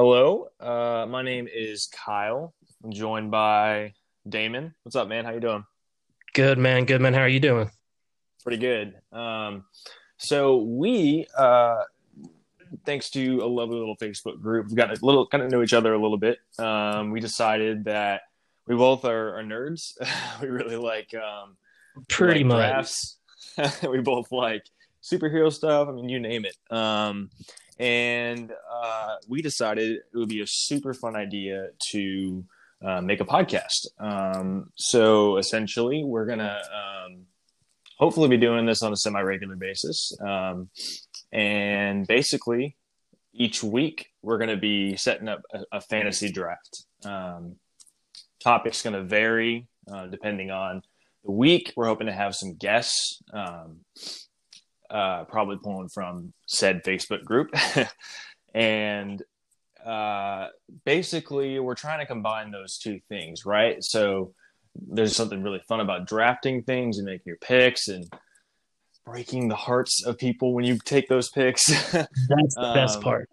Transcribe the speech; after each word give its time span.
Hello, 0.00 0.46
uh, 0.60 1.06
my 1.08 1.22
name 1.22 1.48
is 1.52 1.88
Kyle. 1.88 2.54
I'm 2.84 2.92
joined 2.92 3.32
by 3.32 3.94
Damon. 4.28 4.72
What's 4.84 4.94
up, 4.94 5.08
man? 5.08 5.24
How 5.24 5.32
you 5.32 5.40
doing? 5.40 5.64
Good 6.34 6.56
man, 6.56 6.84
good 6.84 7.00
man. 7.00 7.14
How 7.14 7.22
are 7.22 7.28
you 7.28 7.40
doing? 7.40 7.68
Pretty 8.44 8.58
good. 8.58 8.94
Um, 9.10 9.64
so 10.16 10.58
we, 10.58 11.26
uh, 11.36 11.82
thanks 12.86 13.10
to 13.10 13.40
a 13.42 13.48
lovely 13.48 13.76
little 13.76 13.96
Facebook 13.96 14.40
group, 14.40 14.68
we've 14.68 14.76
got 14.76 14.96
a 14.96 15.04
little 15.04 15.26
kind 15.26 15.42
of 15.42 15.50
know 15.50 15.64
each 15.64 15.72
other 15.72 15.92
a 15.92 16.00
little 16.00 16.16
bit. 16.16 16.38
Um, 16.60 17.10
we 17.10 17.18
decided 17.18 17.86
that 17.86 18.20
we 18.68 18.76
both 18.76 19.04
are, 19.04 19.40
are 19.40 19.42
nerds. 19.42 19.94
we 20.40 20.46
really 20.46 20.76
like 20.76 21.12
um, 21.14 21.56
Pretty 22.08 22.44
like 22.44 22.72
much. 22.72 23.82
we 23.90 23.98
both 24.00 24.30
like 24.30 24.62
superhero 25.02 25.52
stuff. 25.52 25.88
I 25.88 25.90
mean, 25.90 26.08
you 26.08 26.20
name 26.20 26.44
it. 26.44 26.56
Um, 26.70 27.30
and 27.78 28.52
uh, 28.70 29.16
we 29.28 29.42
decided 29.42 29.92
it 29.92 30.16
would 30.16 30.28
be 30.28 30.40
a 30.40 30.46
super 30.46 30.94
fun 30.94 31.16
idea 31.16 31.68
to 31.90 32.44
uh, 32.84 33.00
make 33.00 33.20
a 33.20 33.24
podcast. 33.24 33.86
Um, 33.98 34.70
so 34.76 35.36
essentially, 35.36 36.04
we're 36.04 36.26
gonna 36.26 36.60
um, 36.74 37.26
hopefully 37.96 38.28
be 38.28 38.36
doing 38.36 38.66
this 38.66 38.82
on 38.82 38.92
a 38.92 38.96
semi-regular 38.96 39.56
basis, 39.56 40.12
um, 40.20 40.70
and 41.32 42.06
basically 42.06 42.76
each 43.32 43.62
week 43.62 44.10
we're 44.22 44.38
gonna 44.38 44.56
be 44.56 44.96
setting 44.96 45.28
up 45.28 45.42
a, 45.52 45.60
a 45.72 45.80
fantasy 45.80 46.30
draft. 46.30 46.84
Um, 47.04 47.56
topic's 48.44 48.82
gonna 48.82 49.02
vary 49.02 49.68
uh, 49.92 50.06
depending 50.06 50.50
on 50.50 50.82
the 51.24 51.32
week. 51.32 51.72
We're 51.76 51.86
hoping 51.86 52.06
to 52.06 52.12
have 52.12 52.34
some 52.34 52.54
guests. 52.54 53.22
Uh, 54.90 55.24
probably 55.24 55.58
pulling 55.62 55.88
from 55.88 56.32
said 56.46 56.82
Facebook 56.82 57.22
group. 57.24 57.54
and 58.54 59.22
uh, 59.84 60.48
basically, 60.84 61.58
we're 61.58 61.74
trying 61.74 62.00
to 62.00 62.06
combine 62.06 62.50
those 62.50 62.78
two 62.78 63.00
things, 63.08 63.44
right? 63.44 63.82
So 63.84 64.32
there's 64.74 65.14
something 65.14 65.42
really 65.42 65.60
fun 65.68 65.80
about 65.80 66.06
drafting 66.06 66.62
things 66.62 66.98
and 66.98 67.06
making 67.06 67.24
your 67.26 67.36
picks 67.36 67.88
and 67.88 68.06
breaking 69.04 69.48
the 69.48 69.56
hearts 69.56 70.04
of 70.04 70.18
people 70.18 70.52
when 70.54 70.64
you 70.64 70.78
take 70.84 71.08
those 71.08 71.30
picks. 71.30 71.66
That's 71.92 72.54
the 72.54 72.72
best 72.74 72.96
Um, 72.96 73.02
part. 73.02 73.30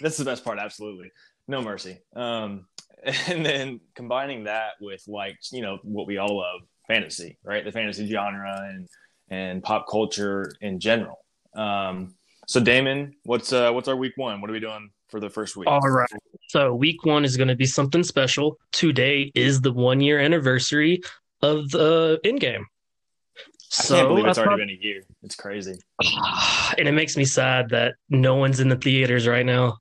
That's 0.00 0.16
the 0.16 0.24
best 0.24 0.44
part, 0.44 0.58
absolutely. 0.58 1.10
No 1.46 1.62
mercy. 1.62 1.98
Um, 2.14 2.66
and 3.28 3.44
then 3.44 3.80
combining 3.94 4.44
that 4.44 4.72
with 4.80 5.02
like 5.06 5.38
you 5.52 5.62
know 5.62 5.78
what 5.82 6.06
we 6.06 6.18
all 6.18 6.38
love, 6.38 6.62
fantasy, 6.86 7.38
right? 7.44 7.64
The 7.64 7.72
fantasy 7.72 8.06
genre 8.10 8.68
and 8.70 8.88
and 9.30 9.62
pop 9.62 9.86
culture 9.88 10.52
in 10.60 10.80
general. 10.80 11.24
Um, 11.54 12.14
so 12.46 12.60
Damon, 12.60 13.14
what's 13.24 13.52
uh 13.52 13.70
what's 13.72 13.88
our 13.88 13.96
week 13.96 14.14
one? 14.16 14.40
What 14.40 14.48
are 14.48 14.54
we 14.54 14.60
doing 14.60 14.90
for 15.08 15.20
the 15.20 15.28
first 15.28 15.56
week? 15.56 15.68
All 15.68 15.80
right. 15.80 16.08
So 16.48 16.74
week 16.74 17.04
one 17.04 17.24
is 17.24 17.36
going 17.36 17.48
to 17.48 17.56
be 17.56 17.66
something 17.66 18.02
special. 18.02 18.58
Today 18.72 19.30
is 19.34 19.60
the 19.60 19.72
one 19.72 20.00
year 20.00 20.18
anniversary 20.18 21.02
of 21.42 21.70
the 21.70 22.18
Endgame. 22.24 22.62
I 22.62 23.82
So 23.84 23.96
can't 23.96 24.08
believe 24.08 24.26
it's 24.26 24.38
already 24.38 24.62
been 24.62 24.70
a 24.70 24.78
year. 24.80 25.02
It's 25.22 25.36
crazy. 25.36 25.78
and 26.78 26.88
it 26.88 26.92
makes 26.92 27.18
me 27.18 27.26
sad 27.26 27.68
that 27.70 27.96
no 28.08 28.36
one's 28.36 28.60
in 28.60 28.68
the 28.68 28.76
theaters 28.76 29.28
right 29.28 29.44
now. 29.44 29.78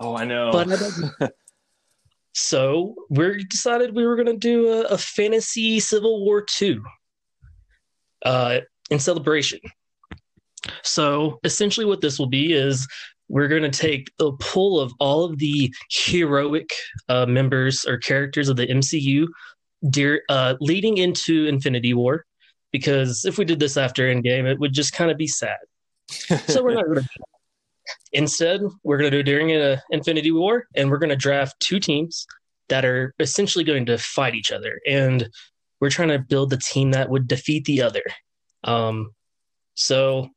Oh, 0.00 0.16
I 0.16 0.24
know. 0.24 0.50
But 0.50 1.32
so 2.32 2.94
we 3.10 3.44
decided 3.44 3.94
we 3.94 4.06
were 4.06 4.16
going 4.16 4.26
to 4.26 4.36
do 4.38 4.68
a, 4.68 4.82
a 4.84 4.98
fantasy 4.98 5.78
Civil 5.78 6.24
War 6.24 6.40
two, 6.42 6.82
uh, 8.24 8.60
in 8.90 8.98
celebration. 8.98 9.60
So 10.82 11.38
essentially, 11.44 11.86
what 11.86 12.00
this 12.00 12.18
will 12.18 12.26
be 12.26 12.52
is 12.52 12.86
we're 13.28 13.48
going 13.48 13.62
to 13.62 13.70
take 13.70 14.10
a 14.20 14.32
pull 14.32 14.80
of 14.80 14.92
all 14.98 15.24
of 15.24 15.38
the 15.38 15.72
heroic 15.90 16.70
uh, 17.08 17.26
members 17.26 17.84
or 17.84 17.98
characters 17.98 18.48
of 18.48 18.56
the 18.56 18.66
MCU, 18.66 19.26
dear, 19.90 20.22
uh, 20.28 20.54
leading 20.60 20.98
into 20.98 21.46
Infinity 21.46 21.94
War. 21.94 22.24
Because 22.72 23.24
if 23.24 23.38
we 23.38 23.44
did 23.44 23.60
this 23.60 23.76
after 23.76 24.12
Endgame, 24.12 24.46
it 24.46 24.58
would 24.58 24.74
just 24.74 24.92
kind 24.92 25.10
of 25.10 25.16
be 25.16 25.26
sad. 25.26 25.58
So 26.46 26.62
we're 26.62 26.74
not 26.74 26.86
going 26.86 27.00
to. 27.00 27.08
Instead, 28.12 28.60
we're 28.82 28.98
going 28.98 29.10
to 29.10 29.18
do 29.18 29.22
during 29.22 29.56
uh, 29.56 29.78
Infinity 29.90 30.30
War, 30.30 30.66
and 30.74 30.90
we're 30.90 30.98
going 30.98 31.08
to 31.10 31.16
draft 31.16 31.58
two 31.60 31.80
teams 31.80 32.26
that 32.68 32.84
are 32.84 33.14
essentially 33.18 33.64
going 33.64 33.86
to 33.86 33.96
fight 33.96 34.34
each 34.34 34.52
other, 34.52 34.80
and 34.86 35.28
we're 35.80 35.90
trying 35.90 36.08
to 36.08 36.18
build 36.18 36.50
the 36.50 36.58
team 36.58 36.90
that 36.90 37.08
would 37.08 37.26
defeat 37.26 37.64
the 37.64 37.80
other. 37.80 38.02
Um, 38.64 39.12
so 39.74 40.28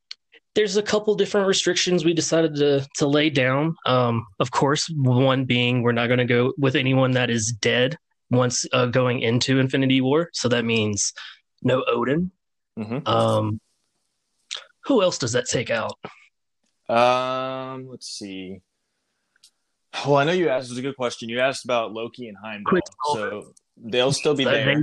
there's 0.53 0.77
a 0.77 0.83
couple 0.83 1.15
different 1.15 1.47
restrictions 1.47 2.03
we 2.03 2.13
decided 2.13 2.55
to 2.55 2.87
to 2.97 3.07
lay 3.07 3.29
down. 3.29 3.75
Um, 3.85 4.25
of 4.39 4.51
course, 4.51 4.91
one 4.95 5.45
being 5.45 5.81
we're 5.81 5.91
not 5.93 6.07
going 6.07 6.19
to 6.19 6.25
go 6.25 6.53
with 6.57 6.75
anyone 6.75 7.11
that 7.11 7.29
is 7.29 7.51
dead 7.61 7.97
once 8.29 8.65
uh, 8.73 8.87
going 8.87 9.21
into 9.21 9.59
Infinity 9.59 10.01
War. 10.01 10.29
So 10.33 10.49
that 10.49 10.65
means 10.65 11.13
no 11.61 11.83
Odin. 11.87 12.31
Mhm. 12.77 13.07
Um, 13.07 13.59
who 14.85 15.01
else 15.01 15.17
does 15.17 15.33
that 15.33 15.45
take 15.45 15.69
out? 15.69 15.93
Um, 16.89 17.87
let's 17.87 18.07
see. 18.07 18.61
Well, 20.05 20.17
I 20.17 20.23
know 20.23 20.31
you 20.31 20.49
asked. 20.49 20.67
It 20.67 20.71
was 20.71 20.77
a 20.79 20.81
good 20.81 20.95
question. 20.95 21.29
You 21.29 21.39
asked 21.39 21.65
about 21.65 21.91
Loki 21.93 22.27
and 22.27 22.37
Heimdall, 22.41 22.79
so 23.13 23.53
they'll 23.77 24.13
still 24.13 24.33
be 24.33 24.45
there. 24.45 24.81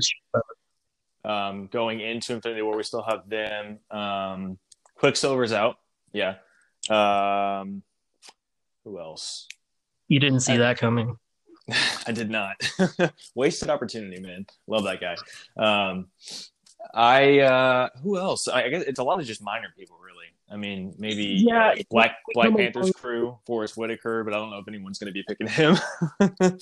Um, 1.25 1.67
going 1.67 2.01
into 2.01 2.35
Infinity 2.35 2.63
War, 2.63 2.77
we 2.77 2.83
still 2.83 3.03
have 3.03 3.29
them. 3.29 3.79
Um, 3.91 4.59
Quicksilver's 4.97 5.53
out. 5.53 5.79
Yeah. 6.13 6.37
Um, 6.89 7.83
who 8.85 8.99
else? 8.99 9.47
You 10.09 10.21
didn't 10.21 10.41
see 10.41 10.57
that 10.57 10.79
coming. 10.79 11.17
I 12.07 12.13
did 12.13 12.31
not. 12.31 12.57
Wasted 13.35 13.69
opportunity, 13.69 14.21
man. 14.21 14.47
Love 14.67 14.85
that 14.85 15.01
guy. 15.01 15.17
Um, 15.63 16.07
I 16.95 17.41
uh, 17.41 17.89
who 18.03 18.17
else? 18.17 18.49
I, 18.49 18.65
I 18.65 18.69
guess 18.71 18.83
it's 18.85 18.99
a 18.99 19.05
lot 19.05 19.21
of 19.21 19.27
just 19.27 19.43
minor 19.43 19.69
people, 19.77 19.99
really. 20.03 20.27
I 20.51 20.57
mean, 20.57 20.95
maybe 20.99 21.45
Yeah, 21.47 21.73
uh, 21.73 21.83
Black 21.91 22.17
Black 22.33 22.57
Panther's 22.57 22.93
crew, 22.93 23.39
Forrest 23.47 23.77
Whitaker, 23.77 24.25
but 24.25 24.33
I 24.33 24.39
don't 24.39 24.51
know 24.51 24.59
if 24.59 24.69
anyone's 24.69 24.99
going 24.99 25.13
to 25.13 25.13
be 25.13 25.25
picking 25.29 25.47
him. 25.47 25.77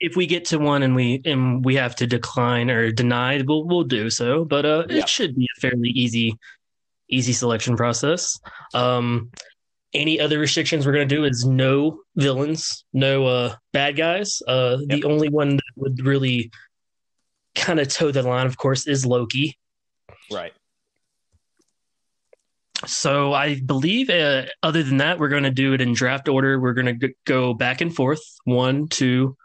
if 0.00 0.14
we 0.16 0.26
get 0.26 0.44
to 0.46 0.58
one 0.58 0.82
and 0.82 0.94
we 0.94 1.22
and 1.24 1.64
we 1.64 1.76
have 1.76 1.96
to 1.96 2.06
decline 2.06 2.70
or 2.70 2.90
deny, 2.92 3.42
we'll 3.46 3.64
we'll 3.64 3.84
do 3.84 4.10
so. 4.10 4.44
But 4.44 4.66
uh, 4.66 4.84
Yeah. 4.88 4.98
it 4.98 5.08
should 5.08 5.34
be 5.36 5.46
a 5.56 5.60
fairly 5.60 5.88
easy 5.90 6.36
easy 7.08 7.32
selection 7.32 7.76
process. 7.76 8.38
Um, 8.74 9.30
any 9.94 10.20
other 10.20 10.38
restrictions 10.38 10.84
we're 10.84 10.92
going 10.92 11.08
to 11.08 11.14
do 11.14 11.24
is 11.24 11.44
no 11.46 12.00
villains, 12.16 12.84
no 12.92 13.26
uh, 13.26 13.54
bad 13.72 13.96
guys. 13.96 14.42
Uh, 14.46 14.78
Yep. 14.80 14.88
The 14.88 15.04
only 15.04 15.28
one 15.28 15.56
that 15.56 15.72
would 15.76 16.04
really 16.04 16.50
kind 17.54 17.80
of 17.80 17.88
toe 17.88 18.10
the 18.10 18.22
line, 18.22 18.46
of 18.46 18.56
course, 18.58 18.86
is 18.86 19.06
Loki. 19.06 19.56
right. 20.30 20.52
So 22.86 23.32
I 23.32 23.58
believe, 23.60 24.10
uh, 24.10 24.46
other 24.62 24.82
than 24.82 24.98
that, 24.98 25.18
we're 25.18 25.30
going 25.30 25.44
to 25.44 25.50
do 25.50 25.72
it 25.72 25.80
in 25.80 25.94
draft 25.94 26.28
order. 26.28 26.60
We're 26.60 26.74
going 26.74 26.98
to 27.00 27.08
go 27.24 27.54
back 27.54 27.80
and 27.80 27.94
forth, 27.94 28.20
one, 28.44 28.88
two. 28.88 29.36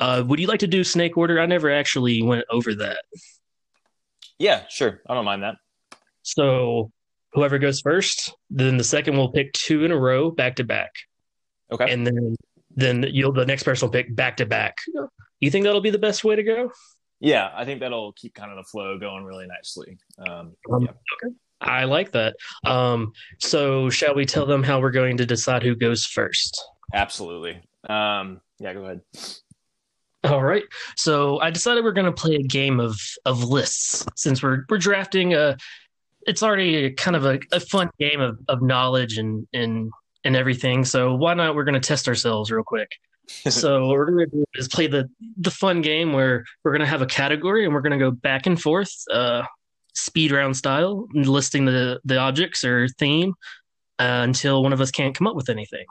Uh, 0.00 0.24
would 0.26 0.40
you 0.40 0.46
like 0.46 0.60
to 0.60 0.66
do 0.66 0.82
snake 0.82 1.16
order? 1.16 1.38
I 1.40 1.46
never 1.46 1.70
actually 1.70 2.22
went 2.22 2.44
over 2.50 2.74
that. 2.76 3.04
Yeah, 4.38 4.64
sure. 4.68 5.00
I 5.08 5.14
don't 5.14 5.24
mind 5.26 5.42
that. 5.42 5.56
So 6.22 6.90
whoever 7.32 7.58
goes 7.58 7.80
first, 7.80 8.34
then 8.48 8.76
the 8.78 8.84
second 8.84 9.16
will 9.16 9.30
pick 9.30 9.52
two 9.52 9.84
in 9.84 9.92
a 9.92 9.96
row, 9.98 10.30
back 10.30 10.56
to 10.56 10.64
back, 10.64 10.90
Okay. 11.72 11.92
and 11.92 12.06
then 12.06 12.34
then 12.74 13.04
you'll 13.10 13.32
the 13.32 13.44
next 13.46 13.64
person 13.64 13.86
will 13.86 13.92
pick 13.92 14.14
back 14.14 14.36
to 14.38 14.46
back. 14.46 14.76
You 15.40 15.50
think 15.50 15.64
that'll 15.64 15.80
be 15.80 15.90
the 15.90 15.98
best 15.98 16.24
way 16.24 16.36
to 16.36 16.42
go? 16.42 16.70
yeah, 17.22 17.50
I 17.54 17.66
think 17.66 17.80
that'll 17.80 18.12
keep 18.12 18.32
kind 18.34 18.50
of 18.50 18.56
the 18.56 18.64
flow 18.64 18.98
going 18.98 19.24
really 19.24 19.46
nicely. 19.46 19.98
Um, 20.26 20.52
Um, 20.72 20.82
yeah. 20.84 20.90
okay. 21.22 21.34
I 21.60 21.84
like 21.84 22.12
that. 22.12 22.34
Um, 22.64 23.12
so 23.38 23.90
shall 23.90 24.14
we 24.14 24.24
tell 24.24 24.46
them 24.46 24.62
how 24.62 24.80
we're 24.80 24.90
going 24.90 25.18
to 25.18 25.26
decide 25.26 25.62
who 25.62 25.74
goes 25.76 26.06
first? 26.06 26.58
Absolutely. 26.94 27.60
Um, 27.86 28.40
yeah, 28.58 28.72
go 28.72 28.84
ahead. 28.86 29.02
All 30.24 30.42
right. 30.42 30.64
So 30.96 31.40
I 31.40 31.50
decided 31.50 31.82
we're 31.82 31.92
going 31.92 32.06
to 32.06 32.12
play 32.12 32.34
a 32.34 32.42
game 32.42 32.78
of 32.78 33.00
of 33.24 33.42
lists 33.44 34.06
since 34.16 34.42
we're 34.42 34.64
we're 34.68 34.78
drafting 34.78 35.34
a. 35.34 35.56
It's 36.26 36.42
already 36.42 36.84
a, 36.84 36.90
kind 36.92 37.16
of 37.16 37.24
a, 37.24 37.40
a 37.50 37.60
fun 37.60 37.88
game 37.98 38.20
of, 38.20 38.38
of 38.48 38.60
knowledge 38.60 39.16
and 39.16 39.48
and 39.54 39.90
and 40.24 40.36
everything. 40.36 40.84
So 40.84 41.14
why 41.14 41.32
not? 41.34 41.54
We're 41.54 41.64
going 41.64 41.80
to 41.80 41.86
test 41.86 42.06
ourselves 42.06 42.50
real 42.50 42.62
quick. 42.62 42.90
so 43.48 43.86
what 43.86 43.96
we're 43.96 44.10
going 44.10 44.30
to 44.30 44.36
do 44.36 44.44
is 44.54 44.68
play 44.68 44.86
the 44.86 45.08
the 45.38 45.50
fun 45.50 45.80
game 45.80 46.12
where 46.12 46.44
we're 46.64 46.72
going 46.72 46.80
to 46.80 46.86
have 46.86 47.02
a 47.02 47.06
category 47.06 47.64
and 47.64 47.72
we're 47.72 47.80
going 47.80 47.98
to 47.98 48.04
go 48.04 48.10
back 48.10 48.46
and 48.46 48.60
forth, 48.60 48.92
uh, 49.10 49.42
speed 49.94 50.32
round 50.32 50.56
style, 50.56 51.08
listing 51.14 51.64
the 51.64 52.00
the 52.04 52.18
objects 52.18 52.64
or 52.64 52.88
theme 52.88 53.34
uh, 53.98 54.20
until 54.24 54.62
one 54.62 54.72
of 54.72 54.80
us 54.80 54.90
can't 54.90 55.16
come 55.16 55.26
up 55.26 55.36
with 55.36 55.48
anything. 55.48 55.86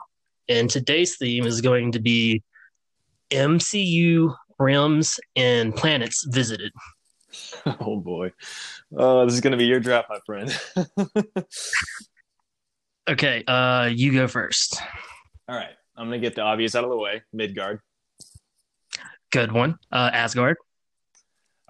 And 0.48 0.68
today's 0.68 1.16
theme 1.16 1.46
is 1.46 1.60
going 1.60 1.92
to 1.92 2.00
be 2.00 2.42
MCU 3.30 4.34
realms 4.58 5.18
and 5.36 5.74
planets 5.74 6.26
visited. 6.28 6.72
oh 7.66 7.96
boy. 7.96 8.32
Oh, 8.96 9.24
this 9.24 9.34
is 9.34 9.40
going 9.40 9.52
to 9.52 9.56
be 9.56 9.66
your 9.66 9.80
draft, 9.80 10.08
my 10.10 10.18
friend. 10.26 10.58
Okay, 13.10 13.42
uh, 13.48 13.90
you 13.92 14.12
go 14.12 14.28
first. 14.28 14.80
All 15.48 15.56
right. 15.56 15.72
I'm 15.96 16.06
gonna 16.06 16.20
get 16.20 16.36
the 16.36 16.42
obvious 16.42 16.76
out 16.76 16.84
of 16.84 16.90
the 16.90 16.96
way. 16.96 17.22
Midgard. 17.32 17.80
Good 19.32 19.50
one. 19.50 19.78
Uh, 19.90 20.10
Asgard. 20.12 20.58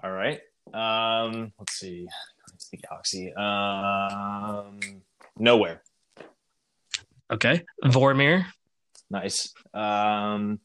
All 0.03 0.11
right. 0.11 0.39
Um, 0.71 1.51
let's 1.57 1.73
see. 1.73 2.07
It's 2.53 2.69
the 2.69 2.77
galaxy. 2.77 3.33
Um, 3.33 5.01
Knowhere. 5.39 5.79
Okay. 7.31 7.63
Vormir. 7.85 8.45
Nice. 9.09 9.51
Um, 9.73 10.59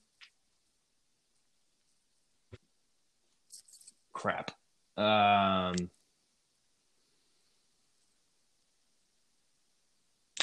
crap. 4.16 4.50
Um, 4.96 5.74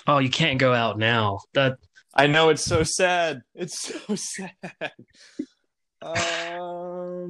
Oh, 0.06 0.20
you 0.20 0.30
can't 0.30 0.60
go 0.60 0.74
out 0.74 0.98
now. 0.98 1.40
That 1.54 1.78
I 2.14 2.28
know 2.28 2.50
it's 2.50 2.64
so 2.64 2.84
sad. 2.84 3.42
It's 3.56 3.80
so 3.80 4.16
sad. 4.16 4.52
Um, 6.02 7.28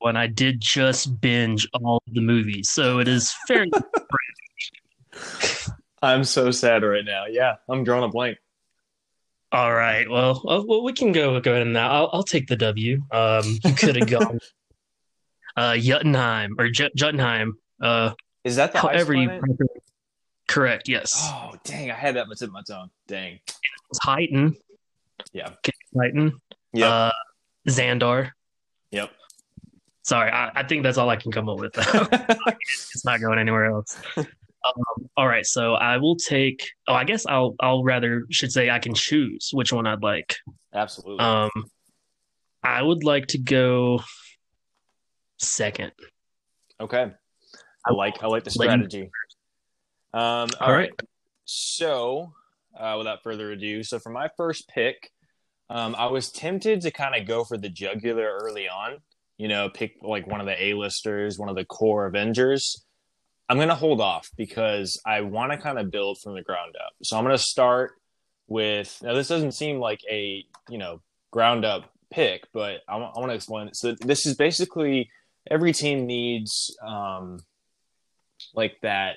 when 0.00 0.16
I 0.16 0.26
did 0.26 0.60
just 0.60 1.20
binge 1.20 1.68
all 1.74 2.02
of 2.06 2.14
the 2.14 2.20
movies, 2.20 2.70
so 2.70 2.98
it 2.98 3.08
is 3.08 3.32
fairly. 3.46 3.70
I'm 6.02 6.24
so 6.24 6.50
sad 6.50 6.82
right 6.82 7.04
now. 7.04 7.26
Yeah, 7.26 7.54
I'm 7.68 7.84
drawing 7.84 8.04
a 8.04 8.08
blank. 8.08 8.38
all 9.52 9.72
right. 9.72 10.08
Well, 10.10 10.42
uh, 10.48 10.62
well, 10.66 10.82
we 10.82 10.92
can 10.92 11.12
go 11.12 11.38
go 11.40 11.52
ahead 11.52 11.62
and 11.62 11.72
now. 11.72 11.90
I'll, 11.90 12.10
I'll 12.12 12.22
take 12.24 12.48
the 12.48 12.56
W. 12.56 13.00
Um, 13.12 13.58
you 13.64 13.74
could 13.74 13.96
have 13.96 14.08
gone. 14.10 14.40
Uh, 15.56 15.72
Juttenheim 15.72 16.50
or 16.58 16.68
J- 16.68 16.90
Jotunheim. 16.96 17.58
Uh, 17.80 18.12
Is 18.44 18.56
that 18.56 18.72
the 18.72 18.78
however 18.78 19.14
you. 19.14 19.40
Correct. 20.46 20.88
Yes. 20.88 21.12
Oh, 21.32 21.54
dang! 21.64 21.90
I 21.90 21.94
had 21.94 22.16
that 22.16 22.28
much 22.28 22.42
at 22.42 22.50
my 22.50 22.62
tongue. 22.68 22.90
Dang. 23.06 23.40
Titan. 24.02 24.56
Yeah. 25.32 25.50
Titan. 25.96 26.40
Yep. 26.72 26.90
Uh, 26.90 27.12
Xandar. 27.68 28.30
yep. 28.90 29.10
Sorry, 30.02 30.30
I, 30.30 30.50
I 30.54 30.62
think 30.64 30.82
that's 30.82 30.98
all 30.98 31.08
I 31.08 31.16
can 31.16 31.32
come 31.32 31.48
up 31.48 31.58
with. 31.58 31.72
it's 31.76 33.04
not 33.06 33.20
going 33.22 33.38
anywhere 33.38 33.64
else. 33.66 33.96
Um, 34.18 35.08
all 35.16 35.26
right, 35.26 35.46
so 35.46 35.74
I 35.74 35.96
will 35.96 36.16
take. 36.16 36.68
Oh, 36.86 36.92
I 36.94 37.04
guess 37.04 37.24
I'll. 37.24 37.54
I'll 37.60 37.82
rather 37.82 38.24
should 38.30 38.52
say 38.52 38.68
I 38.68 38.80
can 38.80 38.94
choose 38.94 39.48
which 39.52 39.72
one 39.72 39.86
I'd 39.86 40.02
like. 40.02 40.36
Absolutely. 40.74 41.24
Um, 41.24 41.50
I 42.62 42.82
would 42.82 43.02
like 43.02 43.28
to 43.28 43.38
go 43.38 44.02
second. 45.38 45.92
okay. 46.80 47.12
I 47.86 47.92
like. 47.92 48.22
I 48.22 48.26
like 48.28 48.44
the 48.44 48.50
strategy. 48.50 49.10
Um. 50.12 50.48
All 50.60 50.72
right. 50.72 50.92
So, 51.44 52.32
uh, 52.78 52.94
without 52.96 53.22
further 53.22 53.52
ado, 53.52 53.82
so 53.82 53.98
for 53.98 54.10
my 54.10 54.28
first 54.36 54.68
pick, 54.68 55.10
um, 55.68 55.94
I 55.96 56.06
was 56.06 56.30
tempted 56.30 56.80
to 56.82 56.90
kind 56.90 57.14
of 57.14 57.26
go 57.26 57.44
for 57.44 57.58
the 57.58 57.68
jugular 57.68 58.38
early 58.42 58.68
on. 58.68 58.98
You 59.36 59.48
know, 59.48 59.68
pick 59.68 59.96
like 60.00 60.26
one 60.26 60.40
of 60.40 60.46
the 60.46 60.64
A-listers, 60.64 61.38
one 61.38 61.48
of 61.48 61.56
the 61.56 61.64
core 61.64 62.06
Avengers. 62.06 62.84
I'm 63.48 63.58
gonna 63.58 63.74
hold 63.74 64.00
off 64.00 64.30
because 64.36 65.00
I 65.04 65.20
want 65.20 65.52
to 65.52 65.58
kind 65.58 65.78
of 65.78 65.90
build 65.90 66.18
from 66.22 66.34
the 66.34 66.42
ground 66.42 66.76
up. 66.82 66.92
So 67.02 67.18
I'm 67.18 67.24
gonna 67.24 67.36
start 67.36 67.92
with. 68.46 68.96
Now, 69.02 69.14
this 69.14 69.28
doesn't 69.28 69.52
seem 69.52 69.78
like 69.78 70.00
a 70.10 70.44
you 70.70 70.78
know 70.78 71.02
ground 71.30 71.64
up 71.64 71.90
pick, 72.10 72.44
but 72.52 72.80
I 72.88 72.96
want 72.96 73.28
to 73.28 73.34
explain 73.34 73.68
it. 73.68 73.76
So 73.76 73.94
this 74.00 74.24
is 74.24 74.36
basically 74.36 75.10
every 75.50 75.72
team 75.72 76.06
needs 76.06 76.76
um, 76.86 77.40
like 78.54 78.76
that 78.82 79.16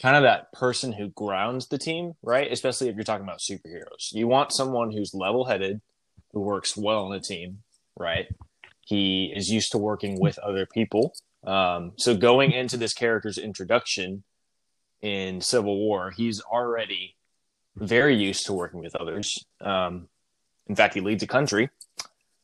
kind 0.00 0.16
of 0.16 0.22
that 0.24 0.52
person 0.52 0.92
who 0.92 1.08
grounds 1.10 1.68
the 1.68 1.78
team, 1.78 2.14
right? 2.22 2.50
Especially 2.50 2.88
if 2.88 2.96
you're 2.96 3.04
talking 3.04 3.24
about 3.24 3.38
superheroes. 3.40 4.12
You 4.12 4.26
want 4.26 4.52
someone 4.52 4.90
who's 4.92 5.14
level 5.14 5.44
headed, 5.44 5.80
who 6.32 6.40
works 6.40 6.76
well 6.76 7.06
in 7.12 7.18
a 7.18 7.20
team, 7.22 7.58
right? 7.96 8.26
He 8.84 9.32
is 9.34 9.48
used 9.50 9.70
to 9.72 9.78
working 9.78 10.18
with 10.20 10.38
other 10.38 10.66
people. 10.66 11.14
Um, 11.44 11.92
so 11.96 12.16
going 12.16 12.52
into 12.52 12.76
this 12.76 12.92
character's 12.92 13.38
introduction 13.38 14.24
in 15.00 15.40
Civil 15.40 15.76
War, 15.78 16.10
he's 16.10 16.40
already 16.40 17.16
very 17.76 18.16
used 18.16 18.46
to 18.46 18.52
working 18.52 18.80
with 18.80 18.94
others. 18.96 19.44
Um, 19.60 20.08
in 20.66 20.76
fact, 20.76 20.94
he 20.94 21.00
leads 21.00 21.22
a 21.22 21.26
country. 21.26 21.70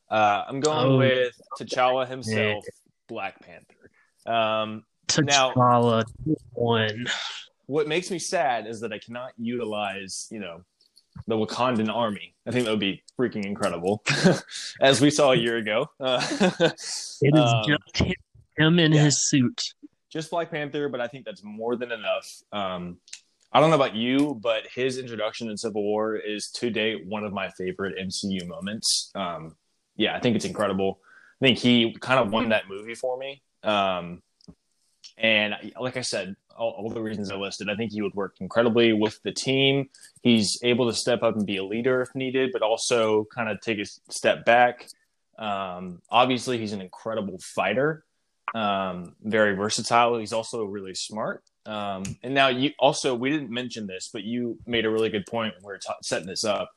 Uh, 0.09 0.43
I'm 0.47 0.59
going 0.59 0.91
Oh. 0.91 0.97
with 0.97 1.39
T'Challa 1.59 2.07
himself, 2.07 2.65
Black 3.09 3.41
Panther. 3.41 3.91
Um, 4.25 4.85
Now- 5.23 5.51
T'Challa 5.53 6.03
one. 6.53 7.07
what 7.65 7.87
makes 7.87 8.09
me 8.11 8.19
sad 8.19 8.67
is 8.67 8.79
that 8.81 8.93
I 8.93 8.99
cannot 8.99 9.31
utilize, 9.37 10.27
you 10.31 10.39
know, 10.39 10.61
the 11.27 11.35
Wakandan 11.35 11.93
army. 11.93 12.35
I 12.47 12.51
think 12.51 12.65
that 12.65 12.71
would 12.71 12.79
be 12.79 13.03
freaking 13.19 13.43
incredible, 13.45 14.03
as 14.81 15.01
we 15.01 15.09
saw 15.09 15.31
a 15.31 15.35
year 15.35 15.57
ago. 15.57 15.87
Uh, 15.99 16.21
It 17.21 17.35
is 17.35 17.41
um, 17.41 17.63
just 17.67 17.97
him, 17.97 18.13
him 18.57 18.79
in 18.79 18.93
yeah. 18.93 19.03
his 19.03 19.21
suit. 19.27 19.61
just 20.09 20.29
Black 20.31 20.49
Panther, 20.51 20.87
but 20.89 21.01
I 21.01 21.07
think 21.07 21.25
that's 21.25 21.43
more 21.43 21.75
than 21.75 21.91
enough. 21.91 22.27
Um, 22.53 22.97
I 23.51 23.59
don't 23.59 23.69
know 23.71 23.75
about 23.75 23.95
you, 23.95 24.39
but 24.41 24.67
his 24.73 24.97
introduction 24.99 25.49
in 25.49 25.57
Civil 25.57 25.81
War 25.83 26.15
is 26.15 26.49
to 26.51 26.69
date 26.69 27.05
one 27.07 27.23
of 27.25 27.33
my 27.33 27.49
favorite 27.49 27.97
MCU 27.97 28.47
moments. 28.47 29.11
Um, 29.15 29.55
yeah, 29.97 30.15
I 30.15 30.19
think 30.19 30.35
it's 30.35 30.45
incredible. 30.45 30.99
I 31.41 31.45
think 31.45 31.57
he 31.57 31.95
kind 31.99 32.19
of 32.19 32.31
won 32.31 32.49
that 32.49 32.67
movie 32.67 32.95
for 32.95 33.17
me. 33.17 33.41
Um, 33.63 34.21
and 35.17 35.55
like 35.79 35.97
I 35.97 36.01
said, 36.01 36.35
all, 36.57 36.71
all 36.71 36.89
the 36.89 37.01
reasons 37.01 37.31
I 37.31 37.35
listed, 37.35 37.69
I 37.69 37.75
think 37.75 37.91
he 37.91 38.01
would 38.01 38.13
work 38.13 38.35
incredibly 38.39 38.93
with 38.93 39.21
the 39.23 39.31
team. 39.31 39.89
He's 40.21 40.59
able 40.63 40.89
to 40.89 40.95
step 40.95 41.23
up 41.23 41.35
and 41.35 41.45
be 41.45 41.57
a 41.57 41.63
leader 41.63 42.01
if 42.01 42.13
needed, 42.15 42.51
but 42.51 42.61
also 42.61 43.25
kind 43.33 43.49
of 43.49 43.61
take 43.61 43.79
a 43.79 43.85
step 44.11 44.45
back. 44.45 44.87
Um, 45.37 46.01
obviously, 46.09 46.57
he's 46.57 46.73
an 46.73 46.81
incredible 46.81 47.39
fighter, 47.39 48.03
um, 48.53 49.15
very 49.23 49.55
versatile. 49.55 50.17
He's 50.17 50.33
also 50.33 50.65
really 50.65 50.95
smart. 50.95 51.43
Um, 51.65 52.03
and 52.23 52.33
now 52.33 52.47
you 52.47 52.71
also 52.79 53.13
we 53.15 53.29
didn't 53.29 53.51
mention 53.51 53.87
this, 53.87 54.09
but 54.11 54.23
you 54.23 54.57
made 54.65 54.85
a 54.85 54.89
really 54.89 55.09
good 55.09 55.25
point 55.25 55.53
when 55.55 55.63
we 55.63 55.73
were 55.73 55.77
ta 55.77 55.95
setting 56.01 56.27
this 56.27 56.43
up. 56.43 56.71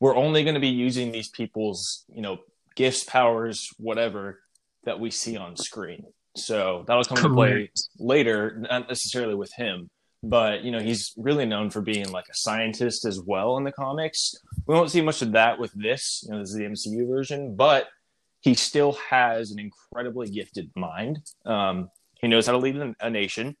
We're 0.00 0.16
only 0.16 0.42
going 0.42 0.54
to 0.54 0.60
be 0.60 0.68
using 0.68 1.12
these 1.12 1.28
people's, 1.28 2.04
you 2.12 2.20
know, 2.20 2.38
gifts, 2.76 3.04
powers, 3.04 3.68
whatever 3.78 4.40
that 4.84 5.00
we 5.00 5.10
see 5.10 5.36
on 5.36 5.56
screen. 5.56 6.04
So 6.36 6.84
that'll 6.86 7.04
come 7.04 7.18
into 7.18 7.28
play 7.34 7.70
later, 7.98 8.56
not 8.70 8.88
necessarily 8.88 9.34
with 9.34 9.52
him, 9.56 9.88
but 10.22 10.64
you 10.64 10.70
know, 10.72 10.80
he's 10.80 11.12
really 11.16 11.46
known 11.46 11.70
for 11.70 11.80
being 11.80 12.10
like 12.10 12.26
a 12.30 12.34
scientist 12.34 13.04
as 13.04 13.20
well 13.20 13.56
in 13.56 13.64
the 13.64 13.72
comics. 13.72 14.34
We 14.66 14.74
won't 14.74 14.90
see 14.90 15.00
much 15.00 15.22
of 15.22 15.32
that 15.32 15.58
with 15.58 15.72
this. 15.74 16.24
You 16.26 16.32
know, 16.32 16.40
this 16.40 16.50
is 16.50 16.56
the 16.56 16.64
MCU 16.64 17.06
version, 17.08 17.54
but 17.54 17.88
he 18.40 18.54
still 18.54 18.92
has 19.10 19.52
an 19.52 19.58
incredibly 19.58 20.28
gifted 20.28 20.70
mind. 20.76 21.20
Um, 21.46 21.88
he 22.20 22.28
knows 22.28 22.46
how 22.46 22.52
to 22.52 22.58
lead 22.58 22.76
a- 22.76 22.94
a 23.00 23.10
nation, 23.10 23.56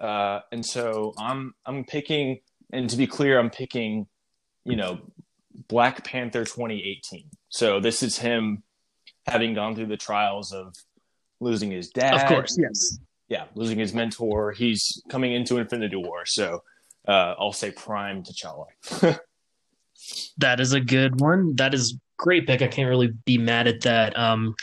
uh, 0.00 0.40
and 0.52 0.64
so 0.64 1.14
I'm 1.18 1.54
I'm 1.66 1.84
picking. 1.84 2.40
And 2.70 2.88
to 2.90 2.96
be 2.98 3.06
clear, 3.06 3.38
I'm 3.38 3.48
picking, 3.50 4.06
you 4.64 4.76
know, 4.76 4.98
Black 5.68 6.04
Panther 6.04 6.44
2018. 6.44 7.24
So 7.48 7.80
this 7.80 8.02
is 8.02 8.18
him 8.18 8.62
having 9.26 9.54
gone 9.54 9.74
through 9.74 9.86
the 9.86 9.96
trials 9.96 10.52
of 10.52 10.74
losing 11.40 11.70
his 11.70 11.90
dad, 11.90 12.14
Of 12.14 12.26
course, 12.26 12.58
yes. 12.60 12.98
yeah, 13.28 13.44
losing 13.54 13.78
his 13.78 13.94
mentor. 13.94 14.52
He's 14.52 15.02
coming 15.08 15.32
into 15.32 15.58
Infinity 15.58 15.96
War, 15.96 16.26
so 16.26 16.62
uh, 17.06 17.34
I'll 17.38 17.52
say 17.52 17.70
Prime 17.70 18.22
T'Challa. 18.22 19.18
That 20.38 20.60
is 20.60 20.72
a 20.74 20.80
good 20.80 21.20
one. 21.20 21.56
That 21.56 21.74
is 21.74 21.98
great 22.18 22.46
pick. 22.46 22.62
I 22.62 22.68
can't 22.68 22.88
really 22.88 23.08
be 23.24 23.36
mad 23.36 23.66
at 23.66 23.80
that. 23.80 24.16
Um, 24.16 24.54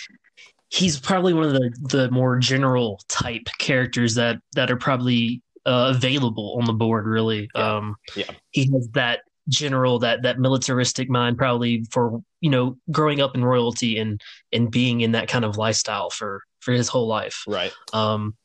he's 0.70 0.98
probably 0.98 1.34
one 1.34 1.44
of 1.44 1.52
the 1.54 1.76
the 1.90 2.12
more 2.12 2.38
general 2.38 3.02
type 3.10 3.44
characters 3.60 4.16
that 4.16 4.38
that 4.56 4.72
are 4.72 4.78
probably 4.78 5.42
uh, 5.66 5.92
available 5.94 6.58
on 6.60 6.66
the 6.66 6.74
board. 6.74 7.06
Really, 7.06 7.50
Yeah. 7.54 7.76
um, 7.78 7.96
Yeah. 8.16 8.32
he 8.52 8.72
has 8.72 8.88
that 8.94 9.22
general 9.50 10.00
that 10.00 10.24
that 10.24 10.40
militaristic 10.40 11.10
mind 11.10 11.38
probably 11.38 11.86
for 11.92 12.22
you 12.42 12.50
know 12.50 12.76
growing 12.92 13.22
up 13.22 13.36
in 13.36 13.44
royalty 13.46 13.98
and 13.98 14.22
and 14.52 14.72
being 14.72 15.02
in 15.02 15.12
that 15.12 15.28
kind 15.28 15.46
of 15.46 15.58
lifestyle 15.58 16.10
for 16.10 16.42
for 16.60 16.72
his 16.72 16.88
whole 16.88 17.08
life. 17.08 17.44
Right. 17.48 17.72
um 17.94 18.36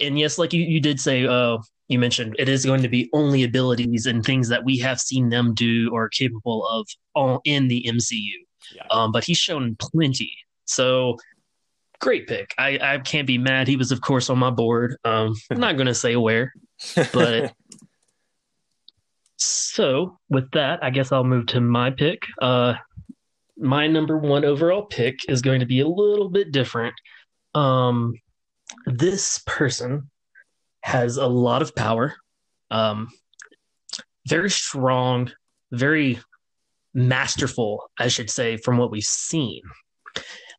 and 0.00 0.18
yes 0.18 0.38
like 0.38 0.52
you, 0.52 0.62
you 0.62 0.80
did 0.80 0.98
say 1.00 1.26
uh 1.26 1.58
you 1.88 1.98
mentioned 1.98 2.34
it 2.38 2.48
is 2.48 2.64
going 2.64 2.82
to 2.82 2.88
be 2.88 3.08
only 3.12 3.44
abilities 3.44 4.06
and 4.06 4.24
things 4.24 4.48
that 4.48 4.64
we 4.64 4.78
have 4.78 4.98
seen 5.00 5.28
them 5.28 5.54
do 5.54 5.90
or 5.92 6.08
capable 6.08 6.66
of 6.66 6.86
all 7.14 7.40
in 7.44 7.68
the 7.68 7.84
mcu 7.88 8.20
Yeah. 8.74 8.82
um 8.90 9.12
but 9.12 9.24
he's 9.24 9.38
shown 9.38 9.76
plenty. 9.78 10.32
So 10.64 11.18
great 12.00 12.26
pick. 12.26 12.54
I 12.58 12.78
i 12.82 12.98
can't 12.98 13.26
be 13.26 13.38
mad. 13.38 13.68
He 13.68 13.76
was 13.76 13.92
of 13.92 14.00
course 14.00 14.28
on 14.30 14.38
my 14.38 14.50
board. 14.50 14.96
Um 15.04 15.34
i'm 15.50 15.60
not 15.60 15.76
going 15.76 15.86
to 15.86 15.94
say 15.94 16.16
where 16.16 16.52
but 17.12 17.54
so 19.36 20.18
with 20.28 20.50
that 20.52 20.82
i 20.82 20.90
guess 20.90 21.12
i'll 21.12 21.24
move 21.24 21.46
to 21.46 21.60
my 21.60 21.90
pick. 21.90 22.22
Uh 22.40 22.74
my 23.58 23.86
number 23.86 24.18
one 24.18 24.44
overall 24.44 24.82
pick 24.82 25.20
is 25.30 25.40
going 25.40 25.60
to 25.60 25.66
be 25.66 25.80
a 25.80 25.88
little 25.88 26.28
bit 26.28 26.52
different. 26.52 26.94
Um 27.54 28.14
this 28.84 29.40
person 29.46 30.10
has 30.82 31.16
a 31.16 31.26
lot 31.26 31.62
of 31.62 31.74
power 31.74 32.14
um 32.70 33.08
very 34.28 34.50
strong 34.50 35.30
very 35.72 36.18
masterful, 36.94 37.90
I 37.98 38.08
should 38.08 38.30
say, 38.30 38.56
from 38.56 38.78
what 38.78 38.90
we've 38.90 39.04
seen. 39.04 39.60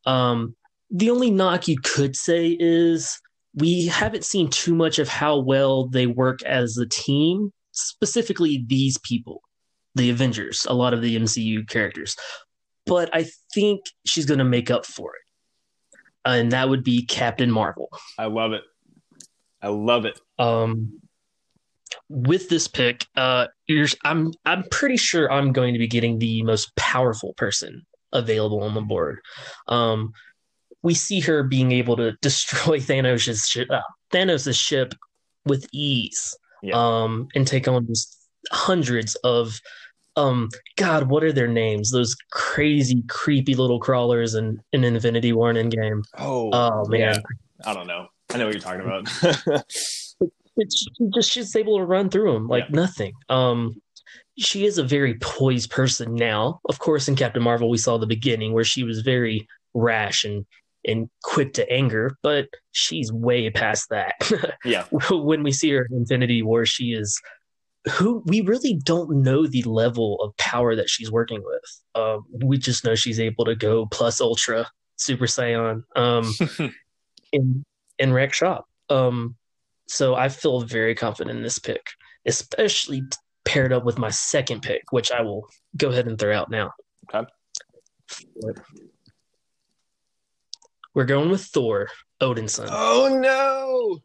Um, 0.06 0.54
the 0.90 1.10
only 1.10 1.30
knock 1.30 1.68
you 1.68 1.76
could 1.82 2.16
say 2.16 2.56
is 2.58 3.20
we 3.54 3.86
haven't 3.86 4.24
seen 4.24 4.48
too 4.48 4.74
much 4.74 4.98
of 4.98 5.08
how 5.08 5.38
well 5.38 5.88
they 5.88 6.06
work 6.06 6.42
as 6.44 6.78
a 6.78 6.86
team, 6.86 7.52
specifically 7.78 8.64
these 8.66 8.98
people, 8.98 9.42
the 9.94 10.10
Avengers, 10.10 10.66
a 10.68 10.74
lot 10.74 10.94
of 10.94 11.02
the 11.02 11.16
MCU 11.16 11.68
characters. 11.68 12.16
But 12.86 13.14
I 13.14 13.26
think 13.52 13.82
she's 14.06 14.26
going 14.26 14.38
to 14.38 14.44
make 14.44 14.70
up 14.70 14.86
for 14.86 15.12
it. 15.14 15.22
And 16.24 16.52
that 16.52 16.68
would 16.68 16.84
be 16.84 17.04
Captain 17.04 17.50
Marvel. 17.50 17.88
I 18.18 18.26
love 18.26 18.52
it. 18.52 18.62
I 19.62 19.68
love 19.68 20.04
it. 20.04 20.20
Um, 20.38 21.00
with 22.08 22.48
this 22.48 22.68
pick, 22.68 23.06
uh, 23.16 23.46
I'm 24.04 24.32
I'm 24.44 24.64
pretty 24.70 24.96
sure 24.96 25.30
I'm 25.30 25.52
going 25.52 25.74
to 25.74 25.78
be 25.78 25.88
getting 25.88 26.18
the 26.18 26.42
most 26.42 26.74
powerful 26.76 27.34
person 27.34 27.86
available 28.12 28.62
on 28.62 28.74
the 28.74 28.80
board. 28.80 29.20
Um, 29.66 30.12
we 30.82 30.94
see 30.94 31.20
her 31.20 31.42
being 31.42 31.72
able 31.72 31.96
to 31.96 32.12
destroy 32.22 32.78
Thanos' 32.78 33.46
ship, 33.46 33.68
uh, 33.70 33.80
Thanos' 34.12 34.58
ship 34.58 34.94
with 35.44 35.66
ease, 35.72 36.36
yeah. 36.62 36.74
um, 36.74 37.28
and 37.34 37.46
take 37.46 37.68
on 37.68 37.86
just 37.86 38.16
hundreds 38.50 39.14
of, 39.16 39.60
um, 40.16 40.48
God, 40.76 41.08
what 41.08 41.22
are 41.22 41.32
their 41.32 41.48
names? 41.48 41.90
Those 41.90 42.16
crazy, 42.30 43.04
creepy 43.08 43.54
little 43.54 43.80
crawlers 43.80 44.34
in, 44.34 44.60
in 44.72 44.84
Infinity 44.84 45.32
War 45.32 45.50
and 45.50 45.72
Endgame. 45.72 46.02
Oh, 46.18 46.50
oh 46.52 46.88
man, 46.88 47.00
yeah. 47.00 47.18
I 47.64 47.74
don't 47.74 47.86
know. 47.86 48.08
I 48.30 48.38
know 48.38 48.46
what 48.46 48.54
you're 48.54 48.60
talking 48.60 48.82
about. 48.82 49.64
it's 50.56 50.86
just 51.14 51.30
she's 51.30 51.56
able 51.56 51.78
to 51.78 51.84
run 51.84 52.10
through 52.10 52.32
them 52.32 52.48
like 52.48 52.64
yeah. 52.64 52.76
nothing. 52.76 53.12
Um, 53.28 53.80
she 54.36 54.66
is 54.66 54.78
a 54.78 54.84
very 54.84 55.14
poised 55.18 55.70
person 55.70 56.14
now. 56.14 56.60
Of 56.68 56.78
course, 56.78 57.08
in 57.08 57.16
Captain 57.16 57.42
Marvel, 57.42 57.70
we 57.70 57.78
saw 57.78 57.98
the 57.98 58.06
beginning 58.06 58.52
where 58.52 58.64
she 58.64 58.84
was 58.84 59.00
very 59.00 59.46
rash 59.74 60.24
and 60.24 60.44
and 60.84 61.08
quick 61.22 61.54
to 61.54 61.70
anger, 61.70 62.16
but 62.22 62.48
she's 62.72 63.12
way 63.12 63.50
past 63.50 63.88
that. 63.90 64.14
yeah. 64.64 64.84
when 65.10 65.42
we 65.42 65.52
see 65.52 65.70
her 65.70 65.86
in 65.90 65.98
Infinity 65.98 66.42
War, 66.42 66.64
she 66.64 66.92
is 66.92 67.20
who 67.92 68.22
we 68.26 68.40
really 68.40 68.74
don't 68.74 69.22
know 69.22 69.46
the 69.46 69.62
level 69.62 70.20
of 70.20 70.36
power 70.36 70.74
that 70.76 70.90
she's 70.90 71.10
working 71.10 71.42
with. 71.44 71.82
Um, 71.94 72.24
we 72.30 72.58
just 72.58 72.84
know 72.84 72.94
she's 72.94 73.20
able 73.20 73.44
to 73.44 73.54
go 73.54 73.86
plus 73.86 74.20
ultra 74.20 74.66
super 74.96 75.26
saiyan 75.26 75.82
um, 75.96 76.32
in 77.32 77.64
in 77.98 78.12
rec 78.12 78.32
shop. 78.32 78.66
Um, 78.90 79.36
so 79.86 80.14
I 80.14 80.28
feel 80.28 80.60
very 80.60 80.94
confident 80.94 81.36
in 81.36 81.42
this 81.42 81.58
pick, 81.58 81.86
especially 82.26 83.02
paired 83.44 83.72
up 83.72 83.84
with 83.84 83.98
my 83.98 84.10
second 84.10 84.62
pick, 84.62 84.82
which 84.90 85.10
I 85.10 85.22
will 85.22 85.48
go 85.76 85.88
ahead 85.88 86.06
and 86.06 86.18
throw 86.18 86.36
out 86.36 86.50
now. 86.50 86.72
Okay. 87.14 87.28
We're 90.98 91.04
going 91.04 91.30
with 91.30 91.44
Thor, 91.44 91.86
Odinson. 92.20 92.66
Oh 92.72 93.20
no! 93.22 94.00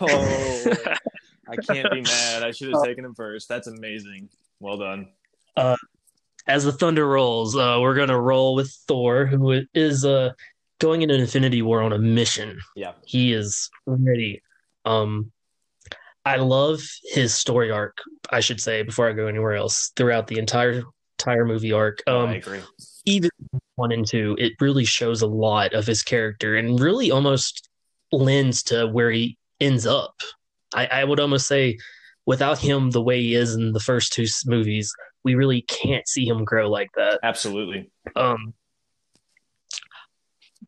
Oh, 0.00 0.74
I 1.50 1.56
can't 1.56 1.92
be 1.92 2.00
mad. 2.00 2.42
I 2.42 2.50
should 2.50 2.72
have 2.72 2.82
taken 2.82 3.04
him 3.04 3.14
first. 3.14 3.46
That's 3.46 3.66
amazing. 3.66 4.30
Well 4.58 4.78
done. 4.78 5.08
Uh, 5.54 5.76
as 6.46 6.64
the 6.64 6.72
thunder 6.72 7.06
rolls, 7.06 7.54
uh, 7.54 7.76
we're 7.82 7.94
gonna 7.94 8.18
roll 8.18 8.54
with 8.54 8.74
Thor, 8.88 9.26
who 9.26 9.60
is 9.74 10.06
uh, 10.06 10.30
going 10.78 11.02
into 11.02 11.14
Infinity 11.14 11.60
War 11.60 11.82
on 11.82 11.92
a 11.92 11.98
mission. 11.98 12.58
Yeah, 12.74 12.92
he 13.04 13.34
is 13.34 13.68
ready 13.84 14.40
um, 14.86 15.30
I 16.24 16.36
love 16.36 16.80
his 17.04 17.34
story 17.34 17.70
arc. 17.70 17.98
I 18.30 18.40
should 18.40 18.62
say 18.62 18.82
before 18.82 19.10
I 19.10 19.12
go 19.12 19.26
anywhere 19.26 19.56
else 19.56 19.92
throughout 19.94 20.26
the 20.26 20.38
entire 20.38 20.84
entire 21.18 21.44
movie 21.44 21.72
arc. 21.72 22.00
Um, 22.06 22.30
I 22.30 22.36
agree. 22.36 22.62
Even 23.04 23.28
one 23.78 23.92
and 23.92 24.06
two, 24.06 24.36
it 24.38 24.52
really 24.60 24.84
shows 24.84 25.22
a 25.22 25.26
lot 25.26 25.72
of 25.72 25.86
his 25.86 26.02
character 26.02 26.56
and 26.56 26.80
really 26.80 27.10
almost 27.10 27.68
lends 28.12 28.62
to 28.64 28.86
where 28.86 29.10
he 29.10 29.38
ends 29.60 29.86
up. 29.86 30.14
I, 30.74 30.86
I 30.86 31.04
would 31.04 31.20
almost 31.20 31.46
say, 31.46 31.78
without 32.26 32.58
him 32.58 32.90
the 32.90 33.02
way 33.02 33.20
he 33.20 33.34
is 33.34 33.54
in 33.54 33.72
the 33.72 33.80
first 33.80 34.12
two 34.12 34.26
movies, 34.46 34.92
we 35.24 35.34
really 35.34 35.62
can't 35.62 36.06
see 36.06 36.26
him 36.26 36.44
grow 36.44 36.68
like 36.68 36.90
that. 36.96 37.20
Absolutely. 37.22 37.90
Um, 38.16 38.54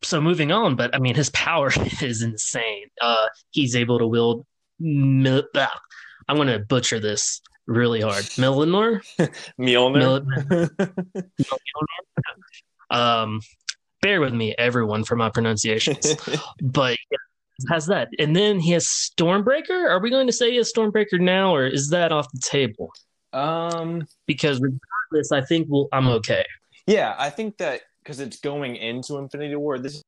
so 0.03 0.19
moving 0.19 0.51
on, 0.51 0.75
but 0.75 0.95
I 0.95 0.99
mean, 0.99 1.15
his 1.15 1.29
power 1.31 1.71
is 2.01 2.21
insane. 2.21 2.87
Uh, 3.01 3.27
he's 3.51 3.75
able 3.75 3.99
to 3.99 4.07
wield. 4.07 4.45
Mil- 4.79 5.43
ah, 5.55 5.79
I'm 6.27 6.37
going 6.37 6.47
to 6.47 6.59
butcher 6.59 6.99
this 6.99 7.41
really 7.67 8.01
hard. 8.01 8.23
Mjolnir. 8.37 9.01
Mjolnir. 9.59 10.69
um, 12.91 13.41
bear 14.01 14.21
with 14.21 14.33
me, 14.33 14.53
everyone, 14.57 15.03
for 15.03 15.15
my 15.15 15.29
pronunciations. 15.29 16.15
but 16.61 16.97
yeah, 17.11 17.17
has 17.69 17.85
that, 17.87 18.09
and 18.19 18.35
then 18.35 18.59
he 18.59 18.71
has 18.71 18.85
Stormbreaker. 18.85 19.89
Are 19.89 19.99
we 19.99 20.09
going 20.09 20.27
to 20.27 20.33
say 20.33 20.51
he 20.51 20.57
has 20.57 20.71
Stormbreaker 20.71 21.19
now, 21.19 21.55
or 21.55 21.65
is 21.67 21.89
that 21.89 22.11
off 22.11 22.31
the 22.31 22.39
table? 22.39 22.91
Um, 23.33 24.05
because 24.25 24.59
regardless, 24.59 25.31
I 25.31 25.41
think 25.41 25.67
we'll, 25.69 25.87
I'm 25.91 26.07
okay. 26.07 26.45
Yeah, 26.87 27.15
I 27.17 27.29
think 27.29 27.57
that 27.57 27.81
because 28.03 28.19
it's 28.19 28.39
going 28.39 28.75
into 28.75 29.17
Infinity 29.17 29.55
War. 29.55 29.79
This 29.79 29.95
is 29.95 30.03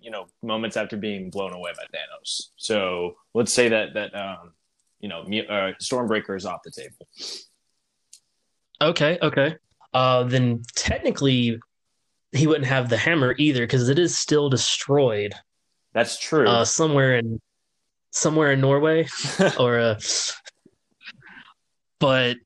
you 0.00 0.10
know 0.10 0.26
moments 0.42 0.76
after 0.76 0.96
being 0.96 1.30
blown 1.30 1.52
away 1.52 1.72
by 1.76 1.84
Thanos. 1.84 2.50
So 2.56 3.16
let's 3.34 3.54
say 3.54 3.68
that 3.68 3.94
that 3.94 4.14
um, 4.14 4.52
you 5.00 5.08
know 5.08 5.20
uh, 5.22 5.72
Stormbreaker 5.82 6.36
is 6.36 6.46
off 6.46 6.60
the 6.64 6.70
table. 6.70 7.08
Okay, 8.80 9.18
okay. 9.22 9.56
Uh, 9.94 10.24
then 10.24 10.62
technically, 10.76 11.58
he 12.32 12.46
wouldn't 12.46 12.66
have 12.66 12.88
the 12.88 12.96
hammer 12.96 13.34
either 13.38 13.62
because 13.62 13.88
it 13.88 13.98
is 13.98 14.16
still 14.16 14.48
destroyed. 14.48 15.34
That's 15.92 16.18
true. 16.18 16.46
Uh, 16.46 16.64
somewhere 16.64 17.16
in 17.16 17.40
somewhere 18.10 18.52
in 18.52 18.60
Norway, 18.60 19.08
or 19.58 19.78
uh, 19.78 20.00
but 21.98 22.36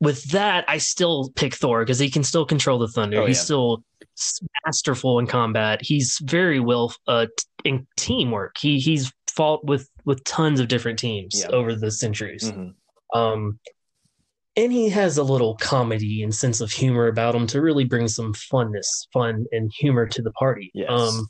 with 0.00 0.22
that, 0.30 0.64
I 0.68 0.78
still 0.78 1.30
pick 1.36 1.54
Thor 1.54 1.80
because 1.80 1.98
he 1.98 2.10
can 2.10 2.24
still 2.24 2.46
control 2.46 2.78
the 2.78 2.88
thunder. 2.88 3.22
Oh, 3.22 3.26
He's 3.26 3.38
yeah. 3.38 3.44
still 3.44 3.84
masterful 4.66 5.18
in 5.18 5.26
combat. 5.26 5.80
He's 5.82 6.18
very 6.22 6.60
well 6.60 6.94
uh, 7.06 7.26
in 7.64 7.86
teamwork. 7.96 8.56
He 8.58 8.78
he's 8.78 9.12
fought 9.28 9.64
with 9.64 9.88
with 10.04 10.22
tons 10.24 10.60
of 10.60 10.68
different 10.68 10.98
teams 10.98 11.40
yeah. 11.40 11.48
over 11.48 11.74
the 11.74 11.90
centuries. 11.90 12.50
Mm-hmm. 12.50 13.18
Um, 13.18 13.58
and 14.60 14.72
he 14.72 14.90
has 14.90 15.16
a 15.16 15.22
little 15.22 15.56
comedy 15.56 16.22
and 16.22 16.34
sense 16.34 16.60
of 16.60 16.70
humor 16.70 17.06
about 17.06 17.34
him 17.34 17.46
to 17.46 17.62
really 17.62 17.84
bring 17.84 18.08
some 18.08 18.34
funness, 18.34 19.06
fun, 19.10 19.46
and 19.52 19.72
humor 19.78 20.06
to 20.06 20.20
the 20.20 20.32
party. 20.32 20.70
Yes. 20.74 20.90
Um, 20.90 21.28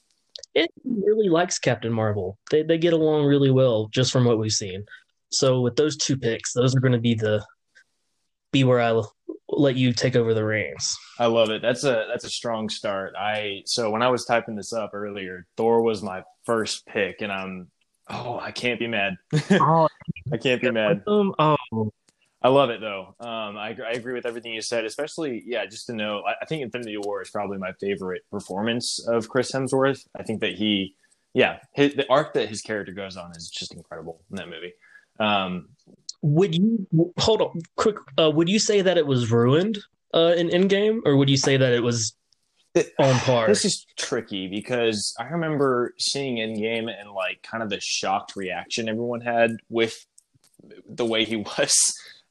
it 0.55 0.69
really 0.85 1.29
likes 1.29 1.59
Captain 1.61 1.93
Marvel. 1.93 2.39
They 2.51 2.65
they 2.65 2.77
get 2.77 2.93
along 2.93 3.27
really 3.27 3.53
well 3.53 3.89
just 3.93 4.11
from 4.11 4.25
what 4.25 4.39
we've 4.39 4.51
seen. 4.51 4.85
So 5.31 5.61
with 5.61 5.77
those 5.77 5.97
two 5.97 6.17
picks, 6.17 6.53
those 6.53 6.75
are 6.75 6.81
going 6.81 6.93
to 6.93 6.99
be 6.99 7.15
the 7.15 7.45
be 8.51 8.65
where 8.65 8.81
I 8.81 9.01
let 9.49 9.77
you 9.77 9.93
take 9.93 10.17
over 10.17 10.35
the 10.35 10.45
reins. 10.45 10.97
I 11.21 11.27
love 11.27 11.51
it. 11.51 11.63
That's 11.63 11.85
a 11.85 12.07
that's 12.09 12.25
a 12.25 12.31
strong 12.31 12.69
start. 12.69 13.15
I 13.17 13.63
so 13.65 13.91
when 13.91 14.03
I 14.03 14.09
was 14.09 14.25
typing 14.25 14.57
this 14.57 14.73
up 14.73 14.91
earlier, 14.93 15.47
Thor 15.57 15.83
was 15.83 16.03
my 16.03 16.25
first 16.47 16.85
pick, 16.87 17.21
and 17.21 17.31
I'm 17.31 17.69
oh 18.09 18.41
I 18.41 18.51
can't 18.51 18.81
be 18.81 18.89
mad. 18.89 19.19
oh, 19.53 19.87
I 20.33 20.37
can't 20.37 20.61
be 20.61 20.73
mad. 20.73 21.05
Um, 21.07 21.33
oh. 21.39 21.93
I 22.43 22.49
love 22.49 22.71
it 22.71 22.81
though. 22.81 23.15
Um, 23.21 23.57
I, 23.57 23.77
I 23.87 23.93
agree 23.93 24.15
with 24.15 24.25
everything 24.25 24.55
you 24.55 24.63
said, 24.63 24.85
especially 24.85 25.43
yeah. 25.47 25.67
Just 25.67 25.87
to 25.87 25.95
know, 25.95 26.23
I, 26.27 26.33
I 26.43 26.47
think 26.47 26.63
Infinity 26.63 26.97
War 26.97 27.21
is 27.21 27.31
probably 27.31 27.59
my 27.59 27.73
favorite 27.81 28.23
performance 28.31 29.05
of 29.07 29.29
Chris 29.29 29.53
Hemsworth. 29.53 30.07
I 30.19 30.23
think 30.23 30.41
that 30.41 30.55
he, 30.55 30.97
yeah, 31.35 31.59
his, 31.75 31.95
the 31.95 32.11
arc 32.11 32.33
that 32.35 32.49
his 32.49 32.63
character 32.63 32.93
goes 32.93 33.17
on 33.17 33.33
is 33.33 33.51
just 33.51 33.75
incredible 33.75 34.23
in 34.31 34.37
that 34.37 34.49
movie. 34.49 34.73
Um, 35.19 35.69
would 36.23 36.55
you 36.55 36.87
hold 37.19 37.43
on 37.43 37.61
quick? 37.77 37.97
Uh, 38.19 38.31
would 38.31 38.49
you 38.49 38.59
say 38.59 38.81
that 38.81 38.97
it 38.97 39.07
was 39.07 39.31
ruined 39.31 39.79
uh, 40.15 40.35
in 40.37 40.49
Endgame, 40.49 41.01
or 41.05 41.17
would 41.17 41.29
you 41.29 41.37
say 41.37 41.59
that 41.59 41.73
it 41.73 41.83
was 41.83 42.15
on 42.99 43.15
par? 43.21 43.49
This 43.49 43.67
is 43.67 43.87
tricky 43.99 44.49
because 44.49 45.15
I 45.19 45.25
remember 45.25 45.95
seeing 45.99 46.37
Endgame 46.37 46.91
and 46.91 47.11
like 47.13 47.43
kind 47.43 47.63
of 47.63 47.69
the 47.69 47.81
shocked 47.81 48.35
reaction 48.35 48.89
everyone 48.89 49.21
had 49.21 49.57
with 49.69 50.07
the 50.89 51.05
way 51.05 51.25
he 51.25 51.37
was. 51.59 51.75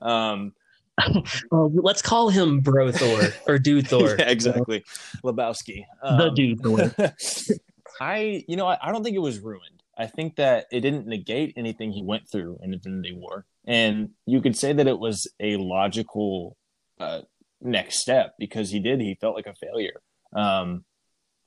Um, 0.01 0.53
let's 1.51 2.01
call 2.01 2.29
him 2.29 2.59
Bro 2.59 2.91
Thor 2.93 3.21
or 3.47 3.57
Dude 3.57 3.87
Thor. 3.89 4.15
yeah, 4.17 4.29
exactly, 4.29 4.83
Lebowski, 5.23 5.85
um, 6.03 6.17
the 6.17 6.29
Dude 6.29 6.61
Thor. 6.61 6.91
I, 8.01 8.43
you 8.47 8.55
know, 8.55 8.67
I, 8.67 8.77
I 8.81 8.91
don't 8.91 9.03
think 9.03 9.15
it 9.15 9.21
was 9.21 9.39
ruined. 9.39 9.83
I 9.97 10.07
think 10.07 10.37
that 10.37 10.67
it 10.71 10.79
didn't 10.79 11.07
negate 11.07 11.53
anything 11.57 11.91
he 11.91 12.01
went 12.01 12.29
through 12.29 12.59
in 12.63 12.73
Infinity 12.73 13.13
War. 13.13 13.45
And 13.65 14.11
you 14.25 14.41
could 14.41 14.55
say 14.55 14.71
that 14.71 14.87
it 14.87 14.97
was 14.97 15.27
a 15.41 15.57
logical 15.57 16.55
uh, 16.99 17.21
next 17.61 17.99
step 17.99 18.35
because 18.39 18.69
he 18.71 18.79
did, 18.79 19.01
he 19.01 19.17
felt 19.19 19.35
like 19.35 19.47
a 19.47 19.53
failure. 19.53 20.01
Um, 20.33 20.85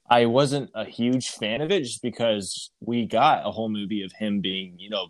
I 0.08 0.26
wasn't 0.26 0.70
a 0.74 0.84
huge 0.84 1.30
fan 1.30 1.62
of 1.62 1.70
it 1.70 1.84
just 1.84 2.02
because 2.02 2.70
we 2.80 3.06
got 3.06 3.46
a 3.46 3.50
whole 3.50 3.70
movie 3.70 4.02
of 4.02 4.12
him 4.12 4.40
being, 4.40 4.74
you 4.78 4.90
know, 4.90 5.06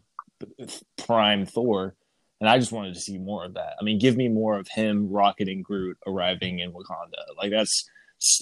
prime 0.98 1.44
Thor. 1.44 1.96
And 2.42 2.48
I 2.48 2.58
just 2.58 2.72
wanted 2.72 2.92
to 2.94 3.00
see 3.00 3.18
more 3.18 3.44
of 3.44 3.54
that. 3.54 3.76
I 3.80 3.84
mean, 3.84 4.00
give 4.00 4.16
me 4.16 4.26
more 4.26 4.58
of 4.58 4.66
him, 4.66 5.08
Rocket, 5.08 5.48
and 5.48 5.62
Groot 5.64 5.96
arriving 6.08 6.58
in 6.58 6.72
Wakanda. 6.72 7.36
Like 7.38 7.52
that's 7.52 7.88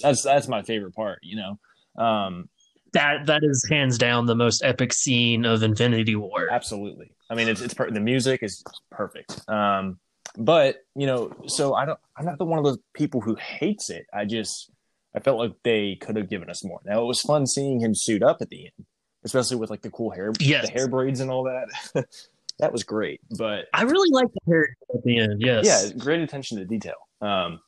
that's 0.01 0.23
that's 0.23 0.47
my 0.47 0.63
favorite 0.63 0.95
part. 0.95 1.19
You 1.21 1.35
know, 1.35 2.03
um, 2.03 2.49
that 2.93 3.27
that 3.27 3.43
is 3.43 3.63
hands 3.69 3.99
down 3.99 4.25
the 4.25 4.33
most 4.33 4.63
epic 4.63 4.91
scene 4.91 5.45
of 5.45 5.61
Infinity 5.61 6.15
War. 6.15 6.49
Absolutely. 6.49 7.11
I 7.29 7.35
mean, 7.35 7.47
it's 7.47 7.61
it's 7.61 7.75
per- 7.75 7.91
the 7.91 7.99
music 7.99 8.41
is 8.41 8.63
perfect. 8.89 9.47
Um, 9.47 9.99
but 10.35 10.77
you 10.95 11.05
know, 11.05 11.31
so 11.45 11.75
I 11.75 11.85
don't. 11.85 11.99
I'm 12.17 12.25
not 12.25 12.39
the 12.39 12.45
one 12.45 12.57
of 12.57 12.65
those 12.65 12.79
people 12.95 13.21
who 13.21 13.35
hates 13.35 13.91
it. 13.91 14.07
I 14.11 14.25
just 14.25 14.71
I 15.15 15.19
felt 15.19 15.37
like 15.37 15.53
they 15.63 15.97
could 16.01 16.15
have 16.15 16.27
given 16.27 16.49
us 16.49 16.63
more. 16.63 16.79
Now 16.85 17.03
it 17.03 17.05
was 17.05 17.21
fun 17.21 17.45
seeing 17.45 17.79
him 17.79 17.93
suit 17.93 18.23
up 18.23 18.41
at 18.41 18.49
the 18.49 18.63
end, 18.63 18.87
especially 19.25 19.57
with 19.57 19.69
like 19.69 19.83
the 19.83 19.91
cool 19.91 20.09
hair, 20.09 20.33
yes. 20.39 20.65
the 20.65 20.71
hair 20.71 20.87
braids 20.87 21.19
and 21.19 21.29
all 21.29 21.43
that. 21.43 21.67
that 22.61 22.71
was 22.71 22.83
great. 22.83 23.19
But 23.37 23.65
I 23.73 23.83
really 23.83 24.09
like 24.11 24.27
the 24.33 24.51
hair 24.51 24.75
at 24.93 25.03
the 25.03 25.19
end. 25.19 25.41
Yes, 25.41 25.65
yeah, 25.65 25.97
great 25.97 26.21
attention 26.21 26.57
to 26.59 26.65
detail. 26.65 26.95
Um, 27.19 27.59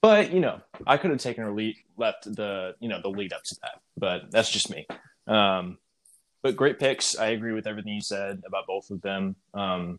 but 0.00 0.32
you 0.32 0.40
know, 0.40 0.60
I 0.86 0.96
could 0.96 1.10
have 1.10 1.20
taken 1.20 1.44
or 1.44 1.52
lead, 1.52 1.76
left 1.96 2.24
the 2.24 2.74
you 2.80 2.88
know 2.88 3.00
the 3.02 3.10
lead 3.10 3.32
up 3.32 3.42
to 3.44 3.56
that, 3.62 3.80
but 3.96 4.30
that's 4.30 4.50
just 4.50 4.70
me. 4.70 4.86
Um, 5.26 5.78
but 6.42 6.56
great 6.56 6.78
picks. 6.78 7.18
I 7.18 7.28
agree 7.28 7.52
with 7.52 7.66
everything 7.66 7.92
you 7.92 8.00
said 8.00 8.42
about 8.46 8.66
both 8.66 8.90
of 8.90 9.02
them. 9.02 9.36
Um, 9.52 9.98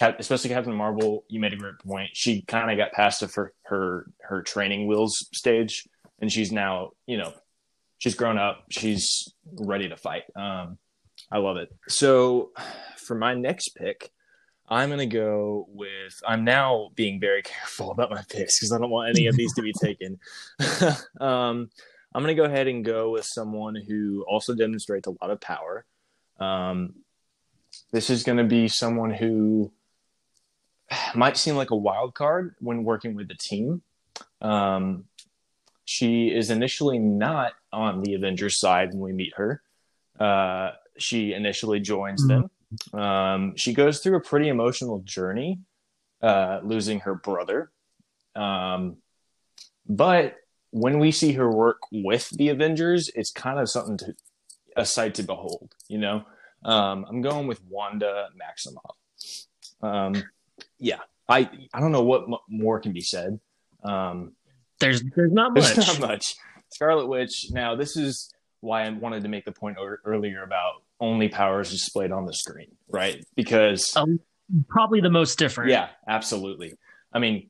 especially 0.00 0.50
Captain 0.50 0.74
Marvel, 0.74 1.24
you 1.28 1.38
made 1.38 1.52
a 1.52 1.56
great 1.56 1.78
point. 1.86 2.10
She 2.14 2.42
kind 2.42 2.70
of 2.70 2.76
got 2.76 2.92
past 2.92 3.24
for 3.30 3.52
her 3.64 4.06
her 4.22 4.42
training 4.42 4.86
wheels 4.86 5.28
stage, 5.32 5.86
and 6.20 6.32
she's 6.32 6.50
now 6.50 6.92
you 7.06 7.18
know 7.18 7.34
she's 7.98 8.14
grown 8.14 8.38
up. 8.38 8.64
She's 8.70 9.32
ready 9.52 9.90
to 9.90 9.96
fight. 9.96 10.24
Um, 10.34 10.78
I 11.34 11.38
love 11.38 11.56
it. 11.56 11.74
So 11.88 12.52
for 12.96 13.16
my 13.16 13.34
next 13.34 13.70
pick, 13.70 14.10
I'm 14.68 14.88
gonna 14.88 15.04
go 15.04 15.66
with. 15.68 16.22
I'm 16.26 16.44
now 16.44 16.90
being 16.94 17.20
very 17.20 17.42
careful 17.54 17.90
about 17.90 18.10
my 18.10 18.22
picks 18.30 18.60
because 18.60 18.72
I 18.72 18.78
don't 18.78 18.90
want 18.90 19.10
any 19.10 19.26
of 19.26 19.36
these 19.36 19.52
to 19.54 19.62
be 19.62 19.72
taken. 19.82 20.18
um, 21.20 21.68
I'm 22.14 22.22
gonna 22.22 22.34
go 22.34 22.44
ahead 22.44 22.68
and 22.68 22.84
go 22.84 23.10
with 23.10 23.24
someone 23.24 23.74
who 23.74 24.24
also 24.28 24.54
demonstrates 24.54 25.08
a 25.08 25.10
lot 25.10 25.30
of 25.30 25.40
power. 25.40 25.84
Um, 26.38 26.94
this 27.90 28.08
is 28.08 28.22
gonna 28.22 28.44
be 28.44 28.68
someone 28.68 29.10
who 29.10 29.72
might 31.16 31.36
seem 31.36 31.56
like 31.56 31.72
a 31.72 31.76
wild 31.76 32.14
card 32.14 32.54
when 32.60 32.84
working 32.84 33.16
with 33.16 33.26
the 33.26 33.34
team. 33.34 33.82
Um, 34.40 35.06
she 35.84 36.28
is 36.28 36.50
initially 36.50 36.98
not 36.98 37.52
on 37.72 38.02
the 38.02 38.14
Avengers 38.14 38.58
side 38.58 38.90
when 38.92 39.00
we 39.00 39.12
meet 39.12 39.34
her. 39.36 39.60
Uh, 40.18 40.70
she 40.98 41.32
initially 41.32 41.80
joins 41.80 42.24
mm-hmm. 42.26 42.42
them. 42.92 43.00
Um, 43.00 43.56
she 43.56 43.72
goes 43.72 44.00
through 44.00 44.16
a 44.16 44.20
pretty 44.20 44.48
emotional 44.48 45.00
journey, 45.00 45.60
uh, 46.22 46.60
losing 46.62 47.00
her 47.00 47.14
brother. 47.14 47.70
Um, 48.34 48.96
but 49.86 50.36
when 50.70 50.98
we 50.98 51.10
see 51.10 51.32
her 51.32 51.50
work 51.50 51.78
with 51.92 52.28
the 52.30 52.48
Avengers, 52.48 53.10
it's 53.14 53.30
kind 53.30 53.58
of 53.58 53.68
something 53.68 53.96
to 53.98 54.14
a 54.76 54.84
sight 54.84 55.14
to 55.14 55.22
behold. 55.22 55.72
You 55.88 55.98
know, 55.98 56.24
um, 56.64 57.06
I'm 57.08 57.22
going 57.22 57.46
with 57.46 57.62
Wanda 57.68 58.28
Maximoff. 58.34 59.46
Um, 59.82 60.24
yeah, 60.78 61.00
I 61.28 61.48
I 61.72 61.80
don't 61.80 61.92
know 61.92 62.02
what 62.02 62.22
m- 62.22 62.38
more 62.48 62.80
can 62.80 62.92
be 62.92 63.02
said. 63.02 63.38
Um, 63.84 64.32
there's 64.80 65.02
there's 65.14 65.32
not 65.32 65.54
much. 65.54 65.74
There's 65.74 65.98
not 65.98 66.08
much. 66.08 66.34
Scarlet 66.70 67.06
Witch. 67.06 67.50
Now 67.50 67.76
this 67.76 67.96
is 67.96 68.32
why 68.60 68.84
I 68.84 68.90
wanted 68.90 69.22
to 69.22 69.28
make 69.28 69.44
the 69.44 69.52
point 69.52 69.78
o- 69.78 69.96
earlier 70.04 70.42
about 70.42 70.82
only 71.00 71.28
powers 71.28 71.70
displayed 71.70 72.12
on 72.12 72.26
the 72.26 72.34
screen, 72.34 72.68
right? 72.88 73.24
Because 73.34 73.96
um, 73.96 74.20
probably 74.68 75.00
the 75.00 75.10
most 75.10 75.38
different. 75.38 75.70
Yeah, 75.70 75.88
absolutely. 76.08 76.74
I 77.12 77.18
mean, 77.18 77.48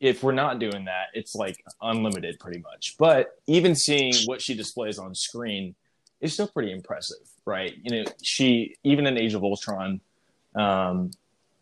if 0.00 0.22
we're 0.22 0.32
not 0.32 0.58
doing 0.58 0.84
that, 0.86 1.06
it's 1.14 1.34
like 1.34 1.64
unlimited 1.80 2.38
pretty 2.40 2.60
much. 2.60 2.96
But 2.98 3.38
even 3.46 3.74
seeing 3.74 4.14
what 4.26 4.42
she 4.42 4.54
displays 4.54 4.98
on 4.98 5.14
screen 5.14 5.74
is 6.20 6.32
still 6.32 6.48
pretty 6.48 6.72
impressive, 6.72 7.26
right? 7.44 7.74
You 7.82 8.02
know, 8.02 8.10
she 8.22 8.76
even 8.84 9.06
in 9.06 9.16
Age 9.18 9.34
of 9.34 9.44
Ultron, 9.44 10.00
um, 10.54 11.10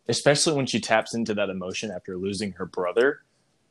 especially 0.07 0.53
when 0.53 0.65
she 0.65 0.79
taps 0.79 1.13
into 1.13 1.33
that 1.35 1.49
emotion 1.49 1.91
after 1.91 2.17
losing 2.17 2.51
her 2.53 2.65
brother. 2.65 3.21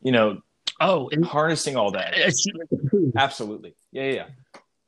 You 0.03 0.13
know, 0.13 0.43
oh, 0.81 1.09
and 1.11 1.25
harnessing 1.25 1.77
all 1.77 1.91
that. 1.93 2.15
Absolutely, 3.17 3.75
yeah, 3.93 4.05
yeah, 4.05 4.27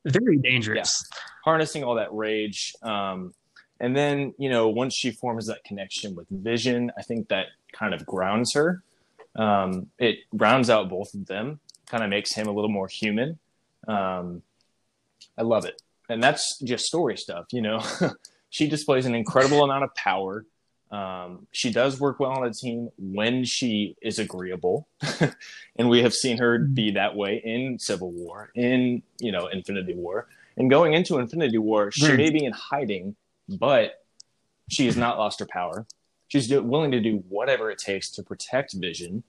very 0.05 0.39
dangerous. 0.39 1.05
Yeah. 1.11 1.19
Harnessing 1.45 1.85
all 1.85 1.97
that 1.97 2.13
rage, 2.13 2.73
um, 2.83 3.35
and 3.81 3.97
then 3.97 4.35
you 4.39 4.49
know, 4.49 4.69
once 4.69 4.95
she 4.95 5.11
forms 5.11 5.47
that 5.47 5.65
connection 5.65 6.15
with 6.15 6.29
Vision, 6.31 6.93
I 6.97 7.03
think 7.03 7.29
that 7.29 7.47
kind 7.73 7.95
of 7.95 8.07
grounds 8.07 8.55
her. 8.55 8.83
Um, 9.35 9.89
it 9.99 10.19
rounds 10.33 10.71
out 10.71 10.89
both 10.89 11.15
of 11.15 11.27
them, 11.27 11.59
kind 11.87 12.05
of 12.05 12.11
makes 12.11 12.33
him 12.33 12.47
a 12.47 12.53
little 12.53 12.71
more 12.71 12.87
human. 12.87 13.39
Um, 13.89 14.43
I 15.37 15.43
love 15.43 15.65
it, 15.65 15.83
and 16.09 16.23
that's 16.23 16.61
just 16.61 16.87
story 16.87 17.17
stuff. 17.17 17.47
You 17.53 17.63
know, 17.63 17.83
she 18.51 18.69
displays 18.69 19.07
an 19.07 19.15
incredible 19.15 19.65
amount 19.65 19.85
of 19.85 19.95
power 19.95 20.45
um, 20.93 21.47
she 21.53 21.73
does 21.73 21.99
work 21.99 22.21
well 22.21 22.33
on 22.33 22.47
a 22.47 22.53
team 22.53 22.91
when 22.99 23.45
she 23.45 23.97
is 24.03 24.19
agreeable, 24.19 24.87
and 25.77 25.89
we 25.89 26.03
have 26.03 26.13
seen 26.13 26.37
her 26.37 26.59
be 26.59 26.91
that 26.93 27.17
way 27.17 27.41
in 27.43 27.79
Civil 27.79 28.11
War, 28.13 28.51
in 28.55 29.03
you 29.19 29.33
know 29.33 29.47
Infinity 29.47 29.95
War, 29.95 30.29
and 30.59 30.69
going 30.69 30.93
into 30.93 31.19
Infinity 31.19 31.57
War, 31.57 31.91
she 31.91 32.07
mm. 32.07 32.17
may 32.19 32.31
be 32.31 32.45
in 32.45 32.53
hiding, 32.53 33.17
but 33.49 34.05
she 34.69 34.85
has 34.85 34.97
not 34.97 35.19
lost 35.19 35.41
her 35.41 35.47
power. 35.47 35.87
She's 36.29 36.47
do- 36.47 36.63
willing 36.63 36.91
to 36.91 37.01
do 37.01 37.25
whatever 37.29 37.71
it 37.71 37.79
takes 37.79 38.11
to 38.13 38.23
protect 38.23 38.75
Vision, 38.75 39.23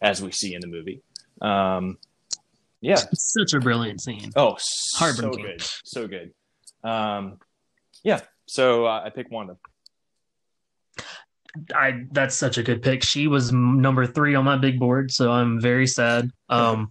as 0.00 0.22
we 0.22 0.32
see 0.32 0.54
in 0.54 0.62
the 0.62 0.66
movie. 0.66 1.02
Um, 1.42 1.98
yeah, 2.80 2.96
such 3.12 3.52
a 3.52 3.60
brilliant 3.60 4.00
scene. 4.00 4.32
Oh, 4.36 4.56
so 4.58 5.30
good, 5.30 5.62
so 5.84 6.08
good. 6.08 6.32
Um, 6.82 7.38
yeah, 8.02 8.20
so 8.46 8.86
uh, 8.86 9.02
I 9.04 9.10
pick 9.10 9.30
Wanda. 9.30 9.58
I 11.74 12.04
that's 12.10 12.36
such 12.36 12.58
a 12.58 12.62
good 12.62 12.82
pick. 12.82 13.02
She 13.02 13.26
was 13.26 13.52
number 13.52 14.06
three 14.06 14.34
on 14.34 14.44
my 14.44 14.56
big 14.56 14.78
board, 14.78 15.12
so 15.12 15.30
I'm 15.30 15.60
very 15.60 15.86
sad. 15.86 16.30
Um, 16.48 16.90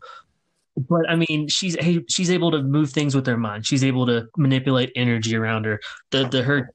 but 0.76 1.10
I 1.10 1.15
mean, 1.15 1.47
she's 1.49 1.78
she's 2.10 2.32
able 2.32 2.52
to 2.52 2.63
move 2.63 2.91
things 2.91 3.15
with 3.15 3.28
her 3.28 3.38
mind. 3.38 3.65
She's 3.65 3.84
able 3.84 4.06
to 4.08 4.28
manipulate 4.38 4.91
energy 4.95 5.36
around 5.36 5.65
her. 5.65 5.80
The 6.12 6.28
the 6.28 6.43
her 6.43 6.73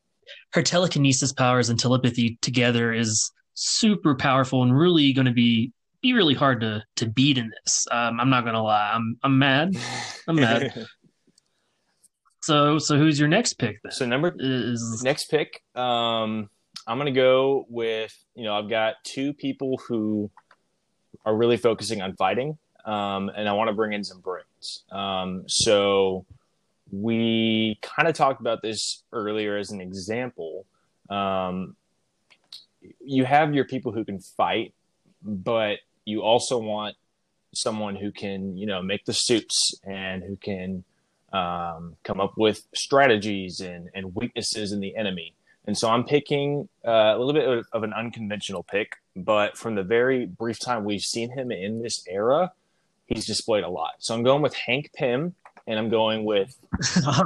her 0.53 0.62
telekinesis 0.62 1.33
powers 1.33 1.68
and 1.68 1.79
telepathy 1.79 2.38
together 2.42 2.92
is 2.92 3.33
super 3.55 4.14
powerful 4.14 4.62
and 4.62 4.77
really 4.77 5.12
going 5.12 5.27
to 5.27 5.33
be 5.33 5.72
be 6.01 6.12
really 6.12 6.35
hard 6.35 6.61
to 6.61 6.83
to 6.96 7.07
beat 7.07 7.38
in 7.38 7.51
this. 7.64 7.87
Um, 7.90 8.20
I'm 8.20 8.31
not 8.31 8.44
gonna 8.44 8.62
lie. 8.62 8.92
I'm 8.92 9.16
I'm 9.22 9.38
mad. 9.38 9.77
I'm 10.29 10.37
mad. 10.37 10.87
so 12.42 12.79
so 12.79 12.96
who's 12.96 13.18
your 13.18 13.29
next 13.29 13.55
pick 13.55 13.79
then? 13.83 13.92
So 13.92 14.07
number 14.07 14.35
is 14.38 15.03
next 15.03 15.31
pick. 15.31 15.61
Um 15.74 16.48
I'm 16.88 16.96
going 16.96 17.12
to 17.12 17.20
go 17.20 17.66
with, 17.68 18.16
you 18.35 18.44
know, 18.44 18.55
I've 18.55 18.70
got 18.70 18.94
two 19.05 19.35
people 19.35 19.79
who 19.87 20.31
are 21.27 21.37
really 21.37 21.59
focusing 21.59 22.01
on 22.01 22.16
fighting, 22.16 22.57
um, 22.87 23.31
and 23.37 23.46
I 23.46 23.53
want 23.53 23.68
to 23.68 23.74
bring 23.74 23.92
in 23.92 24.03
some 24.03 24.20
brains. 24.20 24.85
Um, 24.90 25.44
so 25.46 26.24
we 26.90 27.79
kind 27.83 28.09
of 28.09 28.14
talked 28.14 28.40
about 28.40 28.62
this 28.62 29.03
earlier 29.12 29.59
as 29.59 29.70
an 29.70 29.83
example. 29.83 30.64
Um, 31.11 31.77
you 33.05 33.27
have 33.27 33.55
your 33.55 33.66
people 33.66 33.92
who 33.92 34.07
can 34.07 34.20
fight, 34.20 34.72
but 35.22 35.81
you 36.07 36.22
also 36.22 36.57
want 36.59 36.96
someone 37.55 37.96
who 37.96 38.11
can, 38.11 38.57
you 38.57 38.64
know, 38.64 38.81
make 38.81 39.05
the 39.05 39.12
suits 39.12 39.74
and 39.85 40.22
who 40.22 40.37
can 40.37 40.85
um, 41.35 41.96
come 42.03 42.18
up 42.18 42.38
with 42.38 42.62
strategies 42.74 43.61
and, 43.61 43.90
and 43.94 44.14
weaknesses 44.14 44.72
in 44.72 44.81
the 44.81 44.96
enemy. 44.96 45.35
And 45.68 45.76
so 45.76 45.90
I'm 45.90 46.02
picking 46.04 46.66
uh, 46.83 47.12
a 47.14 47.18
little 47.18 47.35
bit 47.35 47.66
of 47.74 47.83
an 47.83 47.92
unconventional 47.92 48.62
pick, 48.62 48.96
but 49.14 49.59
from 49.59 49.74
the 49.74 49.83
very 49.83 50.24
brief 50.24 50.59
time 50.59 50.83
we've 50.83 51.02
seen 51.02 51.31
him 51.31 51.52
in 51.52 51.83
this 51.83 52.02
era, 52.09 52.52
he's 53.04 53.26
displayed 53.26 53.64
a 53.64 53.68
lot. 53.68 53.90
So 53.98 54.14
I'm 54.14 54.22
going 54.22 54.40
with 54.40 54.54
Hank 54.54 54.90
Pym, 54.94 55.35
and 55.66 55.78
I'm 55.78 55.90
going 55.90 56.24
with 56.24 56.57
oh, 57.07 57.22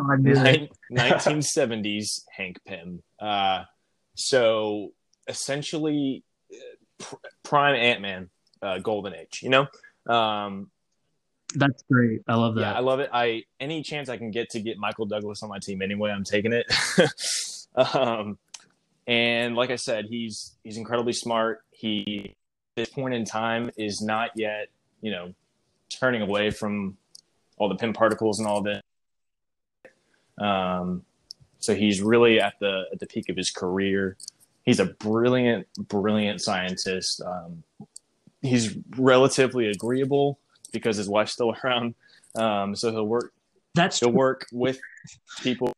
1970s 0.90 2.22
Hank 2.36 2.58
Pym. 2.66 3.04
Uh, 3.20 3.62
so 4.16 4.90
essentially, 5.28 6.24
pr- 6.98 7.14
prime 7.44 7.76
Ant 7.76 8.00
Man, 8.00 8.28
uh, 8.60 8.78
Golden 8.78 9.14
Age. 9.14 9.38
You 9.44 9.50
know, 9.50 9.68
um, 10.12 10.68
that's 11.54 11.84
great. 11.88 12.22
I 12.26 12.34
love 12.34 12.56
that. 12.56 12.60
Yeah, 12.62 12.72
I 12.72 12.80
love 12.80 12.98
it. 12.98 13.08
I 13.12 13.44
any 13.60 13.84
chance 13.84 14.08
I 14.08 14.16
can 14.16 14.32
get 14.32 14.50
to 14.50 14.60
get 14.60 14.78
Michael 14.78 15.06
Douglas 15.06 15.44
on 15.44 15.48
my 15.48 15.60
team 15.60 15.80
anyway, 15.80 16.10
I'm 16.10 16.24
taking 16.24 16.52
it. 16.52 16.66
Um, 17.74 18.38
and 19.06 19.56
like 19.56 19.70
I 19.70 19.76
said, 19.76 20.06
he's 20.06 20.56
he's 20.62 20.76
incredibly 20.76 21.12
smart. 21.12 21.64
He 21.70 22.34
at 22.76 22.84
this 22.84 22.88
point 22.90 23.14
in 23.14 23.24
time 23.24 23.70
is 23.76 24.00
not 24.00 24.30
yet, 24.36 24.68
you 25.00 25.10
know, 25.10 25.34
turning 25.88 26.22
away 26.22 26.50
from 26.50 26.96
all 27.58 27.68
the 27.68 27.74
Pym 27.74 27.92
particles 27.92 28.38
and 28.38 28.48
all 28.48 28.62
that. 28.62 28.84
Um, 30.42 31.02
so 31.58 31.74
he's 31.74 32.00
really 32.00 32.40
at 32.40 32.54
the 32.60 32.84
at 32.92 32.98
the 32.98 33.06
peak 33.06 33.28
of 33.28 33.36
his 33.36 33.50
career. 33.50 34.16
he's 34.64 34.80
a 34.80 34.86
brilliant, 34.86 35.66
brilliant 35.88 36.40
scientist. 36.40 37.20
Um, 37.24 37.62
he's 38.40 38.76
relatively 38.96 39.68
agreeable 39.68 40.38
because 40.72 40.96
his 40.96 41.08
wife's 41.08 41.32
still 41.32 41.54
around, 41.64 41.94
um, 42.36 42.74
so 42.74 42.90
he'll 42.90 43.06
work. 43.06 43.32
That's 43.74 44.00
he'll 44.00 44.12
work 44.12 44.46
with 44.52 44.78
people, 45.40 45.72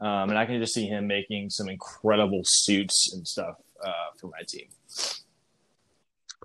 um, 0.00 0.30
and 0.30 0.38
I 0.38 0.46
can 0.46 0.60
just 0.60 0.74
see 0.74 0.86
him 0.86 1.06
making 1.06 1.50
some 1.50 1.68
incredible 1.68 2.42
suits 2.44 3.12
and 3.12 3.26
stuff 3.26 3.56
uh, 3.84 4.10
for 4.18 4.28
my 4.28 4.42
team. 4.46 4.68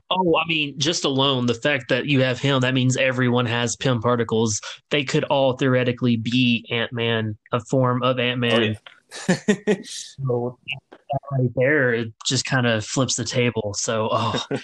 Oh, 0.09 0.35
I 0.37 0.47
mean, 0.47 0.77
just 0.77 1.05
alone 1.05 1.47
the 1.47 1.53
fact 1.53 1.89
that 1.89 2.05
you 2.05 2.21
have 2.21 2.39
him, 2.39 2.61
that 2.61 2.73
means 2.73 2.97
everyone 2.97 3.45
has 3.45 3.75
Pym 3.75 4.01
particles. 4.01 4.61
They 4.89 5.03
could 5.03 5.23
all 5.25 5.53
theoretically 5.53 6.17
be 6.17 6.65
Ant 6.69 6.93
Man, 6.93 7.37
a 7.51 7.59
form 7.59 8.03
of 8.03 8.19
Ant 8.19 8.39
Man. 8.39 8.77
Oh, 9.29 9.35
yeah. 9.47 9.75
so 9.83 10.59
right 11.31 11.49
there, 11.55 11.93
it 11.93 12.13
just 12.25 12.45
kind 12.45 12.67
of 12.67 12.85
flips 12.85 13.15
the 13.15 13.23
table. 13.23 13.73
So, 13.75 14.09
oh. 14.11 14.45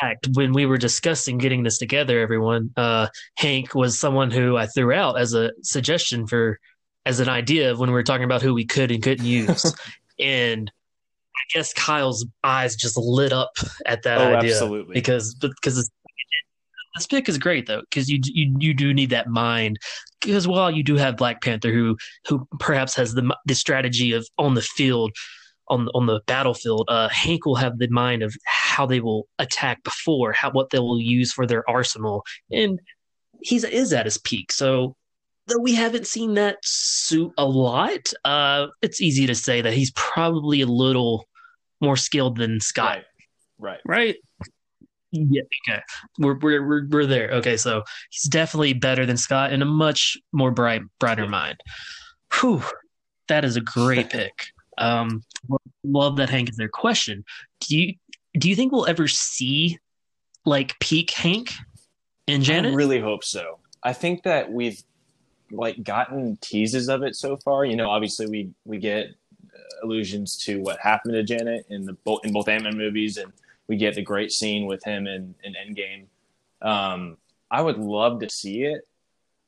Fact: 0.00 0.28
When 0.32 0.52
we 0.52 0.66
were 0.66 0.78
discussing 0.78 1.38
getting 1.38 1.62
this 1.62 1.78
together, 1.78 2.18
everyone, 2.18 2.70
uh, 2.76 3.06
Hank 3.36 3.74
was 3.74 3.98
someone 3.98 4.30
who 4.30 4.56
I 4.56 4.66
threw 4.66 4.92
out 4.92 5.20
as 5.20 5.34
a 5.34 5.52
suggestion 5.62 6.26
for, 6.26 6.58
as 7.04 7.20
an 7.20 7.28
idea 7.28 7.76
when 7.76 7.90
we 7.90 7.94
were 7.94 8.02
talking 8.02 8.24
about 8.24 8.42
who 8.42 8.54
we 8.54 8.64
could 8.64 8.90
and 8.90 9.02
couldn't 9.02 9.26
use, 9.26 9.74
and 10.18 10.70
I 11.34 11.42
guess 11.54 11.72
Kyle's 11.72 12.26
eyes 12.44 12.76
just 12.76 12.96
lit 12.96 13.32
up 13.32 13.52
at 13.86 14.02
that 14.02 14.20
oh, 14.20 14.36
idea. 14.36 14.52
Absolutely. 14.52 14.94
Because 14.94 15.34
because 15.34 15.90
this 16.94 17.06
pick 17.06 17.28
is 17.28 17.38
great 17.38 17.66
though 17.66 17.80
because 17.80 18.08
you 18.08 18.20
you 18.24 18.54
you 18.58 18.74
do 18.74 18.92
need 18.92 19.10
that 19.10 19.28
mind 19.28 19.78
because 20.20 20.46
while 20.46 20.70
you 20.70 20.82
do 20.82 20.96
have 20.96 21.16
Black 21.16 21.42
Panther 21.42 21.72
who 21.72 21.96
who 22.28 22.46
perhaps 22.60 22.94
has 22.94 23.14
the 23.14 23.34
the 23.46 23.54
strategy 23.54 24.12
of 24.12 24.26
on 24.38 24.54
the 24.54 24.62
field 24.62 25.12
on 25.68 25.88
on 25.94 26.06
the 26.06 26.20
battlefield 26.26 26.86
uh, 26.88 27.08
Hank 27.08 27.46
will 27.46 27.56
have 27.56 27.78
the 27.78 27.88
mind 27.88 28.22
of 28.22 28.34
how 28.44 28.86
they 28.86 29.00
will 29.00 29.26
attack 29.38 29.82
before 29.84 30.32
how 30.32 30.50
what 30.50 30.70
they 30.70 30.78
will 30.78 31.00
use 31.00 31.32
for 31.32 31.46
their 31.46 31.68
arsenal 31.68 32.24
and 32.50 32.80
he's 33.40 33.64
is 33.64 33.92
at 33.92 34.06
his 34.06 34.18
peak 34.18 34.52
so 34.52 34.94
though 35.46 35.60
we 35.60 35.74
haven't 35.74 36.06
seen 36.06 36.34
that 36.34 36.56
suit 36.62 37.32
a 37.38 37.44
lot 37.44 38.12
uh, 38.24 38.66
it's 38.80 39.00
easy 39.00 39.26
to 39.26 39.34
say 39.34 39.60
that 39.60 39.72
he's 39.72 39.90
probably 39.92 40.60
a 40.60 40.66
little 40.66 41.26
more 41.80 41.96
skilled 41.96 42.36
than 42.36 42.60
Scott 42.60 42.98
right 42.98 43.04
right, 43.62 43.80
right? 43.86 44.16
Yeah, 45.12 45.42
okay. 45.68 45.80
We're, 46.18 46.38
we're 46.38 46.66
we're 46.66 46.86
we're 46.88 47.06
there. 47.06 47.30
Okay, 47.32 47.56
so 47.56 47.84
he's 48.10 48.30
definitely 48.30 48.72
better 48.72 49.06
than 49.06 49.16
Scott 49.16 49.52
and 49.52 49.62
a 49.62 49.66
much 49.66 50.16
more 50.32 50.50
bright 50.50 50.82
brighter 50.98 51.28
mind. 51.28 51.58
Whew, 52.40 52.62
that 53.28 53.44
is 53.44 53.56
a 53.56 53.60
great 53.60 54.10
pick. 54.10 54.32
Um, 54.78 55.22
love 55.84 56.16
that 56.16 56.30
Hank 56.30 56.48
is 56.48 56.56
their 56.56 56.68
question. 56.68 57.24
Do 57.60 57.76
you 57.76 57.94
do 58.38 58.48
you 58.48 58.56
think 58.56 58.72
we'll 58.72 58.86
ever 58.86 59.06
see 59.06 59.78
like 60.46 60.78
peak 60.80 61.10
Hank 61.10 61.52
and 62.26 62.42
Janet? 62.42 62.72
I 62.72 62.74
really 62.74 63.00
hope 63.00 63.22
so. 63.22 63.58
I 63.82 63.92
think 63.92 64.22
that 64.22 64.50
we've 64.50 64.82
like 65.52 65.82
gotten 65.84 66.36
teases 66.40 66.88
of 66.88 67.02
it 67.02 67.14
so 67.14 67.36
far. 67.36 67.64
You 67.64 67.76
know, 67.76 67.90
obviously 67.90 68.26
we 68.26 68.50
we 68.64 68.78
get 68.78 69.08
allusions 69.82 70.36
to 70.36 70.60
what 70.60 70.78
happened 70.80 71.14
to 71.14 71.22
Janet 71.22 71.66
in 71.68 71.84
the 71.84 71.96
in 72.24 72.32
both 72.32 72.48
Ant 72.48 72.64
Man 72.64 72.76
movies 72.76 73.16
and 73.16 73.32
we 73.68 73.76
get 73.76 73.94
the 73.94 74.02
great 74.02 74.32
scene 74.32 74.66
with 74.66 74.82
him 74.84 75.06
in, 75.06 75.34
in 75.44 75.54
Endgame. 75.54 76.06
Um, 76.66 77.16
I 77.50 77.62
would 77.62 77.78
love 77.78 78.20
to 78.20 78.30
see 78.30 78.64
it. 78.64 78.86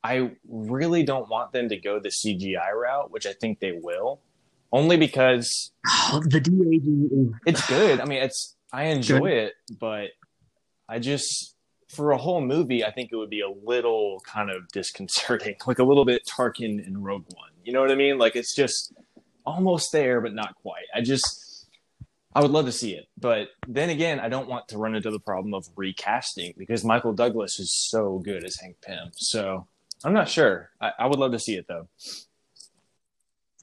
I 0.03 0.33
really 0.49 1.03
don't 1.03 1.29
want 1.29 1.53
them 1.53 1.69
to 1.71 1.77
go 1.77 1.99
the 1.99 2.11
CGI 2.11 2.73
route, 2.73 3.11
which 3.11 3.27
I 3.27 3.33
think 3.33 3.61
they 3.61 3.73
will, 3.73 4.21
only 4.71 4.97
because 4.97 5.73
the 6.13 6.41
de 6.41 7.51
It's 7.51 7.67
good. 7.67 8.01
I 8.01 8.05
mean, 8.05 8.23
it's 8.23 8.57
I 8.73 8.85
enjoy 8.85 9.21
good. 9.21 9.33
it, 9.33 9.55
but 9.81 10.11
I 10.89 10.99
just 10.99 11.54
for 11.95 12.13
a 12.13 12.19
whole 12.19 12.41
movie, 12.41 12.85
I 12.85 12.91
think 12.91 13.11
it 13.13 13.17
would 13.17 13.31
be 13.31 13.41
a 13.41 13.49
little 13.49 14.21
kind 14.27 14.51
of 14.51 14.69
disconcerting, 14.69 15.57
like 15.67 15.79
a 15.79 15.85
little 15.85 16.05
bit 16.05 16.27
Tarkin 16.27 16.87
in 16.87 17.03
Rogue 17.03 17.27
One. 17.35 17.51
You 17.65 17.73
know 17.73 17.81
what 17.81 17.91
I 17.91 17.95
mean? 17.95 18.19
Like 18.19 18.37
it's 18.37 18.55
just 18.55 18.93
almost 19.47 19.93
there, 19.93 20.21
but 20.21 20.35
not 20.35 20.55
quite. 20.57 20.85
I 20.95 21.01
just 21.01 21.69
I 22.35 22.43
would 22.43 22.51
love 22.51 22.67
to 22.67 22.73
see 22.73 22.95
it, 22.95 23.07
but 23.17 23.49
then 23.69 23.91
again, 23.91 24.19
I 24.19 24.29
don't 24.29 24.49
want 24.49 24.69
to 24.69 24.79
run 24.79 24.97
into 24.97 25.11
the 25.11 25.21
problem 25.21 25.55
of 25.55 25.69
recasting 25.77 26.53
because 26.59 26.85
Michael 26.85 27.13
Douglas 27.13 27.61
is 27.61 27.73
so 27.73 28.19
good 28.19 28.45
as 28.45 28.57
Hank 28.57 28.77
Pym. 28.83 29.11
So 29.13 29.69
I'm 30.05 30.13
not 30.13 30.29
sure. 30.29 30.71
I, 30.81 30.91
I 30.99 31.07
would 31.07 31.21
love 31.21 31.33
to 31.33 31.39
see 31.39 31.55
it 31.55 31.67
though. 31.69 31.89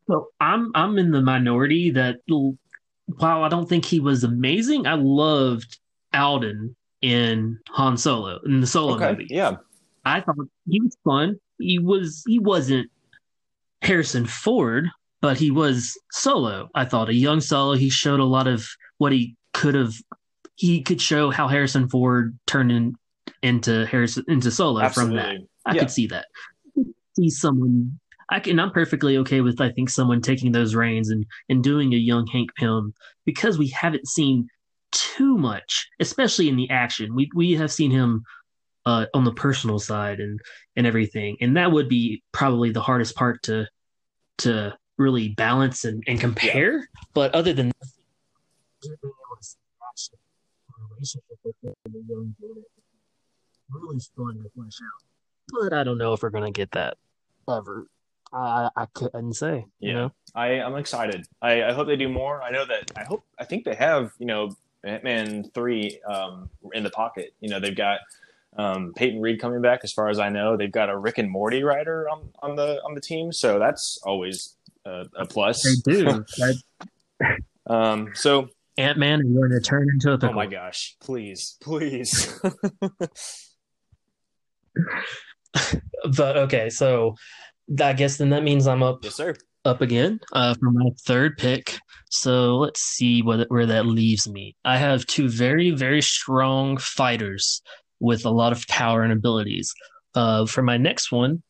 So 0.07 0.29
I'm 0.39 0.71
I'm 0.73 0.97
in 0.97 1.11
the 1.11 1.21
minority 1.21 1.91
that 1.91 2.19
while 2.27 3.43
I 3.43 3.49
don't 3.49 3.67
think 3.67 3.85
he 3.85 3.99
was 3.99 4.23
amazing, 4.23 4.87
I 4.87 4.93
loved 4.95 5.79
Alden 6.13 6.75
in 7.01 7.59
Han 7.69 7.97
Solo 7.97 8.39
in 8.45 8.61
the 8.61 8.67
Solo 8.67 8.95
okay, 8.95 9.11
movie. 9.11 9.27
Yeah, 9.29 9.57
I 10.05 10.21
thought 10.21 10.35
he 10.67 10.81
was 10.81 10.95
fun. 11.03 11.39
He 11.59 11.79
was 11.79 12.23
he 12.27 12.39
wasn't 12.39 12.89
Harrison 13.81 14.25
Ford, 14.25 14.87
but 15.21 15.37
he 15.37 15.51
was 15.51 15.97
solo. 16.11 16.69
I 16.75 16.85
thought 16.85 17.09
a 17.09 17.13
young 17.13 17.41
solo. 17.41 17.73
He 17.73 17.89
showed 17.89 18.19
a 18.19 18.25
lot 18.25 18.47
of 18.47 18.65
what 18.97 19.11
he 19.11 19.35
could 19.53 19.75
have. 19.75 19.93
He 20.55 20.81
could 20.81 21.01
show 21.01 21.31
how 21.31 21.47
Harrison 21.47 21.89
Ford 21.89 22.37
turned 22.45 22.71
in, 22.71 22.95
into 23.41 23.85
Harrison 23.85 24.23
into 24.27 24.51
solo 24.51 24.81
Absolutely. 24.81 25.19
from 25.19 25.39
that. 25.39 25.47
I 25.65 25.73
yeah. 25.75 25.79
could 25.79 25.91
see 25.91 26.07
that. 26.07 26.25
See 27.17 27.29
someone. 27.29 27.99
I 28.29 28.39
can. 28.39 28.59
I'm 28.59 28.71
perfectly 28.71 29.17
okay 29.17 29.41
with. 29.41 29.59
I 29.59 29.71
think 29.71 29.89
someone 29.89 30.21
taking 30.21 30.51
those 30.51 30.75
reins 30.75 31.09
and 31.09 31.25
and 31.49 31.63
doing 31.63 31.93
a 31.93 31.97
young 31.97 32.25
Hank 32.27 32.53
Pym 32.55 32.93
because 33.25 33.57
we 33.57 33.67
haven't 33.67 34.07
seen 34.07 34.47
too 34.91 35.37
much, 35.37 35.87
especially 35.99 36.49
in 36.49 36.55
the 36.55 36.69
action. 36.69 37.15
We 37.15 37.29
we 37.35 37.53
have 37.53 37.71
seen 37.71 37.91
him 37.91 38.23
uh, 38.85 39.05
on 39.13 39.23
the 39.23 39.33
personal 39.33 39.79
side 39.79 40.19
and 40.19 40.39
and 40.75 40.87
everything, 40.87 41.37
and 41.41 41.57
that 41.57 41.71
would 41.71 41.89
be 41.89 42.23
probably 42.31 42.71
the 42.71 42.81
hardest 42.81 43.15
part 43.15 43.43
to 43.43 43.67
to 44.39 44.75
really 44.97 45.29
balance 45.29 45.85
and, 45.85 46.03
and 46.07 46.19
compare. 46.19 46.77
Yeah. 46.77 46.85
But 47.13 47.33
other 47.33 47.53
than 47.53 47.69
that, 47.69 47.87
really 53.69 53.99
starting 53.99 54.43
to 54.43 54.49
flesh 54.55 54.79
out. 54.81 55.03
But 55.61 55.73
I 55.73 55.83
don't 55.83 55.97
know 55.97 56.13
if 56.13 56.23
we're 56.23 56.29
gonna 56.29 56.51
get 56.51 56.71
that 56.71 56.97
ever. 57.49 57.87
I 58.33 58.69
I 58.75 58.85
couldn't 58.93 59.33
say. 59.33 59.65
Yeah, 59.79 59.87
you 59.87 59.93
know? 59.93 60.11
I 60.35 60.45
I'm 60.61 60.75
excited. 60.75 61.25
I 61.41 61.63
I 61.63 61.73
hope 61.73 61.87
they 61.87 61.97
do 61.97 62.09
more. 62.09 62.41
I 62.41 62.51
know 62.51 62.65
that 62.65 62.91
I 62.95 63.03
hope 63.03 63.23
I 63.37 63.45
think 63.45 63.65
they 63.65 63.75
have 63.75 64.13
you 64.19 64.25
know 64.25 64.55
Ant-Man 64.83 65.51
three 65.53 65.99
um, 66.07 66.49
in 66.73 66.83
the 66.83 66.89
pocket. 66.89 67.33
You 67.39 67.49
know 67.49 67.59
they've 67.59 67.75
got 67.75 67.99
um, 68.57 68.93
Peyton 68.95 69.21
Reed 69.21 69.39
coming 69.39 69.61
back. 69.61 69.81
As 69.83 69.93
far 69.93 70.09
as 70.09 70.19
I 70.19 70.29
know, 70.29 70.57
they've 70.57 70.71
got 70.71 70.89
a 70.89 70.97
Rick 70.97 71.17
and 71.17 71.29
Morty 71.29 71.63
writer 71.63 72.09
on 72.09 72.29
on 72.41 72.55
the 72.55 72.81
on 72.83 72.95
the 72.95 73.01
team. 73.01 73.31
So 73.31 73.59
that's 73.59 73.99
always 74.03 74.55
a, 74.85 75.05
a 75.15 75.25
plus. 75.25 75.63
They 75.85 75.93
do. 75.93 76.25
um, 77.67 78.11
so 78.13 78.49
Ant 78.77 78.97
Man 78.97 79.21
is 79.21 79.31
going 79.31 79.51
to 79.51 79.59
turn 79.59 79.87
into 79.93 80.11
a 80.11 80.17
pickle. 80.17 80.29
Oh 80.29 80.33
my 80.33 80.47
gosh! 80.47 80.95
Please, 80.99 81.57
please. 81.61 82.39
but 86.17 86.37
okay, 86.37 86.69
so 86.69 87.15
I 87.79 87.93
guess 87.93 88.17
then 88.17 88.29
that 88.31 88.43
means 88.43 88.67
I'm 88.67 88.83
up. 88.83 88.99
Yes, 89.03 89.15
sir. 89.15 89.35
Up 89.63 89.81
again 89.81 90.19
uh, 90.33 90.55
for 90.55 90.71
my 90.71 90.89
third 91.05 91.37
pick. 91.37 91.77
So 92.09 92.57
let's 92.57 92.81
see 92.81 93.21
what, 93.21 93.49
where 93.51 93.67
that 93.67 93.85
leaves 93.85 94.27
me. 94.27 94.55
I 94.65 94.77
have 94.77 95.05
two 95.05 95.29
very, 95.29 95.69
very 95.69 96.01
strong 96.01 96.77
fighters 96.77 97.61
with 97.99 98.25
a 98.25 98.31
lot 98.31 98.51
of 98.51 98.67
power 98.67 99.03
and 99.03 99.13
abilities. 99.13 99.73
Uh, 100.15 100.45
for 100.45 100.61
my 100.61 100.77
next 100.77 101.11
one, 101.11 101.41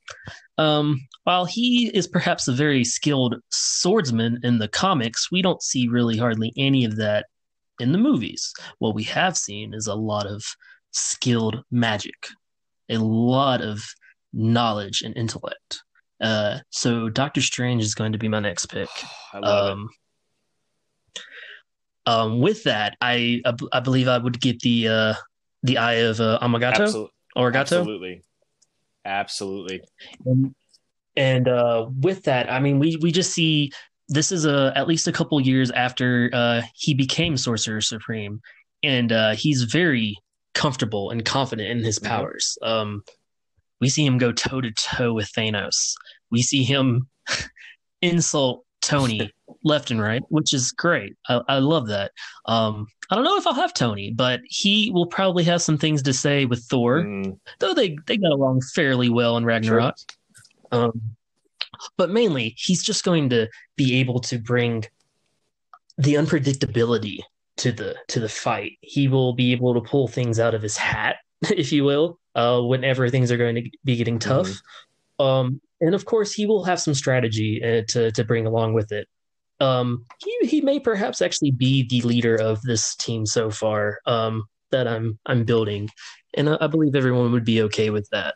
um, 0.57 0.99
while 1.23 1.45
he 1.45 1.89
is 1.93 2.07
perhaps 2.07 2.47
a 2.47 2.53
very 2.53 2.83
skilled 2.83 3.35
swordsman 3.49 4.39
in 4.43 4.59
the 4.59 4.67
comics, 4.67 5.31
we 5.31 5.41
don't 5.41 5.63
see 5.63 5.87
really 5.87 6.17
hardly 6.17 6.53
any 6.57 6.85
of 6.85 6.97
that 6.97 7.25
in 7.79 7.91
the 7.91 7.97
movies. 7.97 8.53
What 8.79 8.93
we 8.93 9.03
have 9.03 9.37
seen 9.37 9.73
is 9.73 9.87
a 9.87 9.95
lot 9.95 10.27
of 10.27 10.43
skilled 10.91 11.63
magic, 11.71 12.27
a 12.89 12.97
lot 12.97 13.61
of 13.61 13.83
knowledge 14.33 15.01
and 15.01 15.15
intellect. 15.17 15.81
Uh, 16.21 16.59
so 16.69 17.09
Doctor 17.09 17.41
Strange 17.41 17.83
is 17.83 17.95
going 17.95 18.11
to 18.11 18.17
be 18.17 18.27
my 18.27 18.39
next 18.39 18.67
pick. 18.67 18.89
I 19.33 19.39
love 19.39 19.71
um, 19.71 19.89
it. 19.89 21.21
Um, 22.05 22.39
with 22.39 22.63
that, 22.63 22.97
I, 23.01 23.41
I, 23.45 23.53
I 23.73 23.79
believe 23.79 24.07
I 24.07 24.17
would 24.17 24.39
get 24.41 24.59
the 24.61 24.87
uh, 24.87 25.13
the 25.63 25.77
eye 25.77 25.93
of 25.93 26.19
uh, 26.19 26.39
Amagato. 26.41 26.81
Absolutely. 26.81 27.11
Arigato. 27.37 27.59
Absolutely. 27.59 28.21
Absolutely. 29.05 29.81
And, 30.25 30.55
and 31.15 31.47
uh, 31.47 31.87
with 31.99 32.23
that, 32.23 32.51
I 32.51 32.59
mean, 32.59 32.79
we 32.79 32.97
we 33.01 33.11
just 33.11 33.33
see 33.33 33.71
this 34.07 34.31
is 34.31 34.45
a 34.45 34.73
at 34.75 34.87
least 34.87 35.07
a 35.07 35.11
couple 35.11 35.39
years 35.39 35.71
after 35.71 36.29
uh, 36.33 36.61
he 36.75 36.93
became 36.93 37.37
Sorcerer 37.37 37.81
Supreme, 37.81 38.41
and 38.83 39.11
uh, 39.11 39.31
he's 39.31 39.63
very 39.63 40.17
comfortable 40.53 41.11
and 41.11 41.23
confident 41.23 41.69
in 41.69 41.83
his 41.83 41.99
mm-hmm. 41.99 42.09
powers. 42.09 42.57
Um, 42.61 43.03
we 43.81 43.89
see 43.89 44.05
him 44.05 44.17
go 44.17 44.31
toe 44.31 44.61
to 44.61 44.71
toe 44.71 45.13
with 45.13 45.31
Thanos. 45.33 45.93
We 46.29 46.41
see 46.41 46.63
him 46.63 47.09
insult 48.01 48.63
Tony 48.81 49.31
left 49.63 49.91
and 49.91 50.01
right, 50.01 50.21
which 50.29 50.53
is 50.53 50.71
great. 50.71 51.15
I, 51.27 51.41
I 51.47 51.57
love 51.59 51.87
that. 51.87 52.11
Um, 52.45 52.87
I 53.09 53.15
don't 53.15 53.25
know 53.25 53.37
if 53.37 53.45
I'll 53.45 53.53
have 53.53 53.73
Tony, 53.73 54.13
but 54.15 54.39
he 54.45 54.91
will 54.91 55.07
probably 55.07 55.43
have 55.43 55.61
some 55.61 55.77
things 55.77 56.01
to 56.03 56.13
say 56.13 56.45
with 56.45 56.63
Thor, 56.65 57.03
Mm, 57.03 57.37
though 57.59 57.73
they 57.73 57.97
they 58.07 58.17
got 58.17 58.31
along 58.31 58.61
fairly 58.73 59.09
well 59.09 59.35
in 59.35 59.43
Ragnarok. 59.43 59.95
Um, 60.71 61.01
but 61.97 62.09
mainly, 62.09 62.55
he's 62.57 62.83
just 62.83 63.03
going 63.03 63.29
to 63.31 63.47
be 63.75 63.99
able 63.99 64.19
to 64.21 64.37
bring 64.37 64.85
the 65.97 66.13
unpredictability 66.13 67.19
to 67.57 67.71
the 67.71 67.95
to 68.07 68.19
the 68.19 68.29
fight. 68.29 68.77
He 68.81 69.07
will 69.07 69.33
be 69.33 69.51
able 69.51 69.73
to 69.73 69.81
pull 69.81 70.07
things 70.07 70.39
out 70.39 70.53
of 70.53 70.61
his 70.61 70.77
hat, 70.77 71.17
if 71.41 71.73
you 71.73 71.83
will, 71.83 72.17
uh, 72.35 72.61
whenever 72.61 73.09
things 73.09 73.31
are 73.31 73.37
going 73.37 73.55
to 73.55 73.69
be 73.83 73.95
getting 73.95 74.19
tough. 74.19 74.61
Um, 75.19 75.61
and 75.79 75.95
of 75.95 76.05
course, 76.05 76.33
he 76.33 76.45
will 76.45 76.63
have 76.63 76.79
some 76.79 76.93
strategy 76.93 77.61
uh, 77.63 77.83
to 77.89 78.11
to 78.11 78.23
bring 78.23 78.45
along 78.45 78.73
with 78.73 78.91
it. 78.91 79.07
Um, 79.59 80.05
he 80.23 80.47
he 80.47 80.61
may 80.61 80.79
perhaps 80.79 81.21
actually 81.21 81.51
be 81.51 81.87
the 81.87 82.01
leader 82.01 82.35
of 82.35 82.61
this 82.63 82.95
team 82.95 83.25
so 83.25 83.49
far 83.51 83.99
um, 84.05 84.45
that 84.71 84.87
I'm 84.87 85.19
I'm 85.25 85.43
building, 85.43 85.89
and 86.33 86.49
I, 86.49 86.57
I 86.61 86.67
believe 86.67 86.95
everyone 86.95 87.31
would 87.31 87.45
be 87.45 87.61
okay 87.63 87.89
with 87.89 88.09
that. 88.11 88.35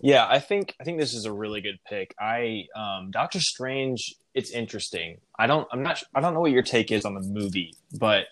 Yeah, 0.00 0.26
I 0.28 0.40
think 0.40 0.74
I 0.80 0.84
think 0.84 0.98
this 0.98 1.14
is 1.14 1.24
a 1.24 1.32
really 1.32 1.60
good 1.60 1.78
pick. 1.88 2.14
I 2.20 2.66
um, 2.74 3.10
Doctor 3.10 3.40
Strange. 3.40 4.14
It's 4.34 4.50
interesting. 4.50 5.18
I 5.38 5.46
don't. 5.46 5.68
I'm 5.72 5.82
not. 5.82 6.02
I 6.14 6.20
don't 6.20 6.34
know 6.34 6.40
what 6.40 6.50
your 6.52 6.62
take 6.62 6.90
is 6.90 7.04
on 7.04 7.14
the 7.14 7.20
movie, 7.20 7.74
but 7.98 8.26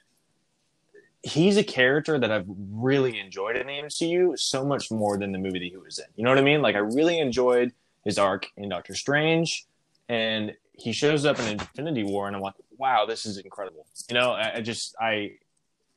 he's 1.22 1.56
a 1.56 1.64
character 1.64 2.18
that 2.18 2.30
I've 2.30 2.46
really 2.48 3.18
enjoyed 3.18 3.56
in 3.56 3.66
the 3.66 3.74
MCU 3.74 4.38
so 4.38 4.64
much 4.64 4.90
more 4.90 5.18
than 5.18 5.32
the 5.32 5.38
movie 5.38 5.58
that 5.58 5.70
he 5.70 5.76
was 5.76 5.98
in. 5.98 6.06
You 6.16 6.24
know 6.24 6.30
what 6.30 6.38
I 6.38 6.42
mean? 6.42 6.62
Like 6.62 6.76
I 6.76 6.80
really 6.80 7.18
enjoyed 7.18 7.72
his 8.04 8.18
arc 8.18 8.46
in 8.56 8.68
Doctor 8.68 8.94
Strange, 8.94 9.66
and 10.08 10.54
he 10.72 10.92
shows 10.92 11.26
up 11.26 11.38
in 11.38 11.46
Infinity 11.46 12.04
War, 12.04 12.26
and 12.26 12.34
I'm 12.34 12.42
like, 12.42 12.54
wow, 12.78 13.04
this 13.06 13.26
is 13.26 13.38
incredible. 13.38 13.86
You 14.08 14.14
know, 14.14 14.32
I, 14.32 14.56
I 14.56 14.60
just 14.62 14.94
I 15.00 15.32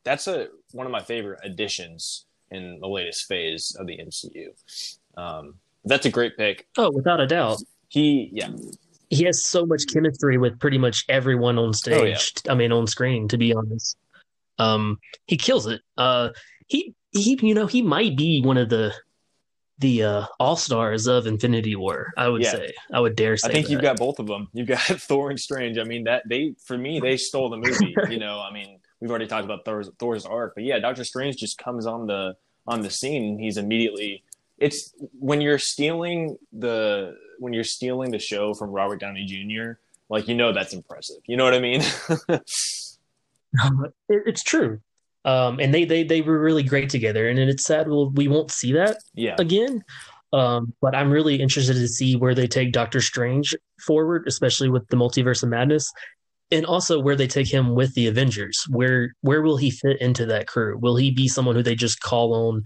that's 0.03 0.27
a 0.27 0.49
one 0.71 0.85
of 0.85 0.91
my 0.91 1.01
favorite 1.01 1.39
additions 1.43 2.25
in 2.51 2.79
the 2.79 2.87
latest 2.87 3.25
phase 3.27 3.75
of 3.79 3.87
the 3.87 3.97
MCU. 3.97 4.49
Um, 5.17 5.55
that's 5.85 6.05
a 6.05 6.11
great 6.11 6.37
pick. 6.37 6.67
Oh, 6.77 6.91
without 6.91 7.19
a 7.19 7.27
doubt. 7.27 7.61
He, 7.89 8.29
yeah, 8.31 8.49
he 9.09 9.25
has 9.25 9.43
so 9.43 9.65
much 9.65 9.83
chemistry 9.91 10.37
with 10.37 10.59
pretty 10.59 10.77
much 10.77 11.05
everyone 11.09 11.57
on 11.57 11.73
stage. 11.73 11.95
Oh, 11.97 12.05
yeah. 12.45 12.51
I 12.51 12.55
mean, 12.55 12.71
on 12.71 12.87
screen, 12.87 13.27
to 13.29 13.37
be 13.37 13.53
honest. 13.53 13.97
Um, 14.59 14.99
he 15.25 15.37
kills 15.37 15.67
it. 15.67 15.81
Uh, 15.97 16.29
he 16.67 16.95
he, 17.11 17.37
you 17.41 17.53
know, 17.53 17.67
he 17.67 17.81
might 17.81 18.17
be 18.17 18.41
one 18.41 18.57
of 18.57 18.69
the 18.69 18.93
the 19.79 20.03
uh, 20.03 20.25
all 20.39 20.55
stars 20.55 21.07
of 21.07 21.25
Infinity 21.27 21.75
War. 21.75 22.13
I 22.15 22.29
would 22.29 22.41
Yeah. 22.43 22.51
say. 22.51 22.73
I 22.93 22.99
would 22.99 23.15
dare 23.15 23.35
say. 23.37 23.49
I 23.49 23.51
think 23.51 23.65
that. 23.67 23.71
you've 23.73 23.81
got 23.81 23.97
both 23.97 24.19
of 24.19 24.27
them. 24.27 24.47
You've 24.53 24.67
got 24.67 24.79
Thor 24.81 25.29
and 25.29 25.39
Strange. 25.39 25.77
I 25.77 25.83
mean, 25.83 26.03
that 26.05 26.23
they 26.27 26.55
for 26.65 26.77
me 26.77 26.99
they 26.99 27.17
stole 27.17 27.49
the 27.49 27.57
movie. 27.57 27.95
you 28.09 28.19
know, 28.19 28.39
I 28.39 28.53
mean, 28.53 28.79
we've 28.99 29.09
already 29.09 29.27
talked 29.27 29.45
about 29.45 29.65
Thor's, 29.65 29.89
Thor's 29.99 30.25
arc, 30.25 30.55
but 30.55 30.63
yeah, 30.63 30.79
Doctor 30.79 31.03
Strange 31.03 31.37
just 31.37 31.57
comes 31.57 31.85
on 31.85 32.07
the 32.07 32.35
on 32.67 32.81
the 32.81 32.89
scene. 32.89 33.23
And 33.23 33.39
he's 33.39 33.57
immediately. 33.57 34.23
It's 34.59 34.93
when 35.19 35.41
you're 35.41 35.59
stealing 35.59 36.37
the 36.53 37.15
when 37.39 37.51
you're 37.53 37.63
stealing 37.63 38.11
the 38.11 38.19
show 38.19 38.53
from 38.53 38.69
Robert 38.69 38.99
Downey 38.99 39.25
Jr. 39.25 39.73
Like 40.09 40.27
you 40.27 40.35
know 40.35 40.53
that's 40.53 40.73
impressive. 40.73 41.17
You 41.25 41.35
know 41.37 41.43
what 41.43 41.55
I 41.55 41.59
mean? 41.59 41.81
It- 44.09 44.23
it's 44.25 44.43
true. 44.43 44.79
Um, 45.25 45.59
and 45.59 45.73
they, 45.73 45.85
they 45.85 46.03
they 46.03 46.21
were 46.21 46.37
really 46.39 46.63
great 46.63 46.89
together, 46.89 47.29
and 47.29 47.39
it's 47.39 47.63
sad 47.63 47.87
we'll, 47.87 48.09
we 48.09 48.27
won't 48.27 48.51
see 48.51 48.73
that 48.73 48.97
yeah, 49.13 49.35
again. 49.39 49.81
Um, 50.33 50.73
but 50.81 50.95
I'm 50.95 51.11
really 51.11 51.39
interested 51.39 51.75
to 51.75 51.87
see 51.87 52.15
where 52.17 52.35
they 52.35 52.47
take 52.47 52.73
Doctor 52.73 52.99
Strange 52.99 53.55
forward, 53.79 54.25
especially 54.27 54.67
with 54.69 54.85
the 54.89 54.97
Multiverse 54.97 55.43
of 55.43 55.47
Madness, 55.49 55.89
and 56.51 56.65
also 56.65 56.99
where 56.99 57.15
they 57.15 57.27
take 57.27 57.47
him 57.47 57.73
with 57.73 57.93
the 57.93 58.07
Avengers. 58.07 58.65
Where 58.69 59.13
where 59.21 59.41
will 59.41 59.55
he 59.55 59.71
fit 59.71 60.01
into 60.01 60.25
that 60.25 60.47
crew? 60.47 60.77
Will 60.77 60.97
he 60.97 61.09
be 61.11 61.29
someone 61.29 61.55
who 61.55 61.63
they 61.63 61.75
just 61.75 62.01
call 62.01 62.33
on 62.33 62.63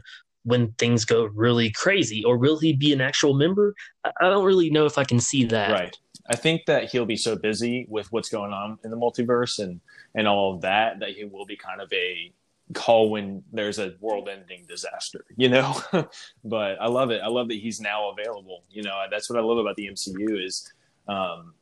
when 0.47 0.71
things 0.73 1.03
go 1.03 1.25
really 1.25 1.69
crazy, 1.69 2.23
or 2.23 2.38
will 2.38 2.57
he 2.57 2.71
be 2.71 2.93
an 2.93 3.01
actual 3.01 3.33
member? 3.33 3.75
I, 4.05 4.29
don't 4.29 4.45
really 4.45 4.69
know 4.69 4.86
if 4.86 4.97
I 4.97 5.03
can 5.03 5.19
see 5.19 5.43
that. 5.45 5.71
Right. 5.71 5.95
I 6.29 6.38
think 6.38 6.65
that 6.67 6.89
he'll 6.89 7.05
be 7.05 7.17
so 7.17 7.36
busy 7.36 7.86
with 7.89 8.10
what's 8.13 8.29
going 8.29 8.53
on 8.53 8.79
in 8.86 8.89
the 8.89 8.97
multiverse 8.97 9.60
and 9.60 9.81
and 10.15 10.25
all 10.25 10.55
of 10.55 10.62
that 10.62 10.99
that 10.99 11.10
he 11.10 11.25
will 11.25 11.45
be 11.45 11.57
kind 11.57 11.81
of 11.81 11.91
a 11.91 12.31
call 12.73 13.10
when 13.10 13.43
there's 13.51 13.77
a 13.77 13.95
world-ending 13.99 14.65
disaster, 14.67 15.25
you 15.36 15.49
know. 15.49 15.81
but 16.45 16.81
I 16.81 16.88
love 16.88 17.12
it. 17.12 17.21
I 17.21 17.27
love 17.27 17.49
that 17.49 17.57
he's 17.57 17.81
now 17.81 18.10
available. 18.12 18.63
You 18.69 18.83
know, 18.83 19.03
that's 19.12 19.29
what 19.29 19.38
I 19.38 19.41
love 19.41 19.57
about 19.57 19.75
the 19.75 19.88
MCU 19.88 20.45
is 20.45 20.71
um, 21.10 21.53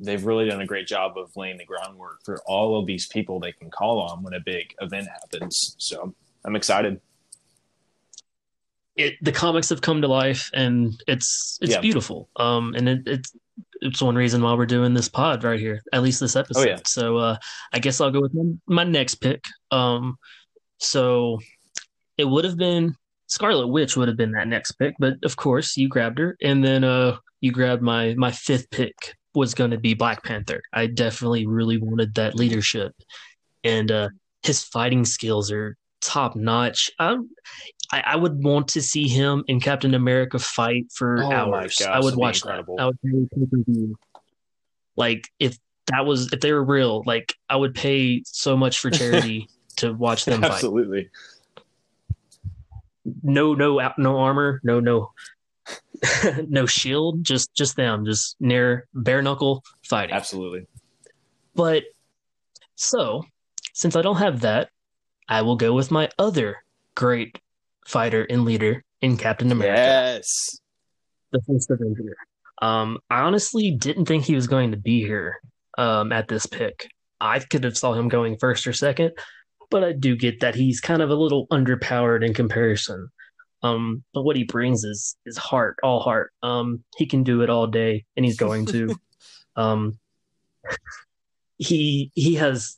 they've 0.00 0.24
really 0.24 0.48
done 0.48 0.62
a 0.62 0.66
great 0.66 0.86
job 0.86 1.18
of 1.18 1.36
laying 1.36 1.58
the 1.58 1.66
groundwork 1.66 2.20
for 2.24 2.40
all 2.46 2.78
of 2.78 2.86
these 2.86 3.06
people 3.08 3.40
they 3.40 3.52
can 3.52 3.70
call 3.70 4.00
on 4.00 4.22
when 4.22 4.32
a 4.32 4.40
big 4.40 4.74
event 4.80 5.06
happens. 5.08 5.76
So 5.78 6.14
I'm 6.44 6.56
excited. 6.56 6.98
It 8.96 9.14
the 9.22 9.32
comics 9.32 9.68
have 9.70 9.80
come 9.80 10.02
to 10.02 10.08
life 10.08 10.50
and 10.54 10.92
it's 11.06 11.58
it's 11.62 11.72
Yeah. 11.72 11.80
beautiful 11.80 12.28
um 12.36 12.74
and 12.76 12.88
it, 12.88 13.00
it's 13.06 13.32
it's 13.80 14.02
one 14.02 14.14
reason 14.16 14.42
why 14.42 14.54
we're 14.54 14.66
doing 14.66 14.92
this 14.94 15.08
pod 15.08 15.44
right 15.44 15.58
here 15.58 15.80
at 15.92 16.02
least 16.02 16.20
this 16.20 16.36
episode 16.36 16.60
Oh, 16.60 16.68
yeah. 16.70 16.78
so 16.86 17.16
uh 17.16 17.36
i 17.72 17.78
guess 17.78 18.00
i'll 18.00 18.10
go 18.10 18.20
with 18.20 18.34
my, 18.34 18.52
my 18.66 18.84
next 18.84 19.16
pick 19.16 19.44
um 19.70 20.16
so 20.78 21.38
it 22.18 22.24
would 22.24 22.44
have 22.44 22.56
been 22.58 22.94
scarlet 23.28 23.66
witch 23.68 23.96
would 23.96 24.08
have 24.08 24.16
been 24.16 24.32
that 24.32 24.48
next 24.48 24.72
pick 24.72 24.94
but 24.98 25.14
of 25.24 25.36
course 25.36 25.76
you 25.76 25.88
grabbed 25.88 26.18
her 26.18 26.36
and 26.42 26.62
then 26.64 26.84
uh 26.84 27.16
you 27.40 27.50
grabbed 27.50 27.82
my 27.82 28.14
my 28.18 28.30
fifth 28.30 28.68
pick 28.70 28.94
was 29.34 29.54
going 29.54 29.70
to 29.70 29.78
be 29.78 29.94
black 29.94 30.22
panther 30.22 30.60
i 30.74 30.86
definitely 30.86 31.46
really 31.46 31.78
wanted 31.78 32.14
that 32.14 32.34
leadership 32.34 32.92
and 33.64 33.90
uh 33.90 34.08
his 34.42 34.62
fighting 34.64 35.04
skills 35.04 35.52
are 35.52 35.76
top 36.00 36.34
notch. 36.34 36.90
I, 36.98 37.16
I 37.92 38.00
I 38.06 38.16
would 38.16 38.42
want 38.42 38.68
to 38.68 38.82
see 38.82 39.06
him 39.06 39.44
and 39.48 39.62
Captain 39.62 39.94
America 39.94 40.38
fight 40.38 40.86
for 40.92 41.22
Oh 41.22 41.30
hours. 41.30 41.76
gosh, 41.78 41.88
I 41.88 42.00
would 42.00 42.16
watch 42.16 42.38
incredible. 42.38 42.76
that. 42.76 42.82
I 42.82 42.86
would 42.86 43.00
pay. 43.02 43.94
Like 44.96 45.28
if 45.38 45.58
that 45.86 46.04
was 46.06 46.32
if 46.32 46.40
they 46.40 46.52
were 46.52 46.64
real, 46.64 47.02
like 47.06 47.34
I 47.48 47.56
would 47.56 47.74
pay 47.74 48.22
so 48.24 48.56
much 48.56 48.78
for 48.78 48.90
charity 48.90 49.48
to 49.76 49.92
watch 49.92 50.24
them 50.24 50.40
fight. 50.40 50.50
Absolutely. 50.52 51.10
No, 53.22 53.54
no, 53.54 53.80
no 53.98 54.18
armor, 54.18 54.60
no, 54.62 54.78
no, 54.78 55.10
no 56.48 56.66
shield. 56.66 57.24
Just, 57.24 57.52
just 57.54 57.74
them, 57.74 58.04
just 58.04 58.36
near 58.38 58.86
bare 58.94 59.22
knuckle 59.22 59.64
fighting. 59.82 60.14
Absolutely. 60.14 60.66
But 61.54 61.82
so, 62.76 63.24
since 63.72 63.96
I 63.96 64.02
don't 64.02 64.16
have 64.18 64.40
that, 64.42 64.70
I 65.28 65.42
will 65.42 65.56
go 65.56 65.72
with 65.72 65.90
my 65.90 66.10
other 66.18 66.62
great 66.94 67.38
fighter 67.86 68.24
and 68.28 68.44
leader 68.44 68.84
in 69.00 69.16
Captain 69.16 69.50
America, 69.50 69.80
Yes. 69.80 70.60
the 71.32 71.40
first 71.46 71.70
Avenger. 71.70 72.16
Um, 72.60 72.98
I 73.10 73.20
honestly 73.22 73.72
didn't 73.72 74.04
think 74.06 74.24
he 74.24 74.34
was 74.36 74.46
going 74.46 74.70
to 74.70 74.76
be 74.76 75.00
here 75.00 75.40
um, 75.78 76.12
at 76.12 76.28
this 76.28 76.46
pick. 76.46 76.88
I 77.20 77.40
could 77.40 77.64
have 77.64 77.76
saw 77.76 77.92
him 77.94 78.08
going 78.08 78.36
first 78.38 78.66
or 78.66 78.72
second, 78.72 79.12
but 79.70 79.82
I 79.82 79.92
do 79.92 80.16
get 80.16 80.40
that 80.40 80.54
he's 80.54 80.80
kind 80.80 81.02
of 81.02 81.10
a 81.10 81.14
little 81.14 81.46
underpowered 81.48 82.24
in 82.24 82.34
comparison. 82.34 83.08
Um, 83.64 84.02
but 84.12 84.22
what 84.22 84.36
he 84.36 84.44
brings 84.44 84.82
is 84.84 85.16
is 85.24 85.36
heart, 85.36 85.78
all 85.82 86.00
heart. 86.00 86.32
Um, 86.42 86.82
he 86.96 87.06
can 87.06 87.22
do 87.22 87.42
it 87.42 87.50
all 87.50 87.66
day, 87.66 88.04
and 88.16 88.24
he's 88.24 88.36
going 88.36 88.66
to. 88.66 88.96
um, 89.56 89.98
he 91.58 92.10
he 92.14 92.34
has 92.34 92.76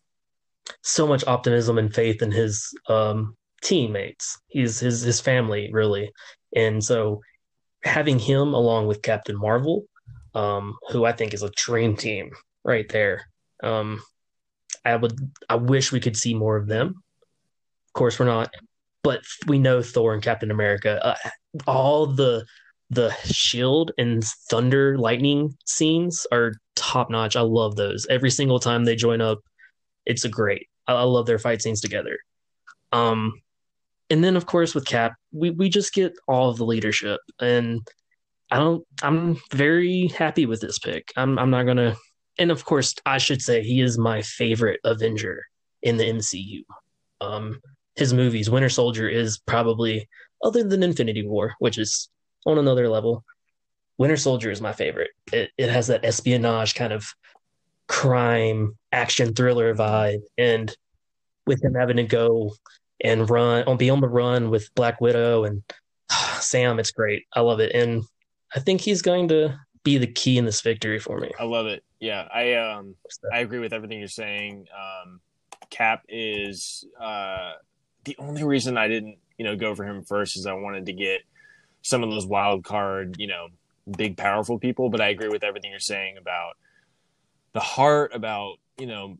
so 0.82 1.06
much 1.06 1.26
optimism 1.26 1.78
and 1.78 1.94
faith 1.94 2.22
in 2.22 2.30
his 2.30 2.74
um, 2.88 3.36
teammates. 3.64 4.38
He's 4.46 4.78
his 4.78 5.00
his 5.00 5.20
family 5.20 5.70
really, 5.72 6.12
and 6.54 6.84
so 6.84 7.20
having 7.82 8.18
him 8.18 8.54
along 8.54 8.86
with 8.86 9.02
Captain 9.02 9.36
Marvel, 9.36 9.84
um, 10.34 10.76
who 10.90 11.04
I 11.04 11.12
think 11.12 11.34
is 11.34 11.42
a 11.42 11.50
dream 11.56 11.96
team 11.96 12.30
right 12.64 12.88
there. 12.88 13.22
Um, 13.62 14.00
I 14.84 14.94
would 14.96 15.18
I 15.48 15.56
wish 15.56 15.90
we 15.90 16.00
could 16.00 16.16
see 16.16 16.34
more 16.34 16.56
of 16.56 16.68
them. 16.68 16.88
Of 17.88 17.92
course, 17.94 18.18
we're 18.18 18.26
not, 18.26 18.54
but 19.02 19.22
we 19.46 19.58
know 19.58 19.82
Thor 19.82 20.14
and 20.14 20.22
Captain 20.22 20.50
America. 20.50 21.04
Uh, 21.04 21.30
all 21.66 22.06
the 22.06 22.44
the 22.90 23.10
shield 23.24 23.92
and 23.98 24.22
thunder 24.50 24.98
lightning 24.98 25.56
scenes 25.64 26.26
are 26.30 26.52
top 26.76 27.10
notch. 27.10 27.34
I 27.34 27.40
love 27.40 27.76
those. 27.76 28.06
Every 28.10 28.30
single 28.30 28.60
time 28.60 28.84
they 28.84 28.94
join 28.94 29.20
up, 29.20 29.38
it's 30.04 30.24
a 30.24 30.28
great. 30.28 30.68
I, 30.86 30.94
I 30.94 31.02
love 31.02 31.26
their 31.26 31.38
fight 31.38 31.62
scenes 31.62 31.80
together. 31.80 32.18
Um, 32.92 33.32
and 34.10 34.22
then 34.22 34.36
of 34.36 34.46
course 34.46 34.74
with 34.74 34.86
Cap, 34.86 35.14
we 35.32 35.50
we 35.50 35.68
just 35.68 35.92
get 35.92 36.14
all 36.28 36.50
of 36.50 36.56
the 36.56 36.66
leadership, 36.66 37.20
and 37.40 37.80
I 38.50 38.58
don't. 38.58 38.84
I'm 39.02 39.36
very 39.52 40.08
happy 40.08 40.46
with 40.46 40.60
this 40.60 40.78
pick. 40.78 41.08
I'm 41.16 41.38
I'm 41.38 41.50
not 41.50 41.64
gonna. 41.64 41.96
And 42.38 42.50
of 42.50 42.64
course, 42.64 42.94
I 43.06 43.18
should 43.18 43.40
say 43.40 43.62
he 43.62 43.80
is 43.80 43.96
my 43.96 44.22
favorite 44.22 44.80
Avenger 44.84 45.44
in 45.82 45.96
the 45.96 46.04
MCU. 46.04 46.64
Um, 47.20 47.60
his 47.96 48.12
movies, 48.12 48.50
Winter 48.50 48.68
Soldier 48.68 49.08
is 49.08 49.38
probably 49.38 50.08
other 50.42 50.64
than 50.64 50.82
Infinity 50.82 51.26
War, 51.26 51.54
which 51.58 51.78
is 51.78 52.08
on 52.44 52.58
another 52.58 52.88
level. 52.88 53.24
Winter 53.98 54.16
Soldier 54.16 54.50
is 54.50 54.60
my 54.60 54.72
favorite. 54.72 55.10
It 55.32 55.50
it 55.56 55.70
has 55.70 55.86
that 55.86 56.04
espionage 56.04 56.74
kind 56.74 56.92
of 56.92 57.06
crime 57.86 58.76
action 58.92 59.34
thriller 59.34 59.74
vibe, 59.74 60.22
and 60.36 60.74
with 61.46 61.64
him 61.64 61.74
having 61.74 61.96
to 61.96 62.04
go 62.04 62.52
and 63.04 63.28
run 63.28 63.64
on 63.64 63.76
be 63.76 63.90
on 63.90 64.00
the 64.00 64.08
run 64.08 64.50
with 64.50 64.74
Black 64.74 65.00
Widow 65.00 65.44
and 65.44 65.62
Sam, 66.40 66.78
it's 66.78 66.90
great. 66.90 67.24
I 67.32 67.40
love 67.40 67.60
it, 67.60 67.72
and 67.74 68.02
I 68.54 68.60
think 68.60 68.80
he's 68.80 69.02
going 69.02 69.28
to 69.28 69.58
be 69.84 69.98
the 69.98 70.06
key 70.06 70.38
in 70.38 70.46
this 70.46 70.62
victory 70.62 70.98
for 70.98 71.18
me. 71.20 71.30
I 71.38 71.44
love 71.44 71.66
it. 71.66 71.84
Yeah, 72.00 72.26
I 72.34 72.54
um 72.54 72.96
I 73.32 73.40
agree 73.40 73.60
with 73.60 73.72
everything 73.72 73.98
you're 73.98 74.08
saying. 74.08 74.66
Um, 74.74 75.20
Cap 75.70 76.04
is 76.08 76.84
uh, 77.00 77.52
the 78.04 78.16
only 78.18 78.44
reason 78.44 78.76
I 78.76 78.88
didn't 78.88 79.18
you 79.38 79.44
know 79.44 79.56
go 79.56 79.74
for 79.74 79.84
him 79.84 80.02
first 80.02 80.36
is 80.36 80.46
I 80.46 80.54
wanted 80.54 80.86
to 80.86 80.92
get 80.92 81.20
some 81.82 82.02
of 82.02 82.10
those 82.10 82.26
wild 82.26 82.64
card 82.64 83.16
you 83.18 83.26
know 83.26 83.48
big 83.96 84.16
powerful 84.16 84.58
people. 84.58 84.88
But 84.88 85.00
I 85.00 85.08
agree 85.08 85.28
with 85.28 85.44
everything 85.44 85.70
you're 85.70 85.80
saying 85.80 86.16
about 86.16 86.54
the 87.52 87.60
heart 87.60 88.14
about 88.14 88.56
you 88.78 88.86
know 88.86 89.18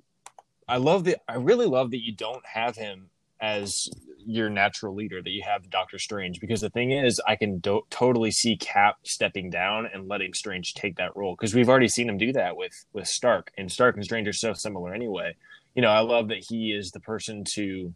I 0.67 0.79
love 0.79 1.05
that 1.05 1.23
I 1.29 1.37
really 1.37 1.67
love 1.67 1.91
that 1.91 2.03
you 2.03 2.13
don't 2.13 2.45
have 2.47 2.77
him 2.77 3.11
as 3.45 3.91
your 4.27 4.49
natural 4.49 4.95
leader 4.95 5.21
that 5.23 5.31
you 5.31 5.43
have 5.45 5.69
Doctor 5.69 5.99
Strange 5.99 6.41
because 6.41 6.63
the 6.63 6.71
thing 6.71 6.93
is 6.93 7.21
I 7.29 7.37
can 7.37 7.59
do- 7.59 7.83
totally 7.91 8.31
see 8.31 8.57
Cap 8.57 8.97
stepping 9.03 9.51
down 9.51 9.87
and 9.93 10.09
letting 10.09 10.33
Strange 10.33 10.73
take 10.73 10.97
that 10.97 11.15
role 11.15 11.37
because 11.39 11.55
we've 11.55 11.69
already 11.69 11.89
seen 11.89 12.09
him 12.09 12.17
do 12.17 12.33
that 12.33 12.57
with 12.57 12.73
with 12.95 13.07
Stark 13.07 13.53
and 13.59 13.71
Stark 13.71 13.97
and 13.97 14.05
Strange 14.05 14.27
are 14.27 14.33
so 14.33 14.55
similar 14.55 14.95
anyway. 14.95 15.37
You 15.75 15.83
know, 15.83 15.91
I 15.91 16.01
love 16.01 16.29
that 16.29 16.39
he 16.49 16.73
is 16.73 16.91
the 16.91 17.01
person 17.01 17.45
to 17.55 17.95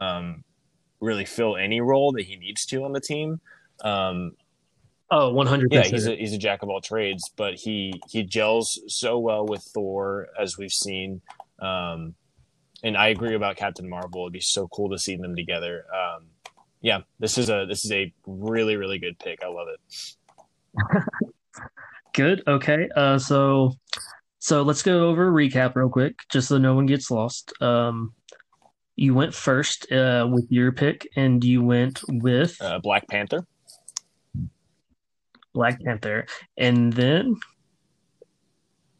um, 0.00 0.42
really 1.00 1.24
fill 1.24 1.56
any 1.56 1.80
role 1.80 2.12
that 2.12 2.22
he 2.22 2.36
needs 2.36 2.64
to 2.66 2.82
on 2.84 2.92
the 2.92 3.00
team. 3.00 3.40
Um, 3.84 4.32
oh, 5.10 5.32
100%. 5.32 5.66
Yeah, 5.70 5.82
he's 5.82 6.06
a, 6.06 6.16
he's 6.16 6.32
a 6.32 6.38
jack 6.38 6.62
of 6.62 6.70
all 6.70 6.80
trades, 6.80 7.30
but 7.36 7.54
he 7.54 8.00
he 8.08 8.24
gels 8.24 8.80
so 8.88 9.18
well 9.18 9.46
with 9.46 9.62
Thor 9.62 10.28
as 10.40 10.58
we've 10.58 10.72
seen. 10.72 11.20
Um, 11.60 12.14
and 12.82 12.96
I 12.96 13.08
agree 13.08 13.34
about 13.34 13.56
Captain 13.56 13.88
Marvel. 13.88 14.22
It'd 14.22 14.32
be 14.32 14.40
so 14.40 14.68
cool 14.68 14.90
to 14.90 14.98
see 14.98 15.16
them 15.16 15.34
together. 15.34 15.84
Um, 15.92 16.26
yeah, 16.80 17.00
this 17.18 17.38
is 17.38 17.50
a 17.50 17.66
this 17.68 17.84
is 17.84 17.92
a 17.92 18.12
really 18.26 18.76
really 18.76 18.98
good 18.98 19.18
pick. 19.18 19.42
I 19.42 19.48
love 19.48 19.68
it. 19.68 21.02
good. 22.12 22.42
Okay. 22.46 22.88
Uh, 22.94 23.18
so 23.18 23.72
so 24.38 24.62
let's 24.62 24.82
go 24.82 25.08
over 25.08 25.32
recap 25.32 25.74
real 25.74 25.88
quick, 25.88 26.20
just 26.28 26.48
so 26.48 26.58
no 26.58 26.74
one 26.74 26.86
gets 26.86 27.10
lost. 27.10 27.52
Um, 27.60 28.14
you 28.94 29.14
went 29.14 29.34
first 29.34 29.90
uh, 29.92 30.28
with 30.30 30.46
your 30.50 30.72
pick, 30.72 31.08
and 31.16 31.42
you 31.42 31.62
went 31.62 32.00
with 32.08 32.60
uh, 32.60 32.78
Black 32.80 33.08
Panther. 33.08 33.46
Black 35.54 35.80
Panther, 35.82 36.26
and 36.56 36.92
then 36.92 37.34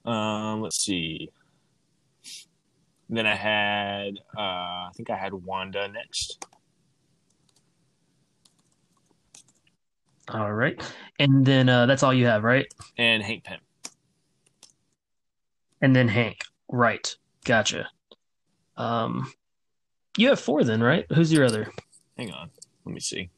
um, 0.05 0.63
let's 0.63 0.83
see. 0.83 1.31
Then 3.11 3.27
I 3.27 3.35
had, 3.35 4.19
uh, 4.37 4.41
I 4.41 4.91
think 4.95 5.11
I 5.11 5.17
had 5.17 5.33
Wanda 5.33 5.89
next. 5.89 6.45
All 10.29 10.53
right, 10.53 10.79
and 11.19 11.45
then 11.45 11.71
uh, 11.71 11.87
that's 11.87 12.03
all 12.03 12.13
you 12.13 12.27
have, 12.27 12.45
right? 12.45 12.67
And 12.99 13.23
Hank 13.23 13.45
Pym. 13.45 13.61
And 15.81 15.97
then 15.97 16.09
Hank, 16.09 16.43
right? 16.71 17.17
Gotcha. 17.45 17.89
Um, 18.77 19.33
you 20.19 20.29
have 20.29 20.39
four 20.39 20.65
then, 20.65 20.83
right? 20.83 21.07
Who's 21.15 21.33
your 21.33 21.47
other? 21.47 21.73
Hang 22.19 22.31
on, 22.33 22.51
let 22.85 22.95
me 22.95 23.01
see. 23.01 23.31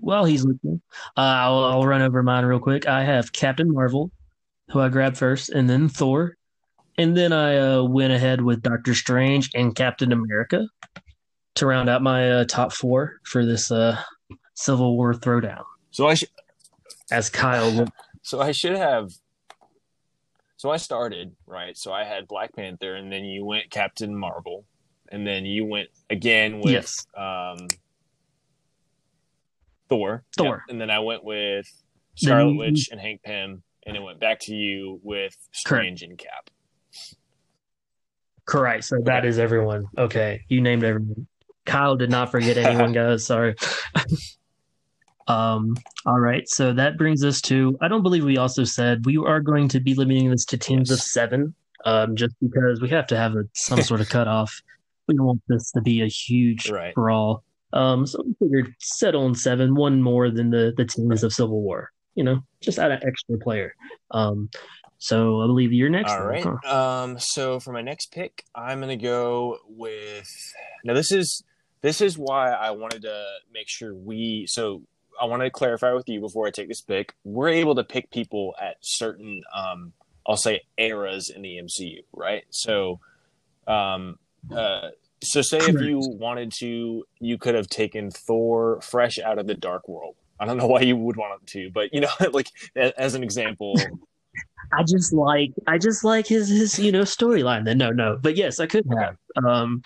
While 0.00 0.24
he's 0.24 0.44
looking, 0.44 0.82
uh, 1.16 1.20
I'll, 1.20 1.64
I'll 1.64 1.86
run 1.86 2.02
over 2.02 2.22
mine 2.22 2.44
real 2.44 2.58
quick. 2.58 2.86
I 2.86 3.04
have 3.04 3.32
Captain 3.32 3.72
Marvel, 3.72 4.10
who 4.70 4.80
I 4.80 4.88
grabbed 4.88 5.16
first, 5.16 5.48
and 5.50 5.68
then 5.68 5.88
Thor, 5.88 6.36
and 6.98 7.16
then 7.16 7.32
I 7.32 7.56
uh, 7.56 7.82
went 7.84 8.12
ahead 8.12 8.42
with 8.42 8.62
Doctor 8.62 8.94
Strange 8.94 9.50
and 9.54 9.74
Captain 9.74 10.12
America 10.12 10.66
to 11.54 11.66
round 11.66 11.88
out 11.88 12.02
my 12.02 12.30
uh, 12.30 12.44
top 12.44 12.72
four 12.72 13.20
for 13.24 13.46
this 13.46 13.70
uh, 13.70 13.98
Civil 14.54 14.96
War 14.96 15.14
throwdown. 15.14 15.64
So 15.90 16.06
I 16.06 16.14
should, 16.14 16.28
as 17.10 17.30
Kyle. 17.30 17.86
So 18.22 18.40
I 18.40 18.52
should 18.52 18.76
have. 18.76 19.10
So 20.58 20.70
I 20.70 20.76
started 20.76 21.34
right. 21.46 21.76
So 21.76 21.92
I 21.92 22.04
had 22.04 22.28
Black 22.28 22.54
Panther, 22.54 22.96
and 22.96 23.10
then 23.10 23.24
you 23.24 23.46
went 23.46 23.70
Captain 23.70 24.14
Marvel, 24.14 24.66
and 25.10 25.26
then 25.26 25.44
you 25.44 25.64
went 25.64 25.88
again 26.08 26.60
with 26.60 26.72
yes. 26.72 27.06
um, 27.16 27.66
Thor. 29.88 30.22
Thor. 30.36 30.46
Yep. 30.46 30.60
And 30.68 30.80
then 30.80 30.90
I 30.90 31.00
went 31.00 31.24
with 31.24 31.66
Scarlet 32.14 32.54
Witch 32.54 32.88
and 32.90 33.00
Hank 33.00 33.22
Pym, 33.22 33.62
and 33.86 33.96
it 33.96 34.00
went 34.00 34.20
back 34.20 34.40
to 34.40 34.54
you 34.54 35.00
with 35.02 35.36
Strange 35.52 36.00
Correct. 36.00 36.10
and 36.10 36.18
Cap. 36.18 36.50
Correct. 38.44 38.84
So 38.84 38.98
that 39.04 39.24
is 39.24 39.38
everyone. 39.38 39.84
Okay, 39.98 40.42
you 40.48 40.60
named 40.60 40.84
everyone. 40.84 41.26
Kyle 41.66 41.96
did 41.96 42.10
not 42.10 42.30
forget 42.30 42.56
anyone, 42.56 42.92
guys. 42.92 43.26
Sorry. 43.26 43.54
um. 45.28 45.76
All 46.06 46.20
right. 46.20 46.48
So 46.48 46.72
that 46.72 46.96
brings 46.96 47.24
us 47.24 47.40
to. 47.42 47.76
I 47.80 47.88
don't 47.88 48.02
believe 48.02 48.24
we 48.24 48.38
also 48.38 48.64
said 48.64 49.06
we 49.06 49.16
are 49.18 49.40
going 49.40 49.68
to 49.68 49.80
be 49.80 49.94
limiting 49.94 50.30
this 50.30 50.44
to 50.46 50.58
teams 50.58 50.90
yes. 50.90 50.98
of 50.98 51.04
seven. 51.04 51.54
Um, 51.86 52.14
just 52.14 52.34
because 52.42 52.82
we 52.82 52.90
have 52.90 53.06
to 53.06 53.16
have 53.16 53.36
a, 53.36 53.44
some 53.54 53.80
sort 53.80 54.02
of 54.02 54.10
cutoff 54.10 54.60
we 55.10 55.16
don't 55.16 55.26
want 55.26 55.42
this 55.48 55.70
to 55.72 55.80
be 55.80 56.02
a 56.02 56.06
huge 56.06 56.70
right. 56.70 56.94
brawl. 56.94 57.44
Um, 57.72 58.06
so 58.06 58.22
we 58.24 58.34
figured 58.40 58.74
settle 58.78 59.24
on 59.24 59.34
seven, 59.34 59.74
one 59.74 60.02
more 60.02 60.30
than 60.30 60.50
the 60.50 60.72
the 60.76 60.84
teams 60.84 61.22
of 61.22 61.32
Civil 61.32 61.60
War. 61.60 61.90
You 62.14 62.24
know, 62.24 62.40
just 62.60 62.78
add 62.78 62.90
an 62.90 63.00
extra 63.06 63.38
player. 63.38 63.74
Um, 64.10 64.50
so 64.98 65.40
I 65.40 65.46
believe 65.46 65.72
you're 65.72 65.88
next. 65.88 66.12
All 66.12 66.24
right. 66.24 66.44
Huh? 66.44 67.02
Um, 67.04 67.18
so 67.18 67.60
for 67.60 67.72
my 67.72 67.82
next 67.82 68.12
pick, 68.12 68.44
I'm 68.54 68.80
gonna 68.80 68.96
go 68.96 69.58
with. 69.68 70.28
Now 70.84 70.94
this 70.94 71.12
is 71.12 71.42
this 71.80 72.00
is 72.00 72.18
why 72.18 72.50
I 72.50 72.72
wanted 72.72 73.02
to 73.02 73.24
make 73.52 73.68
sure 73.68 73.94
we. 73.94 74.46
So 74.48 74.82
I 75.20 75.26
want 75.26 75.42
to 75.42 75.50
clarify 75.50 75.92
with 75.92 76.08
you 76.08 76.20
before 76.20 76.46
I 76.46 76.50
take 76.50 76.68
this 76.68 76.80
pick. 76.80 77.14
We're 77.24 77.50
able 77.50 77.74
to 77.74 77.84
pick 77.84 78.10
people 78.10 78.54
at 78.60 78.76
certain, 78.80 79.42
um, 79.54 79.92
I'll 80.26 80.36
say, 80.36 80.62
eras 80.78 81.30
in 81.30 81.42
the 81.42 81.58
MCU, 81.58 82.04
right? 82.12 82.44
So, 82.50 83.00
um, 83.66 84.18
uh, 84.50 84.90
so 85.22 85.42
say 85.42 85.58
if 85.58 85.80
you 85.80 86.00
wanted 86.00 86.52
to, 86.52 87.04
you 87.20 87.38
could 87.38 87.54
have 87.54 87.68
taken 87.68 88.10
Thor 88.10 88.80
fresh 88.80 89.18
out 89.18 89.38
of 89.38 89.46
the 89.46 89.54
Dark 89.54 89.88
World. 89.88 90.16
I 90.38 90.46
don't 90.46 90.56
know 90.56 90.66
why 90.66 90.80
you 90.80 90.96
would 90.96 91.16
want 91.16 91.46
to, 91.48 91.70
but 91.70 91.92
you 91.92 92.00
know, 92.00 92.08
like 92.32 92.50
as 92.76 93.14
an 93.14 93.22
example. 93.22 93.74
I 94.72 94.84
just 94.84 95.12
like 95.12 95.50
I 95.66 95.78
just 95.78 96.04
like 96.04 96.26
his 96.26 96.48
his 96.48 96.78
you 96.78 96.92
know 96.92 97.02
storyline. 97.02 97.64
Then 97.64 97.78
no 97.78 97.90
no, 97.90 98.18
but 98.20 98.36
yes, 98.36 98.60
I 98.60 98.66
could 98.66 98.86
have. 98.96 99.16
Um, 99.44 99.82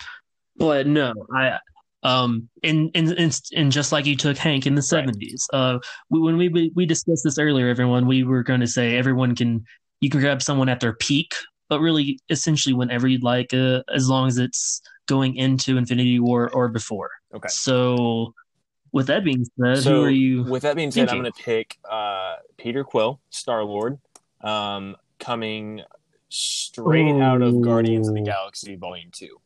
but 0.57 0.85
no, 0.85 1.13
I 1.33 1.57
um 2.03 2.47
and 2.63 2.91
and 2.93 3.11
and, 3.13 3.39
and 3.55 3.71
just 3.71 3.91
like 3.91 4.05
you 4.05 4.15
took 4.15 4.37
Hank 4.37 4.67
in 4.67 4.75
the 4.75 4.83
seventies. 4.83 5.47
Right. 5.51 5.59
Uh, 5.59 5.79
we, 6.09 6.19
when 6.19 6.37
we 6.37 6.71
we 6.75 6.85
discussed 6.85 7.23
this 7.23 7.39
earlier, 7.39 7.67
everyone 7.67 8.05
we 8.05 8.23
were 8.23 8.43
going 8.43 8.59
to 8.59 8.67
say 8.67 8.95
everyone 8.95 9.35
can 9.35 9.65
you 10.01 10.09
can 10.09 10.19
grab 10.21 10.41
someone 10.41 10.69
at 10.69 10.79
their 10.79 10.93
peak 10.93 11.33
but 11.69 11.79
really 11.79 12.19
essentially 12.29 12.73
whenever 12.73 13.07
you'd 13.07 13.23
like, 13.23 13.53
uh, 13.53 13.81
as 13.93 14.09
long 14.09 14.27
as 14.27 14.37
it's 14.37 14.81
going 15.05 15.35
into 15.35 15.77
Infinity 15.77 16.19
War 16.19 16.49
or 16.49 16.67
before. 16.67 17.11
Okay. 17.33 17.47
So, 17.49 18.33
with 18.91 19.07
that 19.07 19.23
being 19.23 19.45
said, 19.59 19.83
so, 19.83 19.95
who 19.95 20.03
are 20.03 20.09
you? 20.09 20.43
With 20.43 20.63
that 20.63 20.75
being 20.75 20.91
said, 20.91 21.09
I'm 21.09 21.21
going 21.21 21.31
to 21.31 21.43
pick 21.43 21.77
uh, 21.89 22.35
Peter 22.57 22.83
Quill, 22.83 23.19
Star 23.29 23.63
Lord, 23.63 23.99
um, 24.41 24.95
coming 25.19 25.81
straight 26.29 27.11
Ooh. 27.11 27.21
out 27.21 27.41
of 27.41 27.61
Guardians 27.61 28.07
of 28.07 28.15
the 28.15 28.21
Galaxy 28.21 28.75
Volume 28.75 29.09
Two. 29.13 29.39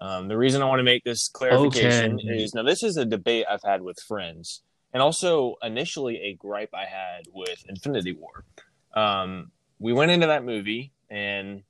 Um, 0.00 0.28
the 0.28 0.36
reason 0.36 0.62
I 0.62 0.66
want 0.66 0.78
to 0.78 0.84
make 0.84 1.02
this 1.04 1.28
clarification 1.28 2.14
okay. 2.14 2.42
is 2.42 2.54
now 2.54 2.62
this 2.62 2.82
is 2.82 2.96
a 2.96 3.04
debate 3.04 3.46
I've 3.50 3.62
had 3.62 3.82
with 3.82 3.98
friends, 4.00 4.62
and 4.92 5.02
also 5.02 5.56
initially 5.62 6.16
a 6.18 6.34
gripe 6.34 6.70
I 6.72 6.84
had 6.84 7.26
with 7.32 7.64
Infinity 7.68 8.12
War. 8.12 8.44
Um, 8.94 9.50
we 9.78 9.92
went 9.92 10.10
into 10.10 10.26
that 10.28 10.44
movie 10.44 10.92
and 11.10 11.62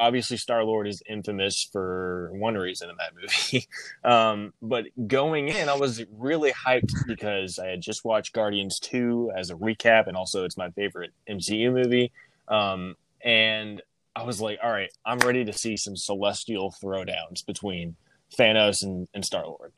obviously 0.00 0.38
Star 0.38 0.64
Lord 0.64 0.88
is 0.88 1.02
infamous 1.08 1.68
for 1.70 2.30
one 2.32 2.54
reason 2.54 2.88
in 2.88 2.96
that 2.96 3.12
movie. 3.14 3.68
um, 4.04 4.52
but 4.60 4.86
going 5.06 5.48
in, 5.48 5.68
I 5.68 5.74
was 5.74 6.02
really 6.16 6.52
hyped 6.52 6.92
because 7.06 7.58
I 7.58 7.66
had 7.66 7.82
just 7.82 8.04
watched 8.04 8.32
Guardians 8.32 8.80
2 8.80 9.32
as 9.36 9.50
a 9.50 9.54
recap, 9.54 10.08
and 10.08 10.16
also 10.16 10.44
it's 10.44 10.56
my 10.56 10.70
favorite 10.70 11.12
MCU 11.28 11.72
movie. 11.72 12.10
Um, 12.48 12.96
and 13.22 13.82
I 14.16 14.24
was 14.24 14.40
like, 14.40 14.58
all 14.62 14.70
right, 14.70 14.90
I'm 15.04 15.18
ready 15.18 15.44
to 15.44 15.52
see 15.52 15.76
some 15.76 15.96
celestial 15.96 16.74
throwdowns 16.82 17.44
between 17.46 17.94
Thanos 18.36 18.82
and, 18.82 19.06
and 19.14 19.24
Star 19.24 19.46
Lord. 19.46 19.72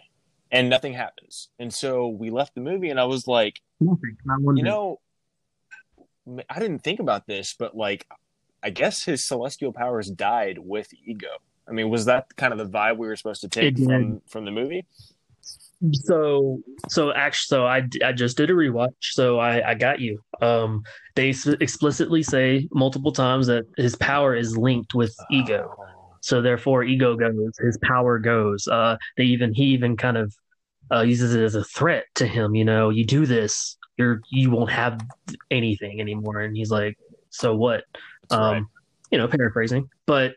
And 0.53 0.71
nothing 0.71 0.93
happens. 0.93 1.49
And 1.59 1.73
so 1.73 2.09
we 2.09 2.31
left 2.31 2.55
the 2.55 2.61
movie, 2.61 2.91
and 2.91 3.01
I 3.01 3.05
was 3.05 3.27
like, 3.27 3.61
you 3.81 4.63
know, 4.63 5.01
I 6.49 6.61
didn't 6.61 6.81
think 6.81 7.01
about 7.01 7.27
this, 7.27 7.57
but 7.59 7.77
like 7.77 8.07
I 8.63 8.71
guess 8.71 9.05
his 9.05 9.25
celestial 9.25 9.73
powers 9.73 10.11
died 10.11 10.59
with 10.59 10.89
Ego. 11.05 11.29
I 11.69 11.73
mean, 11.73 11.91
was 11.91 12.05
that 12.07 12.35
kind 12.37 12.53
of 12.53 12.59
the 12.59 12.67
vibe 12.67 12.97
we 12.97 13.07
were 13.07 13.17
supposed 13.17 13.41
to 13.43 13.49
take 13.49 13.79
from 13.79 14.21
from 14.27 14.45
the 14.45 14.51
movie? 14.51 14.87
so 15.93 16.61
so 16.89 17.13
actually 17.13 17.57
so 17.57 17.67
I, 17.67 17.83
I 18.05 18.13
just 18.13 18.37
did 18.37 18.51
a 18.51 18.53
rewatch 18.53 18.95
so 19.01 19.41
I, 19.41 19.71
I 19.71 19.75
got 19.75 20.01
you 20.01 20.21
um 20.41 20.83
they 21.17 21.35
explicitly 21.61 22.23
say 22.23 22.69
multiple 22.73 23.11
times 23.11 23.49
that 23.49 23.65
his 23.77 23.97
power 23.97 24.37
is 24.37 24.57
linked 24.57 24.95
with 24.95 25.13
ego 25.31 25.75
Oh. 25.77 26.15
so 26.21 26.41
therefore 26.41 26.85
ego 26.85 27.17
goes 27.17 27.59
his 27.59 27.79
power 27.83 28.21
goes 28.21 28.69
uh 28.69 28.97
they 29.17 29.25
even 29.25 29.53
he 29.53 29.65
even 29.65 29.97
kind 29.97 30.17
of 30.17 30.33
uh, 30.93 31.01
uses 31.01 31.35
it 31.35 31.43
as 31.43 31.55
a 31.57 31.65
threat 31.65 32.05
to 32.15 32.27
him 32.27 32.55
you 32.55 32.65
know 32.65 32.91
you 32.91 33.05
do 33.05 33.27
this 33.27 33.77
you're 33.97 34.21
you 34.31 34.51
won't 34.51 34.71
have 34.71 35.01
anything 35.51 36.01
anymore 36.01 36.41
and 36.41 36.57
he's 36.57 36.71
like 36.71 36.97
so 37.31 37.57
what 37.57 37.83
um 38.33 38.41
right. 38.53 38.63
you 39.11 39.19
know 39.19 39.29
paraphrasing 39.29 39.89
but 40.07 40.35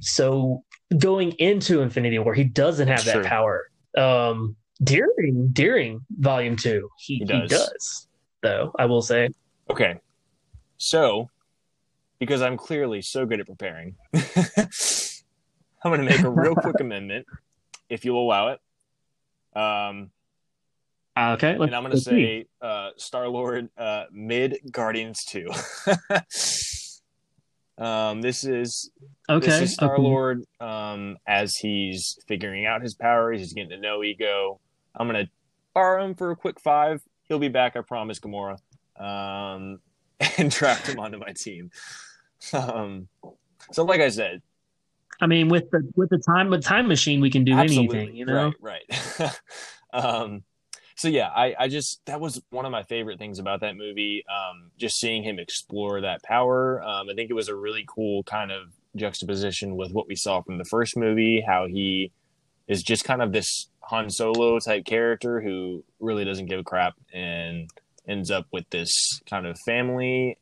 so 0.00 0.62
going 0.98 1.32
into 1.32 1.80
infinity 1.80 2.18
war 2.18 2.34
he 2.34 2.44
doesn't 2.44 2.88
have 2.88 3.04
that 3.04 3.14
True. 3.14 3.24
power 3.24 3.64
um 3.96 4.56
during 4.82 5.48
during 5.52 6.00
volume 6.18 6.56
two 6.56 6.88
he, 6.98 7.14
He 7.14 7.18
he, 7.20 7.24
does. 7.24 7.50
does. 7.50 8.08
though 8.42 8.72
i 8.78 8.84
will 8.84 9.02
say 9.02 9.28
Okay. 9.70 9.98
So, 10.78 11.28
because 12.18 12.42
I'm 12.42 12.56
clearly 12.56 13.02
so 13.02 13.26
good 13.26 13.40
at 13.40 13.46
preparing, 13.46 13.96
I'm 14.14 14.22
going 15.84 16.00
to 16.00 16.04
make 16.06 16.20
a 16.20 16.30
real 16.30 16.54
quick 16.54 16.80
amendment, 16.80 17.26
if 17.88 18.04
you'll 18.04 18.22
allow 18.22 18.48
it. 18.48 18.60
Um, 19.58 20.10
okay 21.18 21.52
and 21.52 21.74
I'm 21.74 21.82
going 21.82 21.92
to 21.92 22.00
say 22.00 22.44
uh, 22.60 22.90
Star 22.98 23.26
Lord 23.26 23.70
uh, 23.78 24.04
mid 24.12 24.58
Guardians 24.70 25.24
2. 25.24 25.50
um, 27.78 28.22
this 28.22 28.44
is 28.44 28.90
okay 29.28 29.46
this 29.46 29.60
is 29.62 29.74
Star 29.74 29.94
okay. 29.94 30.02
Lord 30.02 30.44
um, 30.60 31.16
as 31.26 31.56
he's 31.56 32.18
figuring 32.26 32.66
out 32.66 32.82
his 32.82 32.94
powers. 32.94 33.40
He's 33.40 33.52
getting 33.52 33.70
to 33.70 33.78
know 33.78 34.02
Ego. 34.02 34.60
I'm 34.94 35.06
gonna 35.06 35.28
borrow 35.74 36.04
him 36.04 36.14
for 36.14 36.30
a 36.30 36.36
quick 36.36 36.60
five. 36.60 37.02
He'll 37.24 37.38
be 37.38 37.48
back, 37.48 37.76
I 37.76 37.80
promise, 37.80 38.20
Gamora, 38.20 38.58
um, 38.98 39.80
and 40.38 40.50
draft 40.50 40.86
him 40.86 40.98
onto 41.00 41.18
my 41.18 41.32
team. 41.32 41.70
Um, 42.52 43.08
so, 43.72 43.84
like 43.84 44.00
I 44.00 44.08
said, 44.08 44.42
i 45.20 45.26
mean 45.26 45.48
with 45.48 45.70
the 45.70 45.88
with 45.96 46.10
the 46.10 46.18
time 46.18 46.48
with 46.48 46.62
time 46.62 46.86
machine 46.88 47.20
we 47.20 47.30
can 47.30 47.44
do 47.44 47.58
anything 47.58 48.14
you 48.14 48.24
know 48.24 48.52
right, 48.60 48.82
right. 49.18 49.40
um, 49.92 50.42
so 50.96 51.08
yeah, 51.08 51.28
I, 51.28 51.54
I 51.58 51.68
just 51.68 52.00
that 52.06 52.20
was 52.20 52.42
one 52.50 52.64
of 52.64 52.72
my 52.72 52.82
favorite 52.82 53.18
things 53.18 53.38
about 53.38 53.60
that 53.60 53.76
movie. 53.76 54.24
Um, 54.28 54.70
just 54.78 54.98
seeing 54.98 55.22
him 55.22 55.38
explore 55.38 56.00
that 56.00 56.22
power. 56.22 56.82
Um, 56.82 57.08
I 57.10 57.14
think 57.14 57.30
it 57.30 57.34
was 57.34 57.48
a 57.48 57.54
really 57.54 57.84
cool 57.86 58.22
kind 58.22 58.50
of 58.50 58.68
juxtaposition 58.96 59.76
with 59.76 59.92
what 59.92 60.08
we 60.08 60.16
saw 60.16 60.40
from 60.40 60.56
the 60.56 60.64
first 60.64 60.96
movie. 60.96 61.44
How 61.46 61.66
he 61.66 62.12
is 62.66 62.82
just 62.82 63.04
kind 63.04 63.20
of 63.20 63.32
this 63.32 63.68
Han 63.82 64.08
Solo 64.08 64.58
type 64.58 64.86
character 64.86 65.42
who 65.42 65.84
really 66.00 66.24
doesn't 66.24 66.46
give 66.46 66.60
a 66.60 66.64
crap 66.64 66.94
and 67.12 67.70
ends 68.08 68.30
up 68.30 68.46
with 68.50 68.68
this 68.70 69.20
kind 69.28 69.46
of 69.46 69.58
family. 69.66 70.38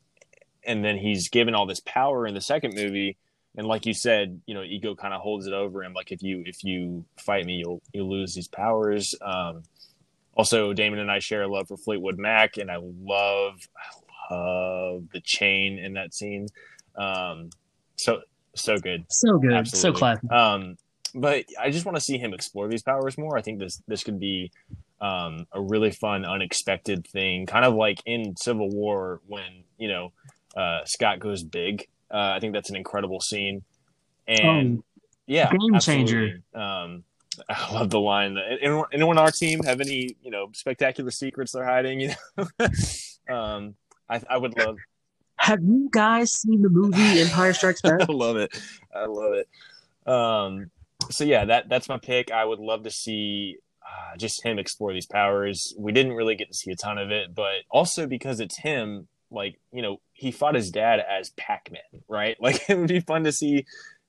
And 0.65 0.85
then 0.85 0.97
he's 0.97 1.29
given 1.29 1.53
all 1.53 1.65
this 1.65 1.81
power 1.81 2.25
in 2.25 2.33
the 2.33 2.41
second 2.41 2.75
movie. 2.75 3.17
And 3.57 3.67
like 3.67 3.85
you 3.85 3.93
said, 3.93 4.41
you 4.45 4.55
know, 4.55 4.63
ego 4.63 4.95
kind 4.95 5.13
of 5.13 5.21
holds 5.21 5.47
it 5.47 5.53
over 5.53 5.83
him. 5.83 5.93
Like 5.93 6.13
if 6.13 6.23
you 6.23 6.43
if 6.45 6.63
you 6.63 7.03
fight 7.17 7.45
me, 7.45 7.55
you'll 7.65 7.81
you'll 7.93 8.09
lose 8.09 8.33
these 8.33 8.47
powers. 8.47 9.13
Um, 9.21 9.63
also, 10.35 10.73
Damon 10.73 10.99
and 10.99 11.09
I 11.09 11.19
share 11.19 11.43
a 11.43 11.47
love 11.47 11.67
for 11.67 11.77
Fleetwood 11.77 12.17
Mac, 12.17 12.57
and 12.57 12.69
I 12.69 12.77
love 12.81 13.59
I 14.29 14.33
love 14.33 15.03
the 15.13 15.21
chain 15.21 15.79
in 15.79 15.93
that 15.93 16.13
scene. 16.13 16.47
Um, 16.95 17.49
so 17.95 18.21
so 18.55 18.77
good. 18.77 19.05
so 19.09 19.37
good 19.37 19.51
so 19.51 19.57
Absolutely. 19.57 19.99
classic 19.99 20.31
Um, 20.31 20.77
but 21.13 21.45
I 21.59 21.69
just 21.69 21.85
want 21.85 21.95
to 21.95 22.01
see 22.01 22.17
him 22.17 22.33
explore 22.33 22.67
these 22.67 22.83
powers 22.83 23.17
more. 23.17 23.37
I 23.37 23.41
think 23.41 23.59
this 23.59 23.81
this 23.87 24.03
could 24.03 24.19
be 24.19 24.51
um, 24.99 25.47
a 25.51 25.61
really 25.61 25.91
fun, 25.91 26.25
unexpected 26.25 27.07
thing, 27.07 27.45
kind 27.45 27.65
of 27.65 27.75
like 27.75 28.01
in 28.05 28.35
Civil 28.37 28.69
War 28.69 29.21
when 29.27 29.63
you 29.77 29.87
know 29.87 30.11
uh, 30.55 30.83
Scott 30.85 31.19
goes 31.19 31.43
big. 31.43 31.87
Uh, 32.11 32.33
I 32.35 32.39
think 32.39 32.53
that's 32.53 32.69
an 32.69 32.75
incredible 32.75 33.21
scene, 33.21 33.63
and 34.27 34.83
yeah, 35.25 35.49
Oh, 35.53 35.57
game 35.57 35.79
changer. 35.79 36.41
Um, 36.53 37.03
I 37.49 37.73
love 37.73 37.89
the 37.89 37.99
line. 37.99 38.35
that- 38.35 38.57
Anyone, 38.61 38.85
anyone 38.93 39.17
on 39.17 39.23
our 39.25 39.31
team 39.31 39.63
have 39.63 39.81
any 39.81 40.15
you 40.21 40.31
know 40.31 40.49
spectacular 40.53 41.11
secrets 41.11 41.51
they're 41.51 41.65
hiding? 41.65 41.99
You 42.37 42.45
know, 43.27 43.35
um, 43.35 43.75
I, 44.09 44.21
I 44.29 44.37
would 44.37 44.57
love. 44.57 44.77
have 45.37 45.63
you 45.63 45.89
guys 45.91 46.31
seen 46.31 46.61
the 46.61 46.69
movie 46.69 47.19
empire 47.21 47.53
strikes 47.53 47.81
back 47.83 48.01
I 48.07 48.11
love 48.11 48.37
it. 48.37 48.51
I 48.95 49.05
love 49.05 49.33
it. 49.33 49.47
Um, 50.09 50.69
so 51.09 51.23
yeah, 51.23 51.45
that 51.45 51.69
that's 51.69 51.89
my 51.89 51.97
pick. 51.97 52.31
I 52.31 52.45
would 52.45 52.59
love 52.59 52.83
to 52.83 52.91
see 52.91 53.57
uh, 53.83 54.17
just 54.17 54.43
him 54.43 54.59
explore 54.59 54.93
these 54.93 55.05
powers. 55.07 55.73
We 55.77 55.91
didn't 55.91 56.13
really 56.13 56.35
get 56.35 56.49
to 56.49 56.53
see 56.53 56.71
a 56.71 56.75
ton 56.75 56.97
of 56.97 57.11
it, 57.11 57.33
but 57.33 57.61
also 57.71 58.05
because 58.07 58.39
it's 58.39 58.57
him, 58.57 59.07
like 59.31 59.59
you 59.71 59.81
know, 59.81 60.01
he 60.13 60.31
fought 60.31 60.55
his 60.55 60.69
dad 60.71 60.99
as 60.99 61.31
Pac-Man, 61.31 61.81
right? 62.07 62.37
Like 62.39 62.69
it 62.69 62.77
would 62.77 62.87
be 62.89 62.99
fun 62.99 63.23
to 63.23 63.31
see 63.31 63.65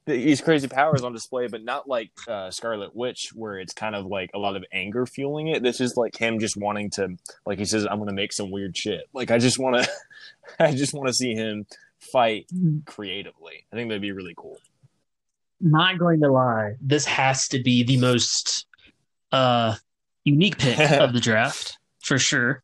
these 0.06 0.40
crazy 0.40 0.68
powers 0.68 1.02
on 1.02 1.12
display, 1.12 1.48
but 1.48 1.64
not 1.64 1.88
like 1.88 2.10
uh, 2.28 2.50
Scarlet 2.50 2.94
Witch, 2.94 3.30
where 3.34 3.58
it's 3.58 3.74
kind 3.74 3.94
of 3.96 4.06
like 4.06 4.30
a 4.34 4.38
lot 4.38 4.56
of 4.56 4.64
anger 4.72 5.04
fueling 5.04 5.48
it. 5.48 5.62
This 5.62 5.80
is 5.80 5.96
like 5.96 6.16
him 6.16 6.38
just 6.38 6.56
wanting 6.56 6.90
to, 6.90 7.16
like 7.44 7.58
he 7.58 7.64
says, 7.64 7.86
I'm 7.90 7.98
going 7.98 8.08
to 8.08 8.14
make 8.14 8.32
some 8.32 8.50
weird 8.50 8.76
shit. 8.76 9.08
Like 9.12 9.30
I 9.30 9.38
just 9.38 9.58
want 9.58 9.82
to, 9.84 9.90
I 10.60 10.74
just 10.74 10.94
want 10.94 11.08
to 11.08 11.12
see 11.12 11.34
him 11.34 11.66
fight 11.98 12.46
creatively. 12.86 13.66
I 13.72 13.76
think 13.76 13.88
that'd 13.88 14.00
be 14.02 14.12
really 14.12 14.34
cool. 14.36 14.58
not 15.60 15.98
going 15.98 16.20
to 16.20 16.30
lie, 16.30 16.74
this 16.80 17.04
has 17.06 17.48
to 17.48 17.62
be 17.62 17.82
the 17.82 17.96
most 17.96 18.66
uh 19.32 19.74
unique 20.24 20.58
pick 20.58 20.78
of 21.00 21.12
the 21.12 21.20
draft 21.20 21.78
for 22.00 22.18
sure. 22.18 22.62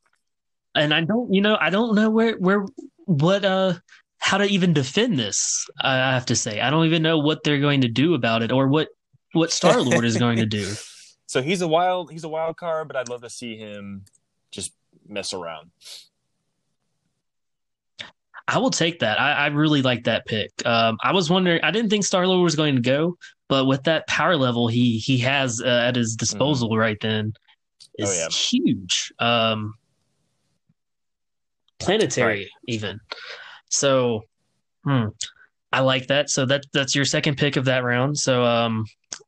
And 0.74 0.95
I 0.95 1.01
don't, 1.03 1.32
you 1.34 1.40
know, 1.40 1.57
I 1.61 1.70
don't 1.70 1.95
know 1.95 2.09
where 2.11 2.36
where 2.36 2.64
what 3.07 3.45
uh 3.45 3.74
how 4.22 4.38
to 4.38 4.44
even 4.44 4.72
defend 4.72 5.18
this. 5.18 5.66
I 5.80 5.96
have 5.96 6.26
to 6.26 6.36
say, 6.36 6.60
I 6.60 6.70
don't 6.70 6.86
even 6.86 7.02
know 7.02 7.18
what 7.18 7.42
they're 7.42 7.58
going 7.60 7.80
to 7.80 7.88
do 7.88 8.14
about 8.14 8.42
it 8.42 8.52
or 8.52 8.68
what 8.68 8.88
what 9.32 9.50
Star 9.50 9.80
Lord 9.80 10.04
is 10.04 10.16
going 10.16 10.38
to 10.38 10.46
do. 10.46 10.72
So 11.26 11.40
he's 11.40 11.62
a 11.62 11.68
wild, 11.68 12.10
he's 12.12 12.24
a 12.24 12.28
wild 12.28 12.58
card, 12.58 12.88
but 12.88 12.96
I'd 12.96 13.08
love 13.08 13.22
to 13.22 13.30
see 13.30 13.56
him 13.56 14.04
just 14.50 14.70
mess 15.08 15.32
around. 15.32 15.70
I 18.46 18.58
will 18.58 18.68
take 18.70 18.98
that. 19.00 19.18
I, 19.18 19.32
I 19.32 19.46
really 19.46 19.80
like 19.80 20.04
that 20.04 20.26
pick. 20.26 20.50
Um, 20.66 20.98
I 21.02 21.12
was 21.12 21.30
wondering. 21.30 21.60
I 21.62 21.70
didn't 21.70 21.88
think 21.88 22.04
Star 22.04 22.26
Lord 22.26 22.42
was 22.44 22.54
going 22.54 22.74
to 22.74 22.82
go, 22.82 23.16
but 23.48 23.64
with 23.64 23.82
that 23.84 24.06
power 24.08 24.36
level 24.36 24.68
he 24.68 24.98
he 24.98 25.16
has 25.18 25.62
uh, 25.64 25.68
at 25.88 25.96
his 25.96 26.16
disposal 26.16 26.76
right 26.76 26.98
then 27.00 27.32
is 27.98 28.10
Oh, 28.10 28.12
yeah. 28.12 28.28
huge. 28.28 29.10
Um, 29.18 29.72
planetary 31.78 32.50
even. 32.68 33.00
So, 33.72 34.24
hmm, 34.84 35.06
I 35.72 35.80
like 35.80 36.06
that. 36.08 36.28
So 36.30 36.44
that 36.46 36.64
that's 36.72 36.94
your 36.94 37.06
second 37.06 37.38
pick 37.38 37.56
of 37.56 37.64
that 37.64 37.82
round. 37.82 38.18
So 38.18 38.44
um, 38.44 38.84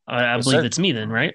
I, 0.06 0.22
I 0.22 0.36
Yes, 0.36 0.44
believe 0.44 0.60
sir. 0.60 0.66
it's 0.66 0.78
me 0.78 0.92
then, 0.92 1.08
right? 1.08 1.34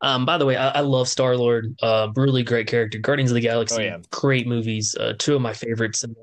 Um, 0.00 0.26
by 0.26 0.36
the 0.36 0.44
way, 0.44 0.56
I, 0.56 0.68
I 0.70 0.80
love 0.80 1.08
Star 1.08 1.36
Lord. 1.36 1.74
Uh, 1.80 2.08
really 2.16 2.42
great 2.42 2.66
character. 2.66 2.98
Guardians 2.98 3.30
of 3.30 3.36
the 3.36 3.40
Galaxy, 3.40 3.76
Oh, 3.76 3.80
yeah. 3.84 3.98
great 4.10 4.46
movies. 4.46 4.94
Uh, 4.98 5.14
two 5.18 5.34
of 5.34 5.40
my 5.40 5.54
favorites 5.54 6.04
in, 6.04 6.14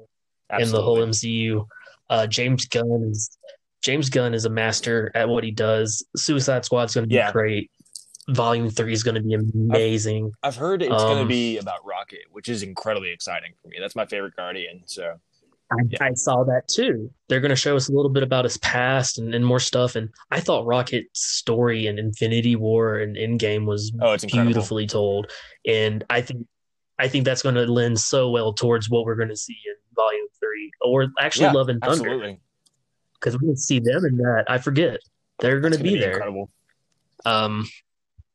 in 0.59 0.69
the 0.71 0.81
whole 0.81 0.97
MCU. 0.97 1.65
Uh, 2.09 2.27
James 2.27 2.65
Gunn 2.67 3.07
is 3.09 3.37
James 3.81 4.09
Gunn 4.09 4.33
is 4.35 4.45
a 4.45 4.49
master 4.49 5.09
at 5.15 5.27
what 5.27 5.43
he 5.43 5.49
does. 5.51 6.05
Suicide 6.15 6.65
Squad's 6.65 6.93
going 6.93 7.05
to 7.05 7.07
be 7.07 7.15
Yeah. 7.15 7.31
great. 7.31 7.71
Volume 8.29 8.69
three 8.69 8.93
is 8.93 9.03
going 9.03 9.15
to 9.15 9.21
be 9.21 9.33
amazing. 9.33 10.31
I've 10.43 10.55
heard 10.55 10.81
it's 10.81 10.89
going 10.89 11.17
to 11.17 11.21
Um, 11.23 11.27
be 11.27 11.57
about 11.57 11.85
Rocket, 11.85 12.21
which 12.31 12.49
is 12.49 12.63
incredibly 12.63 13.11
exciting 13.11 13.53
for 13.61 13.67
me. 13.67 13.77
That's 13.79 13.95
my 13.95 14.05
favorite 14.05 14.35
Guardian. 14.35 14.83
So 14.85 15.15
I, 15.71 15.75
Yeah. 15.89 15.97
I 16.03 16.13
saw 16.13 16.43
that 16.43 16.67
too. 16.67 17.11
They're 17.29 17.39
going 17.39 17.49
to 17.49 17.55
show 17.55 17.75
us 17.75 17.89
a 17.89 17.93
little 17.93 18.11
bit 18.11 18.23
about 18.23 18.45
his 18.45 18.57
past 18.57 19.17
and, 19.17 19.33
and 19.33 19.45
more 19.45 19.59
stuff. 19.59 19.95
And 19.95 20.09
I 20.29 20.39
thought 20.39 20.65
Rocket's 20.65 21.19
story 21.19 21.87
in 21.87 21.97
Infinity 21.97 22.55
War 22.55 22.99
and 22.99 23.15
Endgame 23.15 23.65
was 23.65 23.91
oh, 24.01 24.11
it's 24.11 24.23
incredible. 24.23 24.51
beautifully 24.53 24.85
told. 24.87 25.31
And 25.65 26.03
I 26.09 26.21
think 26.21 26.45
I 26.99 27.07
think 27.07 27.25
that's 27.25 27.41
going 27.41 27.55
to 27.55 27.65
lend 27.65 27.99
so 27.99 28.29
well 28.29 28.53
towards 28.53 28.89
what 28.89 29.05
we're 29.05 29.15
going 29.15 29.29
to 29.29 29.35
see 29.35 29.57
in 29.65 29.73
Volume 29.95 30.27
Three, 30.39 30.71
or 30.81 31.07
actually 31.19 31.45
Yeah, 31.45 31.53
Love 31.53 31.69
and 31.69 31.81
Thunder, 31.81 32.37
because 33.15 33.33
we're 33.33 33.47
going 33.47 33.55
to 33.55 33.61
see 33.61 33.79
them 33.79 34.05
in 34.05 34.17
that. 34.17 34.45
I 34.47 34.59
forget 34.59 34.99
they're 35.39 35.59
going 35.59 35.73
to 35.73 35.81
be 35.81 35.97
there. 35.97 36.11
Incredible. 36.11 36.51
Um, 37.25 37.67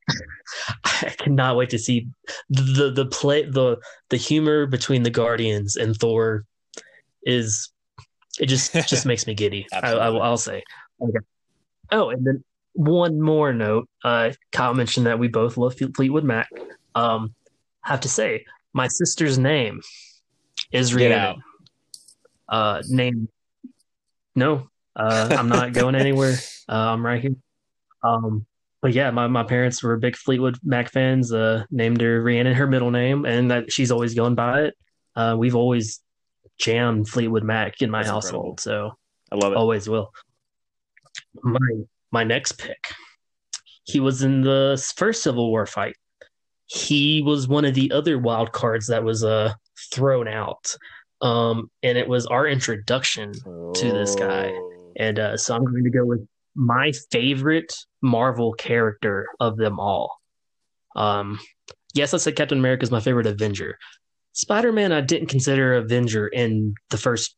I 0.85 1.13
cannot 1.19 1.57
wait 1.57 1.71
to 1.71 1.79
see 1.79 2.09
the 2.49 2.91
the 2.91 3.07
play 3.07 3.45
the 3.45 3.79
the 4.11 4.17
humor 4.17 4.67
between 4.67 5.03
the 5.03 5.11
Guardians 5.11 5.77
and 5.77 5.97
Thor 5.97 6.45
is 7.23 7.71
it 8.39 8.47
just 8.47 8.73
just 8.89 9.07
makes 9.07 9.27
me 9.27 9.35
giddy. 9.35 9.67
I, 9.73 9.93
I 9.93 10.09
will 10.11 10.23
I'll 10.23 10.37
say. 10.37 10.63
Okay. 11.01 11.19
Oh, 11.93 12.11
and 12.11 12.27
then 12.27 12.45
one 12.73 13.21
more 13.21 13.53
note. 13.53 13.89
Uh, 14.05 14.33
Kyle 14.53 14.75
mentioned 14.75 15.07
that 15.07 15.19
we 15.19 15.29
both 15.29 15.57
love 15.57 15.77
Fleetwood 15.95 16.25
Mac. 16.25 16.49
Um, 16.95 17.35
have 17.83 18.01
to 18.01 18.09
say, 18.09 18.45
my 18.73 18.89
sister's 18.89 19.39
name 19.39 19.81
is 20.73 20.95
out. 20.97 21.39
Uh, 22.49 22.83
name. 22.89 23.29
No, 24.35 24.69
uh, 24.95 25.35
I'm 25.39 25.49
not 25.49 25.73
going 25.73 25.95
anywhere. 25.95 26.37
Uh, 26.69 26.73
I'm 26.73 27.07
right 27.07 27.23
here. 27.23 27.37
Um, 28.03 28.45
but 28.87 28.95
yeah, 28.95 29.11
my, 29.11 29.27
my 29.27 29.43
parents 29.43 29.83
were 29.83 29.97
big 29.97 30.15
Fleetwood 30.15 30.61
Mac 30.63 30.93
fans. 30.93 31.33
Uh, 31.33 31.65
named 31.73 32.01
her 32.01 32.23
Rhiannon, 32.23 32.55
her 32.55 32.69
middle 32.69 32.93
name, 32.93 33.25
and 33.25 33.51
that 33.51 33.73
she's 33.73 33.91
always 33.91 34.15
going 34.15 34.37
by 34.37 34.63
it. 34.67 34.75
Uh, 35.17 35.35
we've 35.37 35.57
always 35.57 36.01
jammed 36.57 37.09
Fleetwood 37.09 37.43
Mac 37.43 37.83
in 37.83 37.91
my 37.91 38.03
That's 38.05 38.11
household, 38.11 38.61
incredible. 38.61 38.91
so 38.93 39.33
I 39.33 39.45
love 39.45 39.55
it. 39.55 39.57
always 39.57 39.89
will. 39.89 40.13
My 41.43 41.59
my 42.13 42.23
next 42.23 42.59
pick, 42.59 42.79
he 43.83 43.99
was 43.99 44.23
in 44.23 44.43
the 44.43 44.81
first 44.97 45.25
Civil 45.25 45.51
War 45.51 45.67
fight. 45.67 45.97
He 46.67 47.23
was 47.23 47.49
one 47.49 47.65
of 47.65 47.75
the 47.75 47.91
other 47.91 48.21
wild 48.21 48.53
cards 48.53 48.87
that 48.87 49.03
was 49.03 49.25
uh 49.25 49.53
thrown 49.93 50.29
out, 50.29 50.77
um, 51.23 51.73
and 51.83 51.99
it 51.99 52.07
was 52.09 52.25
our 52.27 52.47
introduction 52.47 53.33
to 53.33 53.91
this 53.91 54.15
guy. 54.15 54.53
Oh. 54.55 54.93
and 54.95 55.19
uh, 55.19 55.37
so 55.37 55.57
I'm 55.57 55.65
going 55.65 55.83
to 55.83 55.91
go 55.91 56.05
with 56.05 56.25
my 56.57 56.93
favorite 57.13 57.73
Marvel 58.03 58.53
character 58.55 59.27
of 59.39 59.57
them 59.57 59.79
all. 59.79 60.17
Um, 60.97 61.39
yes, 61.95 62.15
I 62.15 62.17
said 62.17 62.35
Captain 62.37 62.59
America 62.59 62.83
is 62.83 62.91
my 62.91 63.01
favorite 63.01 63.27
Avenger. 63.27 63.79
Spider 64.33 64.73
Man, 64.73 64.91
I 64.93 65.01
didn't 65.03 65.29
consider 65.29 65.75
Avenger 65.75 66.27
in 66.27 66.75
the 66.91 66.99
first 66.99 67.37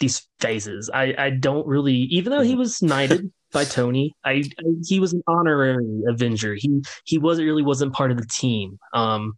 these 0.00 0.26
phases. 0.40 0.90
I, 0.92 1.14
I 1.16 1.30
don't 1.30 1.66
really, 1.66 1.94
even 1.94 2.32
though 2.32 2.42
he 2.42 2.54
was 2.54 2.82
knighted 2.82 3.30
by 3.52 3.64
Tony, 3.64 4.12
I, 4.24 4.42
I 4.58 4.62
he 4.84 4.98
was 4.98 5.12
an 5.12 5.22
honorary 5.28 6.02
Avenger. 6.08 6.54
He 6.54 6.82
he 7.04 7.18
wasn't 7.18 7.46
really 7.46 7.62
wasn't 7.62 7.92
part 7.92 8.10
of 8.10 8.16
the 8.16 8.26
team. 8.26 8.78
Um, 8.92 9.34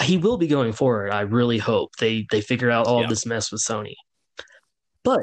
he 0.00 0.16
will 0.16 0.36
be 0.38 0.46
going 0.46 0.72
forward. 0.72 1.10
I 1.10 1.22
really 1.22 1.58
hope 1.58 1.96
they 1.96 2.26
they 2.30 2.40
figure 2.40 2.70
out 2.70 2.86
all 2.86 3.02
Yeah. 3.02 3.08
this 3.08 3.26
mess 3.26 3.50
with 3.50 3.60
Sony. 3.62 3.94
But 5.02 5.22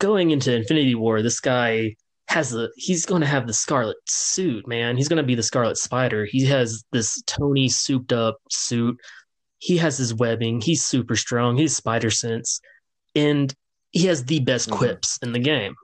going 0.00 0.30
into 0.30 0.54
Infinity 0.54 0.94
War, 0.94 1.22
this 1.22 1.40
guy 1.40 1.94
has 2.28 2.50
the 2.50 2.70
he's 2.76 3.04
going 3.06 3.20
to 3.20 3.26
have 3.26 3.46
the 3.46 3.52
Scarlet 3.52 3.96
suit, 4.08 4.66
man. 4.66 4.96
He's 4.96 5.08
going 5.08 5.18
to 5.18 5.22
be 5.26 5.34
the 5.34 5.42
Scarlet 5.42 5.76
Spider. 5.76 6.24
He 6.24 6.44
has 6.46 6.82
this 6.92 7.22
Tony 7.26 7.68
souped 7.68 8.12
up 8.12 8.38
suit. 8.50 8.96
He 9.58 9.76
has 9.78 9.96
his 9.98 10.14
webbing. 10.14 10.60
He's 10.60 10.84
super 10.84 11.16
strong. 11.16 11.56
He's 11.56 11.76
spider 11.76 12.10
sense, 12.10 12.60
and 13.14 13.52
he 13.92 14.06
has 14.06 14.24
the 14.24 14.40
best 14.40 14.68
Mhm. 14.68 14.76
quips 14.76 15.18
in 15.22 15.32
the 15.32 15.38
game. 15.38 15.74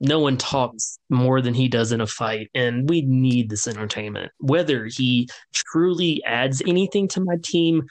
No 0.00 0.18
one 0.18 0.36
talks 0.38 0.98
more 1.10 1.40
than 1.42 1.52
he 1.54 1.68
does 1.68 1.92
in 1.92 2.00
a 2.00 2.06
fight, 2.06 2.50
and 2.54 2.88
we 2.88 3.02
need 3.02 3.50
this 3.50 3.66
entertainment. 3.68 4.32
Whether 4.38 4.86
he 4.86 5.28
truly 5.54 6.22
adds 6.24 6.62
anything 6.66 7.06
to 7.08 7.20
my 7.20 7.36
team 7.42 7.82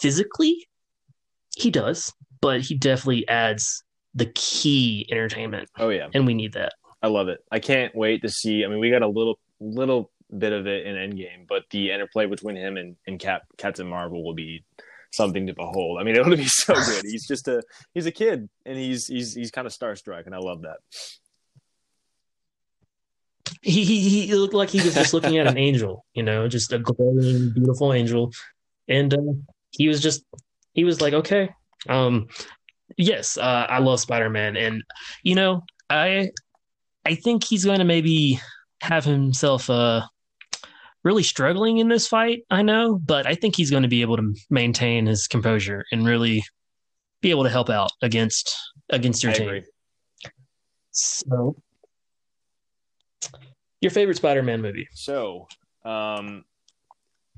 physically, 0.00 0.68
he 1.56 1.70
does, 1.70 2.12
but 2.40 2.60
he 2.62 2.76
definitely 2.76 3.26
adds 3.28 3.82
the 4.14 4.26
key 4.34 5.06
entertainment, 5.10 5.68
Oh 5.78 5.90
yeah, 5.90 6.08
and 6.12 6.26
we 6.26 6.34
need 6.34 6.52
that. 6.54 6.72
I 7.02 7.08
love 7.08 7.28
it. 7.28 7.44
I 7.50 7.58
can't 7.60 7.94
wait 7.94 8.22
to 8.22 8.28
see. 8.28 8.64
I 8.64 8.68
mean, 8.68 8.78
we 8.78 8.90
got 8.90 9.02
a 9.02 9.08
little 9.08 9.38
little 9.60 10.10
bit 10.36 10.52
of 10.52 10.66
it 10.66 10.86
in 10.86 10.96
Endgame, 10.96 11.46
but 11.48 11.64
the 11.70 11.90
interplay 11.90 12.26
between 12.26 12.56
him 12.56 12.76
and, 12.76 12.96
and 13.06 13.18
Cap 13.18 13.42
Captain 13.56 13.88
Marvel 13.88 14.24
will 14.24 14.34
be 14.34 14.64
something 15.12 15.46
to 15.46 15.54
behold. 15.54 15.98
I 16.00 16.04
mean, 16.04 16.16
it'll 16.16 16.36
be 16.36 16.44
so 16.44 16.74
good. 16.74 17.04
He's 17.04 17.26
just 17.26 17.48
a 17.48 17.62
he's 17.94 18.06
a 18.06 18.12
kid, 18.12 18.48
and 18.66 18.76
he's 18.76 19.06
he's 19.06 19.34
he's 19.34 19.50
kind 19.50 19.66
of 19.66 19.72
starstruck, 19.72 20.26
and 20.26 20.34
I 20.34 20.38
love 20.38 20.62
that. 20.62 20.78
He, 23.62 23.84
he 23.84 24.26
he 24.26 24.34
looked 24.34 24.54
like 24.54 24.70
he 24.70 24.80
was 24.80 24.94
just 24.94 25.12
looking 25.12 25.38
at 25.38 25.46
an 25.46 25.58
angel, 25.58 26.04
you 26.14 26.22
know, 26.22 26.48
just 26.48 26.72
a 26.72 26.78
glowing, 26.78 27.50
beautiful 27.50 27.92
angel, 27.92 28.32
and 28.88 29.12
uh, 29.12 29.32
he 29.70 29.88
was 29.88 30.00
just 30.00 30.24
he 30.72 30.84
was 30.84 31.00
like, 31.00 31.12
okay, 31.12 31.50
um, 31.88 32.28
yes, 32.96 33.36
uh, 33.36 33.66
I 33.68 33.78
love 33.78 34.00
Spider 34.00 34.30
Man, 34.30 34.56
and 34.56 34.82
you 35.22 35.34
know, 35.34 35.62
I 35.90 36.30
I 37.04 37.14
think 37.14 37.44
he's 37.44 37.64
going 37.64 37.78
to 37.78 37.84
maybe 37.84 38.40
have 38.82 39.04
himself 39.04 39.68
uh 39.68 40.02
really 41.02 41.22
struggling 41.22 41.78
in 41.78 41.88
this 41.88 42.06
fight. 42.06 42.42
I 42.50 42.62
know, 42.62 42.98
but 42.98 43.26
I 43.26 43.34
think 43.34 43.56
he's 43.56 43.70
going 43.70 43.82
to 43.82 43.88
be 43.88 44.02
able 44.02 44.16
to 44.16 44.34
maintain 44.50 45.06
his 45.06 45.26
composure 45.26 45.84
and 45.92 46.06
really 46.06 46.44
be 47.22 47.30
able 47.30 47.44
to 47.44 47.50
help 47.50 47.70
out 47.70 47.90
against 48.02 48.54
against 48.90 49.22
your 49.22 49.32
I 49.32 49.34
team. 49.34 49.48
agree. 49.48 49.62
So, 50.90 51.56
your 53.80 53.90
favorite 53.90 54.16
Spider-Man 54.16 54.60
movie? 54.60 54.88
So, 54.92 55.46
um, 55.84 56.44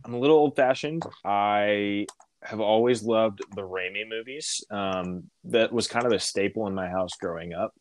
I'm 0.04 0.14
a 0.14 0.18
little 0.18 0.36
old 0.36 0.56
fashioned. 0.56 1.04
I 1.24 2.06
have 2.42 2.60
always 2.60 3.02
loved 3.02 3.40
the 3.54 3.62
Raimi 3.62 4.08
movies. 4.08 4.64
Um, 4.70 5.30
that 5.44 5.72
was 5.72 5.86
kind 5.86 6.06
of 6.06 6.12
a 6.12 6.18
staple 6.18 6.66
in 6.66 6.74
my 6.74 6.88
house 6.88 7.10
growing 7.20 7.52
up. 7.52 7.72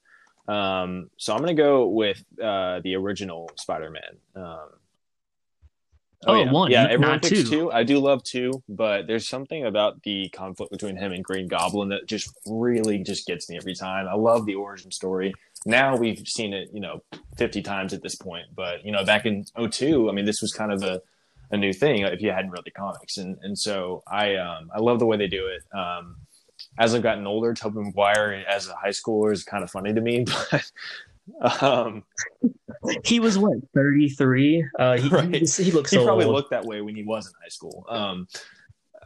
Um, 0.47 1.09
so 1.17 1.33
I'm 1.33 1.39
gonna 1.39 1.53
go 1.53 1.87
with 1.87 2.23
uh, 2.41 2.79
the 2.83 2.95
original 2.95 3.49
Spider-Man. 3.57 4.17
Um, 4.35 4.69
Oh, 6.27 6.35
yeah. 6.35 6.51
one, 6.51 6.69
Yeah, 6.69 6.83
not 6.83 6.91
everyone 6.91 7.19
picks 7.19 7.29
two. 7.29 7.49
two. 7.49 7.71
I 7.71 7.83
do 7.83 7.99
love 7.99 8.23
two, 8.23 8.61
but 8.69 9.07
there's 9.07 9.27
something 9.27 9.65
about 9.65 10.03
the 10.03 10.29
conflict 10.29 10.71
between 10.71 10.95
him 10.95 11.11
and 11.13 11.23
Green 11.23 11.47
Goblin 11.47 11.89
that 11.89 12.05
just 12.05 12.31
really 12.45 12.99
just 12.99 13.25
gets 13.25 13.49
me 13.49 13.57
every 13.57 13.73
time. 13.73 14.07
I 14.07 14.13
love 14.13 14.45
the 14.45 14.55
origin 14.55 14.91
story. 14.91 15.33
Now 15.65 15.95
we've 15.95 16.27
seen 16.27 16.53
it, 16.53 16.69
you 16.73 16.79
know, 16.79 17.01
50 17.37 17.61
times 17.63 17.93
at 17.93 18.03
this 18.03 18.15
point, 18.15 18.45
but 18.55 18.85
you 18.85 18.91
know, 18.91 19.03
back 19.03 19.25
in 19.25 19.45
02, 19.57 20.09
I 20.09 20.13
mean, 20.13 20.25
this 20.25 20.41
was 20.41 20.53
kind 20.53 20.71
of 20.71 20.83
a, 20.83 21.01
a 21.49 21.57
new 21.57 21.73
thing 21.73 22.01
if 22.03 22.21
you 22.21 22.31
hadn't 22.31 22.51
read 22.51 22.65
the 22.65 22.71
comics. 22.71 23.17
And, 23.17 23.37
and 23.41 23.57
so 23.57 24.03
I, 24.07 24.35
um, 24.35 24.69
I 24.73 24.79
love 24.79 24.99
the 24.99 25.07
way 25.07 25.17
they 25.17 25.27
do 25.27 25.47
it. 25.47 25.63
Um, 25.75 26.17
as 26.77 26.95
I've 26.95 27.01
gotten 27.03 27.27
older, 27.27 27.53
Tobey 27.53 27.79
Maguire 27.81 28.43
as 28.47 28.67
a 28.67 28.75
high 28.75 28.89
schooler 28.89 29.31
is 29.33 29.43
kind 29.43 29.63
of 29.63 29.69
funny 29.71 29.93
to 29.93 30.01
me, 30.01 30.25
but, 30.51 31.63
um, 31.63 32.03
He 33.03 33.19
was 33.19 33.37
what 33.37 33.57
thirty 33.75 34.09
three. 34.09 34.65
Uh, 34.79 34.97
he, 34.97 35.09
Right. 35.09 35.33
he, 35.35 35.63
he 35.63 35.71
looks 35.71 35.91
he 35.91 35.97
so 35.97 36.05
probably 36.05 36.25
old. 36.25 36.33
looked 36.35 36.51
that 36.51 36.65
way 36.65 36.81
when 36.81 36.95
he 36.95 37.03
was 37.03 37.27
in 37.27 37.33
high 37.41 37.49
school. 37.49 37.85
Um, 37.89 38.27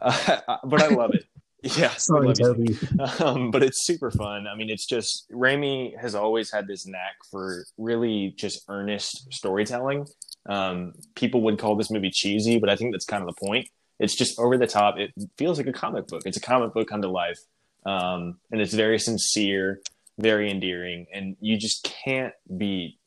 but 0.00 0.82
I 0.82 0.88
love 0.88 1.14
it. 1.14 1.24
Yeah, 1.76 1.86
I 1.86 1.96
Sorry. 1.96 2.32
Tobey. 2.32 2.76
um, 3.18 3.50
but 3.50 3.64
it's 3.64 3.84
super 3.86 4.12
fun. 4.12 4.46
I 4.46 4.54
mean, 4.54 4.70
it's 4.70 4.86
just 4.86 5.28
Raimi 5.32 5.98
has 5.98 6.14
always 6.14 6.52
had 6.52 6.68
this 6.68 6.86
knack 6.86 7.16
for 7.28 7.64
really 7.76 8.34
just 8.38 8.62
earnest 8.68 9.32
storytelling. 9.32 10.06
Um, 10.48 10.92
people 11.16 11.40
would 11.42 11.58
call 11.58 11.74
this 11.74 11.90
movie 11.90 12.10
cheesy, 12.10 12.60
but 12.60 12.68
I 12.70 12.76
think 12.76 12.92
that's 12.92 13.06
kind 13.06 13.20
of 13.20 13.34
the 13.34 13.44
point. 13.44 13.68
It's 13.98 14.14
just 14.14 14.38
over 14.38 14.56
the 14.56 14.68
top. 14.68 14.96
It 14.98 15.10
feels 15.38 15.58
like 15.58 15.66
a 15.66 15.72
comic 15.72 16.06
book. 16.06 16.22
It's 16.24 16.36
a 16.36 16.40
comic 16.42 16.72
book 16.72 16.86
come 16.88 17.02
to 17.02 17.08
life, 17.10 17.38
um, 17.86 18.38
and 18.50 18.60
it's 18.60 18.74
very 18.74 18.98
sincere, 18.98 19.80
very 20.18 20.50
endearing, 20.50 21.06
and 21.14 21.36
you 21.40 21.56
just 21.56 21.90
can't 22.04 22.34
beat 22.56 22.98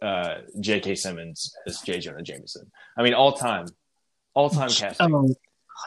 uh, 0.00 0.36
J.K. 0.60 0.94
Simmons 0.94 1.54
as 1.66 1.80
J. 1.80 1.98
Jonah 1.98 2.22
Jameson. 2.22 2.70
I 2.96 3.02
mean, 3.02 3.14
all 3.14 3.32
time, 3.32 3.66
all 4.34 4.50
time 4.50 4.68
casting. 4.68 5.14
Um, 5.14 5.34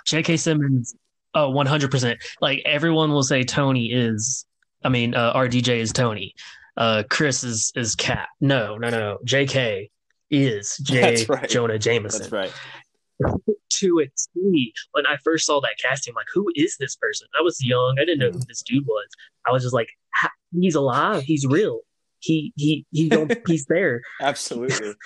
J.K. 0.05 0.37
Simmons. 0.37 0.95
Oh, 1.33 1.49
one 1.49 1.67
hundred 1.67 1.91
percent. 1.91 2.19
Like 2.41 2.61
everyone 2.65 3.11
will 3.11 3.23
say, 3.23 3.43
Tony 3.43 3.91
is. 3.91 4.45
I 4.83 4.89
mean, 4.89 5.15
uh, 5.15 5.33
RDJ 5.33 5.77
is 5.77 5.91
Tony. 5.91 6.33
Uh, 6.77 7.03
Chris 7.09 7.43
is 7.43 7.71
is 7.75 7.95
Cap. 7.95 8.29
No, 8.41 8.77
no, 8.77 8.89
no. 8.89 9.17
J.K. 9.23 9.89
is 10.31 10.77
J. 10.81 11.25
Right. 11.29 11.49
Jonah 11.49 11.77
Jameson. 11.77 12.29
That's 12.29 12.31
right. 12.31 12.53
to 13.79 13.99
a 13.99 14.05
T. 14.33 14.73
When 14.91 15.05
I 15.05 15.17
first 15.23 15.45
saw 15.45 15.59
that 15.61 15.75
casting, 15.81 16.13
like, 16.15 16.27
who 16.33 16.51
is 16.55 16.77
this 16.79 16.95
person? 16.95 17.27
I 17.37 17.41
was 17.41 17.63
young. 17.63 17.97
I 17.99 18.05
didn't 18.05 18.19
know 18.19 18.31
who 18.31 18.39
this 18.47 18.61
dude 18.61 18.85
was. 18.85 19.07
I 19.47 19.51
was 19.51 19.63
just 19.63 19.73
like, 19.73 19.89
he's 20.59 20.75
alive. 20.75 21.23
He's 21.23 21.45
real. 21.45 21.81
He 22.19 22.53
he 22.55 22.85
he 22.91 23.09
don't, 23.09 23.31
he's 23.47 23.65
there. 23.67 24.01
Absolutely. 24.21 24.93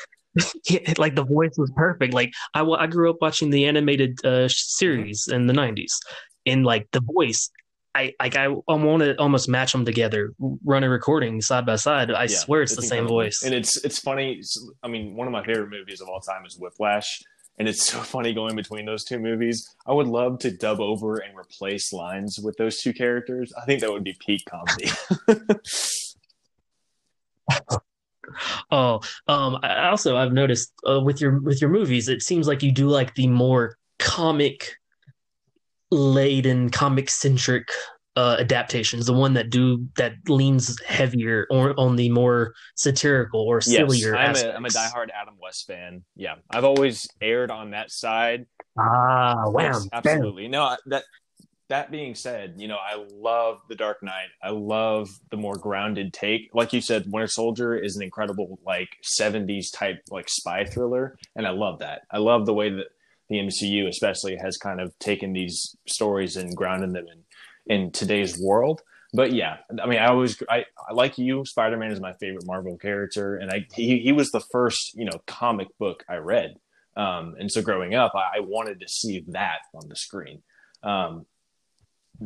He- 0.66 0.86
like 0.98 1.16
the 1.16 1.24
voice 1.26 1.56
was 1.58 1.72
perfect. 1.76 2.14
Like 2.14 2.32
I 2.54 2.62
I 2.62 2.88
grew 2.88 3.10
up 3.10 3.18
watching 3.20 3.50
the 3.50 3.66
animated 3.66 4.24
uh, 4.24 4.48
series 4.48 5.28
in 5.28 5.48
the 5.48 5.54
'90s, 5.54 5.92
and 6.46 6.64
like 6.66 6.88
the 6.92 7.02
voice. 7.02 7.50
I 7.96 8.14
like 8.22 8.36
I, 8.38 8.46
I 8.46 8.74
want 8.74 9.02
to 9.02 9.20
almost 9.20 9.50
match 9.50 9.72
them 9.72 9.84
together, 9.84 10.32
run 10.64 10.84
a 10.84 10.90
recording 10.90 11.42
side 11.42 11.66
by 11.66 11.76
side. 11.78 12.12
I 12.12 12.22
Yeah, 12.26 12.28
swear 12.38 12.62
it's, 12.62 12.76
the 12.76 12.84
same 12.84 13.08
voice. 13.08 13.42
And 13.44 13.54
it's 13.56 13.84
it's 13.84 14.00
funny. 14.00 14.40
I 14.84 14.88
mean, 14.88 15.16
one 15.16 15.26
of 15.28 15.34
my 15.34 15.44
favorite 15.44 15.72
movies 15.72 16.00
of 16.00 16.08
all 16.08 16.20
time 16.22 16.46
is 16.46 16.56
Whiplash, 16.58 17.20
and 17.60 17.68
it's 17.68 17.86
so 17.86 18.00
funny 18.14 18.34
going 18.34 18.56
between 18.56 18.86
those 18.86 19.04
two 19.04 19.20
movies. 19.20 19.76
I 19.86 19.94
would 19.94 20.08
love 20.08 20.40
to 20.40 20.52
dub 20.52 20.80
over 20.80 21.18
and 21.18 21.38
replace 21.38 21.94
lines 21.94 22.40
with 22.40 22.58
those 22.58 22.80
two 22.80 22.94
characters. 22.94 23.54
I 23.62 23.66
think 23.66 23.82
that 23.82 23.92
would 23.92 24.04
be 24.04 24.18
peak 24.26 24.44
comedy. 24.46 24.90
Oh, 28.72 29.00
um, 29.28 29.58
I 29.64 29.88
also 29.88 30.16
I've 30.16 30.34
noticed 30.34 30.72
uh, 30.88 31.02
with 31.02 31.20
your 31.20 31.40
with 31.40 31.62
your 31.62 31.72
movies, 31.72 32.08
it 32.10 32.22
seems 32.22 32.48
like 32.48 32.62
you 32.62 32.72
do 32.72 32.88
like 32.88 33.16
the 33.16 33.26
more 33.26 33.76
comic 33.98 34.76
laden, 35.90 36.70
comic 36.70 37.10
centric 37.10 37.70
uh, 38.20 38.36
adaptations, 38.38 39.06
the 39.06 39.14
one 39.14 39.34
that 39.36 39.50
do 39.50 39.88
that 39.96 40.12
leans 40.28 40.78
heavier 40.86 41.48
or 41.50 41.74
on 41.80 41.96
the 41.96 42.10
more 42.10 42.54
satirical 42.76 43.40
or 43.40 43.62
yes, 43.66 43.68
sillier. 43.68 44.14
I'm 44.14 44.36
a. 44.36 44.52
I'm 44.52 44.66
a 44.66 44.68
diehard 44.68 45.08
Adam 45.16 45.36
West 45.42 45.66
fan. 45.68 46.04
Yeah, 46.18 46.36
I've 46.52 46.66
always 46.66 47.08
erred 47.22 47.50
on 47.50 47.72
that 47.72 47.92
side. 47.92 48.46
Ah, 48.78 49.44
wow, 49.46 49.62
Yes, 49.62 49.88
absolutely. 49.94 50.50
No, 50.50 50.76
that 50.88 51.04
that 51.70 51.92
being 51.92 52.14
said, 52.14 52.56
you 52.58 52.68
know, 52.68 52.76
I 52.78 53.06
love 53.10 53.60
The 53.70 53.76
Dark 53.76 54.04
Knight. 54.04 54.28
I 54.44 54.50
love 54.50 55.08
the 55.32 55.38
more 55.38 55.56
grounded 55.56 56.12
take. 56.12 56.50
Like 56.54 56.74
you 56.74 56.82
said, 56.82 57.06
Winter 57.08 57.28
Soldier 57.28 57.78
is 57.78 57.96
an 57.96 58.04
incredible 58.04 58.60
like 58.66 58.90
70s 59.02 59.68
type 59.74 60.02
like 60.12 60.28
spy 60.28 60.66
thriller, 60.66 61.16
and 61.38 61.48
I 61.48 61.52
love 61.52 61.80
that. 61.80 62.02
I 62.12 62.18
love 62.18 62.46
the 62.46 62.54
way 62.54 62.70
that 62.70 62.88
the 63.30 63.38
MCU 63.38 63.88
especially 63.88 64.36
has 64.36 64.58
kind 64.58 64.82
of 64.82 64.92
taken 65.00 65.32
these 65.32 65.78
stories 65.88 66.36
and 66.36 66.54
grounded 66.54 66.92
them 66.92 67.06
in 67.08 67.24
in 67.70 67.92
today's 67.92 68.40
world. 68.40 68.82
But 69.14 69.32
yeah, 69.32 69.58
I 69.82 69.88
mean, 69.88 70.00
I 70.00 70.08
always 70.08 70.42
I, 70.50 70.66
I 70.88 70.94
like 70.94 71.18
you. 71.18 71.44
Spider 71.46 71.78
Man 71.78 71.92
is 71.92 72.00
my 72.00 72.14
favorite 72.14 72.46
Marvel 72.46 72.78
character, 72.78 73.38
and 73.38 73.50
I 73.50 73.66
he 73.74 74.00
he 74.00 74.12
was 74.12 74.30
the 74.32 74.44
first 74.52 74.94
you 74.96 75.06
know 75.06 75.20
comic 75.26 75.68
book 75.80 76.04
I 76.10 76.16
read. 76.16 76.56
Um, 76.96 77.36
and 77.40 77.50
so 77.52 77.62
growing 77.62 77.96
up, 77.96 78.14
I, 78.14 78.38
I 78.38 78.40
wanted 78.42 78.82
to 78.82 78.88
see 78.90 79.24
that 79.30 79.60
on 79.74 79.88
the 79.88 79.96
screen. 79.96 80.42
Um, 80.84 81.26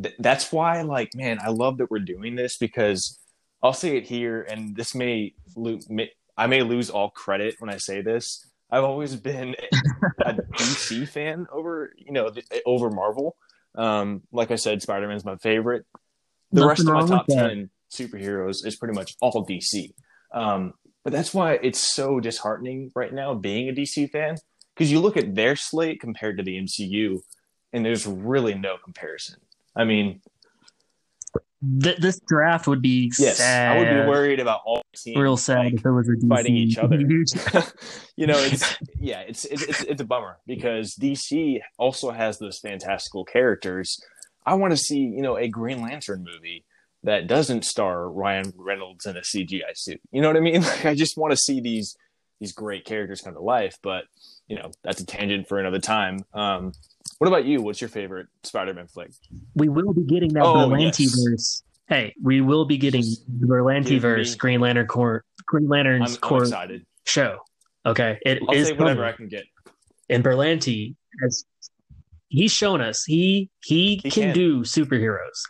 th- 0.02 0.16
that's 0.20 0.52
why, 0.52 0.82
like, 0.82 1.12
man, 1.16 1.38
I 1.42 1.50
love 1.50 1.78
that 1.78 1.92
we're 1.92 2.00
doing 2.00 2.36
this 2.36 2.58
because 2.58 3.20
I'll 3.62 3.74
say 3.74 3.98
it 3.98 4.06
here, 4.06 4.42
and 4.50 4.76
this 4.76 4.96
may, 4.96 5.34
lo- 5.56 5.80
may 5.90 6.10
I 6.36 6.48
may 6.48 6.64
lose 6.64 6.90
all 6.90 7.12
credit 7.12 7.56
when 7.60 7.70
I 7.70 7.78
say 7.78 8.02
this. 8.02 8.48
I've 8.72 8.84
always 8.84 9.16
been 9.16 9.56
a 10.26 10.34
DC 10.34 11.08
fan 11.08 11.46
over, 11.52 11.94
you 11.96 12.12
know, 12.12 12.32
over 12.66 12.90
Marvel. 12.90 13.38
Um, 13.76 14.22
like 14.32 14.52
I 14.52 14.56
said, 14.56 14.82
Spider 14.82 15.08
Man's 15.08 15.26
my 15.26 15.38
favorite. 15.38 15.86
The 16.52 16.62
Nothing 16.62 16.68
rest 16.68 16.80
of 16.82 17.10
my 17.10 17.16
top 17.18 17.28
ten 17.28 17.70
superheroes 17.92 18.66
is 18.66 18.76
pretty 18.76 18.94
much 18.94 19.16
all 19.22 19.46
DC. 19.46 19.94
Um, 20.34 20.74
but 21.04 21.14
that's 21.14 21.34
why 21.34 21.60
it's 21.62 21.94
so 21.94 22.20
disheartening 22.20 22.92
right 22.96 23.14
now 23.14 23.34
being 23.34 23.70
a 23.70 23.74
DC 23.74 24.10
fan 24.10 24.38
because 24.74 24.92
you 24.92 25.00
look 25.00 25.18
at 25.18 25.36
their 25.36 25.56
slate 25.56 26.00
compared 26.00 26.38
to 26.38 26.44
the 26.44 26.58
MCU, 26.58 27.22
and 27.72 27.86
there's 27.86 28.08
really 28.08 28.54
no 28.54 28.78
comparison. 28.78 29.40
I 29.76 29.84
mean, 29.84 30.22
Th- 31.82 31.98
this 31.98 32.20
draft 32.28 32.68
would 32.68 32.82
be 32.82 33.12
yes, 33.18 33.38
sad. 33.38 33.78
I 33.78 33.80
would 33.80 34.04
be 34.04 34.10
worried 34.10 34.40
about 34.40 34.62
all 34.66 34.82
teams 34.96 35.18
real 35.18 35.38
sad 35.38 35.60
like, 35.60 35.74
if 35.76 35.86
it 35.86 35.92
was 35.92 36.10
fighting 36.28 36.58
each 36.58 36.78
other. 36.78 36.98
you 38.18 38.28
know, 38.28 38.38
it's 38.38 38.78
yeah, 39.00 39.22
it's, 39.22 39.46
it's 39.46 39.64
it's 39.64 39.84
it's 39.84 40.02
a 40.02 40.06
bummer 40.06 40.40
because 40.46 40.96
DC 40.96 41.60
also 41.78 42.12
has 42.12 42.40
those 42.40 42.60
fantastical 42.60 43.24
characters. 43.24 44.02
I 44.46 44.56
want 44.56 44.72
to 44.72 44.78
see 44.78 45.00
you 45.00 45.22
know 45.22 45.38
a 45.38 45.48
Green 45.48 45.82
Lantern 45.82 46.26
movie 46.26 46.66
that 47.04 47.28
doesn't 47.28 47.66
star 47.66 48.10
Ryan 48.10 48.52
Reynolds 48.56 49.06
in 49.06 49.18
a 49.18 49.22
CGI 49.22 49.76
suit. 49.76 50.02
You 50.12 50.22
know 50.22 50.30
what 50.30 50.38
I 50.38 50.42
mean? 50.42 50.62
Like 50.64 50.86
I 50.86 50.96
just 50.96 51.18
want 51.18 51.32
to 51.32 51.38
see 51.38 51.62
these 51.62 51.96
these 52.40 52.52
great 52.52 52.86
characters 52.86 53.22
come 53.22 53.34
to 53.36 53.42
life. 53.42 53.78
But 53.82 54.06
you 54.48 54.58
know, 54.58 54.72
that's 54.84 55.02
a 55.02 55.06
tangent 55.06 55.48
for 55.48 55.60
another 55.60 55.80
time. 55.80 56.20
Um, 56.34 56.74
what 57.24 57.30
about 57.30 57.46
you? 57.46 57.62
What's 57.62 57.80
your 57.80 57.90
favorite 57.90 58.28
Spider-Man 58.44 58.88
flick? 58.88 59.10
We 59.56 59.70
will 59.70 59.94
be 59.94 60.04
getting 60.04 60.34
that 60.34 60.44
oh, 60.44 60.56
Berlanti 60.56 61.08
verse. 61.24 61.64
Hey, 61.88 62.14
we 62.22 62.42
will 62.42 62.66
be 62.66 62.78
getting 62.78 63.04
the 63.40 63.48
Berlanti 63.48 63.98
verse 63.98 64.36
Green 64.36 64.60
Lantern 64.60 64.88
Corps 64.88 65.24
Green 65.46 65.70
Lantern's 65.70 66.18
Corps 66.18 66.52
show. 67.06 67.38
Okay, 67.86 68.20
it 68.26 68.42
I'll 68.42 68.54
is 68.54 68.74
whatever 68.74 69.06
I 69.06 69.14
can 69.14 69.30
get. 69.30 69.46
And 70.10 70.22
Berlanti 70.22 70.96
has 71.22 71.46
he's 72.28 72.52
shown 72.52 72.82
us 72.82 73.06
he 73.06 73.50
he, 73.64 74.02
he 74.04 74.10
can, 74.10 74.24
can, 74.24 74.34
do 74.34 74.64
superheroes. 74.64 75.44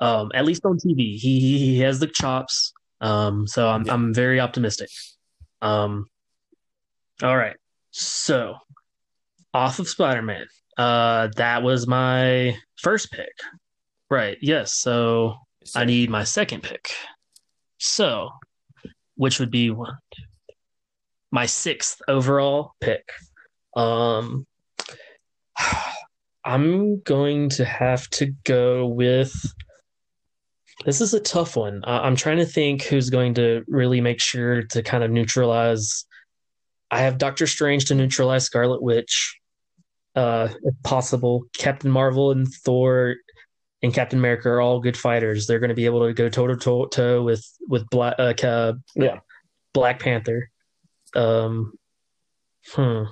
Um, 0.00 0.30
at 0.34 0.44
least 0.44 0.66
on 0.66 0.76
TV, 0.76 1.16
he 1.18 1.58
he 1.58 1.80
has 1.80 2.00
the 2.00 2.06
chops. 2.06 2.74
Um, 3.00 3.46
so 3.46 3.66
I'm 3.66 3.86
yeah. 3.86 3.94
I'm 3.94 4.12
very 4.12 4.40
optimistic. 4.40 4.90
Um, 5.62 6.04
all 7.22 7.34
right, 7.34 7.56
so 7.92 8.56
off 9.54 9.78
of 9.78 9.88
Spider 9.88 10.20
Man, 10.20 10.44
uh, 10.78 11.28
that 11.36 11.62
was 11.62 11.86
my 11.86 12.56
first 12.76 13.10
pick. 13.10 13.32
Right. 14.08 14.38
Yes. 14.40 14.74
So 14.74 15.34
I 15.74 15.84
need 15.84 16.08
my 16.08 16.24
second 16.24 16.62
pick. 16.62 16.90
So, 17.78 18.30
which 19.16 19.40
would 19.40 19.50
be 19.50 19.70
one, 19.70 19.98
my 21.30 21.46
sixth 21.46 22.00
overall 22.08 22.72
pick. 22.80 23.02
Um, 23.76 24.46
I'm 26.44 27.00
going 27.00 27.50
to 27.50 27.64
have 27.64 28.08
to 28.10 28.26
go 28.44 28.86
with. 28.86 29.34
This 30.84 31.00
is 31.00 31.12
a 31.12 31.20
tough 31.20 31.56
one. 31.56 31.82
Uh, 31.84 32.00
I'm 32.02 32.14
trying 32.16 32.38
to 32.38 32.46
think 32.46 32.84
who's 32.84 33.10
going 33.10 33.34
to 33.34 33.64
really 33.66 34.00
make 34.00 34.20
sure 34.20 34.62
to 34.62 34.82
kind 34.82 35.02
of 35.02 35.10
neutralize. 35.10 36.06
I 36.90 37.00
have 37.00 37.18
Doctor 37.18 37.46
Strange 37.46 37.86
to 37.86 37.94
neutralize 37.94 38.44
Scarlet 38.44 38.80
Witch 38.80 39.37
uh, 40.14 40.48
if 40.62 40.74
possible. 40.82 41.44
Captain 41.56 41.90
Marvel 41.90 42.30
and 42.32 42.48
Thor 42.48 43.16
and 43.82 43.94
Captain 43.94 44.18
America 44.18 44.48
are 44.48 44.60
all 44.60 44.80
good 44.80 44.96
fighters. 44.96 45.46
They're 45.46 45.60
going 45.60 45.68
to 45.68 45.74
be 45.74 45.86
able 45.86 46.06
to 46.06 46.12
go 46.12 46.28
toe 46.28 46.46
to 46.46 46.56
toe 46.56 47.22
with 47.22 47.46
with 47.68 47.88
Black 47.90 48.18
uh, 48.18 48.74
yeah 48.94 49.18
Black 49.72 50.00
Panther. 50.00 50.50
Um, 51.14 51.72
hmm. 52.72 53.04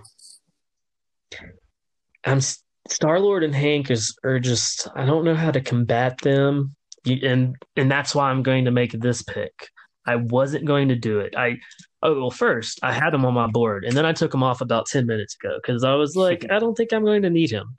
I'm 2.24 2.40
Star 2.88 3.20
Lord 3.20 3.44
and 3.44 3.55
Hank 3.55 3.90
is 3.90 4.16
are 4.24 4.40
just 4.40 4.88
I 4.94 5.07
don't 5.07 5.24
know 5.24 5.34
how 5.34 5.51
to 5.51 5.61
combat 5.61 6.18
them, 6.18 6.74
and 7.07 7.57
and 7.76 7.90
that's 7.90 8.14
why 8.14 8.30
I'm 8.30 8.42
going 8.42 8.64
to 8.64 8.70
make 8.70 8.92
this 8.92 9.22
pick. 9.22 9.70
I 10.07 10.16
wasn't 10.16 10.64
going 10.64 10.88
to 10.88 10.94
do 10.94 11.20
it. 11.20 11.34
I 11.36 11.59
oh 12.02 12.20
well, 12.20 12.30
first 12.30 12.78
I 12.82 12.92
had 12.92 13.12
him 13.12 13.24
on 13.24 13.34
my 13.34 13.48
board, 13.48 13.84
and 13.84 13.96
then 13.96 14.07
I 14.07 14.12
took 14.12 14.32
him 14.32 14.42
off 14.42 14.61
about 14.61 14.86
ten 14.86 15.07
minutes 15.07 15.36
ago 15.42 15.59
because 15.61 15.84
I 15.84 15.94
was 15.94 16.16
like, 16.16 16.46
I 16.50 16.59
don't 16.59 16.74
think 16.74 16.92
I'm 16.92 17.04
going 17.04 17.22
to 17.22 17.30
need 17.30 17.50
him, 17.50 17.76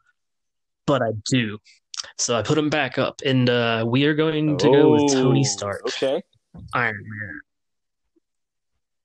but 0.85 1.01
I 1.01 1.11
do. 1.29 1.57
So 2.17 2.37
I 2.37 2.41
put 2.41 2.57
him 2.57 2.69
back 2.69 2.97
up, 2.97 3.21
and 3.25 3.49
uh, 3.49 3.85
we 3.87 4.05
are 4.05 4.13
going 4.13 4.57
to 4.57 4.67
oh, 4.67 4.73
go 4.73 4.91
with 4.91 5.13
Tony 5.13 5.41
oh, 5.41 5.49
Stark. 5.49 5.81
Okay, 5.87 6.21
Iron 6.73 7.03
Man. 7.03 7.41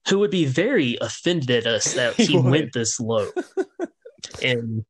Who 0.09 0.19
would 0.19 0.31
be 0.31 0.45
very 0.45 0.97
offended 0.99 1.49
at 1.49 1.65
us 1.65 1.93
that 1.95 2.15
he, 2.15 2.25
he 2.25 2.37
went 2.37 2.73
this 2.73 2.99
low, 2.99 3.29
and 4.43 4.85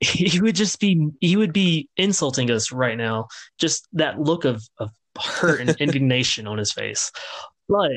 he 0.00 0.40
would 0.40 0.56
just 0.56 0.80
be 0.80 1.10
he 1.20 1.36
would 1.36 1.52
be 1.52 1.88
insulting 1.96 2.50
us 2.50 2.72
right 2.72 2.96
now. 2.96 3.28
Just 3.58 3.86
that 3.92 4.18
look 4.18 4.44
of, 4.44 4.62
of 4.78 4.90
hurt 5.20 5.60
and 5.60 5.70
indignation 5.78 6.46
on 6.46 6.58
his 6.58 6.72
face. 6.72 7.12
But 7.68 7.90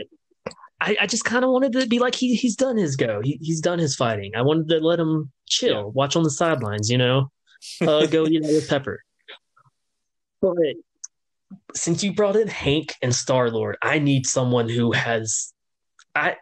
I, 0.79 0.97
I 1.01 1.07
just 1.07 1.25
kind 1.25 1.43
of 1.43 1.51
wanted 1.51 1.73
to 1.73 1.87
be 1.87 1.99
like 1.99 2.15
he 2.15 2.35
he's 2.35 2.55
done 2.55 2.77
his 2.77 2.95
go. 2.95 3.21
He, 3.23 3.39
he's 3.41 3.61
done 3.61 3.79
his 3.79 3.95
fighting. 3.95 4.33
I 4.35 4.41
wanted 4.41 4.69
to 4.69 4.79
let 4.79 4.99
him 4.99 5.31
chill, 5.47 5.75
yeah. 5.75 5.83
watch 5.83 6.15
on 6.15 6.23
the 6.23 6.29
sidelines, 6.29 6.89
you 6.89 6.97
know, 6.97 7.31
uh, 7.81 8.05
go 8.05 8.25
you 8.25 8.39
know 8.39 8.49
with 8.49 8.69
Pepper. 8.69 9.03
But 10.41 10.75
since 11.73 12.03
you 12.03 12.13
brought 12.13 12.35
in 12.35 12.47
Hank 12.47 12.93
and 13.01 13.13
Star 13.13 13.49
Lord, 13.49 13.77
I 13.81 13.99
need 13.99 14.27
someone 14.27 14.69
who 14.69 14.91
has. 14.91 15.53
I 16.13 16.35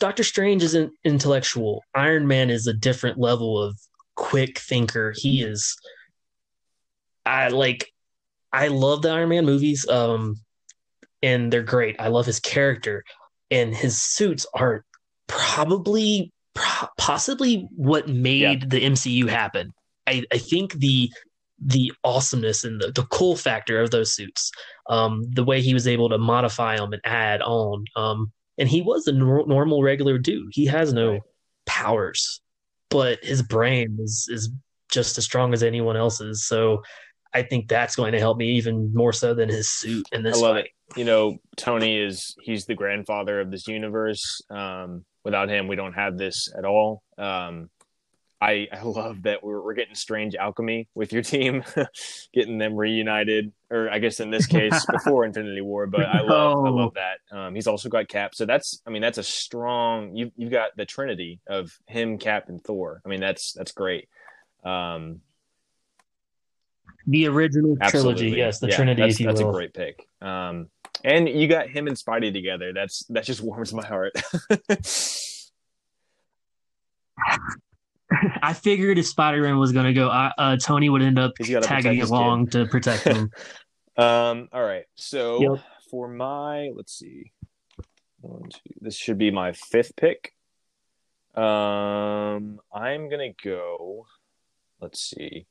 Doctor 0.00 0.24
Strange 0.24 0.62
isn't 0.62 0.92
intellectual. 1.04 1.82
Iron 1.94 2.26
Man 2.26 2.50
is 2.50 2.66
a 2.66 2.74
different 2.74 3.18
level 3.18 3.60
of 3.62 3.78
quick 4.14 4.58
thinker. 4.58 5.12
He 5.16 5.42
is. 5.42 5.76
I 7.26 7.48
like 7.48 7.90
I 8.54 8.68
love 8.68 9.02
the 9.02 9.10
Iron 9.10 9.30
Man 9.30 9.44
movies, 9.44 9.86
um, 9.88 10.36
and 11.22 11.52
they're 11.52 11.62
great. 11.62 11.96
I 11.98 12.08
love 12.08 12.24
his 12.24 12.38
character, 12.38 13.04
and 13.50 13.74
his 13.74 14.00
suits 14.00 14.46
are 14.54 14.84
probably, 15.26 16.32
pro- 16.54 16.88
possibly 16.96 17.68
what 17.74 18.08
made 18.08 18.62
yeah. 18.62 18.68
the 18.68 18.84
MCU 18.84 19.28
happen. 19.28 19.72
I, 20.06 20.24
I 20.32 20.38
think 20.38 20.74
the 20.74 21.10
the 21.66 21.92
awesomeness 22.04 22.64
and 22.64 22.80
the, 22.80 22.92
the 22.92 23.04
cool 23.06 23.36
factor 23.36 23.80
of 23.80 23.90
those 23.90 24.12
suits, 24.12 24.52
um, 24.90 25.22
the 25.32 25.44
way 25.44 25.60
he 25.60 25.72
was 25.72 25.88
able 25.88 26.08
to 26.10 26.18
modify 26.18 26.76
them 26.76 26.92
and 26.92 27.02
add 27.04 27.40
on, 27.42 27.84
um, 27.96 28.32
and 28.58 28.68
he 28.68 28.82
was 28.82 29.06
a 29.08 29.12
nor- 29.12 29.46
normal 29.46 29.82
regular 29.82 30.16
dude. 30.16 30.50
He 30.52 30.66
has 30.66 30.92
no 30.92 31.20
powers, 31.66 32.40
but 32.88 33.18
his 33.24 33.42
brain 33.42 33.98
is 34.00 34.28
is 34.30 34.50
just 34.92 35.18
as 35.18 35.24
strong 35.24 35.52
as 35.52 35.64
anyone 35.64 35.96
else's. 35.96 36.46
So 36.46 36.82
I 37.34 37.42
think 37.42 37.68
that's 37.68 37.96
going 37.96 38.12
to 38.12 38.20
help 38.20 38.38
me 38.38 38.52
even 38.52 38.94
more 38.94 39.12
so 39.12 39.34
than 39.34 39.48
his 39.48 39.68
suit 39.68 40.06
in 40.12 40.22
this. 40.22 40.38
I 40.38 40.40
love 40.40 40.56
fight. 40.56 40.66
it. 40.66 40.98
You 40.98 41.04
know, 41.04 41.38
Tony 41.56 41.98
is 41.98 42.36
he's 42.40 42.66
the 42.66 42.74
grandfather 42.74 43.40
of 43.40 43.50
this 43.50 43.66
universe. 43.66 44.40
Um, 44.50 45.04
without 45.24 45.48
him, 45.48 45.66
we 45.66 45.76
don't 45.76 45.94
have 45.94 46.16
this 46.16 46.52
at 46.56 46.64
all. 46.64 47.02
Um, 47.18 47.70
I, 48.40 48.68
I 48.70 48.82
love 48.82 49.22
that 49.22 49.42
we're, 49.42 49.62
we're 49.62 49.74
getting 49.74 49.94
strange 49.94 50.34
alchemy 50.34 50.86
with 50.94 51.14
your 51.14 51.22
team, 51.22 51.64
getting 52.34 52.58
them 52.58 52.76
reunited, 52.76 53.52
or 53.70 53.88
I 53.90 53.98
guess 53.98 54.20
in 54.20 54.30
this 54.30 54.46
case 54.46 54.84
before 54.92 55.24
Infinity 55.24 55.62
War. 55.62 55.86
But 55.86 56.02
I 56.02 56.20
love 56.20 56.66
I 56.66 56.68
love 56.68 56.94
that. 56.94 57.36
Um, 57.36 57.54
he's 57.54 57.66
also 57.66 57.88
got 57.88 58.08
Cap, 58.08 58.34
so 58.34 58.44
that's 58.44 58.82
I 58.86 58.90
mean 58.90 59.00
that's 59.02 59.18
a 59.18 59.22
strong. 59.22 60.14
You 60.14 60.30
you've 60.36 60.50
got 60.50 60.76
the 60.76 60.84
Trinity 60.84 61.40
of 61.46 61.72
him, 61.86 62.18
Cap, 62.18 62.48
and 62.48 62.62
Thor. 62.62 63.00
I 63.04 63.08
mean 63.08 63.20
that's 63.20 63.52
that's 63.54 63.72
great. 63.72 64.08
Um, 64.62 65.20
the 67.06 67.26
original 67.26 67.76
Absolutely. 67.80 68.14
trilogy, 68.14 68.38
yes, 68.38 68.60
the 68.60 68.68
yeah, 68.68 68.76
Trinity. 68.76 69.02
That's, 69.02 69.18
that's 69.18 69.40
a 69.40 69.44
great 69.44 69.74
pick. 69.74 70.06
Um, 70.20 70.68
and 71.02 71.28
you 71.28 71.48
got 71.48 71.68
him 71.68 71.86
and 71.86 71.96
Spidey 71.96 72.32
together. 72.32 72.72
That's 72.72 73.04
that 73.06 73.24
just 73.24 73.42
warms 73.42 73.72
my 73.72 73.86
heart. 73.86 74.12
I 78.42 78.52
figured 78.52 78.98
if 78.98 79.06
Spider 79.06 79.42
Man 79.42 79.58
was 79.58 79.72
going 79.72 79.86
to 79.86 79.92
go, 79.92 80.08
uh, 80.08 80.30
uh, 80.36 80.56
Tony 80.56 80.88
would 80.88 81.02
end 81.02 81.18
up 81.18 81.32
tagging 81.62 82.00
along 82.02 82.48
to 82.48 82.66
protect 82.66 83.04
him. 83.04 83.30
Um, 83.96 84.48
all 84.52 84.64
right. 84.64 84.86
So 84.96 85.40
Yep. 85.40 85.64
for 85.88 86.08
my, 86.08 86.72
let's 86.74 86.98
see, 86.98 87.30
one, 88.20 88.48
two. 88.50 88.74
This 88.80 88.96
should 88.96 89.18
be 89.18 89.30
my 89.30 89.52
fifth 89.52 89.94
pick. 89.94 90.32
Um, 91.36 92.58
I'm 92.72 93.08
gonna 93.08 93.32
go. 93.40 94.06
Let's 94.80 95.00
see. 95.00 95.46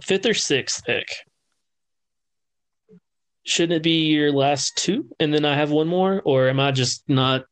Fifth 0.00 0.26
or 0.26 0.34
sixth 0.34 0.84
pick? 0.84 1.08
Shouldn't 3.44 3.72
it 3.72 3.82
be 3.82 4.06
your 4.06 4.32
last 4.32 4.76
two, 4.76 5.06
and 5.18 5.34
then 5.34 5.44
I 5.44 5.56
have 5.56 5.70
one 5.70 5.88
more, 5.88 6.22
or 6.24 6.48
am 6.48 6.60
I 6.60 6.70
just 6.70 7.02
not 7.08 7.44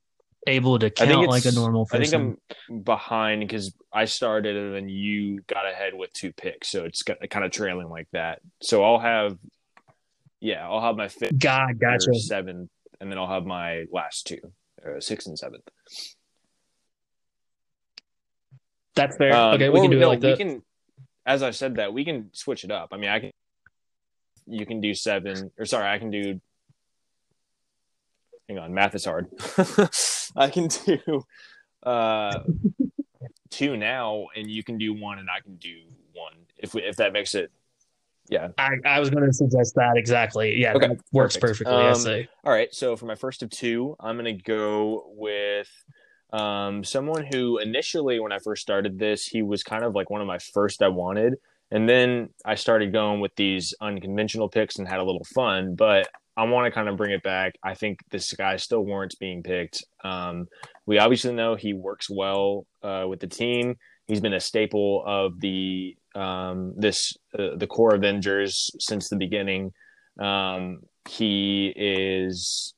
able 0.46 0.78
to 0.78 0.88
count 0.88 1.28
like 1.28 1.44
a 1.44 1.52
normal 1.52 1.86
I 1.92 1.98
think 1.98 2.14
I'm 2.14 2.82
behind 2.82 3.40
because 3.40 3.74
I 3.92 4.06
started 4.06 4.56
and 4.56 4.74
then 4.74 4.88
you 4.88 5.42
got 5.42 5.66
ahead 5.66 5.92
with 5.94 6.12
two 6.12 6.32
picks, 6.32 6.68
so 6.68 6.84
it's 6.84 7.02
got, 7.02 7.18
kind 7.28 7.44
of 7.44 7.50
trailing 7.50 7.88
like 7.88 8.08
that. 8.12 8.40
So 8.62 8.84
I'll 8.84 9.00
have, 9.00 9.36
yeah, 10.40 10.66
I'll 10.66 10.80
have 10.80 10.96
my 10.96 11.08
fifth 11.08 11.38
God, 11.38 11.78
gotcha. 11.78 12.14
seventh, 12.14 12.70
and 13.00 13.10
then 13.10 13.18
I'll 13.18 13.28
have 13.28 13.44
my 13.44 13.84
last 13.92 14.28
two, 14.28 14.40
uh, 14.86 15.00
sixth 15.00 15.26
and 15.26 15.38
seventh. 15.38 15.68
That's 18.94 19.16
fair. 19.16 19.34
Um, 19.34 19.54
okay, 19.54 19.68
we 19.68 19.80
can 19.80 19.90
do 19.90 19.98
no, 19.98 20.06
it 20.06 20.08
like 20.08 20.20
that. 20.20 20.38
can, 20.38 20.62
as 21.26 21.42
I 21.42 21.50
said 21.50 21.76
that, 21.76 21.92
we 21.92 22.04
can 22.04 22.30
switch 22.32 22.64
it 22.64 22.70
up. 22.70 22.88
I 22.92 22.96
mean, 22.96 23.10
I 23.10 23.20
can. 23.20 23.30
You 24.46 24.66
can 24.66 24.80
do 24.80 24.94
seven, 24.94 25.50
or 25.58 25.64
sorry, 25.64 25.88
I 25.88 25.98
can 25.98 26.10
do. 26.10 26.40
Hang 28.48 28.58
on, 28.58 28.74
math 28.74 28.94
is 28.96 29.04
hard. 29.04 29.28
I 30.36 30.48
can 30.50 30.66
do 30.68 31.24
uh, 31.84 32.40
two 33.50 33.76
now, 33.76 34.26
and 34.34 34.50
you 34.50 34.64
can 34.64 34.76
do 34.76 34.92
one, 34.92 35.18
and 35.20 35.28
I 35.30 35.40
can 35.40 35.54
do 35.56 35.76
one. 36.14 36.32
If 36.56 36.74
we, 36.74 36.82
if 36.82 36.96
that 36.96 37.12
makes 37.12 37.34
it, 37.36 37.52
yeah. 38.28 38.48
I, 38.58 38.70
I 38.84 38.98
was 38.98 39.08
going 39.10 39.24
to 39.24 39.32
suggest 39.32 39.76
that 39.76 39.96
exactly. 39.96 40.60
Yeah, 40.60 40.72
Okay, 40.74 40.88
that 40.88 40.98
works 41.12 41.36
perfect. 41.36 41.68
perfectly. 41.68 41.74
I 41.84 41.90
Um, 41.90 41.94
say. 41.96 42.28
All 42.44 42.52
right, 42.52 42.74
so 42.74 42.96
for 42.96 43.06
my 43.06 43.14
first 43.14 43.42
of 43.44 43.50
two, 43.50 43.94
I'm 44.00 44.16
gonna 44.16 44.32
go 44.32 45.04
with 45.14 45.68
um, 46.32 46.84
someone 46.84 47.26
who 47.32 47.58
initially, 47.58 48.20
when 48.20 48.32
I 48.32 48.38
first 48.38 48.62
started 48.62 48.98
this, 48.98 49.26
he 49.26 49.42
was 49.42 49.62
kind 49.62 49.84
of 49.84 49.94
like 49.94 50.10
one 50.10 50.20
of 50.20 50.26
my 50.26 50.38
first 50.38 50.82
I 50.82 50.88
wanted, 50.88 51.34
and 51.70 51.88
then 51.88 52.30
I 52.44 52.54
started 52.54 52.92
going 52.92 53.20
with 53.20 53.34
these 53.36 53.74
unconventional 53.80 54.48
picks 54.48 54.78
and 54.78 54.88
had 54.88 55.00
a 55.00 55.04
little 55.04 55.26
fun. 55.34 55.74
But 55.74 56.08
I 56.36 56.44
want 56.44 56.66
to 56.66 56.70
kind 56.70 56.88
of 56.88 56.96
bring 56.96 57.12
it 57.12 57.22
back. 57.22 57.54
I 57.62 57.74
think 57.74 57.98
this 58.10 58.32
guy 58.32 58.56
still 58.56 58.84
warrants 58.84 59.16
being 59.16 59.42
picked. 59.42 59.84
Um, 60.04 60.46
we 60.86 60.98
obviously 60.98 61.32
know 61.32 61.54
he 61.54 61.74
works 61.74 62.08
well 62.08 62.66
uh, 62.82 63.04
with 63.08 63.20
the 63.20 63.26
team. 63.26 63.76
He's 64.06 64.20
been 64.20 64.34
a 64.34 64.40
staple 64.40 65.04
of 65.06 65.40
the 65.40 65.96
um, 66.14 66.74
this 66.76 67.12
uh, 67.38 67.56
the 67.56 67.66
core 67.66 67.94
Avengers 67.94 68.70
since 68.78 69.08
the 69.08 69.16
beginning. 69.16 69.72
Um, 70.18 70.80
he 71.08 71.72
is 71.76 72.74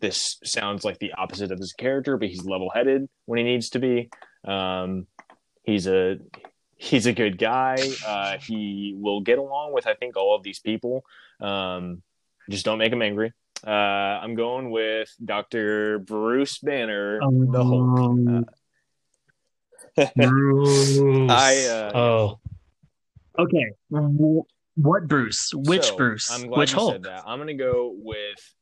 this 0.00 0.38
sounds 0.44 0.84
like 0.84 0.98
the 0.98 1.12
opposite 1.12 1.50
of 1.50 1.58
his 1.58 1.72
character, 1.72 2.16
but 2.16 2.28
he's 2.28 2.44
level 2.44 2.70
headed 2.70 3.08
when 3.24 3.38
he 3.38 3.44
needs 3.44 3.70
to 3.70 3.78
be. 3.78 4.10
Um, 4.44 5.06
he's 5.62 5.86
a 5.86 6.18
he's 6.76 7.06
a 7.06 7.12
good 7.12 7.38
guy. 7.38 7.76
Uh, 8.06 8.38
he 8.38 8.94
will 8.98 9.20
get 9.20 9.38
along 9.38 9.72
with 9.72 9.86
I 9.86 9.94
think 9.94 10.16
all 10.16 10.34
of 10.34 10.42
these 10.42 10.58
people. 10.60 11.04
Um, 11.40 12.02
just 12.48 12.64
don't 12.64 12.78
make 12.78 12.92
him 12.92 13.02
angry. 13.02 13.32
Uh, 13.66 13.70
I'm 13.70 14.34
going 14.34 14.70
with 14.70 15.12
Doctor 15.24 15.98
Bruce 15.98 16.58
Banner, 16.58 17.18
the 17.20 17.64
Hulk. 17.64 17.98
Um, 17.98 18.46
Bruce. 20.16 20.98
I, 21.30 21.66
uh, 21.66 21.98
oh. 21.98 22.38
Okay. 23.38 23.72
What 23.88 25.08
Bruce? 25.08 25.50
Which 25.54 25.86
So, 25.86 25.96
Bruce? 25.96 26.30
I'm 26.30 26.48
glad 26.48 26.58
Which 26.58 26.72
Hulk? 26.74 26.92
said 26.92 27.02
that. 27.04 27.24
I'm 27.26 27.38
going 27.38 27.48
to 27.48 27.54
go 27.54 27.94
with 27.96 28.54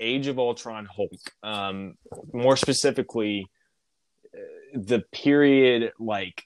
Age 0.00 0.26
of 0.26 0.38
Ultron 0.38 0.86
Hulk. 0.86 1.20
Um, 1.42 1.94
more 2.32 2.56
specifically, 2.56 3.46
uh, 4.34 4.38
the 4.74 5.04
period 5.12 5.92
like 5.98 6.44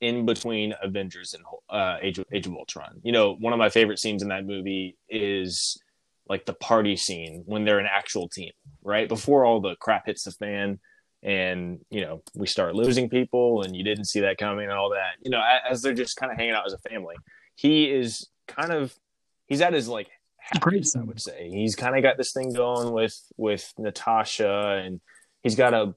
in 0.00 0.26
between 0.26 0.74
Avengers 0.82 1.34
and 1.34 1.44
uh, 1.68 1.98
Age 2.00 2.18
of, 2.18 2.26
Age 2.32 2.46
of 2.46 2.54
Ultron. 2.54 3.00
You 3.02 3.12
know, 3.12 3.34
one 3.34 3.52
of 3.52 3.58
my 3.58 3.68
favorite 3.68 3.98
scenes 3.98 4.22
in 4.22 4.28
that 4.28 4.46
movie 4.46 4.96
is 5.08 5.80
like 6.28 6.44
the 6.44 6.54
party 6.54 6.96
scene 6.96 7.42
when 7.46 7.64
they're 7.64 7.78
an 7.78 7.88
actual 7.90 8.28
team, 8.28 8.52
right 8.82 9.08
before 9.08 9.44
all 9.44 9.60
the 9.60 9.76
crap 9.76 10.06
hits 10.06 10.24
the 10.24 10.32
fan. 10.32 10.78
And 11.20 11.80
you 11.90 12.02
know 12.02 12.22
we 12.36 12.46
start 12.46 12.76
losing 12.76 13.08
people, 13.08 13.62
and 13.62 13.74
you 13.74 13.82
didn't 13.82 14.04
see 14.04 14.20
that 14.20 14.38
coming, 14.38 14.64
and 14.64 14.72
all 14.72 14.90
that. 14.90 15.14
You 15.20 15.32
know, 15.32 15.42
as 15.68 15.82
they're 15.82 15.92
just 15.92 16.16
kind 16.16 16.30
of 16.30 16.38
hanging 16.38 16.54
out 16.54 16.64
as 16.64 16.74
a 16.74 16.88
family 16.88 17.16
he 17.58 17.90
is 17.90 18.28
kind 18.46 18.72
of 18.72 18.94
he's 19.48 19.60
at 19.60 19.72
his 19.72 19.88
like 19.88 20.08
Great 20.60 20.86
I 20.96 21.02
would 21.02 21.20
say. 21.20 21.50
He's 21.50 21.76
kind 21.76 21.96
of 21.96 22.02
got 22.02 22.16
this 22.16 22.32
thing 22.32 22.52
going 22.52 22.92
with 22.92 23.16
with 23.36 23.72
Natasha, 23.78 24.82
and 24.82 25.00
he's 25.42 25.56
got 25.56 25.74
a 25.74 25.94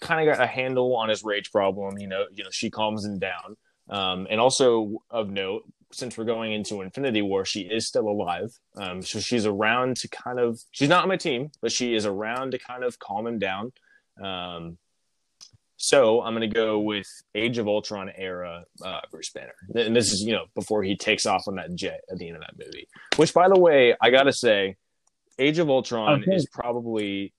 kind 0.00 0.28
of 0.28 0.36
got 0.36 0.42
a 0.42 0.46
handle 0.46 0.94
on 0.96 1.08
his 1.08 1.24
rage 1.24 1.50
problem. 1.50 1.98
You 1.98 2.08
know, 2.08 2.26
you 2.32 2.44
know, 2.44 2.50
she 2.52 2.70
calms 2.70 3.04
him 3.04 3.18
down. 3.18 3.56
Um, 3.88 4.26
and 4.28 4.40
also 4.40 5.02
of 5.10 5.30
note, 5.30 5.62
since 5.92 6.18
we're 6.18 6.24
going 6.24 6.52
into 6.52 6.82
Infinity 6.82 7.22
War, 7.22 7.44
she 7.44 7.60
is 7.60 7.86
still 7.86 8.08
alive. 8.08 8.50
Um, 8.76 9.02
so 9.02 9.20
she's 9.20 9.46
around 9.46 9.96
to 9.98 10.08
kind 10.08 10.38
of 10.38 10.60
she's 10.72 10.88
not 10.88 11.02
on 11.02 11.08
my 11.08 11.16
team, 11.16 11.50
but 11.62 11.72
she 11.72 11.94
is 11.94 12.04
around 12.04 12.50
to 12.52 12.58
kind 12.58 12.84
of 12.84 12.98
calm 12.98 13.26
him 13.26 13.38
down. 13.38 13.72
Um, 14.22 14.78
so 15.76 16.22
I'm 16.22 16.34
going 16.34 16.48
to 16.48 16.54
go 16.54 16.78
with 16.80 17.06
Age 17.34 17.58
of 17.58 17.68
Ultron 17.68 18.10
era 18.16 18.64
uh, 18.84 19.00
Bruce 19.10 19.30
Banner, 19.30 19.54
and 19.74 19.94
this 19.94 20.12
is 20.12 20.22
you 20.22 20.32
know 20.32 20.44
before 20.54 20.82
he 20.82 20.96
takes 20.96 21.26
off 21.26 21.44
on 21.48 21.56
that 21.56 21.74
jet 21.74 22.00
at 22.10 22.18
the 22.18 22.28
end 22.28 22.36
of 22.36 22.42
that 22.42 22.58
movie. 22.58 22.88
Which, 23.16 23.34
by 23.34 23.48
the 23.48 23.58
way, 23.58 23.94
I 24.00 24.10
got 24.10 24.24
to 24.24 24.32
say, 24.32 24.76
Age 25.38 25.58
of 25.58 25.68
Ultron 25.68 26.22
Okay. 26.22 26.34
is 26.34 26.46
probably 26.50 27.32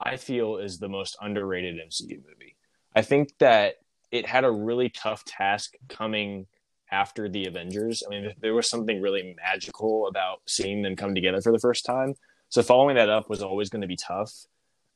I 0.00 0.16
feel 0.16 0.56
is 0.56 0.78
the 0.78 0.88
most 0.88 1.16
underrated 1.20 1.76
MCU 1.76 2.16
movie. 2.16 2.56
I 2.96 3.02
think 3.02 3.32
that 3.38 3.76
it 4.10 4.26
had 4.26 4.44
a 4.44 4.50
really 4.50 4.88
tough 4.88 5.24
task 5.24 5.74
coming 5.88 6.46
after 6.90 7.28
the 7.28 7.46
Avengers. 7.46 8.02
I 8.06 8.10
mean, 8.10 8.32
there 8.40 8.54
was 8.54 8.68
something 8.68 9.00
really 9.00 9.34
magical 9.36 10.06
about 10.06 10.42
seeing 10.46 10.82
them 10.82 10.94
come 10.94 11.14
together 11.14 11.40
for 11.40 11.50
the 11.52 11.58
first 11.58 11.84
time. 11.84 12.14
So 12.50 12.62
following 12.62 12.94
that 12.96 13.08
up 13.08 13.28
was 13.28 13.42
always 13.42 13.70
going 13.70 13.82
to 13.82 13.88
be 13.88 13.96
tough. 13.96 14.32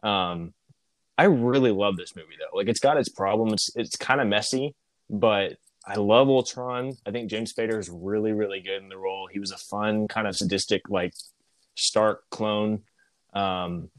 Um, 0.02 0.52
I 1.18 1.24
really 1.24 1.72
love 1.72 1.96
this 1.96 2.14
movie 2.14 2.36
though. 2.38 2.56
Like 2.56 2.68
it's 2.68 2.80
got 2.80 2.96
its 2.96 3.08
problems. 3.08 3.52
It's 3.52 3.70
it's 3.76 3.96
kind 3.96 4.20
of 4.20 4.28
messy, 4.28 4.76
but 5.10 5.56
I 5.84 5.96
love 5.96 6.28
Ultron. 6.28 6.92
I 7.04 7.10
think 7.10 7.28
James 7.28 7.52
Spader 7.52 7.78
is 7.78 7.90
really, 7.90 8.32
really 8.32 8.60
good 8.60 8.82
in 8.82 8.88
the 8.88 8.96
role. 8.96 9.28
He 9.30 9.40
was 9.40 9.50
a 9.50 9.56
fun, 9.56 10.06
kind 10.06 10.28
of 10.28 10.36
sadistic, 10.36 10.88
like 10.88 11.14
Stark 11.76 12.22
clone. 12.30 12.82
Um, 13.34 13.90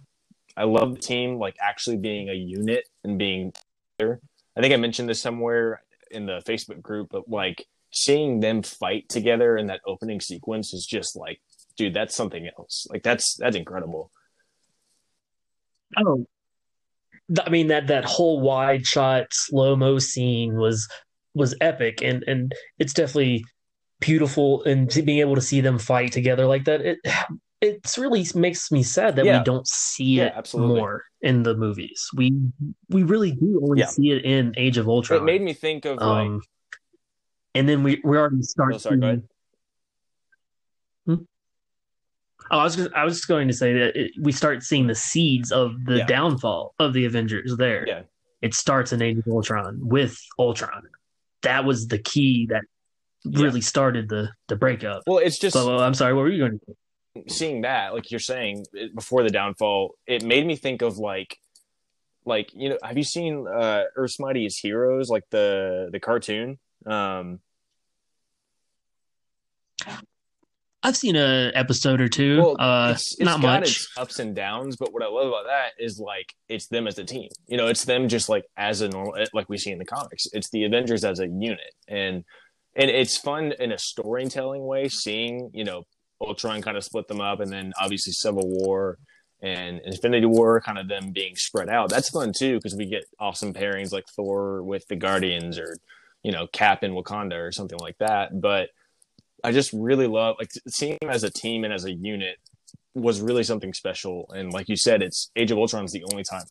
I 0.56 0.64
love 0.64 0.94
the 0.94 1.00
team, 1.02 1.40
like 1.40 1.56
actually 1.62 1.98
being 1.98 2.30
a 2.30 2.34
unit 2.34 2.88
and 3.04 3.18
being 3.18 3.54
there. 3.98 4.20
I 4.56 4.62
think 4.62 4.74
I 4.74 4.78
mentioned 4.78 5.10
this 5.10 5.22
somewhere 5.22 5.82
in 6.12 6.26
the 6.26 6.42
Facebook 6.48 6.82
group, 6.82 7.10
but 7.12 7.30
like 7.30 7.66
seeing 7.92 8.40
them 8.40 8.62
fight 8.62 9.10
together 9.10 9.58
in 9.58 9.68
that 9.68 9.82
opening 9.86 10.22
sequence 10.22 10.74
is 10.74 10.86
just 10.86 11.16
like, 11.16 11.42
dude, 11.76 11.94
that's 11.94 12.16
something 12.16 12.50
else. 12.58 12.88
Like 12.90 13.04
that's 13.04 13.36
that's 13.36 13.56
incredible. 13.56 14.12
Oh, 15.98 16.26
I 17.46 17.50
mean 17.50 17.68
that 17.68 17.88
that 17.88 18.06
whole 18.06 18.40
wide 18.42 18.86
shot 18.86 19.28
slow 19.32 19.76
mo 19.76 20.00
scene 20.00 20.56
was 20.56 20.88
was 21.34 21.56
epic, 21.62 22.02
and 22.02 22.24
and 22.24 22.54
it's 22.80 22.94
definitely 22.94 23.44
beautiful, 24.00 24.64
and 24.64 24.90
to 24.92 25.02
being 25.02 25.20
able 25.20 25.36
to 25.36 25.42
see 25.42 25.62
them 25.62 25.78
fight 25.78 26.12
together 26.12 26.46
like 26.46 26.66
that, 26.66 26.82
it 26.82 27.00
it's 27.62 27.98
really 27.98 28.26
makes 28.36 28.72
me 28.72 28.82
sad 28.82 29.16
that 29.18 29.26
Yeah. 29.26 29.40
we 29.40 29.44
don't 29.44 29.68
see 29.68 30.18
Yeah, 30.18 30.28
it 30.28 30.34
absolutely. 30.38 30.78
more 30.80 31.04
in 31.22 31.44
the 31.44 31.56
movies. 31.56 32.10
We 32.16 32.34
we 32.90 33.04
really 33.04 33.32
do 33.32 33.60
only 33.64 33.82
Yeah. 33.82 33.88
see 33.88 34.12
it 34.12 34.24
in 34.26 34.54
Age 34.58 34.78
of 34.78 34.88
Ultron. 34.88 35.22
It 35.22 35.26
made 35.26 35.42
me 35.42 35.54
think 35.54 35.86
of 35.86 35.98
like 35.98 36.28
um, 36.28 36.42
and 37.54 37.68
then 37.68 37.84
we 37.84 38.02
we 38.04 38.18
already 38.18 38.42
start. 38.44 38.76
Oh, 38.76 38.78
sorry, 38.78 38.98
go 38.98 39.08
ahead. 39.08 39.24
seeing- 41.06 41.28
Oh, 42.52 42.60
I 42.60 42.64
was 42.64 42.76
just, 42.76 42.90
I 42.94 43.04
was 43.04 43.16
just 43.16 43.28
going 43.28 43.48
to 43.48 43.54
say 43.54 43.74
that 43.74 43.96
it, 43.96 44.12
we 44.20 44.32
start 44.32 44.64
seeing 44.64 44.88
the 44.88 44.96
seeds 44.96 45.52
of 45.52 45.74
the 45.86 45.98
Yeah. 45.98 46.06
downfall 46.06 46.74
of 46.80 46.94
the 46.94 47.06
Avengers. 47.06 47.56
There, 47.58 47.88
Yeah. 47.88 48.02
it 48.42 48.54
starts 48.54 48.92
in 48.94 49.02
Age 49.02 49.18
of 49.18 49.28
Ultron 49.28 49.80
with 49.82 50.18
Ultron. 50.38 50.84
That 51.44 51.66
was 51.66 51.88
the 51.88 52.00
key 52.00 52.48
that 52.50 52.64
Yeah. 53.24 53.44
really 53.44 53.62
started 53.62 54.10
the 54.10 54.30
the 54.48 54.56
breakup. 54.56 55.04
well, 55.08 55.20
it's 55.20 55.38
just 55.38 55.54
So 55.54 55.78
uh, 55.78 55.82
I'm 55.86 55.94
sorry, 55.94 56.14
what 56.14 56.22
were 56.22 56.30
you 56.30 56.48
going 56.48 56.60
to 56.60 56.76
seeing 57.28 57.62
that, 57.62 57.94
like 57.94 58.12
you're 58.12 58.20
saying 58.20 58.66
before 58.96 59.24
the 59.24 59.30
downfall, 59.30 59.96
it 60.08 60.24
made 60.24 60.46
me 60.46 60.56
think 60.56 60.82
of 60.82 60.98
like, 60.98 61.38
like 62.26 62.50
you 62.54 62.70
know, 62.70 62.78
have 62.84 62.98
you 62.98 63.04
seen 63.04 63.46
uh, 63.48 63.84
Earth's 63.96 64.20
Mightiest 64.20 64.62
Heroes, 64.62 65.10
like 65.10 65.24
the 65.32 65.90
the 65.92 66.00
cartoon? 66.00 66.60
Um, 66.86 67.40
I've 70.82 70.96
seen 70.96 71.16
a 71.18 71.52
episode 71.54 72.00
or 72.00 72.08
two. 72.08 72.38
Well, 72.38 72.56
uh, 72.58 72.92
it's, 72.94 73.14
it's 73.14 73.24
not 73.24 73.42
much. 73.42 73.70
its 73.70 73.98
ups 73.98 74.20
and 74.20 74.34
downs, 74.34 74.78
but 74.78 74.94
what 74.94 75.04
I 75.04 75.08
love 75.08 75.28
about 75.28 75.46
that 75.46 75.72
is 75.78 76.00
like 76.00 76.34
it's 76.48 76.68
them 76.68 76.88
as 76.88 76.98
a 76.98 77.04
team. 77.04 77.30
You 77.48 77.58
know, 77.58 77.68
it's 77.68 77.84
them 77.84 78.08
just 78.08 78.30
like 78.30 78.46
as 78.56 78.82
a 78.82 78.88
normal, 78.88 79.16
like 79.34 79.50
we 79.50 79.58
see 79.58 79.72
in 79.72 79.80
the 79.80 79.86
comics. 79.86 80.28
It's 80.32 80.50
the 80.50 80.64
Avengers 80.64 81.04
as 81.04 81.20
a 81.20 81.28
unit, 81.28 81.74
and 81.88 82.24
and 82.76 82.90
it's 82.90 83.18
fun 83.18 83.54
in 83.60 83.74
a 83.74 83.78
storytelling 83.78 84.66
way, 84.66 84.88
seeing 84.88 85.52
you 85.54 85.66
know 85.66 85.84
Ultron 86.22 86.62
kind 86.62 86.78
of 86.78 86.84
split 86.86 87.10
them 87.10 87.20
up, 87.20 87.42
and 87.42 87.52
then 87.52 87.74
obviously 87.80 88.14
Civil 88.14 88.48
War 88.48 88.98
and 89.42 89.82
Infinity 89.84 90.28
War, 90.28 90.62
kind 90.62 90.78
of 90.78 90.88
them 90.88 91.12
being 91.12 91.36
spread 91.36 91.70
out. 91.70 91.90
That's 91.90 92.10
fun 92.10 92.32
too 92.32 92.56
because 92.56 92.76
we 92.76 92.86
get 92.86 93.04
awesome 93.20 93.54
pairings 93.54 93.92
like 93.92 94.06
Thor 94.16 94.64
with 94.64 94.88
the 94.88 94.96
Guardians, 94.96 95.60
or 95.60 95.76
you 96.24 96.32
know 96.32 96.48
Cap 96.48 96.86
in 96.86 96.94
Wakanda, 96.94 97.36
or 97.36 97.52
something 97.52 97.80
like 97.80 97.98
that. 97.98 98.40
But 98.40 98.70
I 99.44 99.52
just 99.52 99.72
really 99.74 100.08
love 100.08 100.36
like 100.40 100.52
seeing 100.68 100.98
them 101.02 101.10
as 101.10 101.24
a 101.24 101.30
team 101.30 101.64
and 101.64 101.74
as 101.74 101.86
a 101.86 101.92
unit 101.92 102.38
was 102.94 103.22
really 103.22 103.44
something 103.44 103.74
special. 103.74 104.30
And 104.36 104.52
like 104.52 104.70
you 104.70 104.76
said, 104.76 105.02
it's 105.02 105.32
Age 105.36 105.52
of 105.52 105.58
Ultron 105.58 105.86
is 105.86 105.92
the 105.92 106.04
only 106.12 106.24
time 106.24 106.44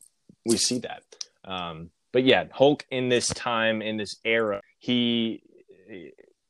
we 0.47 0.57
see 0.57 0.79
that. 0.81 1.03
Um, 1.45 1.91
but 2.13 2.25
yeah, 2.25 2.45
Hulk 2.53 2.85
in 2.91 3.09
this 3.09 3.29
time 3.29 3.83
in 3.83 3.97
this 3.97 4.17
era, 4.25 4.63
he, 4.79 5.43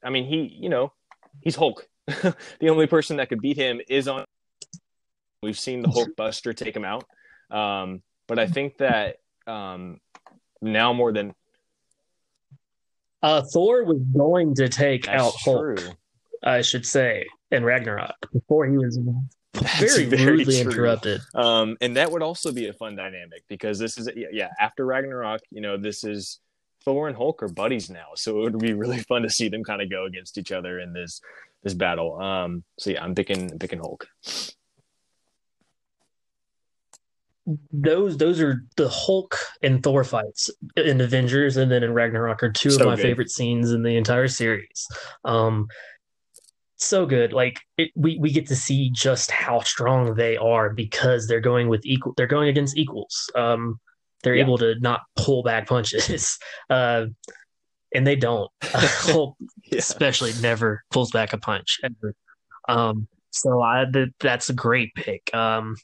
I 0.05 0.11
mean, 0.11 0.27
he, 0.27 0.43
you 0.61 0.69
know, 0.69 0.93
he's 1.41 1.57
Hulk. 1.57 1.87
the 2.07 2.69
only 2.71 2.87
person 2.87 3.17
that 3.17 3.29
could 3.29 3.41
beat 3.41 3.57
him 3.57 3.81
is 3.89 4.09
on. 4.09 4.25
We've 5.43 5.59
seen 5.59 5.83
the 5.83 5.91
Hulk 5.91 6.17
Buster 6.17 6.53
take 6.53 6.75
him 6.75 6.85
out, 6.85 7.05
um, 7.51 8.03
but 8.27 8.39
I 8.39 8.47
think 8.47 8.79
that 8.79 9.17
um, 9.47 10.01
now 10.61 10.93
more 10.93 11.13
than 11.13 11.35
Uh, 13.23 13.43
Thor 13.53 13.85
was 13.85 13.99
going 13.99 14.55
to 14.57 14.69
take 14.69 15.07
that's 15.07 15.23
out 15.23 15.35
Hulk, 15.45 15.77
true. 15.79 15.93
I 16.43 16.63
should 16.63 16.87
say, 16.87 17.27
in 17.51 17.65
Ragnarok 17.65 18.15
before 18.33 18.67
he 18.67 18.77
was 18.77 18.99
That's 19.55 19.81
very, 19.81 20.05
very 20.07 20.37
rudely 20.39 20.63
true. 20.63 20.71
interrupted. 20.71 21.21
Um, 21.35 21.77
and 21.81 21.97
that 21.97 22.11
would 22.11 22.23
also 22.23 22.53
be 22.53 22.69
a 22.69 22.73
fun 22.73 22.97
dynamic 22.97 23.43
because 23.49 23.79
this 23.79 23.99
is 23.99 24.09
yeah, 24.15 24.29
yeah 24.33 24.49
after 24.61 24.85
Ragnarok, 24.87 25.41
you 25.51 25.61
know, 25.61 25.77
this 25.77 26.05
is 26.05 26.41
Thor 26.85 27.09
and 27.09 27.17
Hulk 27.17 27.43
are 27.43 27.49
buddies 27.49 27.91
now, 27.91 28.09
so 28.15 28.39
it 28.39 28.53
would 28.53 28.59
be 28.59 28.73
really 28.73 28.99
fun 29.09 29.23
to 29.23 29.31
see 29.31 29.49
them 29.49 29.65
kind 29.65 29.83
of 29.83 29.91
go 29.91 30.05
against 30.05 30.39
each 30.39 30.53
other 30.53 30.79
in 30.81 30.93
this 30.93 31.21
this 31.65 31.75
battle. 31.75 32.21
Um, 32.21 32.63
so 32.79 32.91
yeah, 32.91 33.03
I'm 33.03 33.15
picking 33.15 33.59
picking 33.59 33.81
Hulk. 33.81 34.07
Those 37.73 38.19
those 38.19 38.41
are 38.43 38.63
the 38.77 38.91
Hulk 38.91 39.35
and 39.63 39.83
Thor 39.83 40.05
fights 40.05 40.51
in 40.77 41.01
Avengers, 41.01 41.57
and 41.57 41.73
then 41.73 41.83
in 41.83 41.95
Ragnarok 41.95 42.43
are 42.43 42.53
two 42.53 42.71
So 42.71 42.83
of 42.83 42.87
my 42.87 42.97
good. 42.97 43.03
favorite 43.03 43.31
scenes 43.31 43.73
in 43.73 43.83
the 43.83 43.97
entire 43.97 44.29
series. 44.29 44.87
Um, 45.25 45.67
so 46.79 47.05
good. 47.07 47.33
Like 47.33 47.61
it, 47.77 47.91
we 47.97 48.19
we 48.19 48.31
get 48.31 48.47
to 48.49 48.57
see 48.57 48.91
just 48.91 49.31
how 49.31 49.61
strong 49.61 50.15
they 50.15 50.37
are 50.37 50.71
because 50.71 51.27
they're 51.27 51.41
going 51.41 51.69
with 51.69 51.85
equal. 51.85 52.15
They're 52.17 52.27
going 52.27 52.49
against 52.49 52.77
equals. 52.77 53.31
Um, 53.35 53.79
they're 54.23 54.35
Yeah. 54.37 54.45
able 54.45 54.59
to 54.59 54.75
not 54.81 55.01
pull 55.17 55.43
back 55.43 55.67
punches. 55.69 56.39
Uh, 56.71 57.07
and 57.95 58.07
they 58.07 58.17
don't. 58.17 58.51
Hulk 58.63 59.37
Yeah. 59.65 59.79
especially 59.79 60.33
never 60.41 60.83
pulls 60.91 61.11
back 61.11 61.33
a 61.33 61.39
punch 61.39 61.79
ever. 61.83 62.15
Um, 62.69 63.09
so 63.31 63.63
I 63.63 63.85
th- 63.93 64.11
that's 64.21 64.51
a 64.51 64.55
great 64.55 64.95
pick. 64.95 65.35
Um, 65.35 65.77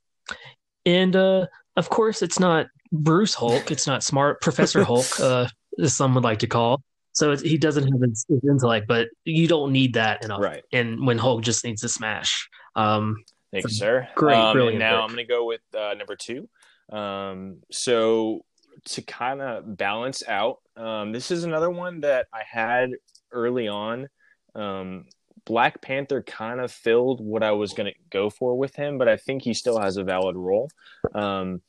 and 0.85 1.17
uh, 1.17 1.47
of 1.77 1.89
course, 1.89 2.21
it's 2.23 2.39
not 2.39 2.67
Bruce 2.93 3.35
Hulk. 3.35 3.71
It's 3.71 3.87
not 3.87 4.03
smart 4.03 4.41
Professor 4.43 4.85
Hulk, 4.85 5.07
uh, 5.19 5.49
as 5.81 5.97
some 5.97 6.15
would 6.15 6.25
like 6.25 6.41
to 6.41 6.47
call. 6.47 6.83
So 7.15 7.31
it's, 7.31 7.43
he 7.43 7.57
doesn't 7.57 7.85
have 7.85 8.01
his, 8.03 8.27
his 8.29 8.45
intellect, 8.45 8.87
but 8.87 9.09
you 9.25 9.49
don't 9.49 9.73
need 9.73 9.95
that 9.95 10.25
enough. 10.25 10.41
Right. 10.41 10.63
And 10.73 11.07
when 11.07 11.17
Hulk 11.17 11.43
just 11.43 11.65
needs 11.65 11.81
to 11.83 11.89
smash, 11.89 12.49
um, 12.77 13.25
Thank 13.53 13.65
you, 13.65 13.71
sir. 13.71 14.09
Great, 14.17 14.37
Um, 14.37 14.53
brilliant 14.53 14.81
now 14.81 14.97
pick. 14.97 15.03
I'm 15.03 15.09
going 15.15 15.27
to 15.29 15.33
go 15.33 15.47
with 15.47 15.61
uh, 15.79 15.95
number 15.95 16.17
two. 16.17 16.49
Um, 16.93 17.59
so 17.71 18.45
to 18.87 19.03
kind 19.03 19.41
of 19.41 19.77
balance 19.77 20.25
out, 20.27 20.59
um, 20.77 21.13
this 21.13 21.31
is 21.31 21.45
another 21.45 21.71
one 21.71 22.01
that 22.01 22.27
I 22.33 22.43
had 22.51 22.91
early 23.31 23.69
on. 23.69 24.09
Um, 24.57 25.07
Black 25.45 25.81
Panther 25.81 26.21
kind 26.23 26.61
of 26.61 26.73
filled 26.73 27.21
what 27.21 27.45
I 27.45 27.53
was 27.53 27.75
going 27.75 27.93
to 27.93 27.99
go 28.11 28.29
for 28.29 28.59
with 28.59 28.75
him, 28.75 28.99
but 28.99 29.09
I 29.09 29.17
think 29.17 29.43
he 29.43 29.55
still 29.55 29.79
has 29.79 29.99
a 29.99 30.03
valid 30.03 30.35
role. 30.37 30.69
Um, 31.15 31.63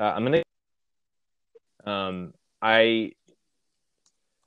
uh, 0.00 0.04
I'm 0.04 0.24
going 0.24 0.42
to. 1.84 1.90
Um, 1.90 2.34
I. 2.60 3.12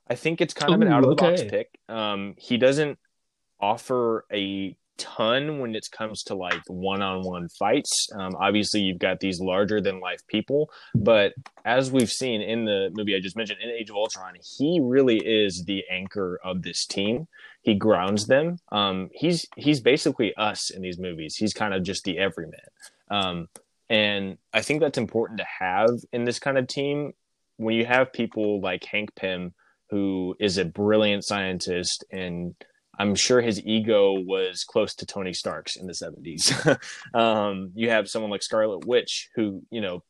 I 0.08 0.14
think 0.14 0.40
it's 0.40 0.54
kind 0.54 0.74
of 0.74 0.80
an 0.80 0.88
out 0.88 1.04
of 1.04 1.10
the 1.10 1.16
box 1.16 1.40
okay. 1.40 1.50
pick. 1.50 1.78
Um, 1.88 2.34
he 2.38 2.58
doesn't 2.58 2.98
offer 3.60 4.26
a 4.32 4.76
ton 4.96 5.58
when 5.58 5.74
it 5.74 5.88
comes 5.90 6.22
to 6.22 6.34
like 6.34 6.60
one-on-one 6.68 7.48
fights. 7.48 8.08
Um, 8.14 8.36
obviously, 8.38 8.80
you've 8.80 8.98
got 8.98 9.20
these 9.20 9.40
larger 9.40 9.80
than 9.80 10.00
life 10.00 10.20
people, 10.28 10.70
but 10.94 11.34
as 11.64 11.90
we've 11.90 12.10
seen 12.10 12.42
in 12.42 12.64
the 12.64 12.90
movie 12.94 13.16
I 13.16 13.20
just 13.20 13.36
mentioned, 13.36 13.60
in 13.62 13.70
Age 13.70 13.90
of 13.90 13.96
Ultron, 13.96 14.34
he 14.58 14.80
really 14.82 15.18
is 15.18 15.64
the 15.64 15.82
anchor 15.90 16.38
of 16.44 16.62
this 16.62 16.86
team. 16.86 17.26
He 17.62 17.74
grounds 17.74 18.26
them. 18.26 18.58
Um, 18.70 19.10
he's 19.12 19.46
he's 19.56 19.80
basically 19.80 20.34
us 20.36 20.70
in 20.70 20.82
these 20.82 20.98
movies. 20.98 21.36
He's 21.36 21.54
kind 21.54 21.74
of 21.74 21.82
just 21.82 22.04
the 22.04 22.18
everyman, 22.18 22.60
um, 23.10 23.48
and 23.88 24.38
I 24.52 24.60
think 24.60 24.80
that's 24.80 24.98
important 24.98 25.38
to 25.38 25.46
have 25.60 25.90
in 26.12 26.24
this 26.24 26.38
kind 26.38 26.58
of 26.58 26.68
team. 26.68 27.14
When 27.56 27.76
you 27.76 27.86
have 27.86 28.12
people 28.12 28.60
like 28.60 28.84
Hank 28.84 29.14
Pym, 29.14 29.54
who 29.94 30.34
is 30.40 30.58
a 30.58 30.64
brilliant 30.64 31.24
scientist 31.24 32.04
and 32.10 32.56
I'm 32.98 33.14
sure 33.14 33.40
his 33.40 33.64
ego 33.64 34.18
was 34.18 34.64
close 34.64 34.92
to 34.96 35.06
Tony 35.06 35.32
Stark's 35.32 35.76
in 35.76 35.86
the 35.86 35.92
70s. 35.92 36.78
um, 37.14 37.70
you 37.76 37.90
have 37.90 38.08
someone 38.08 38.30
like 38.32 38.42
Scarlet 38.42 38.86
Witch, 38.86 39.30
who, 39.36 39.62
you 39.70 39.80
know, 39.80 40.02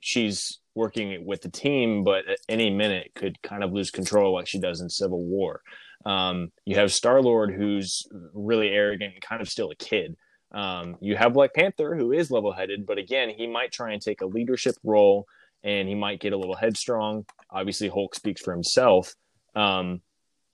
she's 0.00 0.58
working 0.74 1.24
with 1.24 1.40
the 1.40 1.50
team, 1.50 2.02
but 2.02 2.28
at 2.28 2.38
any 2.48 2.68
minute 2.68 3.12
could 3.14 3.40
kind 3.42 3.62
of 3.62 3.72
lose 3.72 3.92
control 3.92 4.34
like 4.34 4.48
she 4.48 4.58
does 4.58 4.80
in 4.80 4.88
Civil 4.88 5.24
War. 5.24 5.60
Um, 6.04 6.50
you 6.64 6.74
have 6.74 6.92
Star 6.92 7.22
Lord, 7.22 7.54
who's 7.54 8.08
really 8.34 8.70
arrogant 8.70 9.14
and 9.14 9.22
kind 9.22 9.40
of 9.40 9.48
still 9.48 9.70
a 9.70 9.76
kid. 9.76 10.16
Um, 10.50 10.96
you 11.00 11.14
have 11.14 11.34
Black 11.34 11.54
Panther, 11.54 11.94
who 11.94 12.10
is 12.10 12.32
level 12.32 12.52
headed, 12.52 12.86
but 12.86 12.98
again, 12.98 13.30
he 13.30 13.46
might 13.46 13.70
try 13.70 13.92
and 13.92 14.02
take 14.02 14.20
a 14.20 14.26
leadership 14.26 14.74
role 14.82 15.28
and 15.64 15.88
he 15.88 15.94
might 15.94 16.20
get 16.20 16.32
a 16.32 16.36
little 16.36 16.56
headstrong. 16.56 17.24
Obviously, 17.50 17.88
Hulk 17.88 18.14
speaks 18.14 18.42
for 18.42 18.52
himself. 18.52 19.14
Um, 19.54 20.00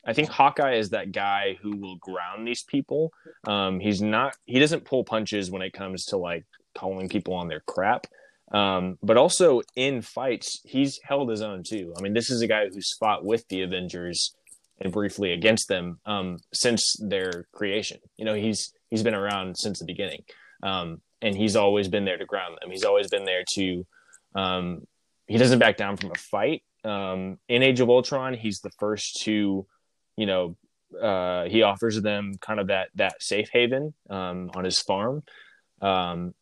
I 0.06 0.12
think 0.12 0.30
Hawkeye 0.30 0.76
is 0.76 0.90
that 0.90 1.12
guy 1.12 1.58
who 1.60 1.76
will 1.76 1.96
ground 1.96 2.46
these 2.46 2.62
people. 2.62 3.12
Um, 3.46 3.80
he's 3.80 4.00
not. 4.00 4.34
He 4.46 4.58
doesn't 4.58 4.84
pull 4.84 5.04
punches 5.04 5.50
when 5.50 5.62
it 5.62 5.72
comes 5.72 6.06
to 6.06 6.16
like 6.16 6.44
calling 6.74 7.08
people 7.08 7.34
on 7.34 7.48
their 7.48 7.60
crap. 7.60 8.06
Um, 8.52 8.98
but 9.02 9.18
also 9.18 9.60
in 9.76 10.00
fights, 10.00 10.60
he's 10.64 10.98
held 11.02 11.28
his 11.28 11.42
own 11.42 11.62
too. 11.62 11.92
I 11.98 12.00
mean, 12.00 12.14
this 12.14 12.30
is 12.30 12.40
a 12.40 12.46
guy 12.46 12.68
who's 12.68 12.96
fought 12.98 13.24
with 13.24 13.46
the 13.48 13.62
Avengers 13.62 14.34
and 14.80 14.92
briefly 14.92 15.32
against 15.32 15.68
them 15.68 15.98
um, 16.06 16.38
since 16.54 16.96
their 17.00 17.46
creation. 17.52 17.98
You 18.16 18.24
know, 18.24 18.34
he's 18.34 18.72
he's 18.88 19.02
been 19.02 19.14
around 19.14 19.56
since 19.58 19.78
the 19.78 19.84
beginning, 19.84 20.22
um, 20.62 21.02
and 21.20 21.36
he's 21.36 21.56
always 21.56 21.88
been 21.88 22.04
there 22.04 22.16
to 22.16 22.24
ground 22.24 22.56
them. 22.60 22.70
He's 22.70 22.84
always 22.84 23.08
been 23.08 23.24
there 23.24 23.44
to. 23.56 23.86
Um, 24.34 24.86
he 25.28 25.38
doesn't 25.38 25.58
back 25.58 25.76
down 25.76 25.96
from 25.96 26.10
a 26.10 26.18
fight. 26.18 26.62
Um, 26.84 27.38
in 27.48 27.62
Age 27.62 27.80
of 27.80 27.90
Ultron, 27.90 28.34
he's 28.34 28.60
the 28.60 28.70
first 28.78 29.20
to 29.24 29.66
you 30.18 30.26
know, 30.26 30.56
uh, 31.00 31.48
he 31.48 31.62
offers 31.62 32.02
them 32.02 32.34
kind 32.40 32.58
of 32.58 32.66
that 32.66 32.88
that 32.96 33.22
safe 33.22 33.48
haven 33.52 33.94
um, 34.10 34.50
on 34.54 34.64
his 34.64 34.80
farm. 34.80 35.22
Um, 35.80 36.34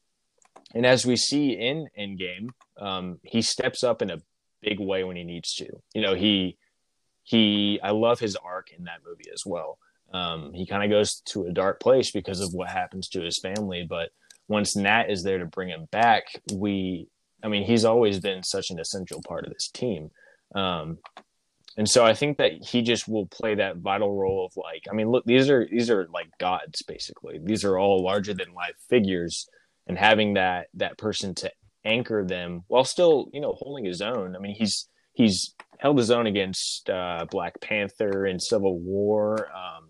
and 0.74 0.86
as 0.86 1.04
we 1.04 1.16
see 1.16 1.50
in 1.50 1.86
Endgame, 1.98 2.48
um, 2.78 3.20
he 3.22 3.42
steps 3.42 3.84
up 3.84 4.00
in 4.00 4.10
a 4.10 4.22
big 4.62 4.80
way 4.80 5.04
when 5.04 5.16
he 5.16 5.24
needs 5.24 5.54
to. 5.56 5.66
You 5.94 6.00
know, 6.00 6.14
he 6.14 6.56
he 7.22 7.78
I 7.82 7.90
love 7.90 8.18
his 8.18 8.34
arc 8.34 8.72
in 8.76 8.84
that 8.84 9.00
movie 9.06 9.30
as 9.32 9.42
well. 9.44 9.78
Um, 10.12 10.54
he 10.54 10.64
kind 10.64 10.82
of 10.82 10.88
goes 10.88 11.20
to 11.26 11.44
a 11.44 11.52
dark 11.52 11.78
place 11.78 12.10
because 12.10 12.40
of 12.40 12.54
what 12.54 12.68
happens 12.68 13.08
to 13.10 13.20
his 13.20 13.38
family, 13.38 13.86
but 13.86 14.08
once 14.48 14.74
Nat 14.74 15.10
is 15.10 15.22
there 15.22 15.38
to 15.38 15.44
bring 15.44 15.68
him 15.68 15.86
back, 15.90 16.24
we 16.54 17.08
I 17.42 17.48
mean, 17.48 17.64
he's 17.64 17.84
always 17.84 18.20
been 18.20 18.42
such 18.42 18.70
an 18.70 18.78
essential 18.78 19.22
part 19.26 19.44
of 19.44 19.52
this 19.52 19.68
team. 19.68 20.10
Um, 20.54 20.98
and 21.76 21.88
so 21.88 22.04
I 22.04 22.14
think 22.14 22.38
that 22.38 22.52
he 22.64 22.82
just 22.82 23.06
will 23.06 23.26
play 23.26 23.54
that 23.56 23.76
vital 23.76 24.14
role 24.14 24.46
of 24.46 24.56
like, 24.56 24.84
I 24.90 24.94
mean, 24.94 25.10
look, 25.10 25.24
these 25.26 25.50
are 25.50 25.66
these 25.70 25.90
are 25.90 26.08
like 26.12 26.28
gods 26.38 26.82
basically. 26.82 27.38
These 27.42 27.64
are 27.64 27.78
all 27.78 28.02
larger 28.02 28.32
than 28.32 28.54
life 28.54 28.76
figures, 28.88 29.46
and 29.86 29.98
having 29.98 30.34
that 30.34 30.68
that 30.74 30.96
person 30.96 31.34
to 31.36 31.52
anchor 31.84 32.24
them 32.24 32.64
while 32.68 32.84
still, 32.84 33.28
you 33.32 33.40
know, 33.40 33.52
holding 33.52 33.84
his 33.84 34.00
own. 34.00 34.34
I 34.34 34.38
mean, 34.38 34.54
he's 34.54 34.88
he's 35.12 35.54
held 35.78 35.98
his 35.98 36.10
own 36.10 36.26
against 36.26 36.88
uh, 36.88 37.26
Black 37.30 37.60
Panther 37.60 38.24
and 38.24 38.42
Civil 38.42 38.78
War. 38.78 39.50
Um, 39.54 39.88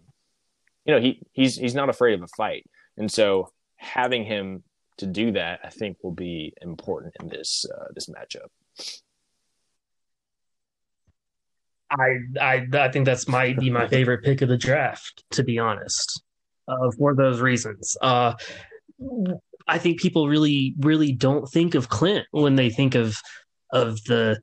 you 0.84 0.94
know, 0.94 1.00
he 1.00 1.22
he's 1.32 1.56
he's 1.56 1.74
not 1.74 1.88
afraid 1.88 2.14
of 2.14 2.22
a 2.22 2.28
fight, 2.36 2.68
and 2.96 3.10
so 3.10 3.52
having 3.76 4.24
him 4.24 4.64
to 4.98 5.06
do 5.06 5.32
that, 5.32 5.60
I 5.64 5.70
think, 5.70 5.98
will 6.02 6.12
be 6.12 6.54
important 6.62 7.14
in 7.20 7.28
this 7.28 7.64
uh, 7.74 7.86
this 7.94 8.08
matchup. 8.08 8.48
I 11.90 12.18
I 12.40 12.66
I 12.72 12.88
think 12.90 13.06
that's 13.06 13.28
might 13.28 13.58
be 13.58 13.70
my 13.70 13.86
favorite 13.88 14.24
pick 14.24 14.42
of 14.42 14.48
the 14.48 14.56
draft, 14.56 15.24
to 15.32 15.44
be 15.44 15.58
honest. 15.58 16.22
uh, 16.68 16.90
for 16.98 17.14
those 17.14 17.40
reasons. 17.40 17.96
Uh, 18.00 18.34
I 19.68 19.78
think 19.78 20.00
people 20.00 20.28
really, 20.28 20.74
really 20.80 21.12
don't 21.12 21.46
think 21.46 21.74
of 21.74 21.88
Clint 21.88 22.26
when 22.30 22.56
they 22.56 22.70
think 22.70 22.94
of 22.94 23.18
of 23.72 24.02
the 24.04 24.40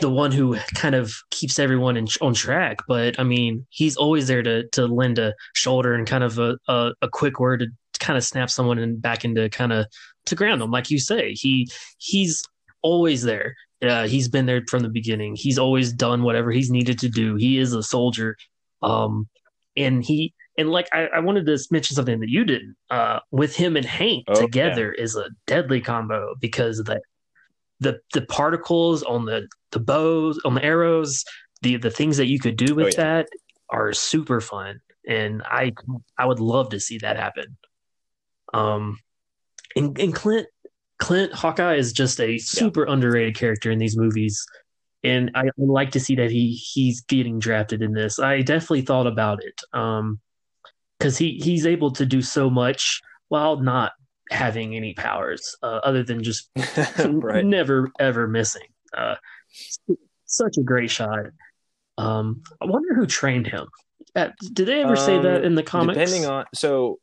the 0.00 0.10
one 0.10 0.32
who 0.32 0.56
kind 0.74 0.94
of 0.94 1.12
keeps 1.30 1.58
everyone 1.58 1.96
in, 1.96 2.06
on 2.22 2.34
track. 2.34 2.78
But 2.88 3.18
I 3.18 3.24
mean, 3.24 3.66
he's 3.70 3.96
always 3.96 4.28
there 4.28 4.42
to 4.42 4.68
to 4.68 4.86
lend 4.86 5.18
a 5.18 5.34
shoulder 5.54 5.94
and 5.94 6.06
kind 6.06 6.24
of 6.24 6.38
a 6.38 6.58
a, 6.68 6.92
a 7.02 7.08
quick 7.08 7.40
word 7.40 7.76
kind 8.00 8.16
of 8.16 8.24
snap 8.24 8.50
someone 8.50 8.78
and 8.78 9.00
back 9.00 9.24
into 9.24 9.48
kind 9.50 9.72
of 9.72 9.86
to 10.26 10.34
ground 10.34 10.60
them, 10.60 10.70
like 10.70 10.90
you 10.90 10.98
say. 10.98 11.32
He 11.32 11.68
he's 11.98 12.42
always 12.82 13.22
there. 13.22 13.56
Uh, 13.82 14.06
he's 14.06 14.28
been 14.28 14.46
there 14.46 14.62
from 14.68 14.80
the 14.82 14.88
beginning. 14.88 15.36
He's 15.36 15.58
always 15.58 15.92
done 15.92 16.22
whatever 16.22 16.50
he's 16.50 16.70
needed 16.70 16.98
to 17.00 17.08
do. 17.08 17.36
He 17.36 17.58
is 17.58 17.72
a 17.72 17.82
soldier, 17.82 18.36
um, 18.82 19.28
and 19.76 20.04
he 20.04 20.34
and 20.58 20.70
like 20.70 20.88
I, 20.92 21.06
I, 21.06 21.20
wanted 21.20 21.46
to 21.46 21.58
mention 21.70 21.96
something 21.96 22.20
that 22.20 22.28
you 22.28 22.44
didn't. 22.44 22.76
Uh, 22.90 23.20
with 23.30 23.56
him 23.56 23.76
and 23.76 23.86
Hank 23.86 24.24
oh, 24.28 24.40
together 24.40 24.92
is 24.92 25.16
a 25.16 25.30
deadly 25.46 25.80
combo 25.80 26.34
because 26.40 26.78
the 26.78 27.00
the 27.80 27.98
the 28.12 28.22
particles 28.22 29.02
on 29.02 29.24
the 29.24 29.48
the 29.72 29.80
bows 29.80 30.40
on 30.44 30.54
the 30.54 30.64
arrows, 30.64 31.24
the 31.62 31.76
the 31.76 31.90
things 31.90 32.18
that 32.18 32.26
you 32.26 32.38
could 32.38 32.56
do 32.56 32.74
with 32.74 32.98
oh, 32.98 33.02
yeah. 33.02 33.04
that 33.04 33.28
are 33.70 33.92
super 33.92 34.40
fun, 34.40 34.80
and 35.08 35.42
I 35.44 35.72
I 36.18 36.26
would 36.26 36.40
love 36.40 36.70
to 36.70 36.80
see 36.80 36.98
that 36.98 37.16
happen. 37.16 37.56
Um, 38.52 38.98
and, 39.76 39.98
and 39.98 40.14
Clint 40.14 40.46
Clint 40.98 41.32
Hawkeye 41.32 41.76
is 41.76 41.92
just 41.92 42.20
a 42.20 42.38
super 42.38 42.86
yeah. 42.86 42.92
underrated 42.92 43.36
character 43.36 43.70
in 43.70 43.78
these 43.78 43.96
movies 43.96 44.44
and 45.02 45.30
I 45.34 45.44
like 45.56 45.92
to 45.92 46.00
see 46.00 46.14
that 46.16 46.30
he 46.30 46.52
he's 46.52 47.00
getting 47.02 47.38
drafted 47.38 47.82
in 47.82 47.92
this. 47.92 48.18
I 48.18 48.42
definitely 48.42 48.82
thought 48.82 49.06
about 49.06 49.42
it. 49.42 49.58
Um, 49.72 50.20
because 50.98 51.16
he 51.16 51.40
he's 51.42 51.66
able 51.66 51.90
to 51.92 52.04
do 52.04 52.20
so 52.20 52.50
much 52.50 53.00
while 53.28 53.58
not 53.58 53.92
having 54.30 54.76
any 54.76 54.92
powers 54.92 55.56
uh, 55.62 55.80
other 55.82 56.02
than 56.02 56.22
just 56.22 56.50
right. 57.04 57.44
never 57.44 57.90
ever 57.98 58.28
missing. 58.28 58.66
Uh, 58.96 59.14
such 60.26 60.58
a 60.58 60.62
great 60.62 60.90
shot. 60.90 61.26
Um, 61.96 62.42
I 62.60 62.66
wonder 62.66 62.94
who 62.94 63.06
trained 63.06 63.46
him. 63.46 63.66
Uh, 64.14 64.28
did 64.52 64.66
they 64.66 64.82
ever 64.82 64.96
um, 64.96 64.96
say 64.96 65.18
that 65.18 65.38
um, 65.38 65.44
in 65.44 65.54
the 65.54 65.62
comics? 65.62 65.98
Depending 65.98 66.26
on 66.26 66.44
so, 66.54 66.98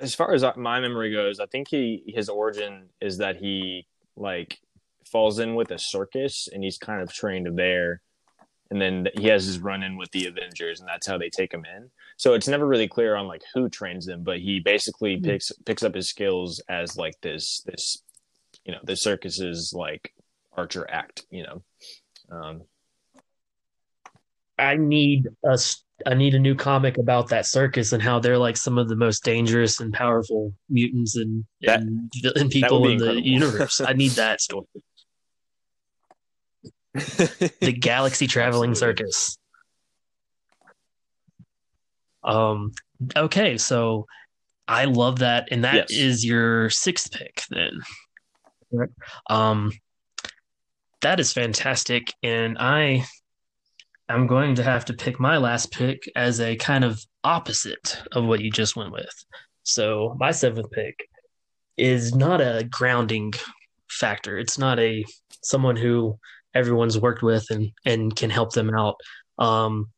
as 0.00 0.14
far 0.14 0.32
as 0.32 0.44
my 0.56 0.80
memory 0.80 1.12
goes, 1.12 1.40
I 1.40 1.46
think 1.46 1.68
he 1.68 2.02
his 2.06 2.28
origin 2.28 2.90
is 3.00 3.18
that 3.18 3.36
he 3.36 3.86
like 4.16 4.60
falls 5.10 5.38
in 5.38 5.54
with 5.54 5.70
a 5.70 5.78
circus 5.78 6.48
and 6.52 6.62
he's 6.62 6.78
kind 6.78 7.02
of 7.02 7.12
trained 7.12 7.58
there 7.58 8.00
and 8.70 8.80
then 8.80 9.08
he 9.14 9.26
has 9.26 9.44
his 9.44 9.58
run 9.58 9.82
in 9.82 9.96
with 9.96 10.10
the 10.12 10.26
Avengers, 10.26 10.80
and 10.80 10.88
that's 10.88 11.06
how 11.06 11.18
they 11.18 11.28
take 11.28 11.52
him 11.52 11.64
in. 11.64 11.90
So 12.16 12.34
it's 12.34 12.46
never 12.46 12.66
really 12.66 12.86
clear 12.86 13.16
on 13.16 13.26
like 13.26 13.42
who 13.52 13.68
trains 13.68 14.06
him, 14.06 14.22
but 14.22 14.38
he 14.38 14.60
basically 14.60 15.16
mm-hmm. 15.16 15.24
picks 15.24 15.52
picks 15.66 15.82
up 15.82 15.94
his 15.94 16.08
skills 16.08 16.62
as 16.68 16.96
like 16.96 17.20
this 17.20 17.62
this 17.66 18.02
you 18.64 18.72
know 18.72 18.78
the 18.84 18.96
circus's 18.96 19.72
like 19.74 20.14
archer 20.52 20.88
act. 20.88 21.24
You 21.30 21.44
know, 21.44 21.62
um, 22.30 22.62
I 24.56 24.76
need 24.76 25.26
a 25.44 25.58
I 26.06 26.14
need 26.14 26.34
a 26.34 26.38
new 26.38 26.54
comic 26.54 26.98
about 26.98 27.28
that 27.28 27.46
circus 27.46 27.92
and 27.92 28.02
how 28.02 28.18
they're 28.18 28.38
like 28.38 28.56
some 28.56 28.78
of 28.78 28.88
the 28.88 28.96
most 28.96 29.24
dangerous 29.24 29.80
and 29.80 29.92
powerful 29.92 30.52
mutants 30.68 31.16
and 31.16 31.44
that, 31.62 31.80
and, 31.80 32.12
and 32.36 32.50
people 32.50 32.86
in 32.86 32.92
incredible. 32.92 33.22
the 33.22 33.28
universe. 33.28 33.80
I 33.80 33.92
need 33.92 34.12
that 34.12 34.40
story. 34.40 34.66
the 36.94 37.76
galaxy 37.78 38.26
traveling 38.26 38.74
circus. 38.74 39.38
Um. 42.22 42.72
Okay, 43.16 43.56
so 43.56 44.06
I 44.68 44.84
love 44.84 45.20
that, 45.20 45.48
and 45.50 45.64
that 45.64 45.90
yes. 45.90 45.90
is 45.90 46.24
your 46.24 46.70
sixth 46.70 47.12
pick 47.12 47.42
then. 47.50 47.80
Um, 49.28 49.72
that 51.00 51.18
is 51.18 51.32
fantastic, 51.32 52.12
and 52.22 52.58
I 52.58 53.04
am 54.14 54.26
going 54.26 54.54
to 54.56 54.62
have 54.62 54.84
to 54.86 54.94
pick 54.94 55.20
my 55.20 55.36
last 55.36 55.72
pick 55.72 56.02
as 56.16 56.40
a 56.40 56.56
kind 56.56 56.84
of 56.84 57.00
opposite 57.24 58.02
of 58.12 58.24
what 58.24 58.40
you 58.40 58.50
just 58.50 58.76
went 58.76 58.92
with. 58.92 59.24
So 59.62 60.16
my 60.18 60.30
seventh 60.30 60.70
pick 60.70 61.08
is 61.76 62.14
not 62.14 62.40
a 62.40 62.66
grounding 62.70 63.32
factor. 63.88 64.38
It's 64.38 64.58
not 64.58 64.78
a 64.78 65.04
someone 65.42 65.76
who 65.76 66.18
everyone's 66.54 66.98
worked 66.98 67.22
with 67.22 67.46
and 67.50 67.70
and 67.84 68.14
can 68.14 68.30
help 68.30 68.52
them 68.52 68.74
out. 68.74 68.96
Um, 69.38 69.90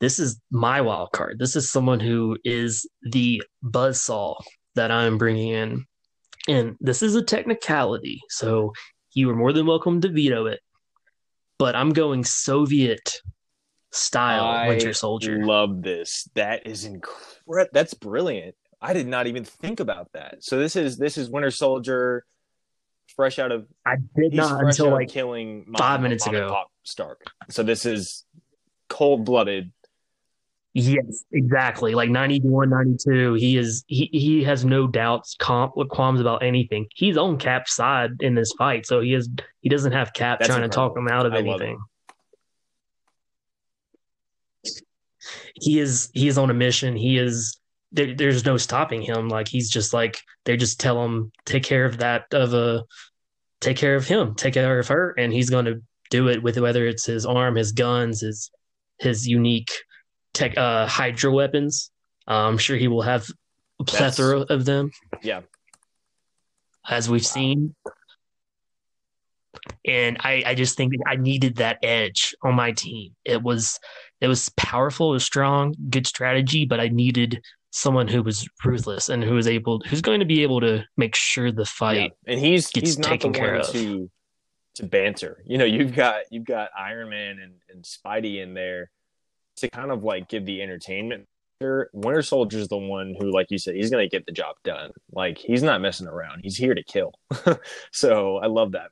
this 0.00 0.18
is 0.18 0.40
my 0.50 0.80
wild 0.80 1.12
card. 1.12 1.38
This 1.38 1.56
is 1.56 1.70
someone 1.70 2.00
who 2.00 2.38
is 2.44 2.88
the 3.02 3.42
buzzsaw 3.64 4.36
that 4.74 4.90
I'm 4.90 5.18
bringing 5.18 5.48
in, 5.48 5.84
and 6.48 6.76
this 6.80 7.02
is 7.02 7.14
a 7.14 7.22
technicality. 7.22 8.20
So 8.28 8.72
you 9.12 9.28
are 9.30 9.36
more 9.36 9.52
than 9.52 9.66
welcome 9.66 10.00
to 10.00 10.08
veto 10.08 10.46
it, 10.46 10.60
but 11.60 11.76
I'm 11.76 11.92
going 11.92 12.24
Soviet 12.24 13.20
style 13.92 14.44
I 14.44 14.68
Winter 14.68 14.94
Soldier. 14.94 15.44
Love 15.44 15.82
this. 15.82 16.26
That 16.34 16.66
is 16.66 16.86
incredible. 16.86 17.68
That's 17.70 17.92
brilliant. 17.92 18.54
I 18.80 18.94
did 18.94 19.06
not 19.06 19.26
even 19.26 19.44
think 19.44 19.78
about 19.78 20.10
that. 20.14 20.42
So 20.42 20.58
this 20.58 20.74
is 20.74 20.96
this 20.96 21.18
is 21.18 21.28
Winter 21.28 21.50
Soldier 21.50 22.24
fresh 23.14 23.38
out 23.38 23.52
of. 23.52 23.66
I 23.84 23.96
did 24.16 24.32
not 24.32 24.64
until 24.64 24.90
like 24.90 25.10
killing 25.10 25.66
five 25.76 26.00
minutes 26.00 26.26
ago. 26.26 26.48
Pop 26.48 26.68
Stark. 26.82 27.24
So 27.50 27.62
this 27.62 27.84
is 27.84 28.24
cold 28.88 29.26
blooded. 29.26 29.70
Yes, 30.72 31.24
exactly. 31.32 31.94
Like 31.94 32.10
91, 32.10 32.70
92, 32.70 33.34
he 33.34 33.56
is 33.56 33.84
he 33.88 34.08
he 34.12 34.44
has 34.44 34.64
no 34.64 34.86
doubts, 34.86 35.34
comp 35.38 35.74
qualms 35.88 36.20
about 36.20 36.44
anything. 36.44 36.86
He's 36.94 37.16
on 37.16 37.38
Cap's 37.38 37.74
side 37.74 38.12
in 38.20 38.36
this 38.36 38.52
fight, 38.56 38.86
so 38.86 39.00
he 39.00 39.14
is 39.14 39.28
he 39.62 39.68
doesn't 39.68 39.92
have 39.92 40.12
Cap 40.12 40.38
That's 40.38 40.48
trying 40.48 40.62
incredible. 40.62 40.94
to 40.94 40.94
talk 40.94 40.98
him 40.98 41.08
out 41.08 41.26
of 41.26 41.32
I 41.34 41.38
anything. 41.38 41.78
He 45.54 45.80
is 45.80 46.08
he 46.14 46.28
is 46.28 46.38
on 46.38 46.50
a 46.50 46.54
mission. 46.54 46.94
He 46.94 47.18
is 47.18 47.58
there, 47.90 48.14
there's 48.14 48.44
no 48.44 48.56
stopping 48.56 49.02
him. 49.02 49.28
Like 49.28 49.48
he's 49.48 49.68
just 49.70 49.92
like 49.92 50.20
they 50.44 50.56
just 50.56 50.78
tell 50.78 51.04
him 51.04 51.32
take 51.46 51.64
care 51.64 51.84
of 51.84 51.98
that 51.98 52.32
of 52.32 52.54
a 52.54 52.84
take 53.60 53.76
care 53.76 53.96
of 53.96 54.06
him, 54.06 54.36
take 54.36 54.54
care 54.54 54.78
of 54.78 54.86
her, 54.86 55.14
and 55.18 55.32
he's 55.32 55.50
going 55.50 55.64
to 55.64 55.82
do 56.10 56.28
it 56.28 56.42
with 56.44 56.58
whether 56.58 56.86
it's 56.86 57.06
his 57.06 57.26
arm, 57.26 57.56
his 57.56 57.72
guns, 57.72 58.20
his 58.20 58.52
his 58.98 59.26
unique 59.26 59.70
tech 60.34 60.56
uh, 60.56 60.86
Hydra 60.86 61.32
weapons. 61.32 61.90
Uh, 62.28 62.48
I'm 62.48 62.58
sure 62.58 62.76
he 62.76 62.88
will 62.88 63.02
have 63.02 63.26
a 63.80 63.84
plethora 63.84 64.40
That's, 64.40 64.50
of 64.50 64.64
them. 64.64 64.90
Yeah, 65.22 65.40
as 66.88 67.08
we've 67.08 67.26
seen. 67.26 67.74
And 69.84 70.18
I, 70.20 70.44
I 70.46 70.54
just 70.54 70.76
think 70.76 70.92
I 71.06 71.16
needed 71.16 71.56
that 71.56 71.78
edge 71.82 72.34
on 72.42 72.54
my 72.54 72.72
team. 72.72 73.14
It 73.24 73.42
was 73.42 73.78
it 74.20 74.28
was 74.28 74.48
powerful, 74.56 75.10
it 75.10 75.14
was 75.14 75.24
strong, 75.24 75.74
good 75.88 76.06
strategy, 76.06 76.66
but 76.66 76.80
I 76.80 76.88
needed 76.88 77.42
someone 77.70 78.08
who 78.08 78.22
was 78.22 78.48
ruthless 78.64 79.08
and 79.08 79.22
who 79.22 79.34
was 79.34 79.46
able 79.46 79.80
who's 79.86 80.00
going 80.00 80.20
to 80.20 80.26
be 80.26 80.42
able 80.42 80.60
to 80.60 80.84
make 80.96 81.14
sure 81.14 81.52
the 81.52 81.64
fight 81.64 82.12
yeah. 82.26 82.32
and 82.32 82.40
he's 82.40 82.68
gets 82.70 82.90
he's 82.90 82.98
not 82.98 83.08
taken 83.08 83.32
care 83.32 83.56
of. 83.56 83.68
to 83.68 84.10
to 84.74 84.86
banter 84.86 85.42
you 85.46 85.56
know 85.56 85.64
you've 85.64 85.94
got 85.94 86.22
you've 86.30 86.44
got 86.44 86.70
iron 86.76 87.10
man 87.10 87.38
and, 87.38 87.54
and 87.72 87.84
spidey 87.84 88.42
in 88.42 88.54
there 88.54 88.90
to 89.60 89.70
kind 89.70 89.90
of 89.90 90.02
like 90.04 90.28
give 90.28 90.44
the 90.44 90.62
entertainment 90.62 91.26
winter 91.92 92.22
soldier's 92.22 92.68
the 92.68 92.76
one 92.76 93.14
who 93.18 93.30
like 93.30 93.46
you 93.50 93.58
said 93.58 93.74
he's 93.74 93.90
going 93.90 94.02
to 94.02 94.08
get 94.08 94.24
the 94.26 94.32
job 94.32 94.56
done. 94.64 94.90
Like 95.12 95.38
he's 95.38 95.62
not 95.62 95.80
messing 95.80 96.06
around. 96.06 96.40
He's 96.42 96.56
here 96.56 96.74
to 96.74 96.82
kill. 96.82 97.14
So 97.92 98.36
i 98.36 98.46
love 98.46 98.72
that. 98.72 98.90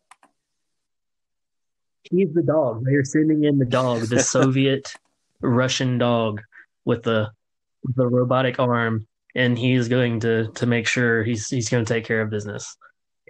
He's 2.03 2.33
the 2.33 2.43
dog. 2.43 2.85
They're 2.85 3.05
sending 3.05 3.45
in 3.45 3.59
the 3.59 3.65
dog 3.65 4.03
the 4.03 4.21
soviet 4.37 4.95
russian 5.41 5.99
dog 5.99 6.43
with 6.85 7.03
the 7.03 7.31
the 7.95 8.07
robotic 8.07 8.59
arm, 8.59 9.07
and 9.35 9.59
he's 9.59 9.89
going 9.89 10.21
to 10.21 10.51
to 10.53 10.67
make 10.67 10.87
sure 10.87 11.23
he's 11.23 11.49
he's 11.49 11.69
going 11.69 11.85
to 11.85 11.95
take 11.95 12.05
care 12.05 12.21
of 12.21 12.31
business. 12.31 12.77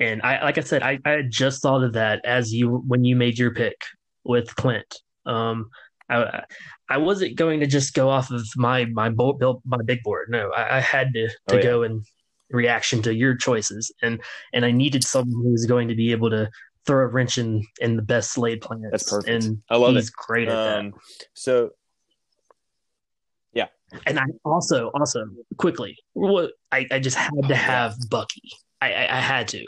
And 0.01 0.23
I, 0.23 0.45
like 0.45 0.59
I 0.59 0.61
said, 0.61 0.83
I, 0.83 0.99
I 1.05 1.23
just 1.29 1.61
thought 1.61 1.83
of 1.83 1.95
that 1.95 2.25
as 2.25 2.53
you 2.53 2.83
when 2.87 3.05
you 3.05 3.17
made 3.17 3.39
your 3.39 3.53
pick 3.53 3.77
with 4.25 4.55
Clint. 4.55 5.01
Um, 5.27 5.71
I 6.09 6.45
I 6.89 6.97
wasn't 6.99 7.37
going 7.37 7.61
to 7.61 7.67
just 7.67 7.95
go 7.95 8.09
off 8.09 8.31
of 8.31 8.47
my 8.57 8.87
my 8.87 9.11
my 9.11 9.83
big 9.85 10.03
board. 10.03 10.29
No, 10.31 10.51
I, 10.51 10.79
I 10.79 10.81
had 10.81 11.13
to 11.15 11.29
to 11.29 11.35
oh, 11.51 11.57
yeah. 11.57 11.63
go 11.63 11.83
in 11.83 12.03
reaction 12.51 13.03
to 13.03 13.15
your 13.15 13.37
choices, 13.37 13.93
and 14.03 14.21
and 14.53 14.65
I 14.65 14.71
needed 14.71 15.05
someone 15.05 15.43
who 15.43 15.53
was 15.53 15.67
going 15.67 15.89
to 15.89 15.95
be 15.95 16.13
able 16.13 16.31
to 16.31 16.51
throw 16.87 17.05
a 17.05 17.07
wrench 17.07 17.39
in 17.39 17.65
in 17.81 17.97
the 17.97 18.03
best 18.03 18.39
laid 18.39 18.61
plans. 18.61 18.87
That's 18.91 19.11
perfect. 19.11 19.45
And 19.45 19.63
I 19.69 19.77
love 19.77 19.95
he's 19.95 20.09
it. 20.09 20.15
great 20.15 20.49
at 20.49 20.79
um, 20.79 20.91
that. 20.91 21.27
So 21.35 21.71
yeah. 23.53 24.01
and 24.07 24.19
I 24.19 24.25
also, 24.45 24.89
also 24.95 25.27
quickly, 25.57 25.97
what 26.13 26.53
I, 26.73 26.87
I 26.91 26.99
just 26.99 27.17
had 27.17 27.49
to 27.49 27.55
have 27.55 27.97
Bucky. 28.11 28.51
I, 28.81 28.93
I, 28.93 29.19
I 29.19 29.21
had 29.21 29.49
to, 29.49 29.65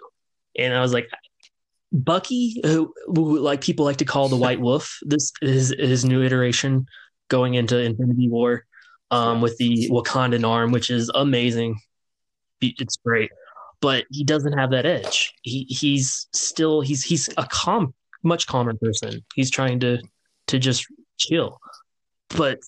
and 0.56 0.74
I 0.74 0.80
was 0.80 0.92
like, 0.92 1.08
Bucky, 1.92 2.60
who, 2.62 2.92
who, 3.06 3.40
like 3.40 3.60
people 3.60 3.84
like 3.84 3.96
to 3.96 4.04
call 4.04 4.28
the 4.28 4.36
White 4.36 4.60
Wolf. 4.60 4.98
This 5.02 5.32
is 5.42 5.74
his 5.76 6.04
new 6.04 6.22
iteration 6.22 6.86
going 7.30 7.54
into 7.54 7.78
Infinity 7.78 8.28
War. 8.28 8.66
um, 9.10 9.40
with 9.40 9.56
the 9.58 9.88
Wakandan 9.90 10.46
arm, 10.48 10.72
which 10.72 10.90
is 10.90 11.10
amazing. 11.14 11.78
It's 12.60 12.96
great, 12.96 13.30
but 13.80 14.04
he 14.10 14.24
doesn't 14.24 14.52
have 14.52 14.70
that 14.70 14.86
edge. 14.86 15.32
He 15.42 15.64
he's 15.68 16.28
still 16.32 16.80
he's 16.80 17.02
he's 17.02 17.28
a 17.36 17.46
calm, 17.50 17.94
much 18.22 18.46
calmer 18.46 18.74
person. 18.74 19.24
He's 19.34 19.50
trying 19.50 19.80
to 19.80 19.98
to 20.48 20.58
just 20.58 20.86
chill, 21.18 21.58
but 22.36 22.60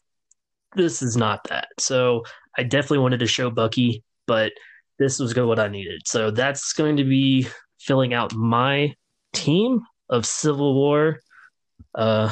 this 0.74 1.02
is 1.02 1.16
not 1.16 1.44
that. 1.44 1.68
So 1.78 2.24
I 2.56 2.62
definitely 2.62 2.98
wanted 2.98 3.20
to 3.20 3.26
show 3.26 3.50
Bucky, 3.50 4.02
but 4.26 4.52
this 4.98 5.18
was 5.18 5.34
good 5.34 5.46
what 5.46 5.58
I 5.58 5.68
needed. 5.68 6.02
So 6.06 6.30
that's 6.30 6.72
going 6.72 6.96
to 6.96 7.04
be 7.04 7.46
filling 7.78 8.14
out 8.14 8.34
my 8.34 8.94
team 9.32 9.80
of 10.08 10.24
Civil 10.24 10.74
War 10.74 11.20
uh, 11.94 12.30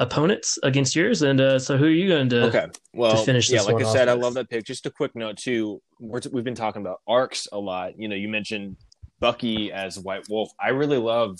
opponents 0.00 0.58
against 0.62 0.96
yours. 0.96 1.22
And 1.22 1.40
uh, 1.40 1.58
so, 1.58 1.76
who 1.76 1.84
are 1.84 1.90
you 1.90 2.08
going 2.08 2.28
to? 2.30 2.44
Okay, 2.46 2.66
well, 2.92 3.16
to 3.16 3.24
finish 3.24 3.48
yeah, 3.50 3.62
like 3.62 3.82
I 3.84 3.92
said, 3.92 4.08
I 4.08 4.14
love 4.14 4.34
that 4.34 4.50
pick. 4.50 4.64
Just 4.64 4.86
a 4.86 4.90
quick 4.90 5.14
note 5.14 5.36
too. 5.36 5.80
we 6.00 6.18
have 6.20 6.44
been 6.44 6.54
talking 6.54 6.82
about 6.82 7.00
arcs 7.06 7.46
a 7.52 7.58
lot. 7.58 7.98
You 7.98 8.08
know, 8.08 8.16
you 8.16 8.28
mentioned 8.28 8.76
Bucky 9.20 9.70
as 9.70 9.98
White 9.98 10.28
Wolf. 10.28 10.50
I 10.58 10.70
really 10.70 10.96
love 10.96 11.38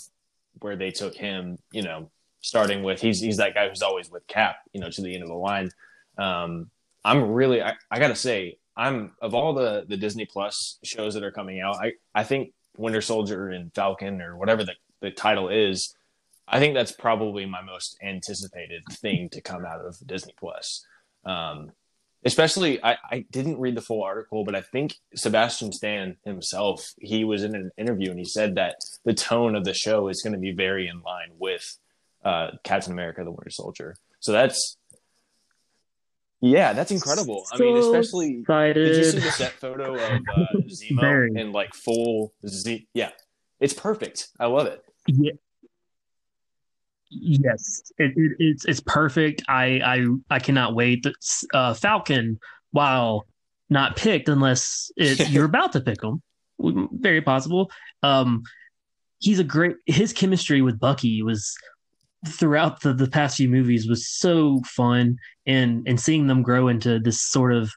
where 0.59 0.77
they 0.77 0.91
took 0.91 1.15
him. 1.15 1.57
You 1.71 1.81
know, 1.81 2.11
starting 2.39 2.83
with 2.83 3.01
he's 3.01 3.19
he's 3.19 3.37
that 3.37 3.53
guy 3.53 3.67
who's 3.67 3.81
always 3.81 4.09
with 4.09 4.25
Cap. 4.27 4.57
You 4.71 4.79
know, 4.79 4.89
to 4.89 5.01
the 5.01 5.13
end 5.13 5.23
of 5.23 5.29
the 5.29 5.35
line. 5.35 5.71
Um, 6.17 6.69
I'm 7.03 7.31
really, 7.31 7.63
I, 7.63 7.73
I 7.89 7.97
gotta 7.97 8.15
say, 8.15 8.59
I'm 8.77 9.13
of 9.21 9.33
all 9.33 9.53
the 9.53 9.85
the 9.87 9.97
Disney 9.97 10.25
Plus 10.25 10.77
shows 10.83 11.15
that 11.15 11.23
are 11.23 11.31
coming 11.31 11.59
out. 11.59 11.75
I 11.75 11.93
I 12.13 12.23
think 12.23 12.53
Winter 12.77 13.01
Soldier 13.01 13.49
and 13.49 13.73
Falcon 13.73 14.21
or 14.21 14.37
whatever 14.37 14.63
the 14.63 14.75
the 15.01 15.09
title 15.09 15.49
is 15.49 15.95
I 16.51 16.59
think 16.59 16.75
that's 16.75 16.91
probably 16.91 17.45
my 17.45 17.61
most 17.61 17.97
anticipated 18.03 18.83
thing 18.91 19.29
to 19.29 19.41
come 19.41 19.65
out 19.65 19.79
of 19.79 19.97
Disney 20.05 20.35
Plus. 20.37 20.85
Um, 21.25 21.71
especially, 22.25 22.83
I, 22.83 22.97
I 23.09 23.25
didn't 23.31 23.59
read 23.59 23.75
the 23.75 23.81
full 23.81 24.03
article, 24.03 24.43
but 24.43 24.53
I 24.53 24.61
think 24.61 24.95
Sebastian 25.15 25.71
Stan 25.71 26.17
himself, 26.25 26.93
he 26.99 27.23
was 27.23 27.43
in 27.43 27.55
an 27.55 27.71
interview 27.77 28.09
and 28.09 28.19
he 28.19 28.25
said 28.25 28.55
that 28.55 28.75
the 29.05 29.13
tone 29.13 29.55
of 29.55 29.63
the 29.63 29.73
show 29.73 30.09
is 30.09 30.21
going 30.21 30.33
to 30.33 30.39
be 30.39 30.51
very 30.51 30.89
in 30.89 31.01
line 31.01 31.31
with 31.39 31.77
uh, 32.25 32.51
Captain 32.63 32.91
America: 32.91 33.23
The 33.23 33.31
Winter 33.31 33.49
Soldier. 33.49 33.95
So 34.19 34.33
that's 34.33 34.77
yeah, 36.41 36.73
that's 36.73 36.91
incredible. 36.91 37.45
So 37.45 37.55
I 37.55 37.59
mean, 37.59 37.77
especially 37.77 38.39
excited. 38.39 38.83
did 38.85 38.97
you 38.97 39.03
see 39.03 39.19
the 39.19 39.31
set 39.31 39.53
photo 39.53 39.93
of 39.93 40.01
uh, 40.01 40.45
Zemo 40.67 41.39
in 41.39 41.51
like 41.51 41.73
full 41.73 42.33
Z? 42.45 42.87
Yeah, 42.93 43.11
it's 43.59 43.73
perfect. 43.73 44.29
I 44.39 44.47
love 44.47 44.67
it. 44.67 44.83
Yeah, 45.07 45.33
Yes, 47.11 47.91
it, 47.97 48.13
it, 48.15 48.31
it's 48.39 48.65
it's 48.65 48.79
perfect. 48.79 49.43
I 49.49 49.81
I 49.83 50.07
I 50.29 50.39
cannot 50.39 50.75
wait. 50.75 51.05
Uh, 51.53 51.73
Falcon, 51.73 52.39
while 52.71 53.27
not 53.69 53.97
picked 53.97 54.29
unless 54.29 54.91
it, 54.95 55.29
you're 55.29 55.45
about 55.45 55.73
to 55.73 55.81
pick 55.81 56.01
him, 56.01 56.21
very 56.93 57.21
possible. 57.21 57.69
Um, 58.01 58.43
he's 59.19 59.39
a 59.39 59.43
great. 59.43 59.75
His 59.85 60.13
chemistry 60.13 60.61
with 60.61 60.79
Bucky 60.79 61.21
was 61.21 61.53
throughout 62.25 62.81
the, 62.81 62.93
the 62.93 63.09
past 63.09 63.37
few 63.37 63.49
movies 63.49 63.89
was 63.89 64.07
so 64.07 64.61
fun, 64.65 65.17
and 65.45 65.85
and 65.85 65.99
seeing 65.99 66.27
them 66.27 66.41
grow 66.41 66.69
into 66.69 66.97
this 66.99 67.21
sort 67.21 67.53
of 67.53 67.71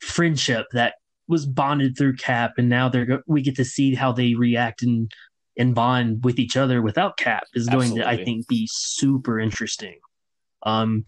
friendship 0.00 0.66
that 0.72 0.94
was 1.26 1.46
bonded 1.46 1.98
through 1.98 2.14
Cap, 2.14 2.52
and 2.58 2.68
now 2.68 2.88
they're 2.88 3.24
we 3.26 3.42
get 3.42 3.56
to 3.56 3.64
see 3.64 3.96
how 3.96 4.12
they 4.12 4.34
react 4.34 4.82
and 4.82 5.10
and 5.58 5.74
bond 5.74 6.24
with 6.24 6.38
each 6.38 6.56
other 6.56 6.80
without 6.80 7.16
Cap 7.16 7.44
is 7.52 7.66
going 7.66 7.98
Absolutely. 7.98 8.16
to, 8.16 8.22
I 8.22 8.24
think, 8.24 8.48
be 8.48 8.68
super 8.70 9.40
interesting. 9.40 9.98
Um, 10.62 11.04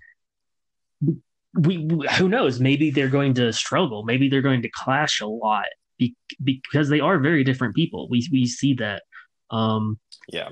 we, 1.55 1.79
we, 1.79 2.07
who 2.19 2.29
knows? 2.29 2.61
Maybe 2.61 2.91
they're 2.91 3.09
going 3.09 3.35
to 3.35 3.53
struggle. 3.53 4.05
Maybe 4.05 4.29
they're 4.29 4.43
going 4.43 4.63
to 4.63 4.71
clash 4.71 5.21
a 5.21 5.27
lot 5.27 5.67
be, 5.99 6.17
because 6.43 6.89
they 6.89 7.01
are 7.01 7.19
very 7.19 7.45
different 7.45 7.75
people. 7.75 8.09
We 8.09 8.27
we 8.31 8.47
see 8.47 8.75
that. 8.75 9.03
Um, 9.51 9.99
yeah. 10.29 10.51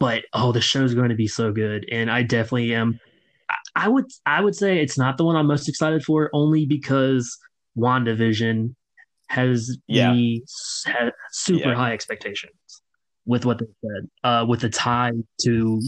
But 0.00 0.24
oh, 0.32 0.52
the 0.52 0.60
show's 0.60 0.94
going 0.94 1.10
to 1.10 1.14
be 1.14 1.28
so 1.28 1.52
good, 1.52 1.86
and 1.90 2.10
I 2.10 2.22
definitely 2.22 2.74
am. 2.74 3.00
I, 3.48 3.86
I 3.86 3.88
would 3.88 4.06
I 4.26 4.40
would 4.40 4.54
say 4.54 4.78
it's 4.78 4.98
not 4.98 5.16
the 5.16 5.24
one 5.24 5.36
I'm 5.36 5.46
most 5.46 5.68
excited 5.68 6.04
for, 6.04 6.30
only 6.32 6.66
because 6.66 7.38
WandaVision 7.76 8.74
has 9.28 9.78
yeah. 9.86 10.12
me 10.12 10.44
ha, 10.86 11.10
super 11.30 11.70
yeah. 11.70 11.74
high 11.74 11.92
expectations 11.92 12.52
with 13.26 13.44
what 13.44 13.58
they 13.58 13.66
said, 13.82 14.08
uh, 14.22 14.44
with 14.48 14.60
the 14.60 14.68
tie 14.68 15.12
to 15.42 15.80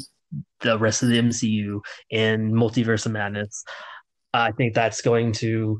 the 0.61 0.79
rest 0.79 1.03
of 1.03 1.09
the 1.09 1.21
MCU 1.21 1.81
and 2.11 2.53
Multiverse 2.53 3.07
of 3.07 3.13
Madness. 3.13 3.65
I 4.33 4.53
think 4.53 4.75
that's 4.75 5.01
going 5.01 5.33
to, 5.35 5.79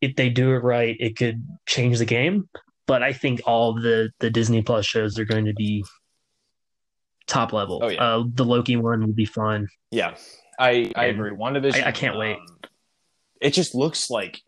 if 0.00 0.16
they 0.16 0.28
do 0.28 0.52
it 0.52 0.62
right, 0.62 0.96
it 0.98 1.16
could 1.16 1.46
change 1.66 1.98
the 1.98 2.04
game. 2.04 2.48
But 2.86 3.02
I 3.02 3.14
think 3.14 3.40
all 3.46 3.74
the 3.74 4.10
the 4.20 4.28
Disney 4.28 4.60
Plus 4.60 4.84
shows 4.84 5.18
are 5.18 5.24
going 5.24 5.46
to 5.46 5.54
be 5.54 5.84
top 7.26 7.54
level. 7.54 7.80
Oh, 7.82 7.88
yeah. 7.88 8.02
Uh, 8.02 8.24
the 8.26 8.44
Loki 8.44 8.76
one 8.76 9.00
will 9.00 9.14
be 9.14 9.24
fun. 9.24 9.68
Yeah, 9.90 10.16
I 10.58 10.92
I 10.94 11.06
agree. 11.06 11.30
WandaVision. 11.30 11.82
I, 11.82 11.88
I 11.88 11.92
can't 11.92 12.14
um, 12.14 12.20
wait. 12.20 12.36
It 13.40 13.54
just 13.54 13.74
looks 13.74 14.10
like 14.10 14.40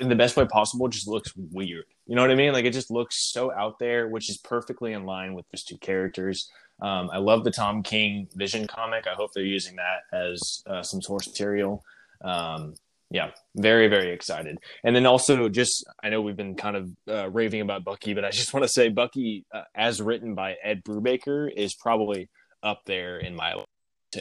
in 0.00 0.08
the 0.08 0.14
best 0.14 0.36
way 0.36 0.46
possible. 0.46 0.88
Just 0.88 1.06
looks 1.06 1.32
weird. 1.36 1.84
You 2.06 2.14
know 2.14 2.22
what 2.22 2.30
I 2.30 2.36
mean? 2.36 2.52
Like 2.52 2.64
it 2.64 2.72
just 2.72 2.90
looks 2.90 3.32
so 3.32 3.52
out 3.52 3.78
there, 3.78 4.08
which 4.08 4.30
is 4.30 4.38
perfectly 4.38 4.92
in 4.92 5.04
line 5.04 5.34
with 5.34 5.44
those 5.50 5.64
two 5.64 5.78
characters. 5.78 6.50
Um, 6.80 7.10
I 7.12 7.18
love 7.18 7.42
the 7.42 7.50
Tom 7.50 7.82
King 7.82 8.28
Vision 8.34 8.66
comic. 8.66 9.06
I 9.06 9.14
hope 9.14 9.32
they're 9.32 9.44
using 9.44 9.76
that 9.76 10.02
as 10.12 10.62
uh, 10.66 10.82
some 10.82 11.02
source 11.02 11.26
material. 11.26 11.82
Um, 12.22 12.74
yeah, 13.10 13.30
very 13.56 13.88
very 13.88 14.12
excited. 14.12 14.58
And 14.84 14.94
then 14.94 15.06
also 15.06 15.48
just 15.48 15.84
I 16.02 16.10
know 16.10 16.20
we've 16.20 16.36
been 16.36 16.54
kind 16.54 16.76
of 16.76 16.90
uh, 17.08 17.30
raving 17.30 17.60
about 17.60 17.84
Bucky, 17.84 18.14
but 18.14 18.24
I 18.24 18.30
just 18.30 18.52
want 18.54 18.64
to 18.64 18.68
say 18.68 18.88
Bucky, 18.88 19.44
uh, 19.52 19.62
as 19.74 20.00
written 20.00 20.34
by 20.34 20.56
Ed 20.62 20.84
Brubaker, 20.84 21.50
is 21.52 21.74
probably 21.74 22.28
up 22.62 22.82
there 22.84 23.18
in 23.18 23.34
my 23.34 23.54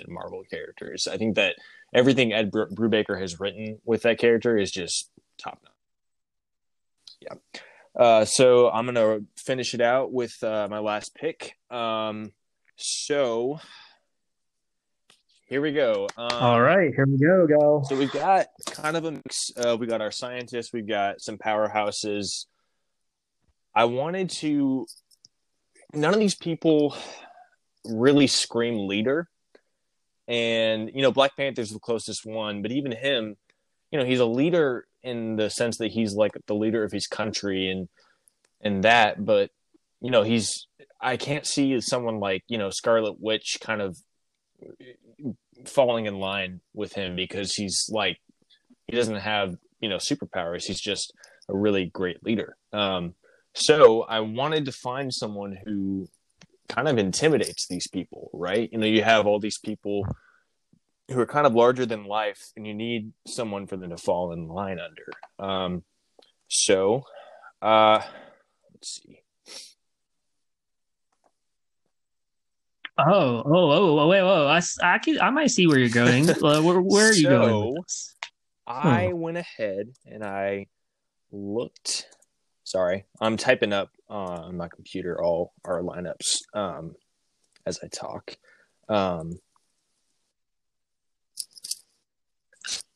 Marvel 0.08 0.44
characters. 0.50 1.08
I 1.08 1.18
think 1.18 1.36
that 1.36 1.56
everything 1.94 2.34
Ed 2.34 2.52
Brubaker 2.52 3.20
has 3.20 3.40
written 3.40 3.80
with 3.86 4.02
that 4.04 4.18
character 4.18 4.58
is 4.58 4.72
just 4.72 5.10
top 5.38 5.60
notch. 5.64 5.72
Yeah. 7.22 7.62
Uh, 7.96 8.26
so 8.26 8.70
I'm 8.70 8.86
gonna 8.86 9.20
finish 9.38 9.74
it 9.74 9.82
out 9.82 10.12
with 10.12 10.44
uh, 10.44 10.68
my 10.70 10.80
last 10.80 11.16
pick. 11.16 11.58
Um, 11.70 12.32
so 12.76 13.60
here 15.48 15.62
we 15.62 15.72
go. 15.72 16.08
Um, 16.18 16.28
All 16.32 16.62
right, 16.62 16.92
here 16.94 17.06
we 17.06 17.18
go. 17.18 17.48
Go. 17.48 17.84
So 17.88 17.96
we've 17.96 18.12
got 18.12 18.48
kind 18.72 18.98
of 18.98 19.06
a 19.06 19.12
mix. 19.12 19.52
Uh, 19.56 19.78
we 19.80 19.88
got 19.88 20.02
our 20.02 20.12
scientists. 20.12 20.74
We've 20.74 20.88
got 20.88 21.22
some 21.22 21.38
powerhouses. 21.38 22.46
I 23.74 23.86
wanted 23.86 24.30
to. 24.32 24.88
None 25.94 26.14
of 26.14 26.20
these 26.20 26.36
people 26.36 26.98
really 27.86 28.28
scream 28.28 28.88
leader, 28.88 29.30
and 30.28 30.92
you 30.94 31.02
know 31.02 31.12
Black 31.12 31.38
Panther's 31.38 31.72
the 31.72 31.80
closest 31.80 32.26
one, 32.26 32.62
but 32.62 32.72
even 32.72 32.92
him, 32.92 33.38
you 33.92 34.00
know, 34.00 34.06
he's 34.06 34.20
a 34.20 34.26
leader 34.26 34.86
in 35.06 35.38
the 35.38 35.50
sense 35.50 35.78
that 35.78 35.92
he's 35.92 36.14
like 36.14 36.34
the 36.48 36.56
leader 36.56 36.84
of 36.84 36.92
his 36.92 37.08
country 37.08 37.70
and 37.70 37.88
and 38.62 38.84
that 38.84 39.24
but 39.24 39.52
you 40.02 40.12
know 40.12 40.24
he's 40.24 40.68
i 41.00 41.16
can't 41.16 41.46
see 41.46 41.80
someone 41.80 42.20
like 42.20 42.44
you 42.48 42.58
know 42.58 42.70
scarlet 42.70 43.16
witch 43.20 43.58
kind 43.62 43.82
of 43.82 43.98
falling 45.66 46.06
in 46.06 46.20
line 46.20 46.62
with 46.74 46.94
him 46.94 47.16
because 47.16 47.54
he's 47.54 47.90
like 47.90 48.20
he 48.88 48.96
doesn't 48.96 49.16
have 49.16 49.56
you 49.80 49.90
know 49.90 49.98
superpowers. 49.98 50.66
He's 50.66 50.82
just 50.82 51.14
a 51.50 51.56
really 51.56 51.86
great 51.86 52.24
leader. 52.24 52.58
Um 52.74 53.16
so 53.58 54.02
i 54.02 54.20
wanted 54.20 54.66
to 54.66 54.72
find 54.74 55.14
someone 55.14 55.58
who 55.64 56.10
kind 56.68 56.90
of 56.90 56.98
intimidates 56.98 57.68
these 57.68 57.88
people 57.88 58.30
right? 58.34 58.70
You 58.72 58.80
know 58.80 58.86
you 58.86 59.04
have 59.04 59.26
all 59.26 59.40
these 59.40 59.60
people 59.60 60.06
who 61.10 61.20
are 61.20 61.26
kind 61.26 61.46
of 61.46 61.54
larger 61.54 61.86
than 61.86 62.06
life, 62.06 62.52
and 62.56 62.66
you 62.66 62.74
need 62.74 63.14
someone 63.28 63.68
for 63.68 63.78
them 63.78 63.92
to 63.92 63.98
fall 63.98 64.32
in 64.32 64.48
line 64.48 64.80
under. 64.80 65.52
Um, 65.52 65.84
so, 66.48 67.04
uh, 67.62 68.02
let's 68.74 69.02
see. 69.02 69.20
Oh, 72.98 73.44
oh, 73.46 73.72
oh, 73.72 74.00
oh, 74.00 74.08
wait, 74.08 74.22
whoa! 74.22 74.48
I, 74.48 74.62
I, 74.82 75.00
can, 75.00 75.20
I 75.20 75.30
might 75.30 75.52
see 75.52 75.68
where 75.68 75.78
you're 75.78 75.90
going. 75.90 76.30
Uh, 76.44 76.62
where, 76.62 76.80
where 76.80 77.10
are 77.10 77.14
you 77.14 77.24
so, 77.24 77.30
going? 77.30 77.76
I 78.68 79.08
hmm. 79.08 79.20
went 79.20 79.38
ahead 79.38 79.90
and 80.06 80.24
I 80.24 80.68
looked. 81.32 82.08
Sorry, 82.64 83.06
I'm 83.20 83.38
typing 83.38 83.74
up 83.74 83.90
on 84.10 84.58
my 84.58 84.70
computer 84.70 85.22
all 85.22 85.54
our 85.66 85.82
lineups 85.82 86.38
um, 86.54 86.96
as 87.66 87.80
I 87.84 87.88
talk. 87.88 88.38
Um, 88.88 89.40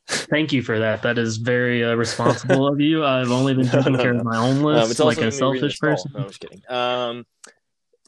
Thank 0.09 0.51
you 0.51 0.63
for 0.63 0.79
that. 0.79 1.03
That 1.03 1.17
is 1.19 1.37
very 1.37 1.83
uh, 1.83 1.93
responsible 1.93 2.67
of 2.67 2.79
you. 2.79 3.05
I've 3.05 3.31
only 3.31 3.53
been 3.53 3.67
taking 3.67 3.93
no, 3.93 4.01
care 4.01 4.13
no. 4.13 4.19
of 4.19 4.25
my 4.25 4.37
own 4.37 4.61
list 4.63 4.99
um, 4.99 5.07
like 5.07 5.19
a 5.19 5.31
selfish 5.31 5.79
person. 5.79 6.11
No, 6.15 6.21
I 6.21 6.25
was 6.25 6.37
kidding. 6.37 6.61
Um, 6.67 7.25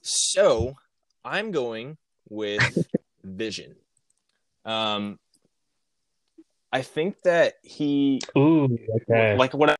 so 0.01 0.73
I'm 1.23 1.51
going 1.51 1.97
with 2.29 2.87
Vision. 3.23 3.75
Um, 4.65 5.19
I 6.71 6.81
think 6.81 7.17
that 7.23 7.55
he 7.63 8.21
Ooh, 8.37 8.77
okay. 9.01 9.35
like 9.35 9.53
what 9.53 9.71
I- 9.71 9.75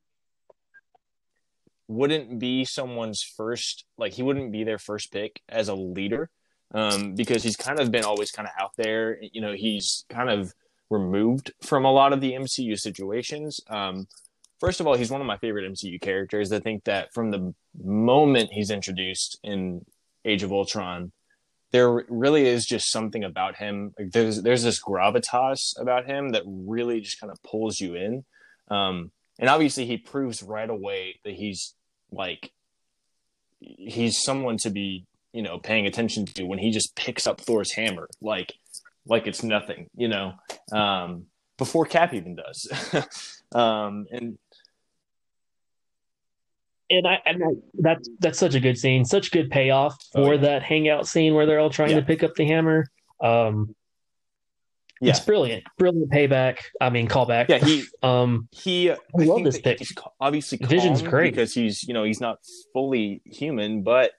wouldn't 1.88 2.39
be 2.39 2.64
someone's 2.64 3.22
first 3.22 3.84
like 3.98 4.14
he 4.14 4.23
wouldn't 4.23 4.52
be 4.52 4.64
their 4.64 4.77
first 4.77 5.11
pick 5.11 5.41
as 5.49 5.68
a 5.68 5.76
leader 5.76 6.30
um, 6.73 7.15
because 7.15 7.43
he's 7.43 7.57
kind 7.57 7.81
of 7.81 7.91
been 7.91 8.06
always 8.06 8.31
kind 8.31 8.48
of 8.48 8.53
out 8.64 8.72
there 8.77 9.18
you 9.22 9.41
know 9.41 9.52
he's 9.52 10.06
kind 10.10 10.30
of 10.30 10.53
removed 10.92 11.52
from 11.62 11.86
a 11.86 11.92
lot 11.92 12.14
of 12.14 12.22
the 12.22 12.34
mcu 12.34 12.78
situations. 12.78 13.60
Um, 13.70 14.08
first 14.60 14.80
of 14.80 14.88
all 14.88 14.96
he's 14.96 15.12
one 15.12 15.22
of 15.22 15.28
my 15.28 15.38
favorite 15.38 15.72
mcu 15.72 16.00
characters. 16.02 16.52
I 16.52 16.60
think 16.60 16.84
that 16.84 17.14
from 17.14 17.32
the 17.32 17.54
moment 17.82 18.50
he's 18.52 18.70
introduced 18.70 19.40
in 19.44 19.86
age 20.26 20.44
of 20.44 20.52
ultron 20.52 21.12
there 21.72 22.04
really 22.10 22.46
is 22.46 22.66
just 22.66 22.92
something 22.92 23.24
about 23.24 23.56
him. 23.56 23.94
Like 23.98 24.12
there's 24.12 24.42
there's 24.42 24.64
this 24.64 24.82
gravitas 24.82 25.80
about 25.80 26.06
him 26.06 26.30
that 26.30 26.44
really 26.46 27.00
just 27.00 27.20
kind 27.20 27.32
of 27.32 27.42
pulls 27.44 27.80
you 27.80 27.96
in. 27.96 28.26
Um, 28.70 29.12
and 29.40 29.50
obviously 29.50 29.86
he 29.86 29.98
proves 29.98 30.44
right 30.44 30.70
away 30.70 31.20
that 31.24 31.34
he's 31.34 31.74
like 32.12 32.52
he's 33.60 34.22
someone 34.22 34.58
to 34.58 34.70
be 34.70 35.06
you 35.34 35.42
know 35.42 35.60
paying 35.60 35.88
attention 35.88 36.26
to 36.26 36.44
when 36.44 36.60
he 36.60 36.72
just 36.72 36.96
picks 36.96 37.26
up 37.26 37.40
Thor's 37.40 37.72
hammer. 37.72 38.10
Like 38.22 38.54
like 39.07 39.28
it's 39.28 39.44
nothing 39.44 39.90
you 39.95 40.07
know 40.07 40.34
um, 40.72 41.26
before 41.57 41.86
Cap 41.86 42.14
even 42.14 42.36
does 42.36 42.68
um, 43.53 44.06
and 44.11 44.38
and 46.90 47.07
I, 47.07 47.22
and 47.26 47.44
I 47.44 47.48
that's 47.76 48.10
that's 48.19 48.38
such 48.40 48.53
a 48.56 48.60
good 48.60 48.78
scene, 48.78 49.06
such 49.06 49.32
good 49.32 49.49
payoff 49.49 49.95
Oh, 50.14 50.26
for 50.26 50.34
yeah. 50.36 50.41
that 50.41 50.64
hangout 50.64 51.07
scene 51.07 51.34
where 51.34 51.45
they're 51.45 51.60
all 51.60 51.69
trying 51.69 51.91
Yeah. 51.91 52.02
to 52.02 52.06
pick 52.06 52.22
up 52.23 52.36
the 52.36 52.45
hammer. 52.45 52.86
Um, 53.22 53.73
yeah 54.99 55.11
it's 55.11 55.19
brilliant, 55.22 55.64
brilliant 55.78 56.11
payback. 56.11 56.57
I 56.82 56.90
mean, 56.90 57.07
callback. 57.07 57.48
yeah 57.49 57.60
he 57.60 57.86
um, 58.03 58.48
he 58.52 58.91
I, 58.91 58.98
love 59.15 59.44
this 59.44 59.60
pick. 59.61 59.80
he's 59.80 59.94
obviously 60.19 60.57
Vision's 60.61 61.02
great. 61.02 61.32
because 61.34 61.53
he's 61.53 61.82
you 61.88 61.94
know 61.94 62.03
he's 62.03 62.19
not 62.19 62.40
fully 62.73 63.22
human 63.26 63.84
but 63.84 64.11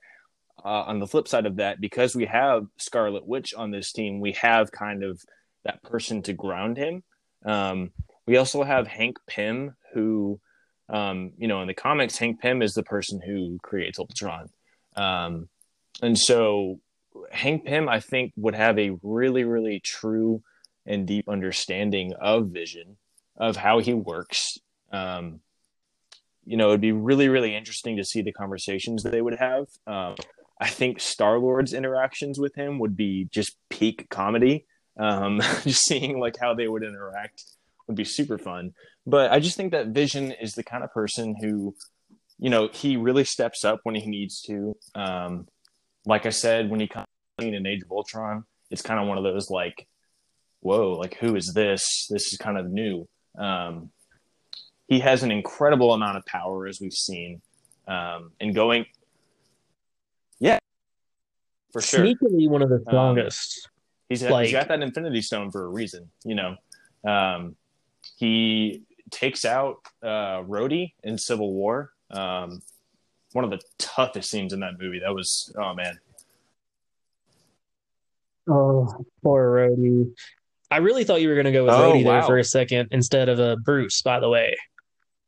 uh, 0.64 0.84
on 0.86 0.98
the 0.98 1.06
flip 1.06 1.28
side 1.28 1.46
of 1.46 1.56
that 1.56 1.80
because 1.80 2.14
we 2.14 2.26
have 2.26 2.66
Scarlet 2.78 3.26
Witch 3.26 3.54
on 3.54 3.70
this 3.70 3.92
team 3.92 4.20
we 4.20 4.32
have 4.32 4.72
kind 4.72 5.02
of 5.02 5.20
that 5.64 5.82
person 5.82 6.22
to 6.22 6.32
ground 6.32 6.76
him 6.76 7.02
um, 7.44 7.90
we 8.26 8.36
also 8.36 8.62
have 8.62 8.86
Hank 8.86 9.18
Pym 9.26 9.74
who 9.94 10.40
um, 10.88 11.32
you 11.38 11.48
know 11.48 11.60
in 11.60 11.68
the 11.68 11.74
comics 11.74 12.16
Hank 12.16 12.40
Pym 12.40 12.62
is 12.62 12.74
the 12.74 12.82
person 12.82 13.20
who 13.20 13.58
creates 13.62 13.98
Ultron 13.98 14.48
um, 14.96 15.48
and 16.00 16.18
so 16.18 16.80
Hank 17.30 17.64
Pym 17.64 17.88
I 17.88 18.00
think 18.00 18.32
would 18.36 18.54
have 18.54 18.78
a 18.78 18.96
really 19.02 19.44
really 19.44 19.80
true 19.80 20.42
and 20.86 21.06
deep 21.06 21.28
understanding 21.28 22.12
of 22.20 22.48
Vision 22.48 22.96
of 23.36 23.56
how 23.56 23.78
he 23.78 23.94
works. 23.94 24.58
Um, 24.92 25.40
you 26.44 26.56
know, 26.56 26.68
it'd 26.68 26.80
be 26.80 26.92
really, 26.92 27.28
really 27.28 27.54
interesting 27.54 27.96
to 27.96 28.04
see 28.04 28.22
the 28.22 28.32
conversations 28.32 29.02
they 29.02 29.22
would 29.22 29.38
have. 29.38 29.66
I 30.62 30.68
think 30.68 31.00
Star 31.00 31.40
Lord's 31.40 31.72
interactions 31.72 32.38
with 32.38 32.54
him 32.54 32.78
would 32.78 32.96
be 32.96 33.24
just 33.32 33.56
peak 33.68 34.08
comedy. 34.10 34.64
Um, 34.96 35.40
just 35.64 35.84
seeing 35.84 36.20
like 36.20 36.36
how 36.40 36.54
they 36.54 36.68
would 36.68 36.84
interact 36.84 37.42
would 37.88 37.96
be 37.96 38.04
super 38.04 38.38
fun. 38.38 38.72
But 39.04 39.32
I 39.32 39.40
just 39.40 39.56
think 39.56 39.72
that 39.72 39.88
Vision 39.88 40.30
is 40.30 40.52
the 40.52 40.62
kind 40.62 40.84
of 40.84 40.92
person 40.92 41.34
who, 41.40 41.74
you 42.38 42.48
know, 42.48 42.68
he 42.72 42.96
really 42.96 43.24
steps 43.24 43.64
up 43.64 43.80
when 43.82 43.96
he 43.96 44.06
needs 44.06 44.40
to. 44.42 44.76
Um, 44.94 45.48
like 46.06 46.26
I 46.26 46.30
said, 46.30 46.70
when 46.70 46.78
he 46.78 46.86
comes 46.86 47.08
in 47.40 47.54
an 47.54 47.66
Age 47.66 47.82
of 47.82 47.90
Ultron, 47.90 48.44
it's 48.70 48.82
kind 48.82 49.00
of 49.00 49.08
one 49.08 49.18
of 49.18 49.24
those 49.24 49.50
like, 49.50 49.88
whoa, 50.60 50.92
like 50.92 51.16
who 51.16 51.34
is 51.34 51.52
this? 51.54 52.06
This 52.08 52.32
is 52.32 52.38
kind 52.38 52.56
of 52.56 52.70
new. 52.70 53.08
Um, 53.36 53.90
he 54.86 55.00
has 55.00 55.24
an 55.24 55.32
incredible 55.32 55.92
amount 55.92 56.18
of 56.18 56.26
power, 56.26 56.68
as 56.68 56.80
we've 56.80 56.92
seen, 56.92 57.42
um, 57.88 58.30
and 58.40 58.54
going, 58.54 58.86
for 61.72 61.80
sure. 61.80 62.00
sneakily 62.00 62.48
one 62.48 62.62
of 62.62 62.68
the 62.68 62.82
strongest. 62.86 63.68
He's, 64.08 64.22
like- 64.22 64.44
he's 64.44 64.52
got 64.52 64.68
that 64.68 64.82
Infinity 64.82 65.22
Stone 65.22 65.50
for 65.50 65.64
a 65.64 65.68
reason, 65.68 66.10
you 66.24 66.34
know. 66.34 66.56
Um, 67.04 67.56
he 68.18 68.82
takes 69.10 69.44
out 69.44 69.78
uh, 70.02 70.42
Rhodey 70.42 70.92
in 71.02 71.18
Civil 71.18 71.52
War. 71.52 71.92
Um, 72.10 72.60
one 73.32 73.44
of 73.44 73.50
the 73.50 73.60
toughest 73.78 74.30
scenes 74.30 74.52
in 74.52 74.60
that 74.60 74.78
movie. 74.78 74.98
That 74.98 75.14
was 75.14 75.52
oh 75.58 75.74
man, 75.74 75.98
oh, 78.48 79.04
poor 79.22 79.52
Rhodey. 79.54 80.12
I 80.70 80.78
really 80.78 81.04
thought 81.04 81.20
you 81.20 81.28
were 81.28 81.34
going 81.34 81.46
to 81.46 81.52
go 81.52 81.64
with 81.64 81.74
Oh, 81.74 81.92
Rhodey 81.92 82.04
there 82.04 82.22
for 82.22 82.38
a 82.38 82.44
second 82.44 82.88
instead 82.92 83.28
of 83.28 83.40
uh, 83.40 83.56
Bruce. 83.56 84.00
By 84.02 84.20
the 84.20 84.28
way, 84.28 84.56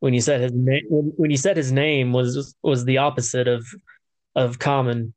when 0.01 0.15
you 0.15 0.21
said 0.21 0.41
his 0.41 0.53
name, 0.53 0.83
when, 0.89 1.12
when 1.16 1.31
you 1.31 1.37
said 1.37 1.57
his 1.57 1.73
name 1.73 2.12
was 2.12 2.55
was 2.62 2.85
the 2.85 2.99
opposite 2.99 3.49
of 3.49 3.65
of 4.35 4.59
common 4.59 5.15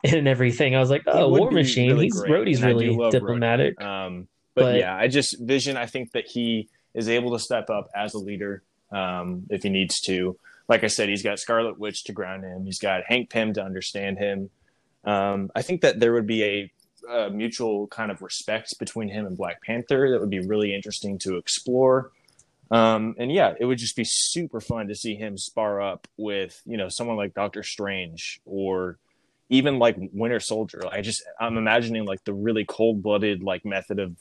and 0.04 0.26
everything, 0.28 0.74
I 0.74 0.80
was 0.80 0.90
like, 0.90 1.02
oh, 1.06 1.28
War 1.28 1.50
Machine. 1.50 1.90
really 1.90 2.06
He's 2.06 2.22
Rhodey's 2.22 2.58
and 2.62 2.66
I 2.66 2.72
do 2.72 2.78
really 2.78 2.96
love 2.96 3.12
Rhodey. 3.12 3.20
diplomatic. 3.20 3.80
Um, 3.80 4.28
but, 4.54 4.62
But- 4.62 4.76
yeah, 4.76 4.96
I 4.96 5.08
just 5.08 5.40
Vision. 5.40 5.76
I 5.76 5.86
think 5.86 6.12
that 6.12 6.26
he 6.26 6.68
is 6.94 7.08
able 7.08 7.32
to 7.32 7.38
step 7.38 7.70
up 7.70 7.88
as 7.94 8.14
a 8.14 8.18
leader 8.18 8.62
um, 8.90 9.46
if 9.50 9.62
he 9.62 9.68
needs 9.68 10.00
to. 10.02 10.36
Like 10.68 10.84
I 10.84 10.88
said, 10.88 11.08
he's 11.08 11.22
got 11.22 11.38
Scarlet 11.38 11.78
Witch 11.78 12.04
to 12.04 12.12
ground 12.12 12.44
him. 12.44 12.64
He's 12.64 12.78
got 12.78 13.02
Hank 13.06 13.30
Pym 13.30 13.52
to 13.54 13.62
understand 13.62 14.18
him. 14.18 14.50
Um, 15.04 15.50
I 15.54 15.62
think 15.62 15.80
that 15.80 15.98
there 15.98 16.12
would 16.12 16.26
be 16.26 16.44
a, 16.44 16.72
a 17.10 17.30
mutual 17.30 17.86
kind 17.88 18.10
of 18.10 18.22
respect 18.22 18.78
between 18.78 19.08
him 19.08 19.26
and 19.26 19.36
Black 19.36 19.62
Panther 19.62 20.10
that 20.10 20.20
would 20.20 20.30
be 20.30 20.40
really 20.40 20.74
interesting 20.74 21.18
to 21.20 21.36
explore. 21.36 22.12
Um, 22.70 23.16
and 23.18 23.32
yeah, 23.32 23.54
it 23.58 23.64
would 23.64 23.78
just 23.78 23.96
be 23.96 24.04
super 24.04 24.60
fun 24.60 24.86
to 24.88 24.94
see 24.94 25.16
him 25.16 25.36
spar 25.36 25.80
up 25.80 26.06
with 26.16 26.60
you 26.66 26.76
know 26.76 26.88
someone 26.88 27.16
like 27.16 27.34
Doctor 27.34 27.62
Strange 27.64 28.40
or 28.44 28.98
even 29.50 29.78
like 29.78 29.96
Winter 30.12 30.40
Soldier. 30.40 30.82
I 30.90 31.02
just 31.02 31.22
I'm 31.38 31.58
imagining 31.58 32.06
like 32.06 32.24
the 32.24 32.32
really 32.32 32.64
cold 32.64 33.02
blooded 33.02 33.42
like 33.42 33.64
method 33.64 33.98
of 33.98 34.16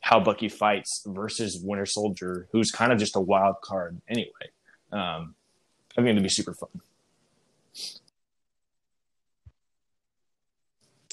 how 0.00 0.20
Bucky 0.20 0.50
fights 0.50 1.02
versus 1.06 1.58
Winter 1.60 1.86
Soldier, 1.86 2.46
who's 2.52 2.70
kind 2.70 2.92
of 2.92 2.98
just 2.98 3.16
a 3.16 3.20
wild 3.20 3.56
card 3.62 4.00
anyway. 4.06 4.30
Um, 4.92 5.34
I 5.92 6.02
think 6.02 6.08
it'd 6.08 6.22
be 6.22 6.28
super 6.28 6.52
fun. 6.54 6.68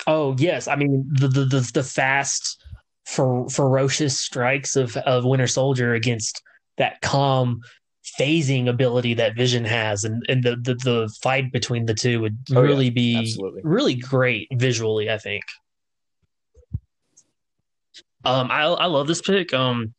Oh 0.06 0.36
yes, 0.38 0.68
I 0.68 0.76
mean 0.76 1.10
the 1.12 1.28
the 1.30 1.46
the, 1.46 1.72
the 1.74 1.84
fast, 1.84 2.62
fer- 3.06 3.48
ferocious 3.48 4.20
strikes 4.20 4.76
of 4.76 4.98
of 4.98 5.24
Winter 5.24 5.48
Soldier 5.48 5.94
against 5.94 6.44
that 6.78 7.00
calm 7.02 7.62
phasing 8.20 8.68
ability 8.68 9.14
that 9.16 9.36
Vision 9.36 9.64
has, 9.66 10.04
and 10.04 10.24
and 10.30 10.44
the 10.44 10.56
the, 10.56 10.76
the 10.76 11.16
fight 11.22 11.52
between 11.52 11.86
the 11.86 11.94
two 11.94 12.22
would 12.22 12.38
Oh, 12.52 12.62
yeah. 12.62 12.68
really 12.68 12.90
be 12.90 13.18
Absolutely. 13.18 13.62
really 13.64 13.96
great 13.96 14.48
visually. 14.54 15.10
I 15.10 15.18
think. 15.18 15.44
Um, 18.24 18.52
I 18.52 18.64
I 18.64 18.86
love 18.86 19.08
this 19.08 19.22
pick. 19.22 19.54
Um, 19.54 19.94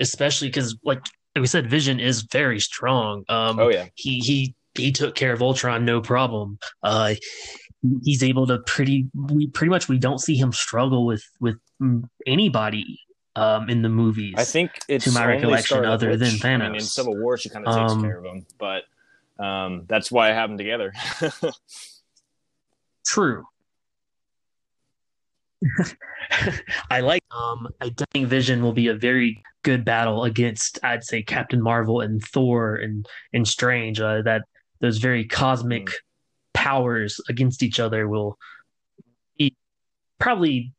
especially 0.00 0.48
because 0.48 0.76
like 0.84 1.00
like 1.34 1.40
we 1.42 1.46
said, 1.46 1.68
Vision 1.68 2.00
is 2.00 2.22
very 2.32 2.60
strong. 2.60 3.24
Um, 3.28 3.58
Oh 3.58 3.68
yeah, 3.68 3.86
he 3.94 4.20
he 4.20 4.54
he 4.74 4.92
took 4.92 5.14
care 5.14 5.32
of 5.32 5.42
Ultron 5.42 5.84
no 5.84 6.00
problem. 6.00 6.58
Uh, 6.82 7.14
he's 8.02 8.22
able 8.22 8.46
to 8.46 8.58
pretty 8.60 9.06
we 9.14 9.48
pretty 9.48 9.70
much 9.70 9.88
we 9.88 9.98
don't 9.98 10.20
see 10.20 10.36
him 10.36 10.52
struggle 10.52 11.06
with 11.06 11.22
with 11.40 11.56
mm, 11.82 12.02
anybody 12.26 12.98
um 13.36 13.68
in 13.68 13.82
the 13.82 13.88
movies. 13.88 14.34
I 14.36 14.44
think 14.44 14.70
it's 14.88 15.04
To 15.04 15.12
my 15.12 15.26
recollection, 15.26 15.84
other 15.84 16.10
Witch. 16.10 16.40
than 16.40 16.62
I 16.62 16.68
mean, 16.68 16.74
in 16.76 16.80
Civil 16.80 17.16
War, 17.16 17.36
she 17.36 17.48
kind 17.48 17.66
of 17.66 17.74
takes 17.74 17.92
Um, 17.92 18.02
care 18.02 18.18
of 18.18 18.24
him, 18.24 18.46
but 18.58 18.84
um, 19.38 19.84
that's 19.86 20.10
why 20.10 20.30
I 20.30 20.32
have 20.32 20.48
them 20.48 20.58
together. 20.58 20.92
True. 23.06 23.44
I 26.90 27.00
like 27.00 27.22
um 27.30 27.68
I 27.80 27.90
think 28.12 28.28
Vision 28.28 28.62
will 28.62 28.72
be 28.74 28.88
a 28.88 28.94
very 28.94 29.42
good 29.62 29.84
battle 29.84 30.24
against 30.24 30.78
I'd 30.82 31.02
say 31.04 31.22
Captain 31.22 31.62
Marvel 31.62 32.00
and 32.00 32.22
Thor 32.22 32.76
and 32.76 33.06
and 33.32 33.48
Strange 33.48 34.00
uh, 34.00 34.22
that 34.22 34.42
those 34.80 34.98
very 34.98 35.24
cosmic 35.24 35.86
Mm. 35.86 35.92
powers 36.52 37.20
against 37.28 37.62
each 37.62 37.78
other 37.80 38.06
will 38.08 38.38
be 39.38 39.54
probably 40.18 40.72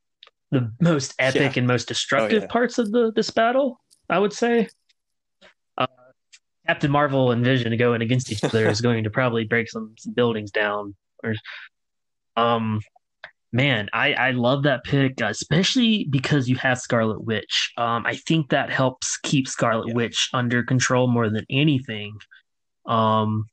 the 0.52 0.72
most 0.80 1.14
epic 1.20 1.56
Yeah. 1.56 1.60
and 1.60 1.68
most 1.68 1.88
destructive 1.88 2.44
yeah. 2.44 2.48
parts 2.48 2.78
of 2.78 2.92
the 2.92 3.12
this 3.16 3.30
battle 3.30 3.82
I 4.10 4.20
would 4.20 4.34
say 4.34 4.68
uh, 5.78 5.88
Captain 6.66 6.90
Marvel 6.92 7.32
and 7.32 7.44
Vision 7.44 7.76
going 7.78 8.02
against 8.02 8.32
each 8.32 8.44
other 8.44 8.68
is 8.68 8.80
going 8.82 9.04
to 9.04 9.10
probably 9.10 9.44
break 9.44 9.70
some, 9.70 9.94
some 9.98 10.14
buildings 10.14 10.52
down 10.52 10.96
or 11.24 11.34
um 12.36 12.80
man 13.52 13.90
i 13.94 14.14
i 14.14 14.32
love 14.32 14.64
that 14.64 14.84
pick 14.84 15.20
especially 15.22 16.06
because 16.10 16.48
you 16.50 16.56
have 16.58 16.78
scarlet 16.78 17.24
witch 17.24 17.72
um 17.78 18.06
i 18.06 18.14
think 18.16 18.50
that 18.50 18.70
helps 18.70 19.18
keep 19.24 19.48
scarlet 19.48 19.88
Yeah. 19.88 19.94
witch 19.96 20.30
under 20.34 20.62
control 20.64 21.08
more 21.08 21.30
than 21.30 21.46
anything 21.50 22.14
um 22.86 23.46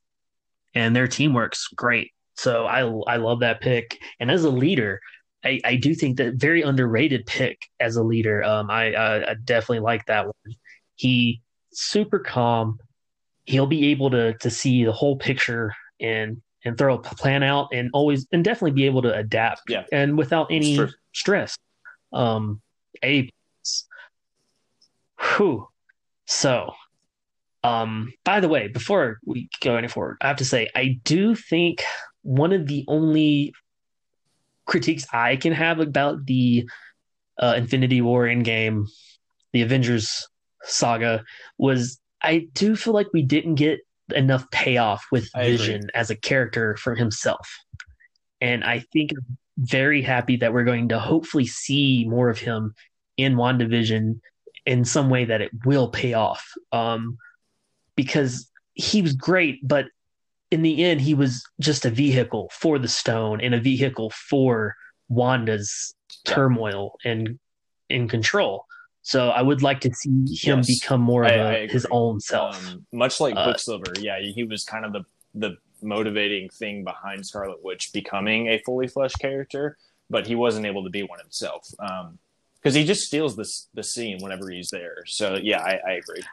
and 0.75 0.95
their 0.95 1.07
teamwork's 1.07 1.67
great 1.69 2.11
so 2.35 2.65
i 2.65 2.81
i 3.11 3.15
love 3.15 3.39
that 3.39 3.61
pick 3.61 3.97
and 4.19 4.29
as 4.29 4.43
a 4.43 4.49
leader 4.49 4.99
i 5.45 5.59
i 5.63 5.75
do 5.75 5.93
think 5.95 6.17
that 6.17 6.35
very 6.35 6.61
underrated 6.61 7.25
pick 7.25 7.61
as 7.79 7.95
a 7.95 8.03
leader 8.03 8.43
um 8.43 8.69
i 8.69 8.93
i, 8.93 9.31
I 9.31 9.33
definitely 9.43 9.79
like 9.79 10.05
that 10.07 10.25
one 10.25 10.55
He 10.95 11.41
super 11.73 12.19
calm. 12.19 12.79
He'll 13.45 13.67
be 13.67 13.91
able 13.91 14.09
to 14.11 14.33
to 14.39 14.49
see 14.49 14.85
the 14.85 14.91
whole 14.93 15.17
picture 15.17 15.73
and 15.99 16.41
and 16.63 16.77
throw 16.77 16.95
a 16.95 16.99
plan 16.99 17.43
out 17.43 17.67
and 17.73 17.89
always 17.93 18.25
and 18.31 18.43
definitely 18.43 18.71
be 18.71 18.85
able 18.85 19.03
to 19.03 19.13
adapt 19.13 19.61
Yeah. 19.69 19.83
and 19.91 20.17
without 20.17 20.47
any 20.49 20.75
Sure. 20.75 20.89
stress. 21.13 21.57
Um, 22.11 22.61
a 23.03 23.29
whew. 25.19 25.67
So, 26.27 26.73
um, 27.63 28.11
by 28.23 28.39
the 28.39 28.47
way, 28.47 28.67
before 28.67 29.19
we 29.25 29.49
go 29.61 29.75
any 29.75 29.87
forward, 29.87 30.17
I 30.21 30.27
have 30.27 30.37
to 30.37 30.45
say 30.45 30.69
I 30.75 30.99
do 31.03 31.35
think 31.35 31.83
one 32.23 32.51
of 32.53 32.65
the 32.67 32.83
only 32.87 33.53
critiques 34.65 35.05
I 35.13 35.35
can 35.35 35.53
have 35.53 35.79
about 35.79 36.25
the 36.25 36.67
uh, 37.39 37.55
Infinity 37.57 38.01
War 38.01 38.25
Endgame, 38.25 38.85
the 39.53 39.61
Avengers 39.61 40.27
saga, 40.63 41.23
was 41.57 41.99
I 42.21 42.47
do 42.53 42.75
feel 42.75 42.93
like 42.93 43.07
we 43.13 43.21
didn't 43.21 43.55
get 43.55 43.79
enough 44.13 44.49
payoff 44.51 45.05
with 45.11 45.29
I 45.35 45.43
agree. 45.43 45.57
Vision 45.57 45.89
as 45.93 46.09
a 46.09 46.15
character 46.15 46.75
for 46.77 46.95
himself. 46.95 47.49
And 48.41 48.63
I 48.63 48.83
think 48.93 49.11
I'm 49.11 49.37
very 49.57 50.01
happy 50.01 50.37
that 50.37 50.53
we're 50.53 50.63
going 50.63 50.89
to 50.89 50.99
hopefully 50.99 51.47
see 51.47 52.05
more 52.07 52.29
of 52.29 52.37
him 52.37 52.73
in 53.17 53.35
WandaVision 53.35 54.19
in 54.65 54.85
some 54.85 55.09
way 55.09 55.25
that 55.25 55.41
it 55.41 55.51
will 55.65 55.89
pay 55.89 56.13
off. 56.13 56.45
Um, 56.71 57.17
because 57.95 58.51
he 58.73 59.01
was 59.01 59.13
great, 59.13 59.65
but 59.65 59.85
in 60.55 60.61
the 60.61 60.85
end, 60.85 61.01
he 61.01 61.13
was 61.13 61.43
just 61.59 61.83
a 61.85 61.89
vehicle 61.89 62.49
for 62.53 62.79
the 62.79 62.87
stone 62.87 63.41
and 63.41 63.53
a 63.53 63.59
vehicle 63.59 64.09
for 64.29 64.73
Wanda's 65.09 65.93
Yeah. 66.25 66.33
turmoil 66.33 66.95
and 67.03 67.37
in 67.89 68.07
control. 68.07 68.65
So 69.01 69.29
I 69.29 69.41
would 69.41 69.61
like 69.61 69.81
to 69.81 69.93
see 69.93 70.09
him 70.47 70.59
Yes. 70.59 70.67
become 70.79 71.01
more 71.01 71.23
of 71.25 71.31
I- 71.31 71.35
a, 71.35 71.63
I 71.63 71.67
his 71.67 71.85
own 71.91 72.19
self. 72.21 72.55
Um, 72.69 72.85
much 72.93 73.19
like 73.19 73.35
Uh, 73.35 73.43
Quicksilver, 73.43 73.93
yeah, 73.99 74.17
he 74.21 74.43
was 74.45 74.63
kind 74.63 74.85
of 74.85 74.93
the 74.93 75.03
the 75.37 75.57
motivating 75.81 76.47
thing 76.49 76.85
behind 76.85 77.25
Scarlet 77.27 77.61
Witch 77.61 77.89
becoming 77.93 78.47
a 78.47 78.57
fully 78.65 78.87
fleshed 78.87 79.19
character, 79.19 79.77
but 80.09 80.25
he 80.25 80.33
wasn't 80.33 80.65
able 80.65 80.85
to 80.85 80.89
be 80.89 81.03
one 81.03 81.19
himself 81.19 81.61
because 82.55 82.73
he 82.73 82.85
just 82.85 83.01
steals 83.01 83.35
this 83.35 83.67
the 83.73 83.83
scene 83.83 84.17
whenever 84.23 84.49
he's 84.49 84.69
there. 84.69 85.03
So 85.05 85.35
yeah, 85.35 85.59
I, 85.61 85.73
I 85.89 85.91
agree. 86.01 86.23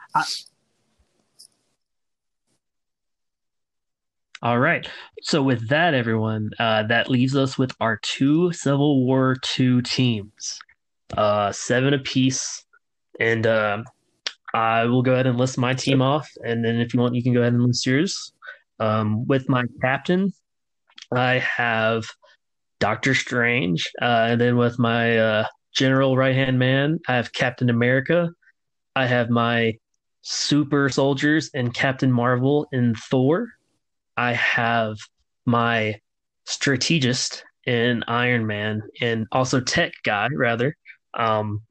All 4.43 4.59
right. 4.59 4.85
So 5.21 5.41
with 5.41 5.69
that, 5.69 5.93
everyone, 5.93 6.49
uh, 6.59 6.83
that 6.87 7.09
leaves 7.09 7.33
us 7.33 7.57
with 7.57 7.71
our 7.79 7.97
two 8.03 8.51
Civil 8.51 9.05
War 9.05 9.37
two 9.41 9.81
teams, 9.83 10.59
uh, 11.15 11.53
seven 11.53 11.93
apiece, 11.93 12.65
and 13.21 13.47
uh, 13.47 13.83
I 14.53 14.83
will 14.83 15.01
go 15.01 15.13
ahead 15.13 15.27
and 15.27 15.37
list 15.37 15.57
my 15.57 15.73
team 15.73 16.01
off, 16.01 16.29
and 16.43 16.63
then 16.63 16.81
if 16.81 16.93
you 16.93 16.99
want, 16.99 17.15
you 17.15 17.23
can 17.23 17.33
go 17.33 17.39
ahead 17.39 17.53
and 17.53 17.63
list 17.63 17.85
yours. 17.85 18.33
Um, 18.81 19.25
with 19.27 19.47
my 19.47 19.63
captain, 19.81 20.33
I 21.15 21.35
have 21.39 22.03
Doctor 22.81 23.15
Strange, 23.15 23.89
uh, 24.01 24.27
and 24.31 24.41
then 24.41 24.57
with 24.57 24.77
my 24.77 25.19
uh, 25.19 25.47
general 25.73 26.17
right 26.17 26.35
hand 26.35 26.59
man, 26.59 26.99
I 27.07 27.15
have 27.15 27.31
Captain 27.31 27.69
America. 27.69 28.29
I 28.93 29.05
have 29.05 29.29
my 29.29 29.75
super 30.21 30.89
soldiers 30.89 31.49
and 31.53 31.73
Captain 31.73 32.11
Marvel 32.11 32.67
and 32.73 32.97
Thor. 32.97 33.47
I 34.17 34.33
have 34.33 34.97
my 35.45 35.99
strategist 36.45 37.43
in 37.65 38.03
Iron 38.07 38.45
Man 38.45 38.81
and 39.01 39.27
also 39.31 39.59
tech 39.59 39.93
guy 40.03 40.27
rather. 40.35 40.75
Um, 41.13 41.61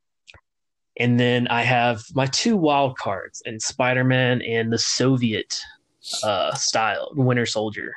and 0.98 1.18
then 1.18 1.48
I 1.48 1.62
have 1.62 2.02
my 2.14 2.26
two 2.26 2.56
wild 2.56 2.96
cards 2.98 3.42
in 3.44 3.58
Spider 3.60 4.04
Man 4.04 4.42
and 4.42 4.72
the 4.72 4.78
Soviet 4.78 5.60
uh, 6.22 6.54
style 6.54 7.12
Winter 7.14 7.46
Soldier 7.46 7.94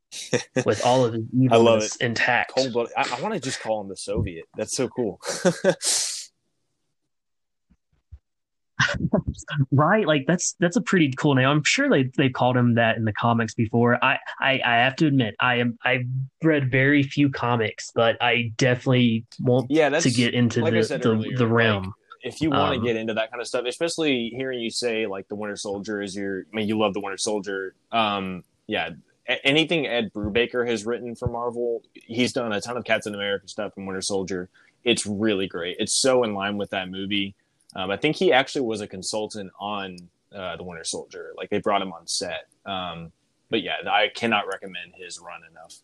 with 0.64 0.84
all 0.84 1.04
of 1.04 1.14
his 1.14 1.24
I 1.50 1.56
love 1.56 1.66
evilness 1.66 1.96
intact. 1.96 2.54
Cold 2.54 2.72
blood. 2.72 2.88
I, 2.96 3.16
I 3.16 3.20
want 3.20 3.34
to 3.34 3.40
just 3.40 3.60
call 3.60 3.80
him 3.80 3.88
the 3.88 3.96
Soviet. 3.96 4.46
That's 4.56 4.76
so 4.76 4.88
cool. 4.88 5.20
Right, 9.70 10.06
like 10.06 10.24
that's 10.26 10.54
that's 10.60 10.76
a 10.76 10.80
pretty 10.80 11.12
cool 11.16 11.34
name. 11.34 11.48
I'm 11.48 11.64
sure 11.64 11.88
they 11.88 12.10
they 12.16 12.28
called 12.28 12.56
him 12.56 12.74
that 12.74 12.96
in 12.96 13.04
the 13.04 13.12
comics 13.12 13.54
before. 13.54 14.02
I 14.04 14.18
I, 14.40 14.60
I 14.64 14.76
have 14.76 14.96
to 14.96 15.06
admit, 15.06 15.34
I 15.40 15.56
am 15.56 15.78
I've 15.84 16.06
read 16.42 16.70
very 16.70 17.02
few 17.02 17.30
comics, 17.30 17.90
but 17.94 18.16
I 18.22 18.52
definitely 18.56 19.24
want 19.40 19.70
yeah, 19.70 19.88
to 19.88 20.10
get 20.10 20.34
into 20.34 20.60
like 20.60 20.74
the 20.74 20.98
the, 20.98 21.08
earlier, 21.08 21.36
the 21.36 21.44
like, 21.44 21.52
realm. 21.52 21.94
if 22.22 22.40
you 22.40 22.50
want 22.50 22.74
to 22.74 22.78
Um, 22.78 22.84
get 22.84 22.96
into 22.96 23.14
that 23.14 23.30
kind 23.30 23.40
of 23.40 23.46
stuff, 23.46 23.64
especially 23.66 24.30
hearing 24.36 24.60
you 24.60 24.70
say 24.70 25.06
like 25.06 25.28
the 25.28 25.36
Winter 25.36 25.56
Soldier 25.56 26.02
is 26.02 26.16
your, 26.16 26.44
I 26.52 26.56
mean, 26.56 26.68
you 26.68 26.78
love 26.78 26.92
the 26.92 27.00
Winter 27.00 27.18
Soldier. 27.18 27.74
Um, 27.92 28.42
yeah, 28.66 28.90
anything 29.44 29.86
Ed 29.86 30.12
Brubaker 30.12 30.68
has 30.68 30.84
written 30.84 31.14
for 31.14 31.28
Marvel, 31.28 31.82
he's 31.94 32.32
done 32.32 32.52
a 32.52 32.60
ton 32.60 32.76
of 32.76 32.84
Captain 32.84 33.14
America 33.14 33.48
stuff 33.48 33.72
and 33.76 33.86
Winter 33.86 34.02
Soldier. 34.02 34.48
It's 34.84 35.06
really 35.06 35.46
great. 35.46 35.76
It's 35.78 35.94
so 35.94 36.24
in 36.24 36.34
line 36.34 36.56
with 36.56 36.70
that 36.70 36.88
movie. 36.90 37.34
Um, 37.74 37.90
I 37.90 37.96
think 37.96 38.16
he 38.16 38.32
actually 38.32 38.62
was 38.66 38.80
a 38.80 38.86
consultant 38.86 39.50
on 39.60 39.96
uh, 40.34 40.56
the 40.56 40.62
Winter 40.62 40.84
Soldier. 40.84 41.32
Like 41.36 41.50
they 41.50 41.60
brought 41.60 41.82
him 41.82 41.92
on 41.92 42.06
set. 42.06 42.46
Um, 42.64 43.12
but 43.50 43.62
yeah, 43.62 43.74
I 43.90 44.08
cannot 44.14 44.46
recommend 44.46 44.92
his 44.96 45.18
run 45.20 45.40
enough. 45.50 45.74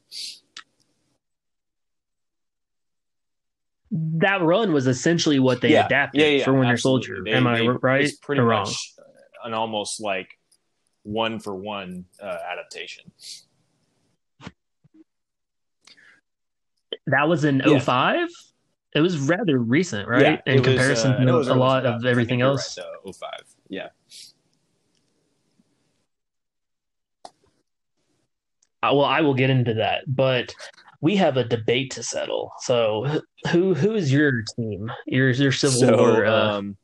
that 3.94 4.40
run 4.40 4.72
was 4.72 4.86
essentially 4.86 5.38
what 5.38 5.60
they 5.60 5.72
Yeah, 5.72 5.84
adapted 5.84 6.22
yeah, 6.22 6.28
yeah, 6.28 6.44
for 6.44 6.54
Winter 6.54 6.72
absolutely. 6.72 7.06
Soldier. 7.08 7.24
They- 7.24 7.32
Am 7.32 7.46
I 7.46 7.58
they- 7.58 7.68
right 7.68 8.00
It's 8.04 8.16
pretty 8.16 8.40
or 8.40 8.46
much 8.46 8.68
wrong? 8.98 9.06
an 9.44 9.52
almost 9.54 10.00
like 10.00 10.28
one 11.02 11.38
for 11.38 11.54
one 11.54 12.06
uh, 12.18 12.38
adaptation. 12.50 13.12
That 17.06 17.28
was 17.28 17.44
in 17.44 17.60
Yeah. 17.66 17.78
05? 17.80 18.28
It 18.94 19.00
was 19.00 19.18
rather 19.18 19.58
recent, 19.58 20.08
right? 20.08 20.42
Yeah, 20.46 20.52
in 20.52 20.58
was, 20.58 20.66
comparison 20.66 21.12
uh, 21.12 21.24
to 21.24 21.52
a 21.52 21.54
lot 21.54 21.84
2000s. 21.84 21.96
of 21.96 22.06
everything 22.06 22.42
else. 22.42 22.78
Right, 22.78 22.86
uh, 23.06 23.12
05. 23.12 23.30
Yeah. 23.68 23.88
Uh, 28.82 28.92
well, 28.94 29.04
I 29.04 29.20
will 29.20 29.34
get 29.34 29.48
into 29.48 29.74
that, 29.74 30.02
but 30.08 30.52
we 31.00 31.16
have 31.16 31.36
a 31.36 31.44
debate 31.44 31.92
to 31.92 32.02
settle. 32.02 32.52
So, 32.60 33.20
who 33.50 33.74
who 33.74 33.94
is 33.94 34.12
your 34.12 34.42
team? 34.56 34.90
Your 35.06 35.30
your 35.30 35.52
Civil 35.52 35.78
so, 35.78 35.96
War? 35.96 36.26
Uh, 36.26 36.58
um, 36.58 36.76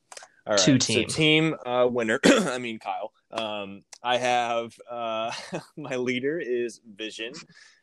all 0.46 0.52
right. 0.52 0.58
two 0.60 0.78
So 0.78 0.94
team. 0.94 1.08
team 1.08 1.56
uh, 1.66 1.88
winner. 1.90 2.20
I 2.24 2.58
mean 2.58 2.78
Kyle. 2.78 3.12
Um, 3.30 3.82
I 4.02 4.16
have 4.16 4.72
uh, 4.90 5.32
my 5.76 5.96
leader 5.96 6.38
is 6.38 6.80
Vision, 6.96 7.32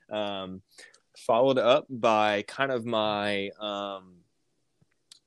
um, 0.10 0.61
followed 1.18 1.58
up 1.58 1.86
by 1.90 2.44
kind 2.44 2.72
of 2.72 2.86
my 2.86 3.50
um, 3.60 4.16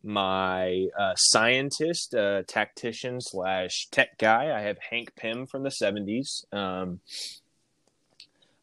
my 0.03 0.87
uh, 0.99 1.15
scientist, 1.17 2.15
uh, 2.15 2.43
tactician 2.47 3.21
slash 3.21 3.89
tech 3.91 4.19
guy. 4.19 4.57
I 4.57 4.63
have 4.63 4.79
Hank 4.79 5.15
Pym 5.17 5.47
from 5.47 5.63
the 5.63 5.71
seventies. 5.71 6.45
Um, 6.53 7.01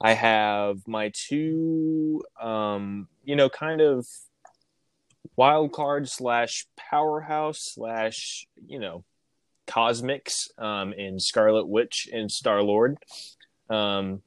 I 0.01 0.13
have 0.13 0.87
my 0.87 1.11
two, 1.13 2.21
um, 2.41 3.07
you 3.23 3.35
know, 3.35 3.49
kind 3.49 3.81
of 3.81 4.05
wild 5.35 5.71
card 5.71 6.07
slash 6.07 6.65
powerhouse 6.77 7.59
slash 7.73 8.45
you 8.67 8.79
know 8.79 9.03
cosmics 9.67 10.49
um, 10.57 10.93
in 10.93 11.19
Scarlet 11.19 11.67
Witch 11.67 12.07
and 12.11 12.31
Star 12.31 12.61
Lord. 12.61 12.97
Um, 13.69 14.21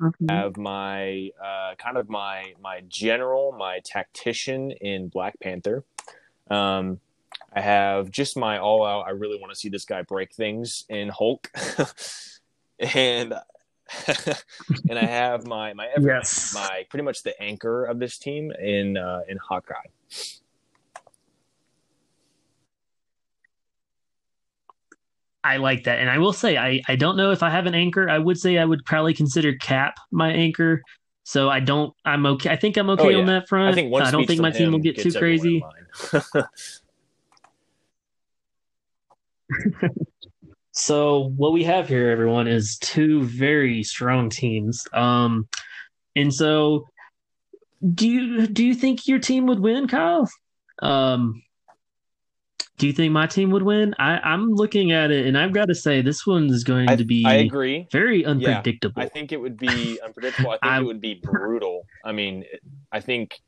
Mhm. 0.00 0.30
have 0.30 0.56
my 0.56 1.30
uh, 1.42 1.74
kind 1.76 1.96
of 1.96 2.08
my 2.08 2.54
my 2.60 2.82
general, 2.88 3.52
my 3.52 3.80
tactician 3.84 4.70
in 4.72 5.08
Black 5.08 5.38
Panther. 5.40 5.84
Um, 6.50 7.00
I 7.54 7.60
have 7.60 8.10
just 8.10 8.36
my 8.36 8.58
all 8.58 8.84
out. 8.84 9.02
I 9.06 9.10
really 9.10 9.38
want 9.38 9.52
to 9.52 9.58
see 9.58 9.68
this 9.68 9.84
guy 9.84 10.02
break 10.02 10.32
things 10.34 10.84
in 10.88 11.08
Hulk, 11.08 11.50
and 12.78 13.34
and 14.88 14.98
I 14.98 15.04
have 15.06 15.46
my 15.46 15.72
my 15.74 15.86
everyman, 15.88 16.16
Yes. 16.20 16.54
my 16.54 16.86
pretty 16.88 17.04
much 17.04 17.22
the 17.22 17.40
anchor 17.40 17.84
of 17.84 17.98
this 17.98 18.18
team 18.18 18.50
in 18.52 18.96
uh, 18.96 19.20
in 19.28 19.36
Hawkeye. 19.38 19.74
I 25.44 25.56
like 25.56 25.84
that, 25.84 25.98
and 25.98 26.08
I 26.08 26.18
will 26.18 26.32
say 26.32 26.56
I 26.56 26.82
I 26.88 26.96
don't 26.96 27.16
know 27.16 27.30
if 27.32 27.42
I 27.42 27.50
have 27.50 27.66
an 27.66 27.74
anchor. 27.74 28.08
I 28.08 28.18
would 28.18 28.38
say 28.38 28.58
I 28.58 28.64
would 28.64 28.84
probably 28.84 29.14
consider 29.14 29.54
Cap 29.54 29.94
my 30.10 30.30
anchor. 30.30 30.82
So 31.24 31.48
I 31.48 31.60
don't. 31.60 31.92
I'm 32.04 32.26
okay. 32.26 32.50
I 32.50 32.56
think 32.56 32.76
I'm 32.76 32.90
okay 32.90 33.04
Oh, 33.04 33.08
yeah. 33.08 33.18
on 33.18 33.26
that 33.26 33.48
front. 33.48 33.72
I 33.72 33.74
think 33.74 33.92
one 33.92 34.02
I 34.02 34.10
don't 34.10 34.26
think 34.26 34.40
my 34.40 34.50
team 34.50 34.72
will 34.72 34.78
get 34.78 34.96
too 34.96 35.04
gets 35.04 35.16
everyone 35.16 35.46
in 35.46 35.62
crazy. 35.92 36.44
So 40.72 41.30
what 41.36 41.52
we 41.52 41.64
have 41.64 41.86
here, 41.86 42.10
everyone, 42.10 42.48
is 42.48 42.78
two 42.78 43.22
very 43.24 43.82
strong 43.82 44.30
teams. 44.30 44.88
Um, 44.92 45.46
and 46.16 46.32
so 46.32 46.88
do 47.94 48.08
you 48.08 48.46
do 48.46 48.64
you 48.64 48.74
think 48.74 49.06
your 49.06 49.18
team 49.18 49.46
would 49.46 49.60
win, 49.60 49.86
Kyle? 49.86 50.28
Um, 50.80 51.42
do 52.82 52.88
you 52.88 52.92
think 52.92 53.12
my 53.12 53.28
team 53.28 53.52
would 53.52 53.62
win? 53.62 53.94
I, 54.00 54.18
I'm 54.24 54.54
looking 54.54 54.90
at 54.90 55.12
it, 55.12 55.24
and 55.24 55.38
I've 55.38 55.52
got 55.52 55.66
to 55.66 55.74
say 55.74 56.02
this 56.02 56.26
one's 56.26 56.64
going 56.64 56.90
I, 56.90 56.96
to 56.96 57.04
be. 57.04 57.24
I 57.24 57.34
agree. 57.34 57.86
Very 57.92 58.24
unpredictable. 58.24 59.00
Yeah, 59.00 59.06
I 59.06 59.08
think 59.08 59.30
it 59.30 59.36
would 59.40 59.56
be 59.56 60.00
unpredictable. 60.04 60.50
I 60.50 60.54
think 60.54 60.64
I, 60.72 60.80
it 60.80 60.84
would 60.84 61.00
be 61.00 61.14
brutal. 61.22 61.86
I 62.04 62.10
mean, 62.10 62.44
I 62.90 62.98
think 62.98 63.38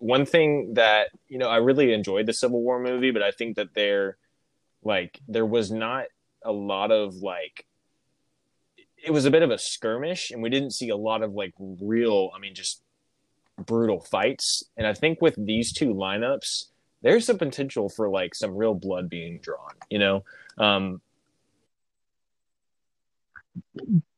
one 0.00 0.26
thing 0.26 0.74
that 0.74 1.10
you 1.28 1.38
know 1.38 1.48
I 1.48 1.58
really 1.58 1.92
enjoyed 1.92 2.26
the 2.26 2.32
Civil 2.32 2.62
War 2.62 2.80
movie, 2.80 3.12
but 3.12 3.22
I 3.22 3.30
think 3.30 3.54
that 3.58 3.74
there, 3.74 4.16
like, 4.82 5.20
there 5.28 5.46
was 5.46 5.70
not 5.70 6.06
a 6.42 6.50
lot 6.50 6.90
of 6.90 7.14
like. 7.14 7.66
It 8.96 9.12
was 9.12 9.24
a 9.24 9.30
bit 9.30 9.44
of 9.44 9.52
a 9.52 9.58
skirmish, 9.58 10.32
and 10.32 10.42
we 10.42 10.50
didn't 10.50 10.72
see 10.72 10.88
a 10.88 10.96
lot 10.96 11.22
of 11.22 11.32
like 11.32 11.54
real. 11.60 12.32
I 12.34 12.40
mean, 12.40 12.56
just 12.56 12.82
brutal 13.56 14.00
fights. 14.00 14.64
And 14.76 14.84
I 14.84 14.94
think 14.94 15.22
with 15.22 15.36
these 15.38 15.72
two 15.72 15.94
lineups, 15.94 16.64
there's 17.04 17.26
some 17.26 17.38
potential 17.38 17.88
for 17.88 18.08
like 18.08 18.34
some 18.34 18.56
real 18.56 18.74
blood 18.74 19.08
being 19.08 19.38
drawn. 19.38 19.74
You 19.90 20.00
know. 20.00 20.24
Um, 20.58 21.00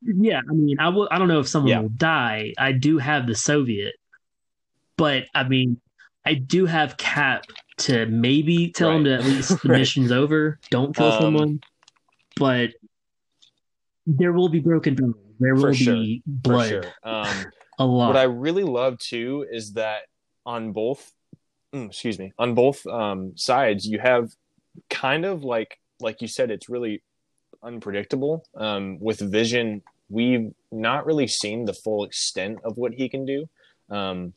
yeah, 0.03 0.41
I 0.49 0.53
mean, 0.53 0.79
I 0.79 0.89
will. 0.89 1.09
I 1.11 1.19
don't 1.19 1.29
know 1.29 1.41
if 1.41 1.49
someone 1.49 1.71
yeah. 1.71 1.81
will 1.81 1.91
die. 1.91 2.55
I 2.57 2.73
do 2.73 2.97
have 2.99 3.27
the 3.27 3.35
Soviet, 3.35 3.97
but 4.97 5.25
I 5.35 5.47
mean, 5.47 5.81
I 6.25 6.35
do 6.35 6.65
have 6.65 6.97
Cap 6.97 7.45
to 7.79 8.07
maybe 8.07 8.71
tell 8.71 8.91
right. 8.91 8.97
him 8.99 9.05
to 9.05 9.15
at 9.15 9.25
least 9.25 9.49
the 9.63 9.69
right. 9.69 9.79
mission's 9.79 10.13
over. 10.13 10.59
Don't 10.71 10.95
kill 10.97 11.13
um, 11.13 11.21
someone, 11.21 11.61
but 12.37 12.71
there 14.07 14.33
will 14.33 14.49
be 14.49 14.61
broken 14.61 14.95
bones. 14.95 15.17
There 15.39 15.55
will 15.55 15.73
sure. 15.73 15.95
be 15.95 16.23
blood. 16.25 16.69
Sure. 16.69 16.85
Um, 17.03 17.47
a 17.79 17.85
lot. 17.85 18.09
What 18.09 18.17
I 18.17 18.25
really 18.25 18.65
love 18.65 18.99
too 18.99 19.45
is 19.51 19.75
that 19.75 20.03
on 20.47 20.73
both, 20.73 21.13
excuse 21.85 22.19
me, 22.19 22.33
on 22.39 22.55
both 22.55 22.87
um, 22.87 23.33
sides, 23.37 23.87
you 23.87 23.99
have 23.99 24.31
kind 24.91 25.25
of 25.25 25.45
like 25.45 25.79
like 26.01 26.21
you 26.23 26.29
said, 26.29 26.51
it's 26.51 26.69
really 26.69 27.03
unpredictable. 27.63 28.45
Um, 28.55 28.99
with 29.01 29.21
Vision, 29.21 29.83
we've 30.09 30.53
not 30.71 31.07
really 31.07 31.27
seen 31.27 31.65
the 31.65 31.73
full 31.73 32.05
extent 32.05 32.59
of 32.65 32.77
what 32.77 32.93
he 32.93 33.09
can 33.09 33.25
do. 33.25 33.49
Um, 33.91 34.35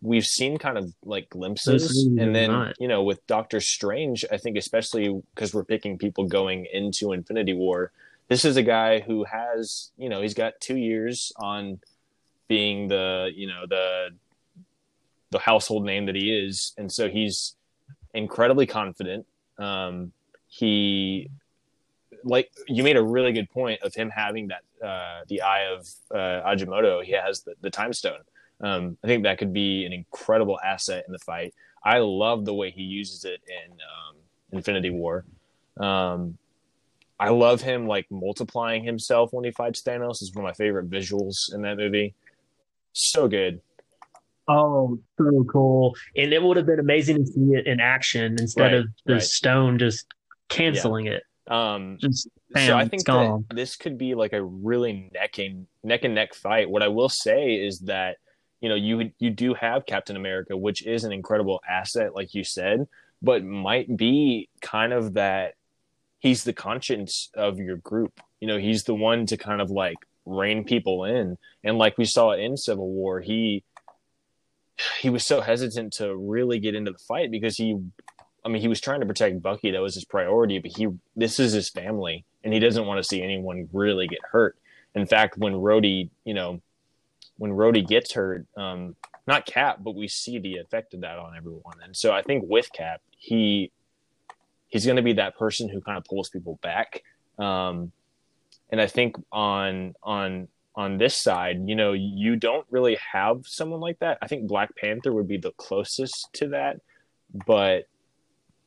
we've 0.00 0.26
seen 0.26 0.58
kind 0.58 0.78
of 0.78 0.92
like 1.04 1.30
glimpses, 1.30 2.06
and 2.18 2.34
then 2.34 2.50
not. 2.50 2.74
you 2.80 2.88
know 2.88 3.02
with 3.02 3.24
Doctor 3.26 3.60
Strange, 3.60 4.24
I 4.30 4.36
think 4.36 4.56
especially 4.56 5.22
because 5.34 5.54
we're 5.54 5.64
picking 5.64 5.98
people 5.98 6.26
going 6.26 6.66
into 6.72 7.12
Infinity 7.12 7.54
War. 7.54 7.92
This 8.28 8.44
is 8.44 8.56
a 8.56 8.62
guy 8.62 9.00
who 9.00 9.24
has, 9.24 9.90
you 9.98 10.08
know, 10.08 10.22
he's 10.22 10.32
got 10.32 10.54
two 10.60 10.76
years 10.76 11.32
on 11.36 11.80
being 12.48 12.88
the 12.88 13.30
you 13.34 13.46
know 13.46 13.66
the 13.68 14.10
the 15.32 15.38
household 15.38 15.84
name 15.84 16.06
that 16.06 16.14
he 16.14 16.30
is, 16.30 16.72
and 16.78 16.90
so 16.90 17.08
he's 17.08 17.56
incredibly 18.14 18.66
confident. 18.66 19.26
Um, 19.58 20.12
he 20.48 21.30
like 22.24 22.52
you 22.68 22.84
made 22.84 22.96
a 22.96 23.02
really 23.02 23.32
good 23.32 23.50
point 23.50 23.82
of 23.82 23.94
him 23.94 24.10
having 24.10 24.48
that 24.48 24.86
uh, 24.86 25.24
the 25.28 25.42
eye 25.42 25.64
of 25.72 25.88
uh, 26.12 26.48
Agamotto. 26.48 27.02
He 27.02 27.12
has 27.12 27.42
the, 27.42 27.54
the 27.60 27.70
time 27.70 27.92
stone. 27.92 28.20
Um, 28.60 28.96
I 29.02 29.08
think 29.08 29.24
that 29.24 29.38
could 29.38 29.52
be 29.52 29.84
an 29.84 29.92
incredible 29.92 30.60
asset 30.64 31.04
in 31.06 31.12
the 31.12 31.18
fight. 31.18 31.52
I 31.84 31.98
love 31.98 32.44
the 32.44 32.54
way 32.54 32.70
he 32.70 32.82
uses 32.82 33.24
it 33.24 33.40
in 33.48 33.72
um, 33.72 34.16
Infinity 34.52 34.90
War. 34.90 35.24
Um, 35.78 36.38
I 37.18 37.30
love 37.30 37.60
him 37.60 37.86
like 37.88 38.06
multiplying 38.10 38.84
himself 38.84 39.32
when 39.32 39.44
he 39.44 39.50
fights 39.50 39.82
Thanos. 39.82 40.22
Is 40.22 40.32
one 40.34 40.44
of 40.44 40.48
my 40.48 40.54
favorite 40.54 40.88
visuals 40.88 41.52
in 41.52 41.62
that 41.62 41.76
movie 41.76 42.14
so 42.92 43.28
good. 43.28 43.60
Oh, 44.48 44.98
so 45.18 45.44
cool! 45.44 45.94
And 46.16 46.32
it 46.32 46.42
would 46.42 46.56
have 46.56 46.66
been 46.66 46.80
amazing 46.80 47.24
to 47.24 47.26
see 47.26 47.52
it 47.52 47.66
in 47.66 47.80
action 47.80 48.36
instead 48.38 48.62
right, 48.62 48.74
of 48.74 48.86
the 49.06 49.14
right. 49.14 49.22
stone 49.22 49.78
just 49.78 50.06
canceling 50.48 51.06
yeah. 51.06 51.12
it. 51.12 51.22
Um, 51.46 51.98
just 52.00 52.28
bam, 52.50 52.66
so 52.66 52.76
I 52.76 52.88
think 52.88 53.04
that 53.04 53.44
this 53.50 53.76
could 53.76 53.98
be 53.98 54.14
like 54.14 54.32
a 54.32 54.42
really 54.42 55.10
neck 55.12 55.38
and 55.38 55.66
neck 55.82 56.04
and 56.04 56.14
neck 56.14 56.34
fight. 56.34 56.70
What 56.70 56.82
I 56.82 56.88
will 56.88 57.08
say 57.08 57.54
is 57.54 57.80
that 57.80 58.16
you 58.60 58.68
know 58.68 58.74
you 58.74 59.12
you 59.18 59.30
do 59.30 59.54
have 59.54 59.86
Captain 59.86 60.16
America, 60.16 60.56
which 60.56 60.84
is 60.84 61.04
an 61.04 61.12
incredible 61.12 61.60
asset, 61.68 62.14
like 62.14 62.34
you 62.34 62.42
said, 62.42 62.86
but 63.20 63.44
might 63.44 63.96
be 63.96 64.48
kind 64.60 64.92
of 64.92 65.14
that 65.14 65.54
he's 66.22 66.44
the 66.44 66.52
conscience 66.52 67.30
of 67.34 67.58
your 67.58 67.76
group. 67.76 68.20
You 68.40 68.48
know, 68.48 68.58
he's 68.58 68.84
the 68.84 68.94
one 68.94 69.26
to 69.26 69.36
kind 69.36 69.60
of 69.60 69.70
like 69.70 69.96
rein 70.24 70.64
people 70.64 71.04
in. 71.04 71.36
And 71.64 71.78
like 71.78 71.98
we 71.98 72.04
saw 72.04 72.32
in 72.32 72.56
Civil 72.56 72.88
War, 72.88 73.20
he 73.20 73.64
he 75.00 75.10
was 75.10 75.24
so 75.24 75.40
hesitant 75.40 75.92
to 75.94 76.16
really 76.16 76.58
get 76.58 76.74
into 76.74 76.92
the 76.92 76.98
fight 76.98 77.30
because 77.30 77.56
he 77.56 77.78
I 78.44 78.48
mean, 78.48 78.60
he 78.60 78.68
was 78.68 78.80
trying 78.80 79.00
to 79.00 79.06
protect 79.06 79.40
Bucky. 79.40 79.70
That 79.70 79.82
was 79.82 79.94
his 79.94 80.04
priority, 80.04 80.58
but 80.58 80.72
he 80.76 80.88
this 81.14 81.38
is 81.38 81.52
his 81.52 81.68
family, 81.68 82.24
and 82.42 82.52
he 82.52 82.58
doesn't 82.58 82.86
want 82.86 82.98
to 82.98 83.04
see 83.04 83.22
anyone 83.22 83.68
really 83.72 84.08
get 84.08 84.18
hurt. 84.30 84.56
In 84.94 85.06
fact, 85.06 85.38
when 85.38 85.54
Rhodey, 85.54 86.10
you 86.24 86.34
know, 86.34 86.60
when 87.38 87.52
Rhodey 87.52 87.86
gets 87.86 88.12
hurt, 88.12 88.46
um, 88.56 88.96
not 89.26 89.46
Cap, 89.46 89.78
but 89.80 89.94
we 89.94 90.08
see 90.08 90.38
the 90.38 90.56
effect 90.56 90.94
of 90.94 91.02
that 91.02 91.18
on 91.18 91.36
everyone. 91.36 91.76
And 91.84 91.96
so 91.96 92.12
I 92.12 92.22
think 92.22 92.44
with 92.46 92.72
Cap, 92.72 93.00
he 93.16 93.70
he's 94.68 94.84
going 94.84 94.96
to 94.96 95.02
be 95.02 95.14
that 95.14 95.38
person 95.38 95.68
who 95.68 95.80
kind 95.80 95.98
of 95.98 96.04
pulls 96.04 96.28
people 96.28 96.58
back. 96.62 97.02
Um, 97.38 97.92
and 98.70 98.80
I 98.80 98.86
think 98.86 99.16
on 99.30 99.94
on 100.02 100.48
on 100.74 100.96
this 100.96 101.16
side, 101.16 101.62
you 101.66 101.76
know, 101.76 101.92
you 101.92 102.36
don't 102.36 102.66
really 102.70 102.98
have 103.12 103.42
someone 103.46 103.80
like 103.80 103.98
that. 103.98 104.18
I 104.22 104.26
think 104.26 104.48
Black 104.48 104.74
Panther 104.76 105.12
would 105.12 105.28
be 105.28 105.36
the 105.36 105.52
closest 105.52 106.28
to 106.34 106.48
that, 106.48 106.80
but 107.46 107.84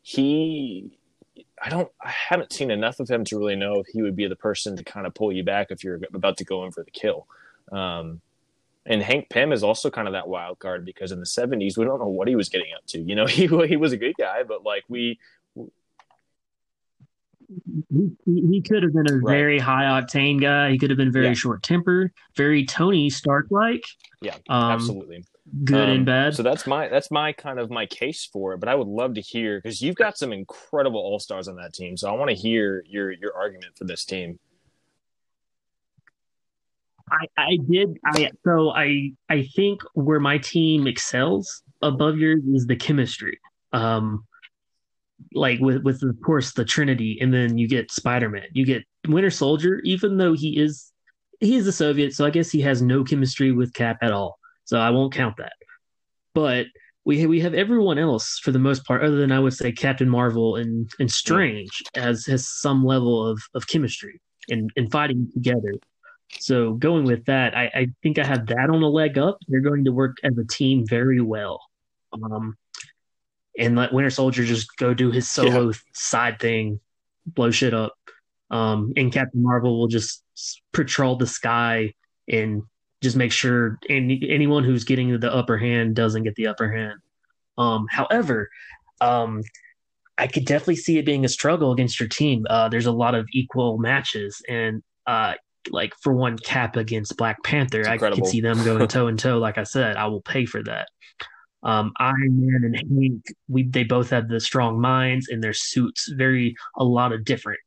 he 0.01 0.97
I 1.61 1.69
don't 1.69 1.89
I 2.01 2.09
haven't 2.09 2.53
seen 2.53 2.69
enough 2.69 2.99
of 2.99 3.09
him 3.09 3.23
to 3.25 3.39
really 3.39 3.55
know 3.55 3.79
if 3.79 3.87
he 3.87 4.01
would 4.01 4.15
be 4.15 4.27
the 4.27 4.35
person 4.35 4.75
to 4.77 4.83
kind 4.83 5.07
of 5.07 5.15
pull 5.15 5.31
you 5.31 5.43
back 5.43 5.67
if 5.71 5.83
you're 5.83 5.99
about 6.13 6.37
to 6.37 6.45
go 6.45 6.63
in 6.65 6.71
for 6.71 6.83
the 6.83 6.91
kill. 6.91 7.27
Um, 7.71 8.21
and 8.85 9.01
Hank 9.01 9.29
Pym 9.29 9.51
is 9.51 9.63
also 9.63 9.89
kind 9.89 10.07
of 10.07 10.13
that 10.13 10.27
wild 10.27 10.59
card 10.59 10.85
because 10.85 11.11
in 11.11 11.19
the 11.19 11.25
70s 11.25 11.75
we 11.75 11.85
don't 11.85 11.99
know 11.99 12.07
what 12.07 12.27
he 12.27 12.35
was 12.35 12.49
getting 12.49 12.71
up 12.75 12.85
to. 12.87 12.99
You 12.99 13.15
know, 13.15 13.25
he 13.25 13.47
he 13.47 13.77
was 13.77 13.93
a 13.93 13.97
good 13.97 14.15
guy, 14.17 14.43
but 14.43 14.63
like 14.63 14.83
we 14.87 15.19
he, 17.89 18.15
he 18.25 18.61
could 18.61 18.83
have 18.83 18.93
been 18.93 19.09
a 19.09 19.17
right. 19.17 19.33
very 19.33 19.59
high 19.59 19.83
octane 19.83 20.41
guy. 20.41 20.71
He 20.71 20.77
could 20.77 20.89
have 20.89 20.97
been 20.97 21.11
very 21.11 21.27
yeah. 21.27 21.33
short 21.33 21.63
tempered, 21.63 22.11
very 22.35 22.65
Tony 22.65 23.09
Stark 23.09 23.47
like. 23.49 23.83
Yeah, 24.21 24.35
um, 24.49 24.71
absolutely. 24.71 25.25
Good 25.63 25.89
um, 25.89 25.95
and 25.95 26.05
bad. 26.05 26.35
So 26.35 26.43
that's 26.43 26.65
my 26.65 26.87
that's 26.87 27.11
my 27.11 27.31
kind 27.31 27.59
of 27.59 27.69
my 27.69 27.85
case 27.85 28.27
for 28.31 28.53
it. 28.53 28.59
But 28.59 28.67
I 28.67 28.75
would 28.75 28.87
love 28.87 29.13
to 29.15 29.21
hear 29.21 29.59
because 29.61 29.81
you've 29.81 29.95
got 29.95 30.17
some 30.17 30.33
incredible 30.33 30.99
all 30.99 31.19
stars 31.19 31.47
on 31.47 31.55
that 31.57 31.73
team. 31.73 31.95
So 31.97 32.09
I 32.09 32.13
want 32.13 32.29
to 32.29 32.35
hear 32.35 32.83
your 32.87 33.11
your 33.11 33.35
argument 33.35 33.77
for 33.77 33.83
this 33.83 34.05
team. 34.05 34.39
I, 37.11 37.27
I 37.37 37.57
did 37.69 37.99
I 38.03 38.31
so 38.43 38.71
I 38.71 39.11
I 39.29 39.43
think 39.55 39.81
where 39.93 40.19
my 40.19 40.39
team 40.39 40.87
excels 40.87 41.61
above 41.83 42.17
yours 42.17 42.43
is 42.51 42.65
the 42.65 42.75
chemistry. 42.75 43.39
Um, 43.71 44.25
like 45.33 45.59
with 45.59 45.83
with 45.83 46.03
of 46.03 46.15
course 46.23 46.53
the 46.53 46.65
Trinity, 46.65 47.17
and 47.21 47.33
then 47.33 47.57
you 47.57 47.67
get 47.67 47.91
Spider 47.91 48.29
Man, 48.29 48.47
you 48.53 48.65
get 48.65 48.83
Winter 49.07 49.31
Soldier. 49.31 49.81
Even 49.83 50.17
though 50.17 50.33
he 50.33 50.59
is 50.59 50.91
he 51.39 51.55
is 51.55 51.67
a 51.67 51.71
Soviet, 51.71 52.13
so 52.13 52.25
I 52.25 52.29
guess 52.29 52.51
he 52.51 52.61
has 52.61 52.81
no 52.81 53.03
chemistry 53.03 53.51
with 53.51 53.73
Cap 53.73 53.97
at 54.01 54.11
all. 54.11 54.39
So 54.65 54.79
I 54.79 54.89
won't 54.89 55.13
count 55.13 55.37
that. 55.37 55.53
But 56.33 56.67
we 57.05 57.25
we 57.25 57.39
have 57.41 57.53
everyone 57.53 57.99
else 57.99 58.39
for 58.43 58.51
the 58.51 58.59
most 58.59 58.85
part, 58.85 59.03
other 59.03 59.17
than 59.17 59.31
I 59.31 59.39
would 59.39 59.53
say 59.53 59.71
Captain 59.71 60.09
Marvel 60.09 60.55
and 60.55 60.89
and 60.99 61.09
Strange, 61.09 61.83
as 61.95 62.25
has 62.25 62.47
some 62.47 62.83
level 62.83 63.25
of 63.25 63.41
of 63.53 63.67
chemistry 63.67 64.19
and 64.49 64.69
and 64.75 64.91
fighting 64.91 65.29
together. 65.33 65.73
So 66.39 66.73
going 66.73 67.05
with 67.05 67.25
that, 67.25 67.55
I, 67.55 67.71
I 67.73 67.87
think 68.01 68.17
I 68.17 68.25
have 68.25 68.47
that 68.47 68.69
on 68.69 68.81
a 68.81 68.89
leg 68.89 69.17
up. 69.17 69.37
They're 69.47 69.61
going 69.61 69.85
to 69.85 69.91
work 69.91 70.17
as 70.23 70.37
a 70.37 70.43
team 70.45 70.85
very 70.85 71.21
well. 71.21 71.61
Um, 72.13 72.55
and 73.57 73.75
let 73.75 73.93
Winter 73.93 74.09
Soldier 74.09 74.43
just 74.43 74.75
go 74.77 74.93
do 74.93 75.11
his 75.11 75.29
solo 75.29 75.67
yeah. 75.67 75.77
side 75.93 76.39
thing, 76.39 76.79
blow 77.25 77.51
shit 77.51 77.73
up. 77.73 77.95
Um, 78.51 78.93
and 78.95 79.11
Captain 79.11 79.41
Marvel 79.41 79.79
will 79.79 79.87
just 79.87 80.23
patrol 80.71 81.15
the 81.15 81.27
sky 81.27 81.93
and 82.29 82.63
just 83.01 83.15
make 83.15 83.31
sure 83.31 83.79
any, 83.89 84.21
anyone 84.29 84.63
who's 84.63 84.83
getting 84.83 85.19
the 85.19 85.33
upper 85.33 85.57
hand 85.57 85.95
doesn't 85.95 86.23
get 86.23 86.35
the 86.35 86.47
upper 86.47 86.71
hand. 86.71 86.99
Um, 87.57 87.87
however, 87.89 88.49
um, 89.01 89.41
I 90.17 90.27
could 90.27 90.45
definitely 90.45 90.77
see 90.77 90.97
it 90.97 91.05
being 91.05 91.25
a 91.25 91.29
struggle 91.29 91.71
against 91.71 91.99
your 91.99 92.09
team. 92.09 92.45
Uh, 92.49 92.69
there's 92.69 92.85
a 92.85 92.91
lot 92.91 93.15
of 93.15 93.27
equal 93.33 93.77
matches, 93.77 94.41
and 94.47 94.81
uh, 95.05 95.33
like 95.69 95.93
for 96.01 96.13
one, 96.13 96.37
Cap 96.37 96.77
against 96.77 97.17
Black 97.17 97.43
Panther, 97.43 97.87
I 97.87 97.97
can 97.97 98.25
see 98.25 98.41
them 98.41 98.63
going 98.63 98.87
toe 98.87 99.07
and 99.07 99.19
toe. 99.19 99.39
Like 99.39 99.57
I 99.57 99.63
said, 99.63 99.97
I 99.97 100.07
will 100.07 100.21
pay 100.21 100.45
for 100.45 100.63
that. 100.63 100.87
Um, 101.65 101.91
Iron 101.99 102.39
Man 102.39 102.63
and 102.63 102.75
Hank, 102.75 103.25
we 103.47 103.63
they 103.63 103.83
both 103.83 104.11
have 104.11 104.29
the 104.29 104.39
strong 104.39 104.79
minds 104.79 105.27
in 105.27 105.41
their 105.41 105.53
suits. 105.53 106.07
Very 106.15 106.55
a 106.77 106.83
lot 106.83 107.11
of 107.11 107.25
different 107.25 107.59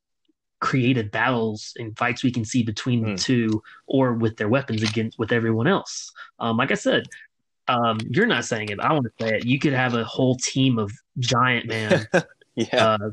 creative 0.61 1.11
battles 1.11 1.73
and 1.77 1.97
fights 1.97 2.25
we 2.25 2.33
can 2.33 2.45
see 2.45 2.63
between 2.63 3.01
mm. 3.01 3.05
the 3.05 3.11
hmm. 3.11 3.17
two, 3.17 3.63
or 3.87 4.15
with 4.15 4.37
their 4.37 4.49
weapons 4.49 4.83
against 4.83 5.19
with 5.19 5.33
everyone 5.33 5.67
else. 5.67 6.13
Um, 6.39 6.57
like 6.57 6.71
I 6.71 6.75
said, 6.75 7.07
um, 7.69 7.99
you're 8.09 8.27
not 8.27 8.45
saying 8.45 8.71
it. 8.71 8.81
I 8.81 8.93
want 8.93 9.05
to 9.05 9.25
say 9.25 9.37
it. 9.37 9.45
You 9.45 9.59
could 9.59 9.75
have 9.75 9.95
a 9.95 10.05
whole 10.05 10.37
team 10.37 10.79
of 10.79 10.91
giant 11.19 11.67
man 11.67 12.07
Yeah. 12.57 12.97
uh, 13.01 13.11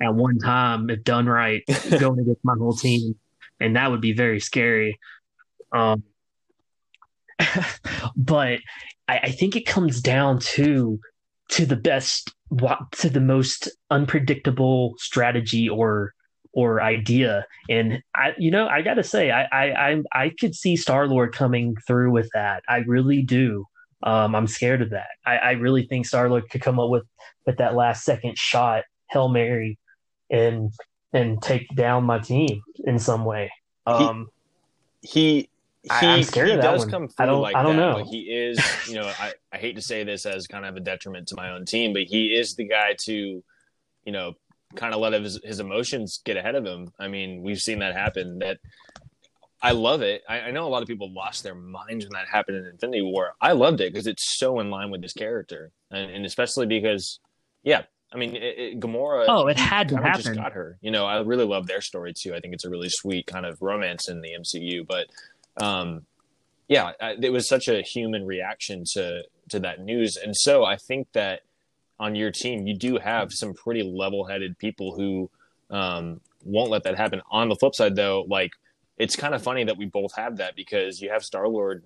at 0.00 0.14
one 0.14 0.38
time, 0.38 0.90
if 0.90 1.02
done 1.04 1.26
right, 1.26 1.62
going 1.98 2.20
against 2.20 2.44
my 2.44 2.54
whole 2.58 2.74
team, 2.74 3.16
and 3.60 3.76
that 3.76 3.90
would 3.90 4.00
be 4.00 4.12
very 4.12 4.40
scary. 4.40 4.98
Um, 5.72 6.02
but 8.16 8.60
I, 9.08 9.18
I 9.24 9.30
think 9.30 9.56
it 9.56 9.66
comes 9.66 10.00
down 10.00 10.38
to 10.40 11.00
to 11.50 11.66
the 11.66 11.76
best 11.76 12.34
to 12.92 13.08
the 13.08 13.20
most 13.20 13.68
unpredictable 13.90 14.94
strategy 14.98 15.68
or 15.68 16.14
or 16.52 16.80
idea. 16.80 17.46
And 17.68 18.02
i 18.14 18.34
you 18.38 18.50
know 18.50 18.68
i 18.68 18.82
gotta 18.82 19.02
say 19.02 19.30
i 19.30 19.44
i 19.52 19.70
i, 19.72 20.02
I 20.12 20.32
could 20.38 20.54
see 20.54 20.76
star 20.76 21.06
lord 21.06 21.34
coming 21.34 21.76
through 21.86 22.10
with 22.10 22.28
that. 22.34 22.62
I 22.68 22.78
really 22.78 23.22
do. 23.22 23.64
Um 24.02 24.34
i'm 24.34 24.46
scared 24.46 24.82
of 24.82 24.90
that. 24.90 25.08
I 25.24 25.36
i 25.36 25.50
really 25.52 25.86
think 25.86 26.06
star 26.06 26.28
lord 26.28 26.48
could 26.50 26.62
come 26.62 26.80
up 26.80 26.90
with 26.90 27.04
with 27.46 27.58
that 27.58 27.74
last 27.74 28.04
second 28.04 28.36
shot 28.38 28.84
hail 29.10 29.28
mary 29.28 29.78
and 30.30 30.72
and 31.12 31.40
take 31.40 31.66
down 31.74 32.04
my 32.04 32.18
team 32.18 32.60
in 32.84 32.98
some 32.98 33.24
way. 33.24 33.50
Um 33.86 34.28
he 35.00 35.10
he, 35.10 35.48
I- 35.90 36.06
I'm 36.06 36.22
scared 36.22 36.48
he 36.48 36.54
of 36.54 36.62
that 36.62 36.70
does 36.70 36.80
one. 36.82 36.90
come 36.90 37.02
I 37.04 37.06
through 37.08 37.26
don't- 37.26 37.42
like 37.42 37.56
I 37.56 37.62
don't 37.62 37.76
that, 37.76 37.82
know. 37.82 37.94
but 38.04 38.06
he 38.06 38.20
is, 38.22 38.58
you 38.88 38.94
know, 38.94 39.06
I, 39.06 39.32
I 39.52 39.56
hate 39.58 39.76
to 39.76 39.82
say 39.82 40.04
this 40.04 40.26
as 40.26 40.46
kind 40.46 40.64
of 40.64 40.76
a 40.76 40.80
detriment 40.80 41.28
to 41.28 41.36
my 41.36 41.50
own 41.50 41.64
team, 41.64 41.92
but 41.92 42.02
he 42.02 42.34
is 42.34 42.54
the 42.54 42.64
guy 42.64 42.94
to, 43.04 43.12
you 44.04 44.12
know, 44.12 44.34
kind 44.76 44.92
of 44.94 45.00
let 45.00 45.12
his, 45.14 45.40
his 45.44 45.60
emotions 45.60 46.20
get 46.24 46.36
ahead 46.36 46.54
of 46.54 46.64
him. 46.64 46.92
I 46.98 47.08
mean, 47.08 47.42
we've 47.42 47.58
seen 47.60 47.78
that 47.80 47.94
happen. 47.94 48.38
That 48.40 48.58
I 49.60 49.72
love 49.72 50.02
it. 50.02 50.22
I, 50.28 50.40
I 50.40 50.50
know 50.50 50.66
a 50.66 50.68
lot 50.68 50.82
of 50.82 50.88
people 50.88 51.12
lost 51.12 51.42
their 51.42 51.54
minds 51.54 52.04
when 52.04 52.12
that 52.12 52.28
happened 52.28 52.58
in 52.58 52.66
Infinity 52.66 53.02
War. 53.02 53.32
I 53.40 53.52
loved 53.52 53.80
it 53.80 53.92
because 53.92 54.06
it's 54.06 54.36
so 54.38 54.60
in 54.60 54.70
line 54.70 54.90
with 54.90 55.02
his 55.02 55.12
character, 55.12 55.72
and, 55.90 56.10
and 56.10 56.24
especially 56.26 56.66
because, 56.66 57.18
yeah, 57.64 57.82
I 58.12 58.18
mean, 58.18 58.36
it, 58.36 58.42
it, 58.58 58.80
Gamora. 58.80 59.26
oh 59.28 59.48
it 59.48 59.58
had 59.58 59.88
to 59.88 59.96
kind 59.96 60.14
of 60.14 60.22
just 60.22 60.34
got 60.34 60.52
her. 60.52 60.78
You 60.80 60.90
know, 60.90 61.06
I 61.06 61.20
really 61.22 61.44
love 61.44 61.66
their 61.66 61.80
story 61.80 62.12
too. 62.14 62.34
I 62.34 62.40
think 62.40 62.54
it's 62.54 62.64
a 62.64 62.70
really 62.70 62.88
sweet 62.88 63.26
kind 63.26 63.44
of 63.46 63.60
romance 63.60 64.08
in 64.08 64.20
the 64.20 64.30
MCU. 64.38 64.86
But 64.86 65.08
um, 65.60 66.02
yeah, 66.68 66.92
it 67.00 67.32
was 67.32 67.48
such 67.48 67.68
a 67.68 67.82
human 67.82 68.26
reaction 68.26 68.84
to 68.92 69.22
to 69.50 69.60
that 69.60 69.80
news, 69.80 70.16
and 70.16 70.36
so 70.36 70.64
I 70.64 70.76
think 70.76 71.08
that 71.12 71.40
on 71.98 72.14
your 72.14 72.30
team 72.30 72.66
you 72.66 72.76
do 72.76 72.98
have 72.98 73.32
some 73.32 73.54
pretty 73.54 73.82
level-headed 73.82 74.58
people 74.58 74.94
who 74.94 75.30
um, 75.70 76.20
won't 76.44 76.70
let 76.70 76.84
that 76.84 76.96
happen. 76.96 77.22
On 77.30 77.48
the 77.48 77.56
flip 77.56 77.74
side, 77.74 77.96
though, 77.96 78.24
like 78.28 78.52
it's 78.98 79.16
kind 79.16 79.34
of 79.34 79.42
funny 79.42 79.64
that 79.64 79.78
we 79.78 79.86
both 79.86 80.14
have 80.16 80.36
that 80.36 80.54
because 80.54 81.00
you 81.00 81.10
have 81.10 81.24
Star 81.24 81.48
Lord, 81.48 81.84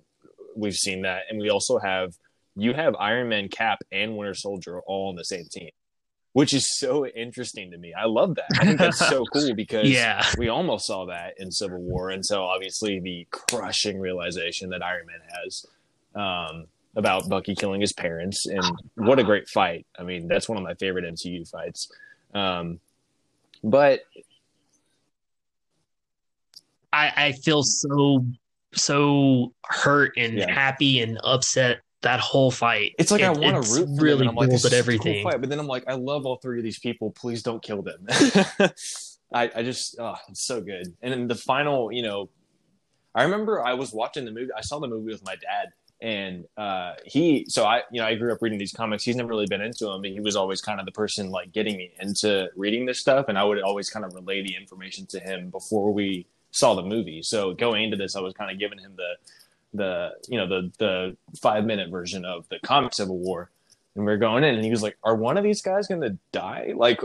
we've 0.55 0.75
seen 0.75 1.03
that, 1.03 1.23
and 1.29 1.39
we 1.39 1.49
also 1.49 1.79
have 1.79 2.13
you 2.55 2.73
have 2.73 2.95
Iron 2.99 3.29
Man, 3.29 3.49
Cap, 3.49 3.79
and 3.91 4.17
Winter 4.17 4.35
Soldier 4.35 4.81
all 4.81 5.09
on 5.09 5.15
the 5.15 5.23
same 5.23 5.45
team 5.51 5.69
which 6.33 6.53
is 6.53 6.77
so 6.77 7.05
interesting 7.05 7.71
to 7.71 7.77
me. 7.77 7.93
I 7.93 8.05
love 8.05 8.35
that. 8.35 8.51
I 8.59 8.65
think 8.65 8.79
that's 8.79 8.99
so 9.07 9.25
cool 9.25 9.53
because 9.55 9.89
Yeah. 9.89 10.25
we 10.37 10.49
almost 10.49 10.85
saw 10.87 11.05
that 11.05 11.35
in 11.37 11.51
Civil 11.51 11.79
War, 11.79 12.09
and 12.09 12.25
so 12.25 12.43
obviously 12.43 12.99
the 12.99 13.27
crushing 13.31 13.99
realization 13.99 14.69
that 14.71 14.83
Iron 14.83 15.05
Man 15.07 15.21
has 15.43 15.65
um, 16.15 16.65
about 16.95 17.29
Bucky 17.29 17.55
killing 17.55 17.81
his 17.81 17.93
parents, 17.93 18.45
and 18.47 18.77
what 18.95 19.19
a 19.19 19.23
great 19.23 19.47
fight! 19.47 19.85
I 19.97 20.03
mean, 20.03 20.27
that's 20.27 20.49
one 20.49 20.57
of 20.57 20.63
my 20.63 20.73
favorite 20.75 21.05
MCU 21.05 21.49
fights. 21.49 21.91
Um, 22.33 22.79
but 23.63 24.01
I, 26.91 27.11
I 27.15 27.31
feel 27.31 27.63
so 27.63 28.25
so 28.73 29.53
hurt 29.65 30.13
and 30.17 30.39
Yeah. 30.39 30.51
happy 30.51 30.99
and 31.01 31.19
upset 31.23 31.81
that 32.03 32.19
whole 32.19 32.51
fight. 32.51 32.95
it's 32.99 33.11
like 33.11 33.23
I 33.23 33.31
want 33.31 33.63
to 33.63 33.73
root 33.73 33.97
for 33.97 34.03
really 34.03 34.19
them. 34.19 34.29
I'm 34.29 34.35
like, 34.35 34.51
is 34.51 34.65
a 34.65 34.69
cool 34.69 34.77
everything. 34.77 35.23
fight. 35.23 35.39
But 35.41 35.49
then 35.49 35.59
I'm 35.59 35.67
like, 35.67 35.83
I 35.87 35.95
love 35.95 36.25
all 36.25 36.37
three 36.37 36.59
of 36.59 36.63
these 36.63 36.79
people. 36.79 37.11
Please 37.11 37.41
don't 37.41 37.63
kill 37.63 37.81
them. 37.81 38.05
I, 39.33 39.49
I 39.55 39.63
just, 39.63 39.95
oh, 39.99 40.15
it's 40.29 40.43
so 40.43 40.61
good. 40.61 40.93
And 41.01 41.11
then 41.11 41.27
the 41.27 41.35
final, 41.35 41.91
you 41.91 42.03
know, 42.03 42.29
I 43.15 43.23
remember 43.23 43.63
I 43.63 43.73
was 43.73 43.93
watching 43.93 44.25
the 44.25 44.31
movie. 44.31 44.51
I 44.55 44.61
saw 44.61 44.79
the 44.79 44.87
movie 44.87 45.11
with 45.11 45.23
my 45.23 45.35
dad, 45.35 45.69
and 46.01 46.45
uh, 46.57 46.93
he. 47.05 47.45
So 47.47 47.63
I, 47.63 47.83
you 47.91 48.01
know, 48.01 48.07
I 48.07 48.15
grew 48.15 48.31
up 48.33 48.41
reading 48.41 48.59
these 48.59 48.73
comics. 48.73 49.03
He's 49.03 49.15
never 49.15 49.29
really 49.29 49.45
been 49.45 49.61
into 49.61 49.85
them, 49.85 50.01
but 50.01 50.11
he 50.11 50.19
was 50.19 50.35
always 50.35 50.61
kind 50.61 50.79
of 50.79 50.85
the 50.85 50.91
person 50.91 51.29
like 51.29 51.51
getting 51.51 51.77
me 51.77 51.93
into 51.99 52.49
reading 52.55 52.85
this 52.85 52.99
stuff, 52.99 53.27
and 53.29 53.37
I 53.37 53.43
would 53.43 53.61
always 53.61 53.89
kind 53.89 54.03
of 54.03 54.13
relay 54.13 54.41
the 54.41 54.55
information 54.55 55.05
to 55.07 55.19
him 55.19 55.49
before 55.51 55.93
we 55.93 56.25
saw 56.51 56.73
the 56.73 56.83
movie. 56.83 57.21
So 57.21 57.53
going 57.53 57.83
into 57.83 57.97
this, 57.97 58.15
I 58.15 58.21
was 58.21 58.33
kind 58.33 58.51
of 58.51 58.59
giving 58.59 58.79
him 58.79 58.93
the 58.95 59.13
the 59.73 60.11
you 60.27 60.37
know 60.37 60.47
the 60.47 60.71
the 60.77 61.17
five 61.41 61.65
minute 61.65 61.89
version 61.89 62.25
of 62.25 62.47
the 62.49 62.59
comic 62.63 62.93
Civil 62.93 63.17
War, 63.17 63.49
and 63.95 64.05
we 64.05 64.11
are 64.11 64.17
going 64.17 64.43
in, 64.43 64.55
and 64.55 64.63
he 64.63 64.69
was 64.71 64.83
like, 64.83 64.97
"Are 65.03 65.15
one 65.15 65.37
of 65.37 65.43
these 65.43 65.61
guys 65.61 65.87
going 65.87 66.01
to 66.01 66.17
die?" 66.31 66.73
Like, 66.75 67.01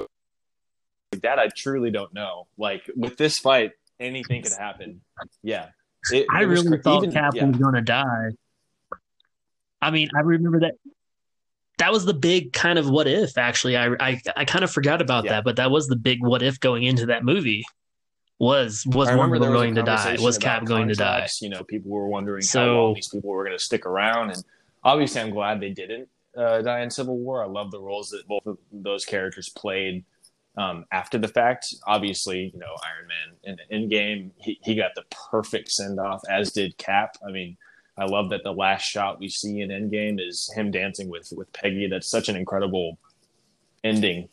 that, 1.22 1.38
I 1.38 1.48
truly 1.48 1.90
don't 1.90 2.12
know. 2.12 2.46
Like 2.58 2.90
with 2.96 3.16
this 3.16 3.38
fight, 3.38 3.72
anything 3.98 4.42
could 4.42 4.52
happen. 4.52 5.00
Yeah, 5.42 5.68
It- 6.12 6.26
I 6.30 6.42
it 6.42 6.46
really 6.46 6.78
thought 6.78 7.02
even- 7.04 7.12
Cap 7.12 7.34
yeah. 7.34 7.46
was 7.46 7.56
going 7.56 7.74
to 7.74 7.80
die. 7.82 8.30
I 9.80 9.90
mean, 9.90 10.08
I 10.16 10.20
remember 10.20 10.60
that. 10.60 10.74
That 11.78 11.92
was 11.92 12.04
the 12.04 12.14
big 12.14 12.52
kind 12.52 12.76
of 12.76 12.90
what 12.90 13.06
if. 13.06 13.38
Actually, 13.38 13.76
I 13.76 13.94
I, 14.00 14.20
I 14.36 14.44
kind 14.44 14.64
of 14.64 14.70
forgot 14.70 15.00
about 15.00 15.24
Yeah. 15.24 15.30
that, 15.34 15.44
but 15.44 15.56
that 15.56 15.70
was 15.70 15.86
the 15.86 15.94
big 15.96 16.18
what 16.24 16.42
if 16.42 16.58
going 16.58 16.82
into 16.82 17.06
that 17.06 17.24
movie. 17.24 17.64
Was 18.40 18.84
was 18.86 19.08
I 19.08 19.16
one 19.16 19.30
remember 19.30 19.36
of 19.36 19.40
them 19.42 19.48
there 19.48 19.52
was 19.52 19.60
a 19.62 19.64
going 19.64 19.74
to 19.74 19.82
die? 19.82 20.16
Was 20.20 20.38
Cap 20.38 20.64
going 20.64 20.88
to 20.88 20.94
die? 20.94 21.04
contracts. 21.04 21.42
You 21.42 21.48
know, 21.50 21.64
people 21.64 21.90
were 21.90 22.06
wondering 22.06 22.42
how 22.42 22.46
So- 22.48 22.84
long 22.84 22.94
these 22.94 23.08
people 23.08 23.30
were 23.30 23.44
going 23.44 23.56
to 23.58 23.62
stick 23.62 23.84
around, 23.84 24.30
and 24.30 24.44
obviously, 24.84 25.20
I'm 25.20 25.30
glad 25.30 25.60
they 25.60 25.70
didn't 25.70 26.08
uh, 26.36 26.62
die 26.62 26.82
in 26.82 26.90
Civil 26.90 27.18
War. 27.18 27.42
I 27.42 27.48
love 27.48 27.70
the 27.72 27.80
roles 27.80 28.10
that 28.10 28.26
both 28.28 28.46
of 28.46 28.58
those 28.70 29.04
characters 29.04 29.48
played 29.48 30.04
um, 30.56 30.84
after 30.92 31.18
the 31.18 31.26
fact. 31.26 31.74
Obviously, 31.86 32.52
you 32.54 32.60
know, 32.60 32.76
Iron 32.86 33.08
Man 33.08 33.58
in 33.70 33.86
the 33.88 33.96
Endgame, 33.96 34.30
he, 34.36 34.58
he 34.62 34.76
got 34.76 34.92
the 34.94 35.02
perfect 35.30 35.72
send 35.72 35.98
off, 35.98 36.22
as 36.30 36.52
did 36.52 36.76
Cap. 36.78 37.16
I 37.26 37.32
mean, 37.32 37.56
I 37.96 38.04
love 38.04 38.30
that 38.30 38.44
the 38.44 38.52
last 38.52 38.82
shot 38.84 39.18
we 39.18 39.28
see 39.28 39.62
in 39.62 39.70
Endgame 39.70 40.20
is 40.24 40.48
him 40.54 40.70
dancing 40.70 41.08
with 41.08 41.32
with 41.36 41.52
Peggy. 41.52 41.88
That's 41.88 42.08
such 42.08 42.28
an 42.28 42.36
incredible 42.36 42.98
ending. 43.82 44.28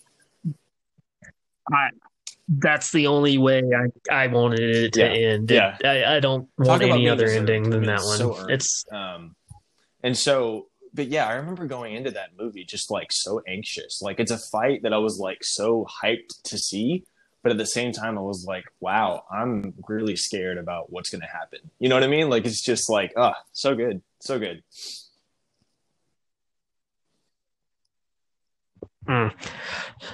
That's 2.48 2.92
the 2.92 3.08
only 3.08 3.38
way 3.38 3.64
I, 3.74 4.24
I 4.24 4.28
wanted 4.28 4.60
it 4.60 4.94
to 4.94 5.00
Yeah. 5.00 5.30
end. 5.32 5.50
Yeah. 5.52 5.78
I, 5.84 6.18
I 6.18 6.20
don't 6.20 6.48
Talk 6.58 6.68
want 6.68 6.84
any 6.84 7.10
other 7.10 7.28
ending 7.28 7.70
than 7.70 7.86
that 7.86 8.04
one. 8.04 8.18
so 8.18 8.48
it's 8.48 8.86
Um, 8.92 9.36
and 10.04 10.16
so, 10.18 10.68
but 10.94 11.08
yeah, 11.08 11.28
I 11.28 11.34
remember 11.34 11.66
going 11.66 11.96
into 11.96 12.12
that 12.12 12.30
movie 12.38 12.64
just 12.64 12.92
like 12.92 13.08
so 13.12 13.42
anxious. 13.48 14.02
Like 14.02 14.20
it's 14.20 14.32
a 14.32 14.38
fight 14.38 14.84
that 14.84 14.94
I 14.94 14.98
was 14.98 15.18
like 15.18 15.40
so 15.42 15.88
hyped 16.04 16.42
to 16.46 16.58
see, 16.58 17.04
but 17.42 17.52
at 17.52 17.58
the 17.58 17.66
same 17.66 17.92
time, 17.92 18.18
I 18.18 18.22
was 18.22 18.46
like, 18.48 18.66
wow, 18.80 19.24
I'm 19.32 19.74
really 19.88 20.16
scared 20.16 20.58
about 20.58 20.92
what's 20.92 21.10
going 21.10 21.22
to 21.22 21.28
happen. 21.28 21.60
You 21.80 21.90
know 21.90 21.96
what 21.96 22.04
I 22.04 22.08
mean? 22.08 22.30
Like 22.30 22.46
it's 22.46 22.62
just 22.64 22.90
like, 22.90 23.14
oh, 23.18 23.34
so 23.52 23.76
good, 23.76 24.02
so 24.22 24.38
good. 24.40 24.62
Mm. 29.08 29.32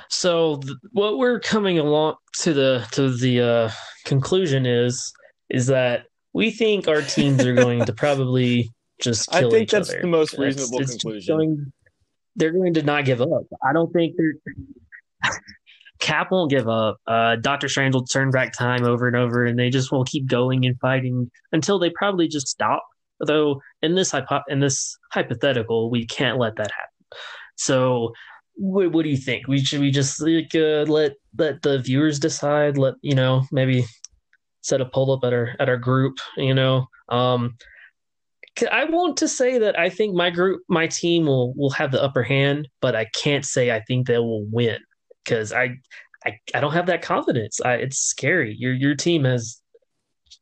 So 0.10 0.58
th- 0.58 0.76
what 0.92 1.18
we're 1.18 1.40
coming 1.40 1.80
along 1.80 2.16
to 2.40 2.54
the 2.54 2.86
to 2.92 3.10
the 3.16 3.42
uh, 3.42 3.70
conclusion 4.06 4.66
is 4.66 5.14
is 5.50 5.68
that 5.68 6.04
we 6.34 6.52
think 6.52 6.88
our 6.88 7.02
teams 7.02 7.46
are 7.46 7.54
going 7.56 7.86
to 7.86 7.94
probably 7.98 8.70
just 9.02 9.34
I 9.34 9.50
think 9.50 9.70
that's 9.70 9.90
other. 9.90 10.02
the 10.02 10.08
most 10.08 10.38
reasonable 10.38 10.80
it's 10.82 10.92
just 10.92 11.02
conclusion. 11.02 11.38
going- 11.38 11.74
they're 12.38 12.52
going 12.54 12.74
to 12.76 12.82
not 12.84 13.04
give 13.04 13.22
up. 13.22 13.28
I 13.68 13.74
don't 13.74 13.92
think 13.92 14.16
they're. 14.18 15.32
Cap 16.00 16.32
won't 16.32 16.50
give 16.50 16.68
up. 16.68 16.98
Uh, 17.06 17.36
Doctor 17.36 17.68
Strange 17.70 17.94
will 17.94 18.06
turn 18.06 18.32
back 18.32 18.54
time 18.54 18.84
over 18.86 19.06
and 19.08 19.16
over, 19.16 19.46
and 19.46 19.60
they 19.60 19.70
just 19.70 19.92
will 19.92 20.04
keep 20.06 20.26
going 20.28 20.66
and 20.66 20.80
fighting 20.80 21.30
until 21.52 21.78
they 21.78 21.92
probably 21.92 22.28
just 22.28 22.48
stop. 22.48 22.84
Though 23.20 23.62
in 23.84 23.94
this 23.96 24.10
hypo- 24.12 24.42
in 24.48 24.62
this 24.62 24.98
hypothetical, 25.12 25.92
we 25.92 26.08
can't 26.08 26.40
let 26.40 26.56
that 26.56 26.72
happen. 26.72 26.91
So, 27.64 28.14
what, 28.56 28.92
what 28.92 29.04
do 29.04 29.10
you 29.10 29.18
think? 29.18 29.48
We 29.48 29.64
should 29.64 29.82
we 29.82 29.92
just 29.92 30.22
like 30.22 30.54
uh, 30.56 30.86
let 30.88 31.14
let 31.38 31.62
the 31.62 31.80
viewers 31.80 32.20
decide? 32.20 32.78
Let 32.78 32.96
you 33.02 33.16
know 33.16 33.44
maybe 33.52 33.86
set 34.62 34.82
a 34.82 34.86
poll 34.86 35.12
up 35.12 35.24
at 35.24 35.34
our 35.34 35.56
at 35.60 35.70
our 35.70 35.78
group. 35.78 36.18
You 36.38 36.54
know, 36.54 36.88
um, 37.10 37.56
I 38.72 38.86
want 38.86 39.18
to 39.18 39.28
say 39.28 39.58
that 39.60 39.80
I 39.80 39.90
think 39.90 40.16
my 40.16 40.30
group, 40.30 40.62
my 40.68 40.88
team 40.88 41.26
will 41.26 41.54
will 41.54 41.70
have 41.72 41.92
the 41.92 42.02
upper 42.02 42.24
hand, 42.24 42.68
but 42.82 42.96
I 42.96 43.06
can't 43.16 43.46
say 43.46 43.72
I 43.72 43.82
think 43.82 44.08
they 44.08 44.18
will 44.18 44.46
win 44.46 44.80
because 45.24 45.54
I, 45.54 45.78
I 46.26 46.38
I 46.54 46.60
don't 46.60 46.74
have 46.74 46.88
that 46.88 47.02
confidence. 47.02 47.62
I, 47.62 47.76
it's 47.76 48.00
scary. 48.00 48.56
Your 48.58 48.74
your 48.74 48.96
team 48.96 49.24
has 49.24 49.62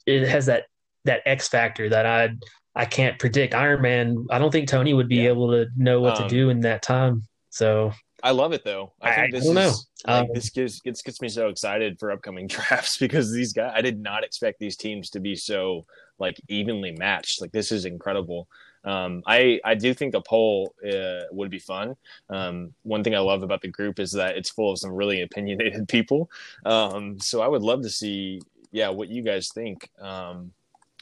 it 0.06 0.28
has 0.28 0.48
that 0.48 0.66
that 1.06 1.22
X 1.26 1.48
factor 1.48 1.90
that 1.90 2.06
I 2.06 2.30
I 2.76 2.86
can't 2.86 3.18
predict. 3.20 3.54
Iron 3.56 3.82
Man, 3.82 4.26
I 4.30 4.40
don't 4.40 4.52
think 4.52 4.68
Tony 4.70 4.94
would 4.94 5.10
be 5.10 5.18
Yeah. 5.18 5.30
able 5.30 5.52
to 5.52 5.68
know 5.76 6.00
what 6.02 6.18
Um, 6.20 6.24
to 6.24 6.30
do 6.30 6.50
in 6.50 6.62
that 6.62 6.82
time. 6.82 7.24
So 7.50 7.92
I 8.22 8.32
love 8.32 8.52
it 8.54 8.64
though. 8.64 8.94
I 9.02 9.10
I- 9.10 9.16
think 9.16 9.28
I 9.28 9.32
this 9.38 9.46
don't 9.46 9.56
know. 9.56 9.74
like, 10.08 10.22
Um, 10.24 10.28
this 10.34 10.50
gives 10.50 10.80
gets 10.82 11.02
gets 11.02 11.22
me 11.22 11.30
so 11.30 11.48
excited 11.50 11.98
for 12.00 12.12
upcoming 12.12 12.48
drafts 12.48 12.98
because 12.98 13.32
these 13.32 13.54
guys 13.54 13.72
I 13.76 13.82
did 13.82 14.00
not 14.00 14.24
expect 14.24 14.60
these 14.60 14.76
teams 14.78 15.10
to 15.12 15.20
be 15.20 15.36
so 15.36 15.86
like 16.20 16.40
evenly 16.48 16.92
matched. 16.92 17.42
Like 17.42 17.52
this 17.52 17.72
is 17.72 17.86
incredible. 17.86 18.48
Um, 18.86 19.24
I 19.26 19.60
I 19.66 19.76
do 19.76 19.94
think 19.94 20.14
a 20.14 20.22
poll 20.22 20.74
uh, 20.88 21.22
would 21.32 21.50
be 21.50 21.60
fun. 21.60 21.96
Um, 22.30 22.74
one 22.84 23.04
thing 23.04 23.16
I 23.16 23.20
love 23.20 23.42
about 23.44 23.62
the 23.62 23.68
group 23.68 24.00
is 24.00 24.12
that 24.14 24.38
it's 24.38 24.50
full 24.52 24.72
of 24.72 24.80
some 24.80 24.92
really 24.92 25.22
opinionated 25.22 25.88
people. 25.90 26.30
Um, 26.66 27.20
so 27.20 27.42
I 27.42 27.48
would 27.48 27.62
love 27.62 27.82
to 27.82 27.90
see, 27.90 28.42
yeah, 28.72 28.90
what 28.90 29.10
you 29.10 29.22
guys 29.22 29.50
think. 29.54 29.90
Um, 30.00 30.54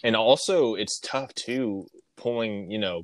and 0.04 0.16
also, 0.16 0.76
it's 0.76 1.00
tough 1.00 1.34
too 1.34 1.88
pulling, 2.16 2.72
you 2.72 2.80
know, 2.80 3.04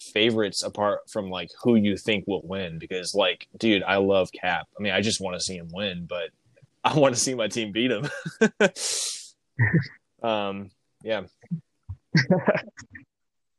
favorites 0.00 0.62
apart 0.62 1.00
from 1.10 1.28
like 1.28 1.48
who 1.62 1.74
you 1.74 1.96
think 1.96 2.24
will 2.26 2.42
win 2.44 2.78
because, 2.78 3.14
like, 3.14 3.48
dude, 3.56 3.82
I 3.82 3.96
love 3.96 4.30
Cap. 4.32 4.66
I 4.78 4.82
mean, 4.82 4.92
I 4.92 5.00
just 5.00 5.20
want 5.20 5.34
to 5.36 5.40
see 5.40 5.56
him 5.56 5.68
win, 5.72 6.06
but 6.08 6.30
I 6.84 6.96
want 6.98 7.14
to 7.14 7.20
see 7.20 7.34
my 7.34 7.48
team 7.48 7.72
beat 7.72 7.90
him. 7.90 8.08
um, 10.22 10.70
yeah. 11.02 11.22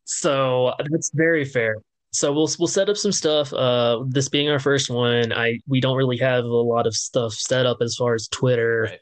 So 0.10 0.74
that's 0.90 1.12
very 1.14 1.46
fair. 1.46 1.76
So 2.12 2.34
we'll 2.34 2.50
we'll 2.58 2.68
set 2.68 2.90
up 2.90 2.98
some 2.98 3.12
stuff. 3.12 3.54
Uh, 3.54 4.04
this 4.08 4.28
being 4.28 4.50
our 4.50 4.58
first 4.58 4.90
one, 4.90 5.32
I 5.32 5.60
we 5.68 5.80
don't 5.80 5.96
really 5.96 6.18
have 6.18 6.46
a 6.46 6.48
lot 6.48 6.88
of 6.88 6.96
stuff 6.96 7.34
set 7.34 7.68
up 7.68 7.78
as 7.82 7.96
far 7.96 8.16
as 8.16 8.28
Twitter, 8.28 8.88
Right. 8.90 9.00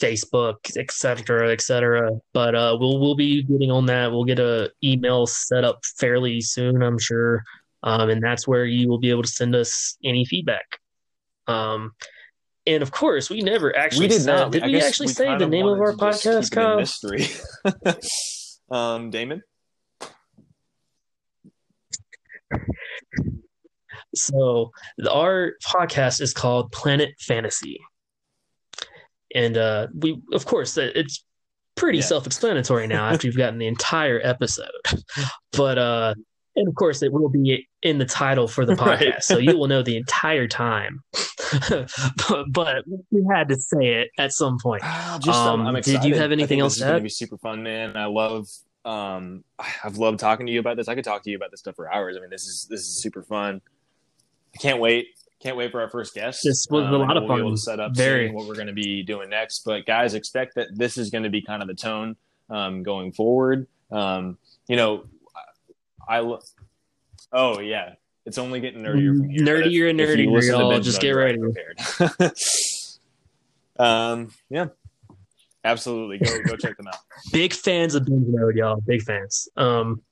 Facebook, 0.00 0.56
et 0.76 0.90
cetera, 0.90 1.52
et 1.52 1.60
cetera. 1.60 2.10
But 2.32 2.54
uh, 2.54 2.76
we'll 2.78 3.00
we'll 3.00 3.14
be 3.16 3.42
getting 3.42 3.70
on 3.70 3.86
that. 3.86 4.10
We'll 4.10 4.24
get 4.24 4.38
a 4.38 4.70
email 4.82 5.26
set 5.26 5.64
up 5.64 5.80
fairly 5.84 6.40
soon, 6.40 6.82
I'm 6.82 6.98
sure. 6.98 7.42
Um, 7.82 8.10
and 8.10 8.22
that's 8.22 8.46
where 8.46 8.64
you 8.64 8.88
will 8.88 8.98
be 8.98 9.10
able 9.10 9.22
to 9.22 9.28
send 9.28 9.54
us 9.54 9.96
any 10.04 10.24
feedback. 10.24 10.80
Um, 11.46 11.92
and 12.66 12.82
of 12.82 12.90
course, 12.90 13.30
we 13.30 13.40
never 13.40 13.74
actually 13.76 14.06
we 14.06 14.08
did 14.08 14.22
said, 14.22 14.36
not. 14.36 14.52
Did 14.52 14.64
I 14.64 14.66
we 14.66 14.80
actually 14.80 15.06
we 15.06 15.12
say 15.12 15.36
the 15.38 15.46
name 15.46 15.66
of 15.66 15.80
our 15.80 15.94
podcast, 15.94 16.50
Kyle? 16.50 16.76
Mystery. 16.76 17.26
um, 18.70 19.10
Damon. 19.10 19.42
So 24.14 24.72
our 25.08 25.52
podcast 25.64 26.20
is 26.20 26.32
called 26.32 26.72
Planet 26.72 27.10
Fantasy, 27.20 27.78
and 29.34 29.56
uh, 29.56 29.86
we, 29.94 30.20
of 30.32 30.44
course, 30.46 30.76
it's 30.76 31.24
pretty 31.76 31.98
Yeah. 31.98 32.04
self-explanatory 32.04 32.86
now 32.86 33.08
after 33.08 33.26
you've 33.26 33.36
gotten 33.36 33.58
the 33.58 33.66
entire 33.66 34.20
episode. 34.22 34.70
But 35.52 35.78
uh, 35.78 36.14
and 36.56 36.68
of 36.68 36.74
course, 36.74 37.02
it 37.02 37.12
will 37.12 37.28
be 37.28 37.68
in 37.82 37.98
the 37.98 38.04
title 38.04 38.48
for 38.48 38.64
the 38.66 38.74
podcast, 38.84 39.00
Right. 39.00 39.22
so 39.22 39.38
you 39.38 39.56
will 39.56 39.68
know 39.68 39.82
the 39.82 39.96
entire 39.96 40.46
time. 40.48 41.02
but, 41.68 42.44
but 42.50 42.84
we 43.10 43.24
had 43.32 43.48
to 43.48 43.56
say 43.56 44.02
it 44.02 44.10
at 44.18 44.32
some 44.32 44.58
point. 44.58 44.82
Just, 45.20 45.28
um, 45.28 45.60
Um, 45.62 45.76
I'm 45.76 45.82
did 45.82 46.04
you 46.04 46.14
have 46.16 46.32
anything 46.32 46.60
else 46.60 46.78
to 46.78 46.86
add? 46.86 46.96
to 46.96 47.00
be 47.02 47.08
super 47.08 47.38
fun, 47.38 47.62
man. 47.62 47.96
I 47.96 48.06
love. 48.06 48.46
Um, 48.84 49.44
I've 49.84 49.98
loved 49.98 50.18
talking 50.18 50.46
to 50.46 50.52
you 50.52 50.60
about 50.60 50.76
this. 50.76 50.88
I 50.88 50.94
could 50.94 51.04
talk 51.04 51.22
to 51.24 51.30
you 51.30 51.36
about 51.36 51.50
this 51.50 51.60
stuff 51.60 51.76
for 51.76 51.92
hours. 51.92 52.16
I 52.16 52.20
mean, 52.20 52.30
this 52.30 52.46
is 52.46 52.66
this 52.70 52.80
is 52.80 53.00
super 53.02 53.22
fun. 53.22 53.60
I 54.54 54.58
can't 54.58 54.80
wait. 54.80 55.08
Can't 55.40 55.56
wait 55.56 55.70
for 55.70 55.80
our 55.80 55.88
first 55.88 56.14
guest. 56.14 56.40
This 56.42 56.66
was 56.68 56.84
a 56.84 56.86
Um, 56.88 57.00
lot 57.00 57.10
and 57.16 57.18
of 57.18 57.24
we'll 57.24 57.36
Be 57.36 57.40
able 57.42 57.50
fun. 57.50 57.54
to 57.56 57.60
set 57.62 57.80
up 57.80 57.94
Very. 57.94 58.30
what 58.30 58.46
we're 58.46 58.54
going 58.56 58.66
to 58.66 58.72
be 58.72 59.02
doing 59.04 59.30
next. 59.30 59.62
But 59.64 59.86
guys, 59.86 60.14
expect 60.14 60.56
that 60.56 60.68
this 60.74 60.98
is 60.98 61.10
going 61.10 61.22
to 61.24 61.30
be 61.30 61.42
kind 61.42 61.62
of 61.62 61.68
the 61.68 61.74
tone 61.74 62.16
um, 62.50 62.82
going 62.82 63.12
forward. 63.12 63.66
Um, 63.90 64.36
you 64.68 64.76
know, 64.76 65.04
I. 66.08 66.18
I 66.20 66.38
oh 67.32 67.60
yeah, 67.60 67.94
it's 68.26 68.38
only 68.38 68.60
getting 68.60 68.82
nerdier 68.82 69.16
from 69.16 69.28
here. 69.28 69.42
Nerdier 69.44 69.90
and 69.90 70.00
nerdier, 70.00 70.48
y'all. 70.48 70.80
Just 70.80 71.00
get 71.00 71.10
ready. 71.12 71.38
prepared. 71.38 71.78
um, 73.78 74.30
yeah, 74.50 74.66
absolutely. 75.64 76.18
Go 76.18 76.42
go 76.44 76.56
check 76.56 76.76
them 76.76 76.88
out. 76.88 76.96
Big 77.32 77.52
fans 77.52 77.94
of 77.94 78.04
Binge 78.06 78.26
Mode, 78.28 78.56
y'all. 78.56 78.80
Big 78.80 79.02
fans. 79.02 79.48
Um, 79.56 80.02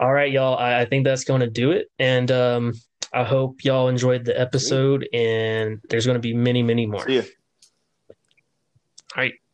all 0.00 0.12
right, 0.12 0.30
y'all. 0.32 0.56
I, 0.58 0.80
I 0.80 0.84
think 0.86 1.04
that's 1.04 1.24
going 1.24 1.40
to 1.40 1.50
do 1.50 1.70
it. 1.70 1.88
And 1.98 2.30
um, 2.30 2.72
I 3.12 3.24
hope 3.24 3.64
y'all 3.64 3.88
enjoyed 3.88 4.24
the 4.24 4.38
episode. 4.38 5.08
And 5.12 5.80
there's 5.88 6.06
going 6.06 6.16
to 6.16 6.20
be 6.20 6.34
many, 6.34 6.62
many 6.62 6.86
more. 6.86 7.06
See 7.06 7.16
ya. 7.16 7.22
All 9.16 9.22
right. 9.22 9.32
Bye. 9.32 9.46